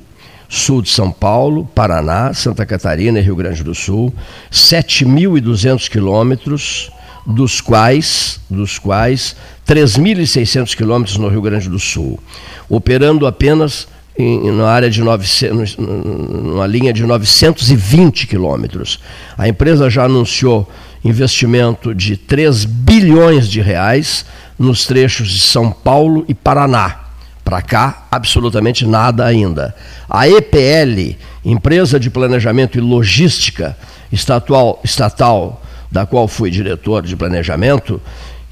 sul 0.49 0.81
de 0.81 0.89
São 0.89 1.11
Paulo, 1.11 1.69
Paraná, 1.75 2.33
Santa 2.33 2.65
Catarina 2.65 3.19
e 3.19 3.23
Rio 3.23 3.37
Grande 3.37 3.63
do 3.63 3.75
Sul, 3.75 4.13
7.200 4.51 5.89
quilômetros, 5.91 6.91
dos 7.27 7.61
quais, 7.61 8.41
dos 8.49 8.79
quais 8.79 9.37
3.600 9.67 10.77
quilômetros 10.77 11.17
no 11.17 11.29
Rio 11.29 11.43
Grande 11.43 11.69
do 11.69 11.79
Sul, 11.79 12.21
operando 12.69 13.27
apenas 13.27 13.89
em, 14.19 14.51
na 14.53 14.69
área 14.69 14.91
de 14.91 15.03
900, 15.03 15.77
numa 15.77 16.67
linha 16.67 16.93
de 16.93 17.05
920 17.05 18.27
quilômetros. 18.27 19.01
A 19.37 19.49
empresa 19.49 19.91
já 19.91 20.05
anunciou 20.05 20.69
investimento 21.05 21.95
de 21.95 22.17
3 22.17 22.65
bilhões 22.65 23.49
de 23.49 23.61
reais 23.61 24.27
nos 24.59 24.87
trechos 24.87 25.31
de 25.31 25.41
São 25.41 25.71
Paulo 25.71 26.25
e 26.29 26.35
Paraná. 26.35 27.01
Para 27.45 27.63
cá, 27.63 28.07
absolutamente 28.11 28.85
nada 28.85 29.25
ainda. 29.25 29.75
A 30.11 30.29
EPL, 30.29 31.17
Empresa 31.45 32.01
de 32.01 32.11
Planejamento 32.11 32.77
e 32.77 32.81
Logística 32.81 33.77
Estatual, 34.11 34.81
Estatal, 34.83 35.63
da 35.91 36.05
qual 36.05 36.27
fui 36.27 36.51
diretor 36.51 37.03
de 37.03 37.15
planejamento, 37.15 38.01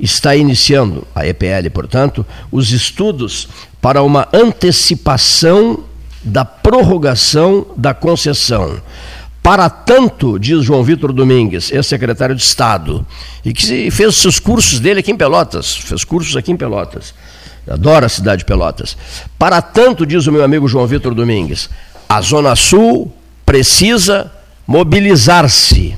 está 0.04 0.36
iniciando, 0.36 1.06
a 1.14 1.26
EPL, 1.26 1.70
portanto, 1.72 2.26
os 2.50 2.72
estudos 2.72 3.48
para 3.80 4.02
uma 4.02 4.28
antecipação 4.32 5.84
da 6.22 6.44
prorrogação 6.44 7.66
da 7.76 7.92
concessão 7.92 8.80
para 9.44 9.68
tanto, 9.68 10.38
diz 10.38 10.64
João 10.64 10.82
Vitor 10.82 11.12
Domingues, 11.12 11.70
ex-secretário 11.70 12.34
de 12.34 12.42
Estado, 12.42 13.06
e 13.44 13.52
que 13.52 13.90
fez 13.90 14.16
seus 14.16 14.38
cursos 14.38 14.80
dele 14.80 15.00
aqui 15.00 15.12
em 15.12 15.16
Pelotas, 15.18 15.76
fez 15.76 16.02
cursos 16.02 16.34
aqui 16.34 16.50
em 16.50 16.56
Pelotas. 16.56 17.12
Adora 17.68 18.06
a 18.06 18.08
cidade 18.08 18.38
de 18.38 18.46
Pelotas. 18.46 18.96
Para 19.38 19.60
tanto, 19.60 20.06
diz 20.06 20.26
o 20.26 20.32
meu 20.32 20.42
amigo 20.42 20.66
João 20.66 20.86
Vitor 20.86 21.14
Domingues, 21.14 21.68
a 22.08 22.22
Zona 22.22 22.56
Sul 22.56 23.12
precisa 23.44 24.32
mobilizar-se 24.66 25.94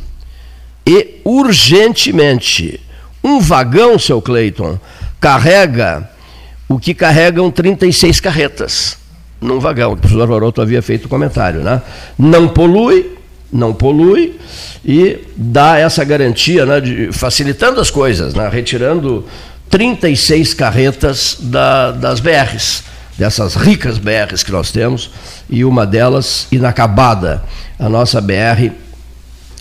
e 0.85 1.21
urgentemente. 1.25 2.81
Um 3.27 3.41
vagão, 3.41 3.99
seu 3.99 4.23
Cleiton, 4.23 4.79
carrega 5.21 6.09
o 6.69 6.79
que 6.79 6.95
carregam 6.95 7.51
36 7.51 8.21
carretas 8.21 8.99
num 9.41 9.59
vagão. 9.59 9.95
O 9.95 9.97
professor 9.97 10.29
Varoto 10.29 10.63
havia 10.63 10.81
feito 10.81 11.07
o 11.07 11.09
comentário, 11.09 11.61
né? 11.61 11.83
Não 12.17 12.47
polui, 12.47 13.19
não 13.53 13.75
polui 13.75 14.39
e 14.85 15.25
dá 15.37 15.77
essa 15.77 16.05
garantia, 16.05 16.65
né, 16.65 16.81
de, 16.81 17.11
facilitando 17.11 17.81
as 17.81 17.91
coisas, 17.91 18.33
né, 18.33 18.49
retirando 18.49 19.25
36 19.71 20.55
carretas 20.55 21.37
da, 21.41 21.91
das 21.91 22.21
BRs, 22.21 22.85
dessas 23.19 23.57
ricas 23.57 23.99
BRs 23.99 24.45
que 24.45 24.53
nós 24.53 24.71
temos, 24.71 25.11
e 25.51 25.65
uma 25.65 25.85
delas 25.85 26.47
inacabada, 26.53 27.43
a 27.77 27.89
nossa 27.89 28.21
BR 28.21 28.71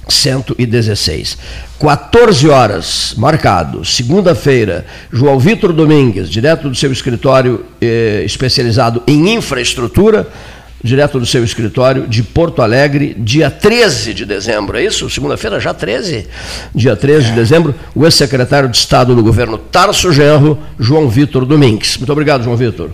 116. 0.08 1.38
14 1.80 2.50
horas, 2.50 3.14
marcado, 3.18 3.84
segunda-feira, 3.84 4.86
João 5.12 5.38
Vitor 5.40 5.74
Domingues, 5.74 6.30
direto 6.30 6.70
do 6.70 6.76
seu 6.76 6.92
escritório 6.92 7.66
eh, 7.82 8.24
especializado 8.26 9.04
em 9.08 9.34
infraestrutura, 9.34 10.28
direto 10.84 11.20
do 11.20 11.26
seu 11.26 11.44
escritório 11.44 12.08
de 12.08 12.22
Porto 12.22 12.62
Alegre, 12.62 13.16
dia 13.18 13.50
13 13.50 14.14
de 14.14 14.26
dezembro, 14.26 14.78
é 14.78 14.86
isso? 14.86 15.10
Segunda-feira, 15.10 15.60
já 15.60 15.74
13? 15.74 16.28
Dia 16.74 16.96
13 16.96 17.30
de 17.30 17.32
dezembro, 17.34 17.74
o 17.96 18.06
ex-secretário 18.06 18.70
de 18.70 18.78
Estado 18.78 19.16
do 19.16 19.24
governo 19.24 19.58
Tarso 19.58 20.12
Genro, 20.14 20.60
João 20.80 21.10
Vitor 21.10 21.46
Domingues. 21.46 21.98
Muito 21.98 22.12
obrigado, 22.12 22.44
João 22.44 22.56
Vitor. 22.56 22.92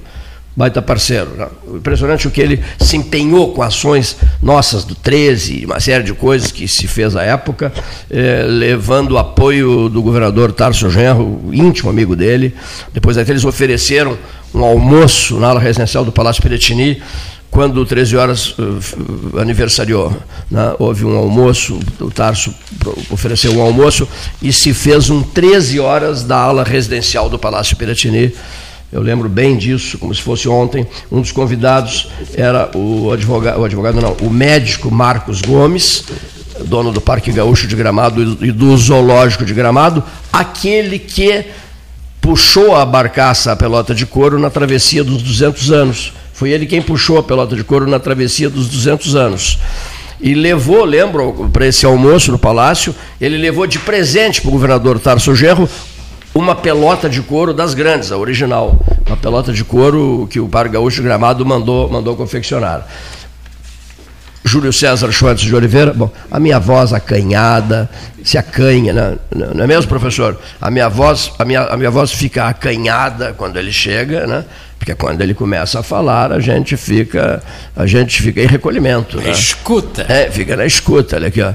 Baita 0.55 0.81
parceiro. 0.81 1.31
Né? 1.37 1.47
Impressionante 1.75 2.27
o 2.27 2.31
que 2.31 2.41
ele 2.41 2.63
se 2.79 2.97
empenhou 2.97 3.53
com 3.53 3.61
ações 3.61 4.17
nossas 4.41 4.83
do 4.83 4.93
13, 4.95 5.65
uma 5.65 5.79
série 5.79 6.03
de 6.03 6.13
coisas 6.13 6.51
que 6.51 6.67
se 6.67 6.87
fez 6.87 7.15
à 7.15 7.23
época, 7.23 7.71
eh, 8.09 8.45
levando 8.47 9.11
o 9.11 9.17
apoio 9.17 9.87
do 9.87 10.01
governador 10.01 10.51
Tarso 10.51 10.89
Genro, 10.89 11.41
íntimo 11.53 11.89
amigo 11.89 12.15
dele. 12.15 12.53
Depois 12.93 13.17
até 13.17 13.31
eles 13.31 13.45
ofereceram 13.45 14.17
um 14.53 14.63
almoço 14.63 15.39
na 15.39 15.47
ala 15.47 15.59
residencial 15.59 16.03
do 16.03 16.11
Palácio 16.11 16.41
Piretini, 16.41 17.01
quando 17.51 17.85
13 17.85 18.15
horas 18.15 18.55
uh, 18.57 19.39
aniversariou, 19.39 20.15
né, 20.49 20.73
houve 20.79 21.03
um 21.03 21.17
almoço, 21.17 21.77
o 21.99 22.09
Tarso 22.09 22.53
ofereceu 23.09 23.53
um 23.53 23.61
almoço 23.61 24.07
e 24.41 24.53
se 24.53 24.73
fez 24.73 25.09
um 25.09 25.21
13 25.21 25.79
horas 25.79 26.23
da 26.23 26.37
ala 26.37 26.63
residencial 26.63 27.29
do 27.29 27.37
Palácio 27.37 27.75
Piratini. 27.75 28.33
Eu 28.91 29.01
lembro 29.01 29.30
bem 29.30 29.57
disso, 29.57 29.97
como 29.97 30.13
se 30.13 30.22
fosse 30.22 30.49
ontem. 30.49 30.85
Um 31.11 31.22
dos 31.22 31.31
convidados 31.31 32.09
era 32.35 32.69
o 32.76 33.11
advogado, 33.11 33.59
o 33.59 33.65
advogado 33.65 34.01
não, 34.01 34.13
o 34.22 34.30
médico 34.30 34.91
Marcos 34.91 35.41
Gomes, 35.41 36.03
dono 36.65 36.91
do 36.91 36.99
Parque 36.99 37.31
Gaúcho 37.31 37.68
de 37.68 37.76
Gramado 37.76 38.38
e 38.43 38.51
do 38.51 38.76
Zoológico 38.77 39.45
de 39.45 39.53
Gramado, 39.53 40.03
aquele 40.31 40.99
que 40.99 41.45
puxou 42.19 42.76
a 42.76 42.85
barcaça 42.85 43.51
a 43.51 43.55
pelota 43.55 43.95
de 43.95 44.05
couro 44.05 44.38
na 44.38 44.49
travessia 44.49 45.03
dos 45.03 45.22
200 45.22 45.72
anos 45.72 46.13
foi 46.41 46.49
ele 46.49 46.65
quem 46.65 46.81
puxou 46.81 47.19
a 47.19 47.23
pelota 47.23 47.55
de 47.55 47.63
couro 47.63 47.85
na 47.85 47.99
travessia 47.99 48.49
dos 48.49 48.68
200 48.68 49.15
anos. 49.15 49.59
E 50.19 50.34
levou, 50.34 50.84
lembro, 50.84 51.47
para 51.53 51.68
esse 51.68 51.85
almoço 51.85 52.31
no 52.31 52.39
palácio, 52.39 52.95
ele 53.22 53.38
levou 53.38 53.68
de 53.68 53.77
presente 53.77 54.41
para 54.41 54.49
o 54.49 54.51
governador 54.51 54.99
Tarso 54.99 55.35
Gerro 55.35 55.69
uma 56.33 56.55
pelota 56.55 57.09
de 57.09 57.21
couro 57.21 57.53
das 57.53 57.73
grandes, 57.73 58.11
a 58.11 58.17
original. 58.17 58.79
Uma 59.05 59.17
pelota 59.17 59.51
de 59.51 59.63
couro 59.63 60.27
que 60.29 60.39
o 60.39 60.47
Par 60.47 60.67
Gaúcho 60.69 61.03
Gramado 61.03 61.45
mandou, 61.45 61.89
mandou 61.89 62.15
confeccionar. 62.15 62.87
Júlio 64.43 64.73
César 64.73 65.11
Schwartz 65.11 65.43
de 65.43 65.55
Oliveira, 65.55 65.93
bom, 65.93 66.11
a 66.29 66.39
minha 66.39 66.59
voz 66.59 66.93
acanhada, 66.93 67.89
se 68.23 68.37
acanha, 68.37 68.91
né? 68.91 69.17
não 69.53 69.63
é 69.63 69.67
mesmo, 69.67 69.87
professor? 69.87 70.39
A 70.59 70.71
minha 70.71 70.89
voz, 70.89 71.31
a 71.37 71.45
minha, 71.45 71.61
a 71.61 71.77
minha 71.77 71.91
voz 71.91 72.11
fica 72.11 72.45
acanhada 72.47 73.33
quando 73.37 73.57
ele 73.57 73.71
chega, 73.71 74.25
né? 74.25 74.43
Porque 74.79 74.95
quando 74.95 75.21
ele 75.21 75.35
começa 75.35 75.79
a 75.79 75.83
falar, 75.83 76.31
a 76.31 76.39
gente 76.39 76.75
fica, 76.75 77.43
a 77.75 77.85
gente 77.85 78.19
fica 78.19 78.41
em 78.41 78.47
recolhimento. 78.47 79.17
Né? 79.17 79.29
Escuta. 79.29 80.07
É, 80.09 80.31
fica 80.31 80.57
na 80.57 80.65
escuta, 80.65 81.17
olha 81.17 81.27
aqui, 81.27 81.39
ó. 81.39 81.53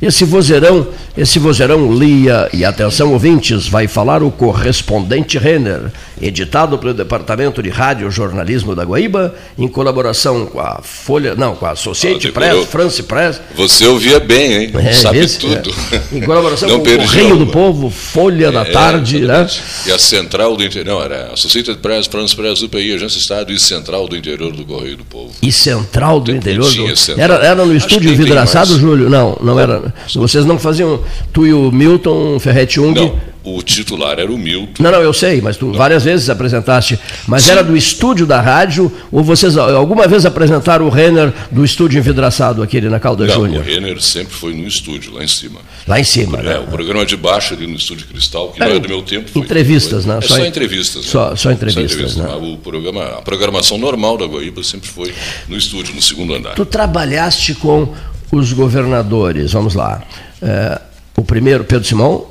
Esse 0.00 0.24
vozeirão, 0.24 0.86
esse 1.16 1.40
vozeirão 1.40 1.92
lia, 1.92 2.48
e 2.52 2.64
atenção 2.64 3.12
ouvintes, 3.12 3.66
vai 3.66 3.88
falar 3.88 4.22
o 4.22 4.30
correspondente 4.30 5.36
Renner, 5.38 5.90
editado 6.22 6.78
pelo 6.78 6.94
Departamento 6.94 7.60
de 7.60 7.68
Rádio 7.68 8.08
Jornalismo 8.08 8.76
da 8.76 8.84
Guaíba, 8.84 9.34
em 9.58 9.66
colaboração 9.66 10.46
com 10.46 10.60
a 10.60 10.80
Folha, 10.82 11.34
não, 11.34 11.56
com 11.56 11.66
a 11.66 11.72
Associate 11.72 12.28
ah, 12.28 12.32
Press, 12.32 12.66
France 12.66 13.02
Press. 13.02 13.40
Você 13.56 13.86
ouvia 13.86 14.20
bem, 14.20 14.54
hein? 14.54 14.72
É, 14.78 14.92
Sabe 14.92 15.18
esse, 15.18 15.38
tudo. 15.40 15.74
É. 15.92 16.16
Em 16.16 16.20
colaboração 16.20 16.68
com 16.68 16.76
o 16.76 16.98
Correio 16.98 17.36
do 17.36 17.46
Povo, 17.48 17.90
Folha 17.90 18.46
é, 18.46 18.52
da 18.52 18.64
Tarde, 18.64 19.20
né? 19.20 19.48
E 19.84 19.90
a 19.90 19.98
Central 19.98 20.56
do 20.56 20.62
Interior, 20.62 20.94
não, 20.94 21.02
era 21.02 21.32
Associated 21.32 21.78
Press, 21.78 22.06
France 22.06 22.36
Press, 22.36 22.62
UPI, 22.62 22.94
Agência 22.94 23.18
Estado 23.18 23.52
e 23.52 23.58
Central 23.58 24.06
do 24.06 24.16
Interior 24.16 24.52
do 24.52 24.64
Correio 24.64 24.96
do 24.96 25.04
Povo. 25.04 25.32
E 25.42 25.50
Central 25.50 26.20
do 26.20 26.30
Interior 26.30 26.72
do... 26.72 26.96
Central. 26.96 27.24
Era, 27.24 27.34
era 27.44 27.64
no 27.64 27.74
estúdio 27.74 28.14
vidraçado, 28.14 28.78
Júlio? 28.78 29.10
Não, 29.10 29.36
não 29.42 29.58
era. 29.58 29.87
Vocês 30.14 30.44
não 30.44 30.58
faziam. 30.58 31.00
Tu 31.32 31.46
e 31.46 31.52
o 31.54 31.70
Milton 31.72 32.38
Ferretti 32.38 32.76
Jung. 32.76 32.94
Não, 32.98 33.38
O 33.44 33.62
titular 33.62 34.18
era 34.18 34.30
o 34.30 34.36
Milton. 34.36 34.82
Não, 34.82 34.90
não, 34.92 35.00
eu 35.00 35.12
sei, 35.12 35.40
mas 35.40 35.56
tu 35.56 35.72
várias 35.72 36.04
vezes 36.04 36.28
apresentaste. 36.28 36.98
Mas 37.26 37.44
Sim. 37.44 37.52
era 37.52 37.64
do 37.64 37.74
estúdio 37.74 38.26
da 38.26 38.40
rádio 38.42 38.92
ou 39.10 39.22
vocês 39.24 39.56
alguma 39.56 40.06
vez 40.06 40.26
apresentaram 40.26 40.84
o 40.86 40.90
Renner 40.90 41.32
do 41.50 41.64
estúdio 41.64 41.98
envidraçado 41.98 42.62
aquele 42.62 42.90
na 42.90 43.00
Calda 43.00 43.26
Não, 43.26 43.34
Júnior? 43.34 43.62
o 43.62 43.66
Renner 43.66 44.02
sempre 44.02 44.34
foi 44.34 44.52
no 44.54 44.66
estúdio, 44.68 45.14
lá 45.14 45.24
em 45.24 45.28
cima. 45.28 45.60
Lá 45.86 45.98
em 45.98 46.04
cima, 46.04 46.40
É, 46.40 46.42
né? 46.42 46.58
o 46.58 46.64
programa 46.66 47.06
de 47.06 47.16
baixo 47.16 47.54
ali 47.54 47.66
no 47.66 47.76
Estúdio 47.76 48.06
Cristal, 48.06 48.48
que 48.52 48.62
É, 48.62 48.68
não 48.68 48.76
é 48.76 48.78
do 48.80 48.88
meu 48.88 49.00
tempo. 49.02 49.30
foi- 49.30 49.40
entrevistas, 49.40 50.04
foi- 50.04 50.12
né? 50.12 50.18
É 50.18 50.26
Só 50.28 50.34
só, 50.34 50.44
en- 50.44 50.48
entrevistas. 50.48 51.04
né? 51.06 51.10
só- 51.10 51.36
só 51.36 51.50
entrevistas, 51.50 52.16
né? 52.16 52.26
Mas 52.28 52.42
O 52.52 52.56
programa, 52.58 53.02
a 53.04 53.22
programação 53.22 53.78
normal 53.78 54.18
da 54.18 54.26
Guaíba 54.26 54.62
sempre 54.62 54.90
foi 54.90 55.14
no 55.48 55.56
estúdio, 55.56 55.94
no 55.94 56.02
segundo 56.02 56.34
andar. 56.34 56.54
Tu 56.54 56.66
trabalhaste 56.66 57.54
com 57.54 57.94
os 58.32 58.52
governadores, 58.52 59.52
vamos 59.52 59.74
lá. 59.74 60.02
É, 60.42 60.80
o 61.16 61.22
primeiro, 61.24 61.64
Pedro 61.64 61.86
Simão, 61.86 62.26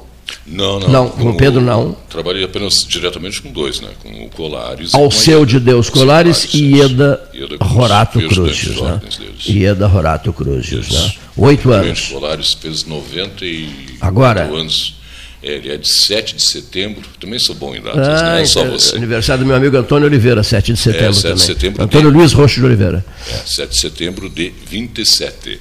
Não, 0.46 0.80
não. 0.80 0.90
Não, 0.90 1.10
com 1.10 1.30
o 1.30 1.38
Pedro 1.38 1.62
não. 1.62 1.96
Trabalhei 2.10 2.44
apenas 2.44 2.86
diretamente 2.88 3.42
com 3.42 3.50
dois, 3.52 3.80
né? 3.82 3.90
Com 4.04 4.10
o 4.26 4.30
Colares. 4.30 4.90
e 4.90 4.92
com 4.92 4.98
a 4.98 5.02
Alceu 5.02 5.46
de. 5.46 5.60
Deus 5.60 5.90
Colares 5.90 6.54
e 6.54 6.76
Ieda 6.76 7.22
Rorato 7.62 8.20
Cruzes. 8.28 8.58
de 8.76 8.82
Né? 8.82 9.00
Ieda 9.48 9.88
Rorato 9.88 10.32
Cruzes. 10.34 10.90
Né? 10.90 11.14
Oito 11.38 11.70
O 11.70 11.72
anos. 11.74 11.86
Clemente 12.02 12.14
Colares 12.14 12.54
fez 12.54 12.84
94 12.86 14.08
Agora? 14.08 14.42
anos. 14.44 14.96
É, 15.44 15.52
ele 15.54 15.72
é 15.72 15.78
de 15.78 15.88
7 15.88 16.36
de 16.36 16.42
setembro. 16.42 17.02
Também 17.20 17.38
sou 17.40 17.54
bom 17.56 17.76
em 17.76 17.82
datas, 17.82 18.08
Ah, 18.08 18.34
né? 18.34 18.40
Não 18.40 18.46
só 18.48 18.62
então, 18.62 18.72
você. 18.80 18.96
Aniversário 18.98 19.44
do 19.44 19.48
meu 19.48 19.56
amigo 19.56 19.78
Antônio 19.78 20.08
Oliveira, 20.08 20.44
7 20.44 20.74
de 20.74 20.80
setembro 20.80 21.14
7 21.14 21.22
de 21.22 21.22
também. 21.30 21.38
setembro 21.46 21.84
Antônio 21.84 22.12
de- 22.12 22.18
Luiz 22.18 22.34
Roxo 22.34 22.60
de 22.60 22.66
Oliveira. 22.66 23.06
É, 23.30 23.34
7 23.46 23.70
de 23.72 23.80
setembro 23.80 24.30
de 24.30 24.52
27. 24.68 25.60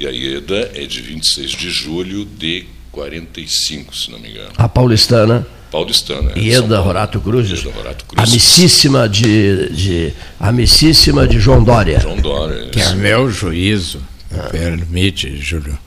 E 0.00 0.06
a 0.06 0.10
Ieda 0.10 0.70
é 0.74 0.86
de 0.86 1.02
26 1.02 1.50
de 1.50 1.68
julho 1.68 2.24
de 2.24 2.64
45, 2.90 3.94
se 3.94 4.10
não 4.10 4.18
me 4.18 4.30
engano. 4.30 4.48
A 4.56 4.66
paulistana. 4.66 5.46
Paulistana. 5.70 6.32
é, 6.34 6.38
Ieda. 6.38 6.80
Rorato 6.80 7.20
Cruzes. 7.20 7.58
Ieda 7.58 7.76
Rorato 7.76 8.04
Cruzes. 8.06 8.32
Amicíssima 8.32 9.06
de, 9.06 9.68
de, 9.68 10.12
amicíssima 10.40 11.28
de 11.28 11.38
João 11.38 11.62
Dória. 11.62 12.00
João 12.00 12.16
Dória. 12.16 12.70
Que 12.70 12.80
a 12.80 12.94
meu 12.94 13.30
juízo, 13.30 14.02
me 14.30 14.40
permite, 14.48 15.36
Júlio, 15.36 15.78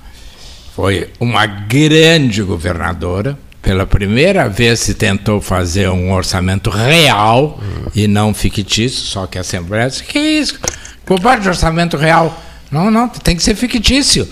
foi 0.75 1.09
uma 1.19 1.47
grande 1.47 2.43
governadora. 2.43 3.35
Pela 3.63 3.87
primeira 3.87 4.47
vez 4.47 4.81
se 4.81 4.93
tentou 4.93 5.41
fazer 5.41 5.89
um 5.89 6.13
orçamento 6.13 6.69
real 6.69 7.59
e 7.95 8.07
não 8.07 8.31
fictício, 8.31 8.99
só 8.99 9.25
que 9.25 9.39
a 9.39 9.41
Assembleia 9.41 9.89
disse, 9.89 10.03
que 10.03 10.19
isso? 10.19 10.59
De 11.41 11.49
orçamento 11.49 11.97
real. 11.97 12.39
Não, 12.73 12.89
não, 12.89 13.07
tem 13.07 13.35
que 13.35 13.43
ser 13.43 13.55
fictício. 13.55 14.27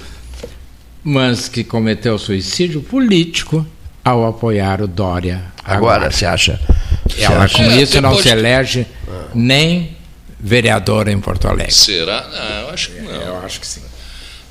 Mas 1.04 1.48
que 1.48 1.64
cometeu 1.64 2.18
suicídio 2.18 2.82
político 2.82 3.66
ao 4.04 4.26
apoiar 4.26 4.82
o 4.82 4.88
Dória. 4.88 5.44
Agora, 5.64 6.10
você 6.10 6.26
acha? 6.26 6.60
você 7.08 7.22
Ela 7.22 7.44
acha? 7.44 7.58
com 7.58 7.64
É, 7.64 7.82
isso 7.82 8.02
não 8.02 8.18
se 8.18 8.30
elege 8.30 8.88
nem 9.36 9.96
vereadora 10.40 11.12
em 11.12 11.20
Porto 11.20 11.48
Alegre. 11.48 11.72
Será? 11.72 12.28
Não, 12.28 12.62
eu 12.62 12.70
acho 12.72 12.90
que 12.90 13.02
não. 13.02 13.12
Eu 13.12 13.38
acho 13.46 13.60
que 13.60 13.68
sim. 13.68 13.82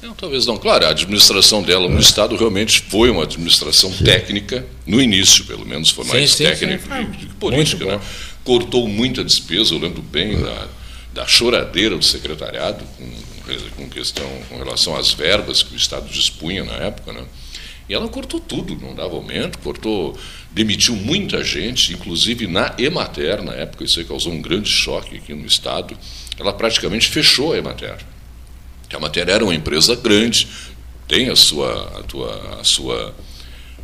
Não, 0.01 0.15
talvez 0.15 0.47
não. 0.47 0.57
Claro, 0.57 0.87
a 0.87 0.91
administração 0.91 1.61
dela 1.61 1.89
no 1.89 1.99
Estado 1.99 2.37
realmente 2.37 2.85
foi 2.89 3.11
uma 3.11 3.25
administração 3.25 3.91
técnica, 3.93 4.65
no 4.87 5.01
início, 5.01 5.45
pelo 5.45 5.67
menos, 5.67 5.91
foi 5.91 6.05
Sim, 6.05 6.11
mais 6.13 6.31
sim, 6.31 6.45
técnica 6.45 6.97
sim, 6.97 7.07
que 7.11 7.27
política. 7.35 7.85
muito 7.85 7.99
Né? 7.99 8.07
Cortou 8.45 8.89
muita 8.89 9.23
despesa, 9.25 9.75
eu 9.75 9.79
lembro 9.79 10.01
bem 10.01 10.41
da, 10.41 10.69
da 11.13 11.27
choradeira 11.27 11.99
do 11.99 12.05
secretariado 12.05 12.85
com, 12.97 13.05
com 13.77 13.89
questão 13.89 14.29
com 14.49 14.57
relação 14.59 14.97
às 14.97 15.13
verbas 15.13 15.63
que 15.63 15.75
o 15.75 15.77
Estado 15.77 16.09
dispunha 16.09 16.65
na 16.65 16.75
época. 16.75 17.13
Né? 17.13 17.25
E 17.91 17.95
ela 17.95 18.09
cortou 18.09 18.39
tudo, 18.39 18.77
não 18.77 18.95
dava 18.95 19.17
aumento, 19.17 19.59
cortou, 19.59 20.17
demitiu 20.53 20.95
muita 20.95 21.43
gente, 21.43 21.93
inclusive 21.93 22.47
na 22.47 22.73
Emater, 22.79 23.43
na 23.43 23.53
época, 23.53 23.83
isso 23.83 23.99
aí 23.99 24.05
causou 24.05 24.33
um 24.33 24.41
grande 24.41 24.69
choque 24.69 25.17
aqui 25.17 25.35
no 25.35 25.45
Estado. 25.45 25.99
Ela 26.39 26.53
praticamente 26.53 27.09
fechou 27.09 27.53
a 27.53 27.59
Emater. 27.59 27.99
A 28.93 28.97
Emater 28.97 29.29
era 29.29 29.45
uma 29.45 29.55
empresa 29.55 29.97
grande, 29.97 30.47
tem 31.09 31.31
a 31.31 31.35
sua, 31.35 31.99
a 31.99 32.03
tua, 32.05 32.61
a 32.61 32.63
sua, 32.63 33.13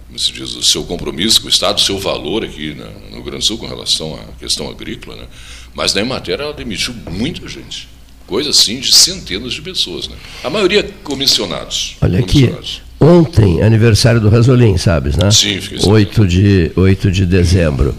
como 0.06 0.18
se 0.20 0.30
diz, 0.30 0.54
o 0.54 0.62
seu 0.62 0.84
compromisso 0.84 1.40
com 1.40 1.48
o 1.48 1.50
Estado, 1.50 1.78
o 1.78 1.82
seu 1.82 1.98
valor 1.98 2.44
aqui 2.44 2.74
no 2.74 3.14
Rio 3.14 3.24
Grande 3.24 3.44
Sul 3.44 3.58
com 3.58 3.66
relação 3.66 4.14
à 4.14 4.38
questão 4.38 4.70
agrícola, 4.70 5.16
né? 5.16 5.26
mas 5.74 5.92
na 5.92 6.02
Emater 6.02 6.40
ela 6.40 6.52
demitiu 6.52 6.94
muita 7.10 7.48
gente, 7.48 7.88
coisa 8.26 8.50
assim 8.50 8.80
de 8.80 8.94
centenas 8.94 9.54
de 9.54 9.62
pessoas, 9.62 10.08
né? 10.08 10.16
a 10.42 10.50
maioria 10.50 10.88
comissionados. 11.02 11.96
Olha 12.00 12.18
aqui, 12.18 12.48
comissionados. 12.48 12.82
ontem, 13.00 13.62
aniversário 13.62 14.20
do 14.20 14.28
Rasolim, 14.28 14.76
sabes, 14.76 15.16
né? 15.16 15.30
Sim, 15.30 15.60
fiquei 15.60 15.78
sabendo. 15.78 15.94
8 15.94 16.26
de, 16.26 16.72
8 16.76 17.10
de 17.10 17.26
dezembro. 17.26 17.94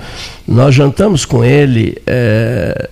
Nós 0.48 0.76
jantamos 0.76 1.26
com 1.26 1.44
ele 1.44 1.98
é, 2.06 2.90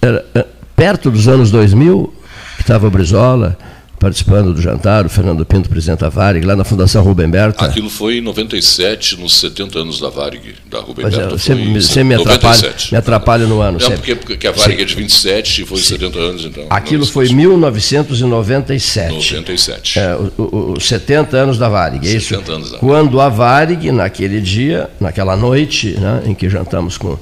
era, 0.00 0.24
é, 0.34 0.44
perto 0.74 1.10
dos 1.10 1.28
anos 1.28 1.50
2000, 1.50 2.12
que 2.56 2.62
estava 2.62 2.88
Brizola 2.90 3.56
participando 3.98 4.52
do 4.52 4.60
jantar, 4.60 5.06
o 5.06 5.08
Fernando 5.08 5.44
Pinto, 5.46 5.68
presidente 5.68 6.00
da 6.00 6.08
Varig, 6.08 6.44
lá 6.44 6.54
na 6.54 6.64
Fundação 6.64 7.02
Rubem 7.02 7.28
Berta. 7.28 7.64
Aquilo 7.64 7.88
foi 7.88 8.18
em 8.18 8.20
97, 8.20 9.18
nos 9.18 9.34
70 9.40 9.78
anos 9.78 10.00
da 10.00 10.08
Varig, 10.10 10.54
da 10.70 10.80
Rubem 10.80 11.04
Mas 11.04 11.14
é, 11.14 11.18
Berta. 11.18 11.38
você, 11.38 11.54
me- 11.54 11.62
em 11.62 11.80
você 11.80 12.04
me, 12.04 12.14
atrapalha, 12.14 12.56
97. 12.56 12.92
me 12.92 12.98
atrapalha 12.98 13.46
no 13.46 13.60
ano. 13.60 13.78
Não, 13.78 13.80
sempre. 13.80 13.96
porque, 13.98 14.14
porque 14.34 14.46
a 14.46 14.52
Varig 14.52 14.82
é 14.82 14.84
de 14.84 14.94
27 14.94 15.62
e 15.62 15.66
foi 15.66 15.78
70 15.78 16.18
anos, 16.18 16.44
então. 16.44 16.64
Aquilo 16.70 17.06
foi 17.06 17.28
1997. 17.32 19.12
97. 19.14 19.98
É, 19.98 20.16
os 20.38 20.86
70 20.86 21.36
anos 21.36 21.58
da 21.58 21.68
Varig, 21.68 22.06
é 22.06 22.12
isso? 22.16 22.28
70 22.28 22.52
anos 22.52 22.70
da 22.72 22.78
Quando 22.78 23.20
a 23.20 23.28
Varig, 23.28 23.90
naquele 23.90 24.40
dia, 24.40 24.90
naquela 25.00 25.36
noite, 25.36 25.96
né, 25.98 26.22
em 26.26 26.34
que 26.34 26.48
jantamos 26.48 26.98
com 26.98 27.16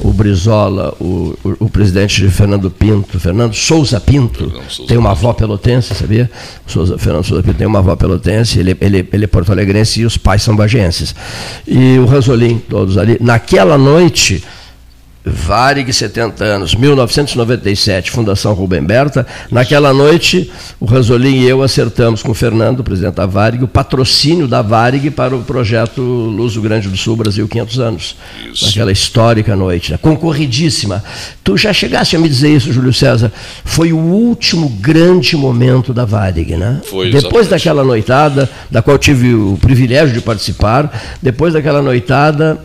o 0.00 0.12
Brizola, 0.12 0.94
o, 1.00 1.36
o- 1.44 1.56
o 1.64 1.68
presidente 1.70 2.28
Fernando 2.28 2.70
Pinto, 2.70 3.18
Fernando 3.20 3.54
Souza 3.54 4.00
Pinto, 4.00 4.52
Souza 4.68 4.88
tem 4.88 4.96
uma 4.98 5.12
avó 5.12 5.32
pelotense, 5.32 5.94
sabia? 5.94 6.30
Souza, 6.66 6.98
Fernando 6.98 7.24
Souza 7.24 7.42
Pinto 7.42 7.58
tem 7.58 7.66
uma 7.66 7.78
avó 7.78 7.94
pelotense, 7.96 8.58
ele, 8.58 8.76
ele, 8.80 9.08
ele 9.12 9.24
é 9.24 9.28
porto-alegrense 9.28 10.00
e 10.00 10.04
os 10.04 10.16
pais 10.16 10.42
são 10.42 10.56
bagenses. 10.56 11.14
E 11.66 11.96
o 11.98 12.06
Ranzolim, 12.06 12.58
todos 12.68 12.98
ali. 12.98 13.16
Naquela 13.20 13.78
noite, 13.78 14.42
Varig, 15.26 15.90
70 15.90 16.44
anos, 16.44 16.74
1997, 16.74 18.10
Fundação 18.10 18.52
Rubem 18.52 18.84
Berta. 18.84 19.26
Naquela 19.50 19.90
noite, 19.94 20.52
o 20.78 20.84
Ranzolim 20.84 21.40
e 21.40 21.48
eu 21.48 21.62
acertamos 21.62 22.22
com 22.22 22.32
o 22.32 22.34
Fernando, 22.34 22.84
presidente 22.84 23.14
da 23.14 23.24
Varig, 23.24 23.64
o 23.64 23.68
patrocínio 23.68 24.46
da 24.46 24.60
Varig 24.60 25.10
para 25.10 25.34
o 25.34 25.42
projeto 25.42 26.02
Luz 26.02 26.54
do 26.54 26.60
Grande 26.60 26.90
do 26.90 26.96
Sul 26.98 27.16
Brasil 27.16 27.48
500 27.48 27.78
anos. 27.80 28.16
Isso. 28.52 28.66
Naquela 28.66 28.92
histórica 28.92 29.56
noite, 29.56 29.92
né? 29.92 29.98
concorridíssima. 29.98 31.02
Tu 31.42 31.56
já 31.56 31.72
chegaste 31.72 32.16
a 32.16 32.18
me 32.18 32.28
dizer 32.28 32.54
isso, 32.54 32.70
Júlio 32.70 32.92
César? 32.92 33.32
Foi 33.64 33.94
o 33.94 33.98
último 33.98 34.68
grande 34.68 35.36
momento 35.38 35.94
da 35.94 36.04
Varig, 36.04 36.54
né? 36.54 36.82
Foi, 36.84 37.06
Depois 37.06 37.46
exatamente. 37.46 37.50
daquela 37.50 37.82
noitada, 37.82 38.50
da 38.70 38.82
qual 38.82 38.98
tive 38.98 39.32
o 39.32 39.56
privilégio 39.58 40.12
de 40.12 40.20
participar, 40.20 41.16
depois 41.22 41.54
daquela 41.54 41.80
noitada, 41.80 42.60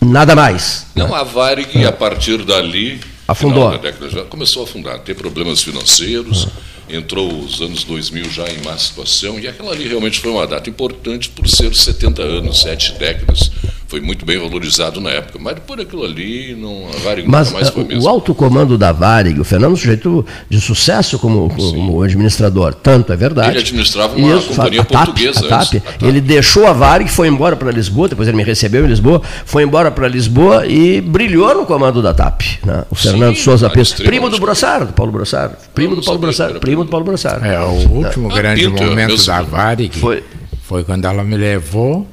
nada 0.00 0.34
mais. 0.34 0.86
Não, 0.94 1.14
a 1.14 1.22
Varig, 1.22 1.84
a 1.84 1.92
partir 1.92 2.44
dali, 2.44 3.00
Afundou. 3.26 3.76
década, 3.78 4.08
já 4.08 4.22
começou 4.24 4.62
a 4.62 4.64
afundar, 4.64 4.98
ter 5.00 5.14
problemas 5.14 5.62
financeiros, 5.62 6.48
entrou 6.88 7.30
os 7.30 7.60
anos 7.60 7.84
2000 7.84 8.30
já 8.30 8.48
em 8.48 8.62
má 8.62 8.76
situação, 8.78 9.38
e 9.38 9.46
aquela 9.46 9.72
ali 9.72 9.86
realmente 9.86 10.20
foi 10.20 10.30
uma 10.30 10.46
data 10.46 10.70
importante 10.70 11.28
por 11.28 11.46
ser 11.48 11.74
70 11.74 12.22
anos, 12.22 12.60
sete 12.62 12.92
décadas. 12.92 13.50
Foi 13.88 14.02
muito 14.02 14.26
bem 14.26 14.38
valorizado 14.38 15.00
na 15.00 15.08
época, 15.08 15.38
mas 15.40 15.58
por 15.60 15.80
aquilo 15.80 16.04
ali, 16.04 16.54
não, 16.54 16.86
a 16.94 16.98
Varig 16.98 17.26
Mas 17.26 17.46
nunca 17.48 17.60
mais 17.60 17.70
foi 17.70 17.84
eh, 17.84 17.86
mesmo. 17.86 18.04
o 18.04 18.08
alto 18.08 18.34
comando 18.34 18.76
da 18.76 18.92
Varig, 18.92 19.40
o 19.40 19.44
Fernando 19.44 19.70
é 19.70 19.72
um 19.72 19.76
sujeito 19.76 20.26
de 20.50 20.60
sucesso 20.60 21.18
como, 21.18 21.48
como 21.48 22.02
administrador, 22.02 22.74
tanto 22.74 23.14
é 23.14 23.16
verdade. 23.16 23.48
Ele 23.48 23.60
administrava 23.60 24.14
uma 24.14 24.42
companhia 24.42 24.82
a 24.82 24.84
TAP, 24.84 25.04
portuguesa 25.06 25.40
a 25.46 25.48
TAP. 25.48 25.60
antes, 25.62 25.76
a 25.76 25.80
TAP. 25.80 26.02
Ele 26.02 26.20
deixou 26.20 26.66
a 26.66 26.74
Varig, 26.74 27.10
foi 27.10 27.28
embora 27.28 27.56
para 27.56 27.70
Lisboa, 27.70 28.08
depois 28.10 28.28
ele 28.28 28.36
me 28.36 28.44
recebeu 28.44 28.84
em 28.84 28.88
Lisboa, 28.88 29.22
foi 29.46 29.62
embora 29.62 29.90
para 29.90 30.06
Lisboa 30.06 30.66
e 30.66 31.00
brilhou 31.00 31.54
no 31.54 31.64
comando 31.64 32.02
da 32.02 32.12
TAP. 32.12 32.42
né? 32.66 32.84
O 32.90 32.94
Fernando 32.94 33.36
Souza 33.36 33.68
ah, 33.68 33.70
Pinto, 33.70 34.02
primo 34.02 34.28
do 34.28 34.38
Brossard, 34.38 34.88
do 34.88 34.92
Paulo 34.92 35.12
Brossard, 35.12 35.54
primo 35.74 35.96
do 35.96 36.02
Paulo 36.02 36.20
Brossard, 36.20 36.58
primo 36.60 36.84
do 36.84 36.90
Paulo 36.90 37.06
Brossard. 37.06 37.42
É, 37.48 37.58
o 37.58 37.88
último 37.90 38.30
Ah, 38.30 38.34
grande 38.34 38.64
Pinto, 38.66 38.82
é 38.82 38.86
momento 38.86 39.24
da 39.24 39.40
Varig 39.40 39.96
Foi. 39.98 40.22
foi 40.64 40.84
quando 40.84 41.06
ela 41.06 41.24
me 41.24 41.38
levou 41.38 42.06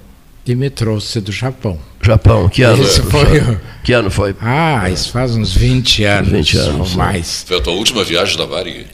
e 0.46 0.56
me 0.56 0.70
trouxe 0.70 1.20
do 1.20 1.32
Japão. 1.32 1.78
Japão, 2.02 2.48
que 2.50 2.62
ano? 2.62 2.84
Esse 2.84 3.02
foi 3.02 3.58
Que 3.84 3.94
ano 3.94 4.12
foi? 4.12 4.36
Ah, 4.42 4.90
isso 4.90 5.12
faz 5.12 5.36
uns 5.36 5.54
20 5.54 6.04
anos, 6.04 6.32
20 6.32 6.58
anos, 6.58 6.92
ou 6.92 6.98
né? 6.98 7.04
mais. 7.06 7.44
Foi 7.48 7.58
a 7.58 7.62
tua 7.62 7.74
última 7.74 8.04
viagem 8.04 8.38
da 8.38 8.46
Varig? 8.46 8.86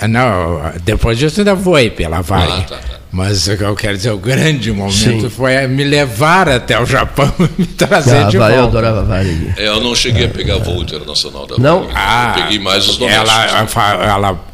Ah, 0.00 0.08
Não, 0.08 0.60
depois 0.84 1.16
disso 1.18 1.40
eu 1.40 1.42
ainda 1.42 1.54
voei 1.54 1.90
pela 1.90 2.20
Varig. 2.20 2.52
Ah, 2.52 2.62
tá, 2.62 2.76
tá. 2.76 2.96
Mas 3.12 3.46
o 3.46 3.56
que 3.56 3.62
eu 3.64 3.74
quero 3.76 3.96
dizer, 3.96 4.10
o 4.10 4.18
grande 4.18 4.70
momento 4.72 4.92
Sim. 5.22 5.30
foi 5.30 5.66
me 5.68 5.84
levar 5.84 6.48
até 6.48 6.78
o 6.78 6.84
Japão 6.84 7.32
e 7.56 7.60
me 7.62 7.66
trazer 7.66 8.24
Ah, 8.24 8.28
de 8.28 8.36
vai, 8.36 8.50
eu 8.52 8.56
volta. 8.62 8.68
adorava 8.78 9.00
a 9.00 9.04
Varig. 9.04 9.54
É, 9.56 9.68
eu 9.68 9.80
não 9.80 9.94
cheguei 9.94 10.26
a 10.26 10.28
pegar 10.28 10.58
voo 10.58 10.82
internacional 10.82 11.46
da 11.46 11.56
Não? 11.56 11.82
Varig. 11.84 11.94
Ah, 11.96 12.34
eu 12.36 12.42
peguei 12.42 12.58
mais 12.58 12.86
os 12.88 12.98
domésticos. 12.98 13.30
ela, 13.30 14.04
ela 14.04 14.44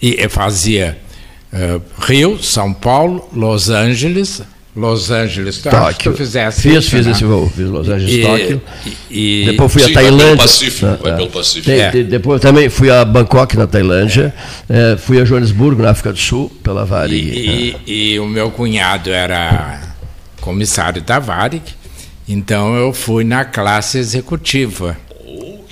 e- 0.00 0.28
fazia 0.28 0.98
eh, 1.52 1.80
Rio, 2.00 2.40
São 2.42 2.72
Paulo, 2.72 3.28
Los 3.34 3.68
Angeles, 3.68 4.42
Los 4.74 5.10
Angeles, 5.10 5.58
Tóquio. 5.58 6.12
Tu 6.12 6.16
fizesse 6.16 6.62
fiz, 6.62 6.72
isso, 6.78 6.90
fiz 6.90 7.04
né? 7.04 7.12
esse 7.12 7.24
voo, 7.24 7.46
fiz 7.54 7.66
Los 7.68 7.88
Angeles, 7.90 8.14
E- 8.14 8.22
Tóquio. 8.22 8.62
e- 9.10 9.42
depois 9.46 9.70
fui 9.72 9.82
Sim, 9.82 9.90
a 9.90 9.94
vai 9.94 10.04
pelo 10.04 10.16
Tailândia. 10.18 10.42
Pacífico, 10.44 10.86
Ah, 10.86 10.98
vai 11.02 11.12
ah. 11.12 11.16
pelo 11.16 11.30
Pacífico. 11.30 11.66
Tem- 11.66 11.80
É. 11.80 11.90
tem- 11.90 12.04
depois 12.04 12.40
também 12.40 12.68
fui 12.70 12.90
a 12.90 13.04
Bangkok, 13.04 13.54
na 13.56 13.66
Tailândia. 13.66 14.34
Eh, 14.70 14.96
fui 14.98 15.20
a 15.20 15.24
Joanesburgo, 15.26 15.82
na 15.82 15.90
África 15.90 16.10
do 16.12 16.18
Sul, 16.18 16.50
pela 16.62 16.86
Varig. 16.86 17.14
E, 17.86 18.14
e 18.14 18.18
o 18.18 18.26
meu 18.26 18.50
cunhado 18.50 19.10
era 19.10 19.78
comissário 20.40 21.02
da 21.02 21.18
Varig, 21.18 21.62
então 22.26 22.74
eu 22.74 22.94
fui 22.94 23.24
na 23.24 23.44
classe 23.44 23.98
executiva, 23.98 24.96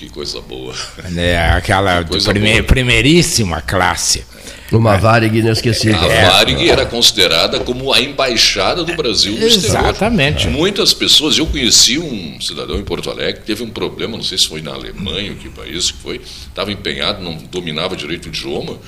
que 0.01 0.09
coisa 0.09 0.41
boa. 0.41 0.75
né, 1.11 1.51
aquela 1.51 2.03
Que 2.03 2.09
coisa 2.11 2.31
prime- 2.31 2.53
boa. 2.53 2.63
primeiríssima 2.65 3.61
classe. 3.61 4.25
Uma 4.73 4.97
Varig 4.97 5.37
inesquecível. 5.37 5.99
A 6.01 6.31
Varig 6.31 6.71
era 6.71 6.87
considerada 6.87 7.61
como 7.61 7.93
a 7.93 8.01
embaixada 8.01 8.83
do 8.83 8.95
Brasil 8.97 9.33
no 9.37 9.47
exterior. 9.47 9.81
Exatamente. 9.91 10.47
Muitas 10.49 10.95
pessoas, 10.95 11.37
eu 11.37 11.45
conheci 11.47 11.99
um 11.99 12.41
cidadão 12.41 12.77
em 12.79 12.85
Porto 12.85 13.11
Alegre 13.11 13.41
que 13.41 13.47
teve 13.47 13.63
um 13.63 13.69
problema, 13.69 14.17
não 14.17 14.23
sei 14.25 14.39
se 14.39 14.49
foi 14.49 14.63
na 14.63 14.71
Alemanha, 14.73 15.35
que 15.35 15.49
país 15.51 15.91
que 15.91 15.99
foi, 15.99 16.21
estava 16.49 16.71
empenhado, 16.73 17.21
não 17.23 17.35
dominava 17.37 17.95
direito 17.97 18.27
o 18.27 18.29
idioma, 18.29 18.79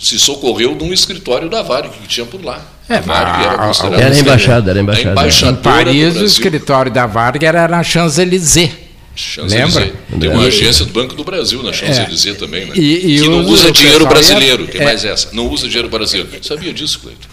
se 0.00 0.18
socorreu 0.20 0.76
de 0.76 0.84
um 0.84 0.92
escritório 0.94 1.50
da 1.50 1.60
Varig 1.62 1.92
que 2.00 2.06
tinha 2.06 2.24
por 2.24 2.42
lá. 2.42 2.64
É, 2.88 2.94
a 2.96 3.00
Varig 3.00 3.44
era 3.44 3.58
considerada 3.58 4.02
Era 4.02 4.14
a 4.14 4.18
embaixada, 4.18 4.70
era 4.70 4.78
a 4.78 4.82
embaixada. 4.82 5.50
Em 5.50 5.56
Paris, 5.56 6.16
o 6.16 6.24
escritório 6.24 6.90
da 6.92 7.06
Varig 7.06 7.44
era 7.44 7.66
na 7.68 7.82
Champs-Élysées. 7.82 8.70
Lembra? 9.48 9.92
Tem 10.20 10.30
uma 10.30 10.44
E- 10.44 10.48
agência 10.48 10.84
do 10.84 10.92
Banco 10.92 11.14
do 11.14 11.24
Brasil 11.24 11.62
na 11.62 11.72
Champs-Élysées 11.72 12.36
também, 12.36 12.66
né? 12.66 12.72
E- 12.76 13.16
e 13.16 13.20
que 13.20 13.28
não 13.28 13.44
usa 13.46 13.70
dinheiro 13.72 14.04
ia- 14.04 14.08
brasileiro. 14.08 14.66
Tem 14.66 14.80
é. 14.80 14.84
mais 14.84 15.04
essa. 15.04 15.28
Não 15.32 15.48
usa 15.48 15.66
dinheiro 15.66 15.88
brasileiro. 15.88 16.30
Sabia 16.42 16.72
disso, 16.72 17.00
Cleiton? 17.00 17.28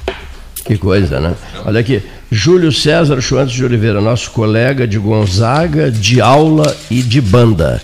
Que 0.66 0.78
coisa, 0.78 1.20
né? 1.20 1.36
Olha 1.66 1.80
aqui, 1.80 2.02
Júlio 2.32 2.72
César 2.72 3.22
Schwantes 3.22 3.54
de 3.54 3.64
Oliveira, 3.64 4.02
nosso 4.02 4.32
colega 4.32 4.88
de 4.88 4.98
Gonzaga, 4.98 5.92
de 5.92 6.20
aula 6.20 6.76
e 6.90 7.04
de 7.04 7.22
banda. 7.22 7.82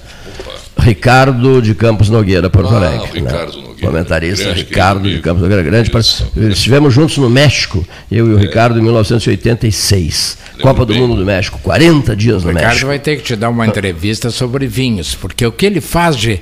Ricardo 0.82 1.62
de 1.62 1.74
Campos 1.76 2.10
Nogueira, 2.10 2.50
Porto 2.50 2.74
Ah, 2.74 2.78
Alegre. 2.78 3.10
o 3.10 3.14
Ricardo 3.24 3.58
né? 3.58 3.64
Nogueira. 3.68 3.88
Comentarista 3.88 4.44
Grande 4.46 4.60
Ricardo 4.60 5.10
de 5.10 5.20
Campos 5.20 5.42
Nogueira, 5.42 5.64
grande. 5.64 5.92
Isso, 5.96 6.26
par- 6.36 6.44
Estivemos 6.50 6.94
juntos 6.94 7.18
no 7.18 7.30
México, 7.30 7.86
eu 8.12 8.28
e 8.30 8.34
o 8.34 8.38
Ricardo, 8.38 8.78
em 8.80 8.82
1986. 8.82 10.38
Copa 10.62 10.86
do 10.86 10.94
Mundo 10.94 11.16
do 11.16 11.26
México, 11.26 11.60
40 11.64 12.16
dias 12.16 12.44
O 12.44 12.48
no 12.48 12.50
Ricardo 12.50 12.68
México. 12.70 12.88
vai 12.88 13.00
ter 13.00 13.18
que 13.18 13.24
te 13.24 13.36
dar 13.36 13.50
uma 13.50 13.66
entrevista 13.66 14.30
sobre 14.30 14.68
vinhos, 14.68 15.16
porque 15.16 15.44
o 15.46 15.52
que 15.52 15.66
ele 15.66 15.82
faz 15.82 16.16
de, 16.16 16.40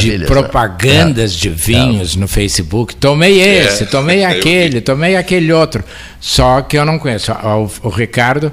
de 0.00 0.18
né? 0.18 0.26
propagandas 0.26 1.32
de 1.32 1.48
vinhos 1.48 2.16
no 2.16 2.28
Facebook, 2.28 2.94
tomei 2.96 3.40
esse, 3.40 3.84
É, 3.84 3.86
tomei 3.86 4.24
eu 4.24 4.28
aquele, 4.28 4.80
tomei 4.82 5.16
aquele 5.16 5.52
outro, 5.52 5.82
só 6.20 6.60
que 6.60 6.76
eu 6.76 6.84
não 6.84 6.98
conheço. 6.98 7.32
O, 7.32 7.88
o 7.88 7.88
Ricardo 7.88 8.52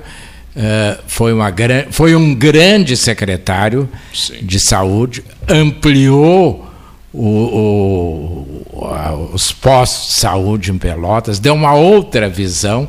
eh, 0.55 0.97
foi, 1.07 1.33
uma, 1.33 1.49
gran- 1.49 1.85
foi 1.91 2.15
um 2.15 2.33
grande 2.35 2.95
secretário 2.97 3.89
Sim. 4.13 4.37
de 4.41 4.59
saúde, 4.59 5.23
ampliou 5.47 6.67
o- 7.13 7.19
o- 8.73 8.85
a- 8.93 9.13
os 9.33 9.51
postos 9.51 10.15
de 10.15 10.19
saúde 10.21 10.71
em 10.71 10.77
Pelotas, 10.77 11.39
deu 11.39 11.53
uma 11.53 11.73
outra 11.73 12.27
visão, 12.29 12.87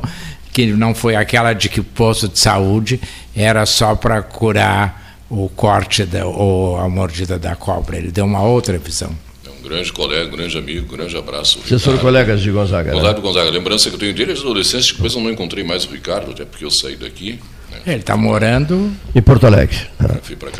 que 0.53 0.67
não 0.67 0.95
foi 0.95 1.15
aquela 1.15 1.53
de 1.53 1.67
que 1.69 1.79
o 1.79 1.83
posto 1.83 2.27
de 2.27 2.39
saúde 2.39 2.99
era 3.35 3.65
só 3.65 3.95
para 3.95 4.21
curar 4.21 5.19
o 5.29 5.49
corte 5.49 6.05
da, 6.05 6.25
ou 6.25 6.77
a 6.77 6.87
mordida 6.87 7.37
da 7.37 7.55
cobra. 7.55 7.97
Ele 7.97 8.11
deu 8.11 8.25
uma 8.25 8.41
outra 8.41 8.77
visão. 8.77 9.11
É 9.45 9.49
um 9.49 9.61
grande 9.67 9.91
colega, 9.91 10.27
um 10.27 10.37
grande 10.37 10.57
amigo, 10.57 10.85
um 10.93 10.97
grande 10.97 11.17
abraço. 11.17 11.59
Vocês 11.65 11.83
foram 11.83 11.97
colegas 11.97 12.41
de 12.41 12.51
Gonzaga, 12.51 12.91
né? 12.91 12.97
Gonzaga, 12.97 13.19
Gonzaga. 13.19 13.49
A 13.49 13.51
lembrança 13.51 13.89
que 13.89 13.95
eu 13.95 13.99
tenho 13.99 14.13
dele 14.13 14.31
é 14.31 14.35
de 14.35 14.41
adolescência, 14.41 14.93
depois 14.93 15.13
eu 15.13 15.21
não 15.21 15.29
encontrei 15.31 15.63
mais 15.63 15.83
o 15.85 15.89
Ricardo, 15.91 16.31
até 16.31 16.45
porque 16.45 16.63
eu 16.63 16.71
saí 16.71 16.95
daqui. 16.95 17.39
Né? 17.85 17.93
Ele 17.93 17.99
está 17.99 18.15
morando. 18.17 18.91
Em 19.13 19.21
Porto 19.21 19.45
Alegre. 19.45 19.77
né? 19.99 20.19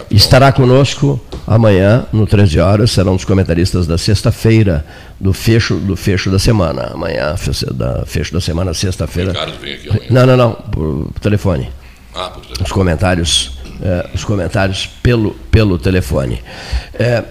Estará 0.10 0.52
conosco 0.52 1.20
amanhã, 1.48 2.06
no 2.12 2.26
13 2.26 2.60
horas, 2.60 2.92
será 2.92 3.12
um 3.12 3.16
dos 3.16 3.26
comentaristas 3.26 3.88
da 3.88 3.98
sexta-feira, 3.98 4.86
do 5.20 5.34
fecho, 5.34 5.76
do 5.76 5.96
fecho 5.96 6.30
da 6.30 6.40
semana. 6.40 6.92
Amanhã, 6.94 7.36
fecho 7.38 7.74
da, 7.74 8.06
fecho 8.06 8.34
da 8.34 8.42
semana, 8.42 8.74
sexta-feira. 8.74 9.32
Ricardo 9.32 9.60
vem 9.60 9.74
aqui 9.74 9.90
amanhã. 9.90 10.06
Não, 10.10 10.26
não, 10.26 10.38
não, 10.38 10.54
por 10.54 11.20
telefone. 11.22 11.70
Ah, 12.14 12.30
por 12.30 12.44
Os 12.64 12.72
comentários, 12.72 13.58
eh, 13.82 14.10
os 14.14 14.24
comentários 14.24 14.88
pelo, 15.04 15.34
pelo 15.52 15.78
telefone. 15.78 16.42
Eh, 16.94 17.24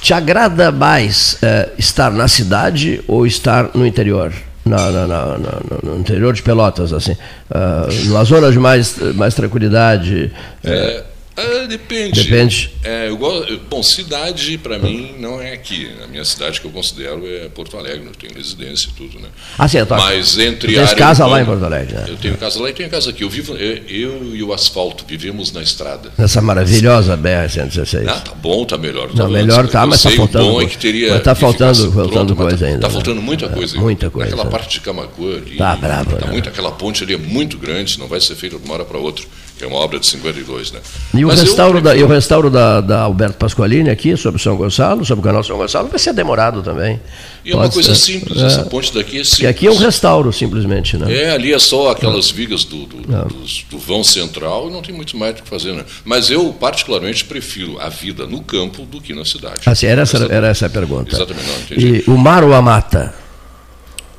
te 0.00 0.12
agrada 0.12 0.70
mais 0.70 1.38
eh, 1.42 1.70
estar 1.78 2.12
na 2.12 2.28
cidade 2.28 3.02
ou 3.08 3.26
estar 3.26 3.70
no 3.74 3.86
interior? 3.86 4.32
Na, 4.64 4.90
na- 4.90 5.06
na- 5.06 5.38
no 5.82 5.98
interior 5.98 6.32
de 6.32 6.42
Pelotas, 6.42 6.92
assim. 6.92 7.14
Ah, 7.50 7.86
numa 8.06 8.24
zona 8.24 8.50
de 8.50 8.58
mais, 8.58 8.96
mais 9.14 9.34
tranquilidade. 9.34 10.32
É, 10.64 11.02
ah, 11.36 11.66
depende. 11.66 12.22
Depende. 12.24 12.70
É, 12.82 13.10
bom, 13.10 13.82
cidade 13.82 14.56
para 14.58 14.78
mim 14.78 15.14
não 15.18 15.40
é 15.40 15.52
aqui. 15.52 15.90
A 16.02 16.06
minha 16.06 16.24
cidade 16.24 16.60
que 16.60 16.66
eu 16.66 16.70
considero 16.70 17.26
é 17.26 17.48
Porto 17.48 17.76
Alegre, 17.76 18.06
eu 18.06 18.12
tenho 18.12 18.34
residência 18.34 18.88
e 18.88 18.92
tudo, 18.92 19.18
né? 19.20 19.28
Ah, 19.58 19.66
sim, 19.68 19.78
eu 19.78 19.86
tô- 19.86 19.96
Mas 19.96 20.38
entre 20.38 20.68
Tu 20.72 20.74
tens 20.76 20.88
área 20.90 20.96
casa 20.96 21.26
lá 21.26 21.40
em 21.40 21.44
Porto 21.44 21.64
Alegre, 21.64 21.94
né? 21.94 22.04
Eu 22.08 22.16
tenho 22.16 22.36
casa 22.36 22.60
lá 22.62 22.70
e 22.70 22.72
tenho 22.72 22.88
casa 22.90 23.10
aqui. 23.10 23.22
Eu 23.24 23.30
vivo, 23.30 23.54
eu, 23.56 23.82
eu 23.88 24.36
e 24.36 24.42
o 24.42 24.52
asfalto 24.52 25.04
vivemos 25.06 25.50
na 25.52 25.62
estrada. 25.62 26.12
Nessa 26.16 26.40
maravilhosa 26.40 27.16
BR-116. 27.16 28.08
Ah, 28.08 28.20
tá 28.20 28.32
bom, 28.34 28.64
tá 28.64 28.78
melhor. 28.78 29.08
Não, 29.08 29.14
tá 29.16 29.28
melhor 29.28 29.60
antes, 29.60 29.72
tá, 29.72 29.86
mas 29.86 30.02
tá 30.02 30.10
faltando 30.10 30.44
bom 30.44 30.50
é 30.50 30.54
coisa. 30.54 30.70
que 30.70 30.78
teria. 30.78 31.12
Mas 31.14 31.22
tá 31.22 31.34
faltando- 31.34 31.92
faltando 31.92 32.36
coisa 32.36 32.56
tá, 32.58 32.66
ainda, 32.66 32.80
Tá 32.80 32.88
né? 32.88 32.92
faltando 32.94 33.22
muita 33.22 33.48
coisa. 33.48 33.76
muita 33.78 34.10
coisa. 34.10 34.32
Aquela 34.34 34.48
parte 34.50 34.74
de 34.74 34.80
Camacuã 34.80 35.36
ali. 35.36 35.56
Tá 35.56 35.76
brabo, 35.76 36.16
Tá 36.16 36.26
né? 36.26 36.32
muito, 36.32 36.48
aquela 36.48 36.70
ponte 36.72 37.02
ali 37.02 37.14
é 37.14 37.18
muito 37.18 37.58
grande, 37.58 37.98
não 37.98 38.06
vai 38.06 38.20
ser 38.20 38.34
feita 38.34 38.56
de 38.58 38.64
uma 38.64 38.74
hora 38.74 38.84
para 38.84 38.98
outra. 38.98 39.24
Que 39.56 39.62
é 39.64 39.68
uma 39.68 39.76
obra 39.76 40.00
de 40.00 40.06
52, 40.08 40.72
né? 40.72 40.80
E 41.14 41.24
o, 41.24 41.28
Mas 41.28 41.38
eu 41.38 41.44
restauro 41.44 41.80
da, 41.80 41.94
e 41.94 42.02
o 42.02 42.08
restauro 42.08 42.50
da, 42.50 42.80
da 42.80 43.02
Alberto 43.02 43.36
Pasqualini 43.38 43.88
aqui, 43.88 44.16
sobre 44.16 44.42
São 44.42 44.56
Gonçalo, 44.56 45.04
sobre 45.04 45.20
o 45.20 45.24
canal 45.24 45.44
São 45.44 45.56
Gonçalo, 45.56 45.86
vai 45.88 45.98
ser 46.00 46.12
demorado 46.12 46.60
também. 46.60 47.00
E 47.44 47.52
é 47.52 47.54
uma 47.54 47.70
coisa 47.70 47.94
ser. 47.94 48.00
simples, 48.18 48.42
É. 48.42 48.46
essa 48.46 48.64
ponte 48.64 48.92
daqui 48.92 49.10
é 49.20 49.22
simples. 49.22 49.30
Porque 49.30 49.46
aqui 49.46 49.66
é 49.68 49.70
um 49.70 49.76
restauro, 49.76 50.32
simplesmente, 50.32 50.96
né? 50.96 51.12
É, 51.14 51.30
ali 51.30 51.52
é 51.52 51.58
só 51.60 51.90
aquelas 51.92 52.32
vigas 52.32 52.64
do, 52.64 52.84
do, 52.84 52.96
dos- 53.28 53.64
do 53.70 53.78
vão 53.78 54.02
central 54.02 54.68
e 54.68 54.72
não 54.72 54.82
tem 54.82 54.92
muito 54.92 55.16
mais 55.16 55.38
o 55.38 55.42
que 55.42 55.48
fazer, 55.48 55.72
né? 55.72 55.84
Mas 56.04 56.32
eu, 56.32 56.52
particularmente, 56.58 57.24
prefiro 57.24 57.78
a 57.80 57.88
vida 57.88 58.26
no 58.26 58.42
campo 58.42 58.84
do 58.84 59.00
que 59.00 59.14
na 59.14 59.24
cidade. 59.24 59.60
Assim, 59.66 59.86
era, 59.86 60.02
essa, 60.02 60.16
era 60.32 60.48
essa 60.48 60.66
a 60.66 60.70
pergunta. 60.70 61.14
Exatamente, 61.14 61.46
não, 61.46 61.58
entendi. 61.60 62.04
E 62.04 62.10
o 62.10 62.18
mar 62.18 62.42
ou 62.42 62.52
a 62.52 62.60
mata? 62.60 63.14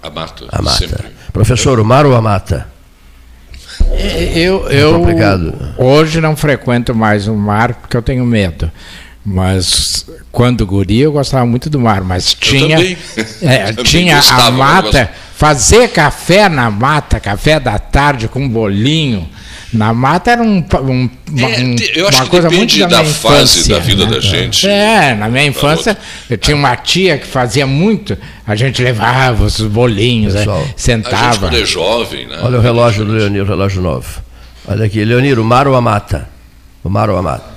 A 0.02 0.10
mata, 0.10 0.45
A 0.49 0.62
mata. 0.62 0.78
sempre. 0.78 1.07
Professor, 1.34 1.78
o 1.80 1.84
mar 1.84 2.06
ou 2.06 2.16
a 2.16 2.22
mata? 2.22 2.74
Eu, 4.34 4.68
eu 4.70 5.00
complicado. 5.00 5.54
hoje 5.78 6.22
não 6.22 6.36
frequento 6.36 6.94
mais 6.94 7.28
o 7.28 7.36
mar 7.36 7.74
porque 7.76 7.96
eu 7.96 8.02
tenho 8.02 8.26
medo. 8.26 8.72
Mas 9.26 10.06
quando 10.32 10.66
guri 10.68 11.00
eu 11.00 11.12
gostava 11.12 11.46
muito 11.46 11.68
do 11.70 11.80
mar, 11.80 12.02
mas 12.04 12.34
tinha 12.34 12.78
também. 12.78 12.98
é, 13.42 13.68
Também 13.74 13.84
tinha 13.84 14.16
gostava, 14.18 14.48
a 14.48 14.52
mata. 14.52 15.12
Fazer 15.38 15.90
café 15.90 16.48
na 16.49 16.70
mata, 16.72 17.20
café 17.20 17.60
da 17.60 17.78
tarde 17.78 18.28
com 18.28 18.48
bolinho. 18.48 19.30
Na 19.74 19.94
mata 19.94 20.32
era 20.32 20.41
um, 20.41 20.60
um- 20.60 21.10
uma, 21.32 21.49
É, 21.49 21.60
um- 21.60 21.76
eu 21.95 22.07
acho 22.07 22.18
uma 22.20 22.24
que 22.24 22.30
coisa 22.30 22.48
depende 22.48 22.78
muito 22.78 22.90
da, 22.90 22.98
da 22.98 23.03
minha 23.03 23.14
fase 23.16 23.36
infância, 23.60 23.76
da 23.76 23.82
vida 23.82 24.06
né? 24.06 24.12
da 24.12 24.20
gente. 24.22 24.68
É, 24.70 25.14
na 25.16 25.28
minha 25.28 25.45
infância 25.45 25.98
eu 26.30 26.38
tinha 26.38 26.56
uma 26.56 26.76
tia 26.78 27.18
que 27.18 27.28
fazia 27.28 27.68
muito, 27.68 28.18
a 28.48 28.56
gente 28.56 28.82
levava 28.82 29.44
os 29.44 29.60
bolinhos, 29.60 30.34
né? 30.34 30.40
Pessoal, 30.41 30.57
A 30.62 30.66
gente, 30.66 30.82
sentava. 30.82 31.40
quando 31.40 31.57
é 31.57 31.66
jovem, 31.66 32.26
né? 32.28 32.40
Olha 32.41 32.57
o 32.57 32.62
relógio 32.62 33.03
do 33.03 33.12
Leonir, 33.12 33.41
o 33.41 33.45
relógio 33.45 33.82
novo. 33.82 34.22
Olha 34.68 34.86
aqui, 34.86 35.03
Leonir, 35.03 35.38
o 35.40 35.44
mar 35.44 35.68
ou 35.68 35.76
a 35.76 35.82
mata? 35.82 36.30
O 36.82 36.90
mar 36.90 37.10
ou 37.10 37.18
a 37.18 37.22
mata? 37.22 37.56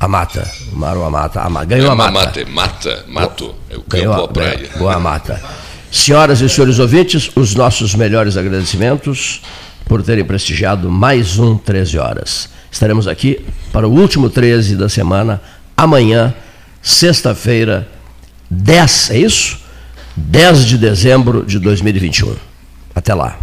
A 0.00 0.08
mata. 0.08 0.50
O 0.70 0.76
mar 0.76 0.96
ou 0.98 1.06
a 1.06 1.10
mata? 1.10 1.40
A 1.40 1.48
ma- 1.48 1.64
Ganhou 1.64 1.88
é 1.88 1.92
a 1.92 1.94
mata. 1.94 2.10
mata, 2.12 2.40
é 2.40 2.44
mata, 2.44 3.04
mato, 3.08 3.54
é 3.70 3.76
o 3.76 3.84
Ganhou 3.88 4.12
a 4.24 4.28
praia. 4.28 4.56
ganhou- 4.56 4.78
Boa 4.78 5.00
mata. 5.00 5.40
Senhoras 5.94 6.40
e 6.40 6.48
senhores 6.48 6.80
ouvintes, 6.80 7.30
os 7.36 7.54
nossos 7.54 7.94
melhores 7.94 8.36
agradecimentos 8.36 9.40
por 9.84 10.02
terem 10.02 10.24
prestigiado 10.24 10.90
mais 10.90 11.38
um 11.38 11.56
13 11.56 11.98
horas. 11.98 12.48
Estaremos 12.68 13.06
aqui 13.06 13.46
para 13.72 13.86
o 13.86 13.92
último 13.92 14.28
13 14.28 14.74
da 14.74 14.88
semana, 14.88 15.40
amanhã, 15.76 16.34
sexta-feira, 16.82 17.86
10, 18.50 19.10
é 19.12 19.18
isso? 19.18 19.60
10 20.16 20.64
de 20.64 20.78
dezembro 20.78 21.44
de 21.46 21.60
2021. 21.60 22.34
Até 22.92 23.14
lá. 23.14 23.38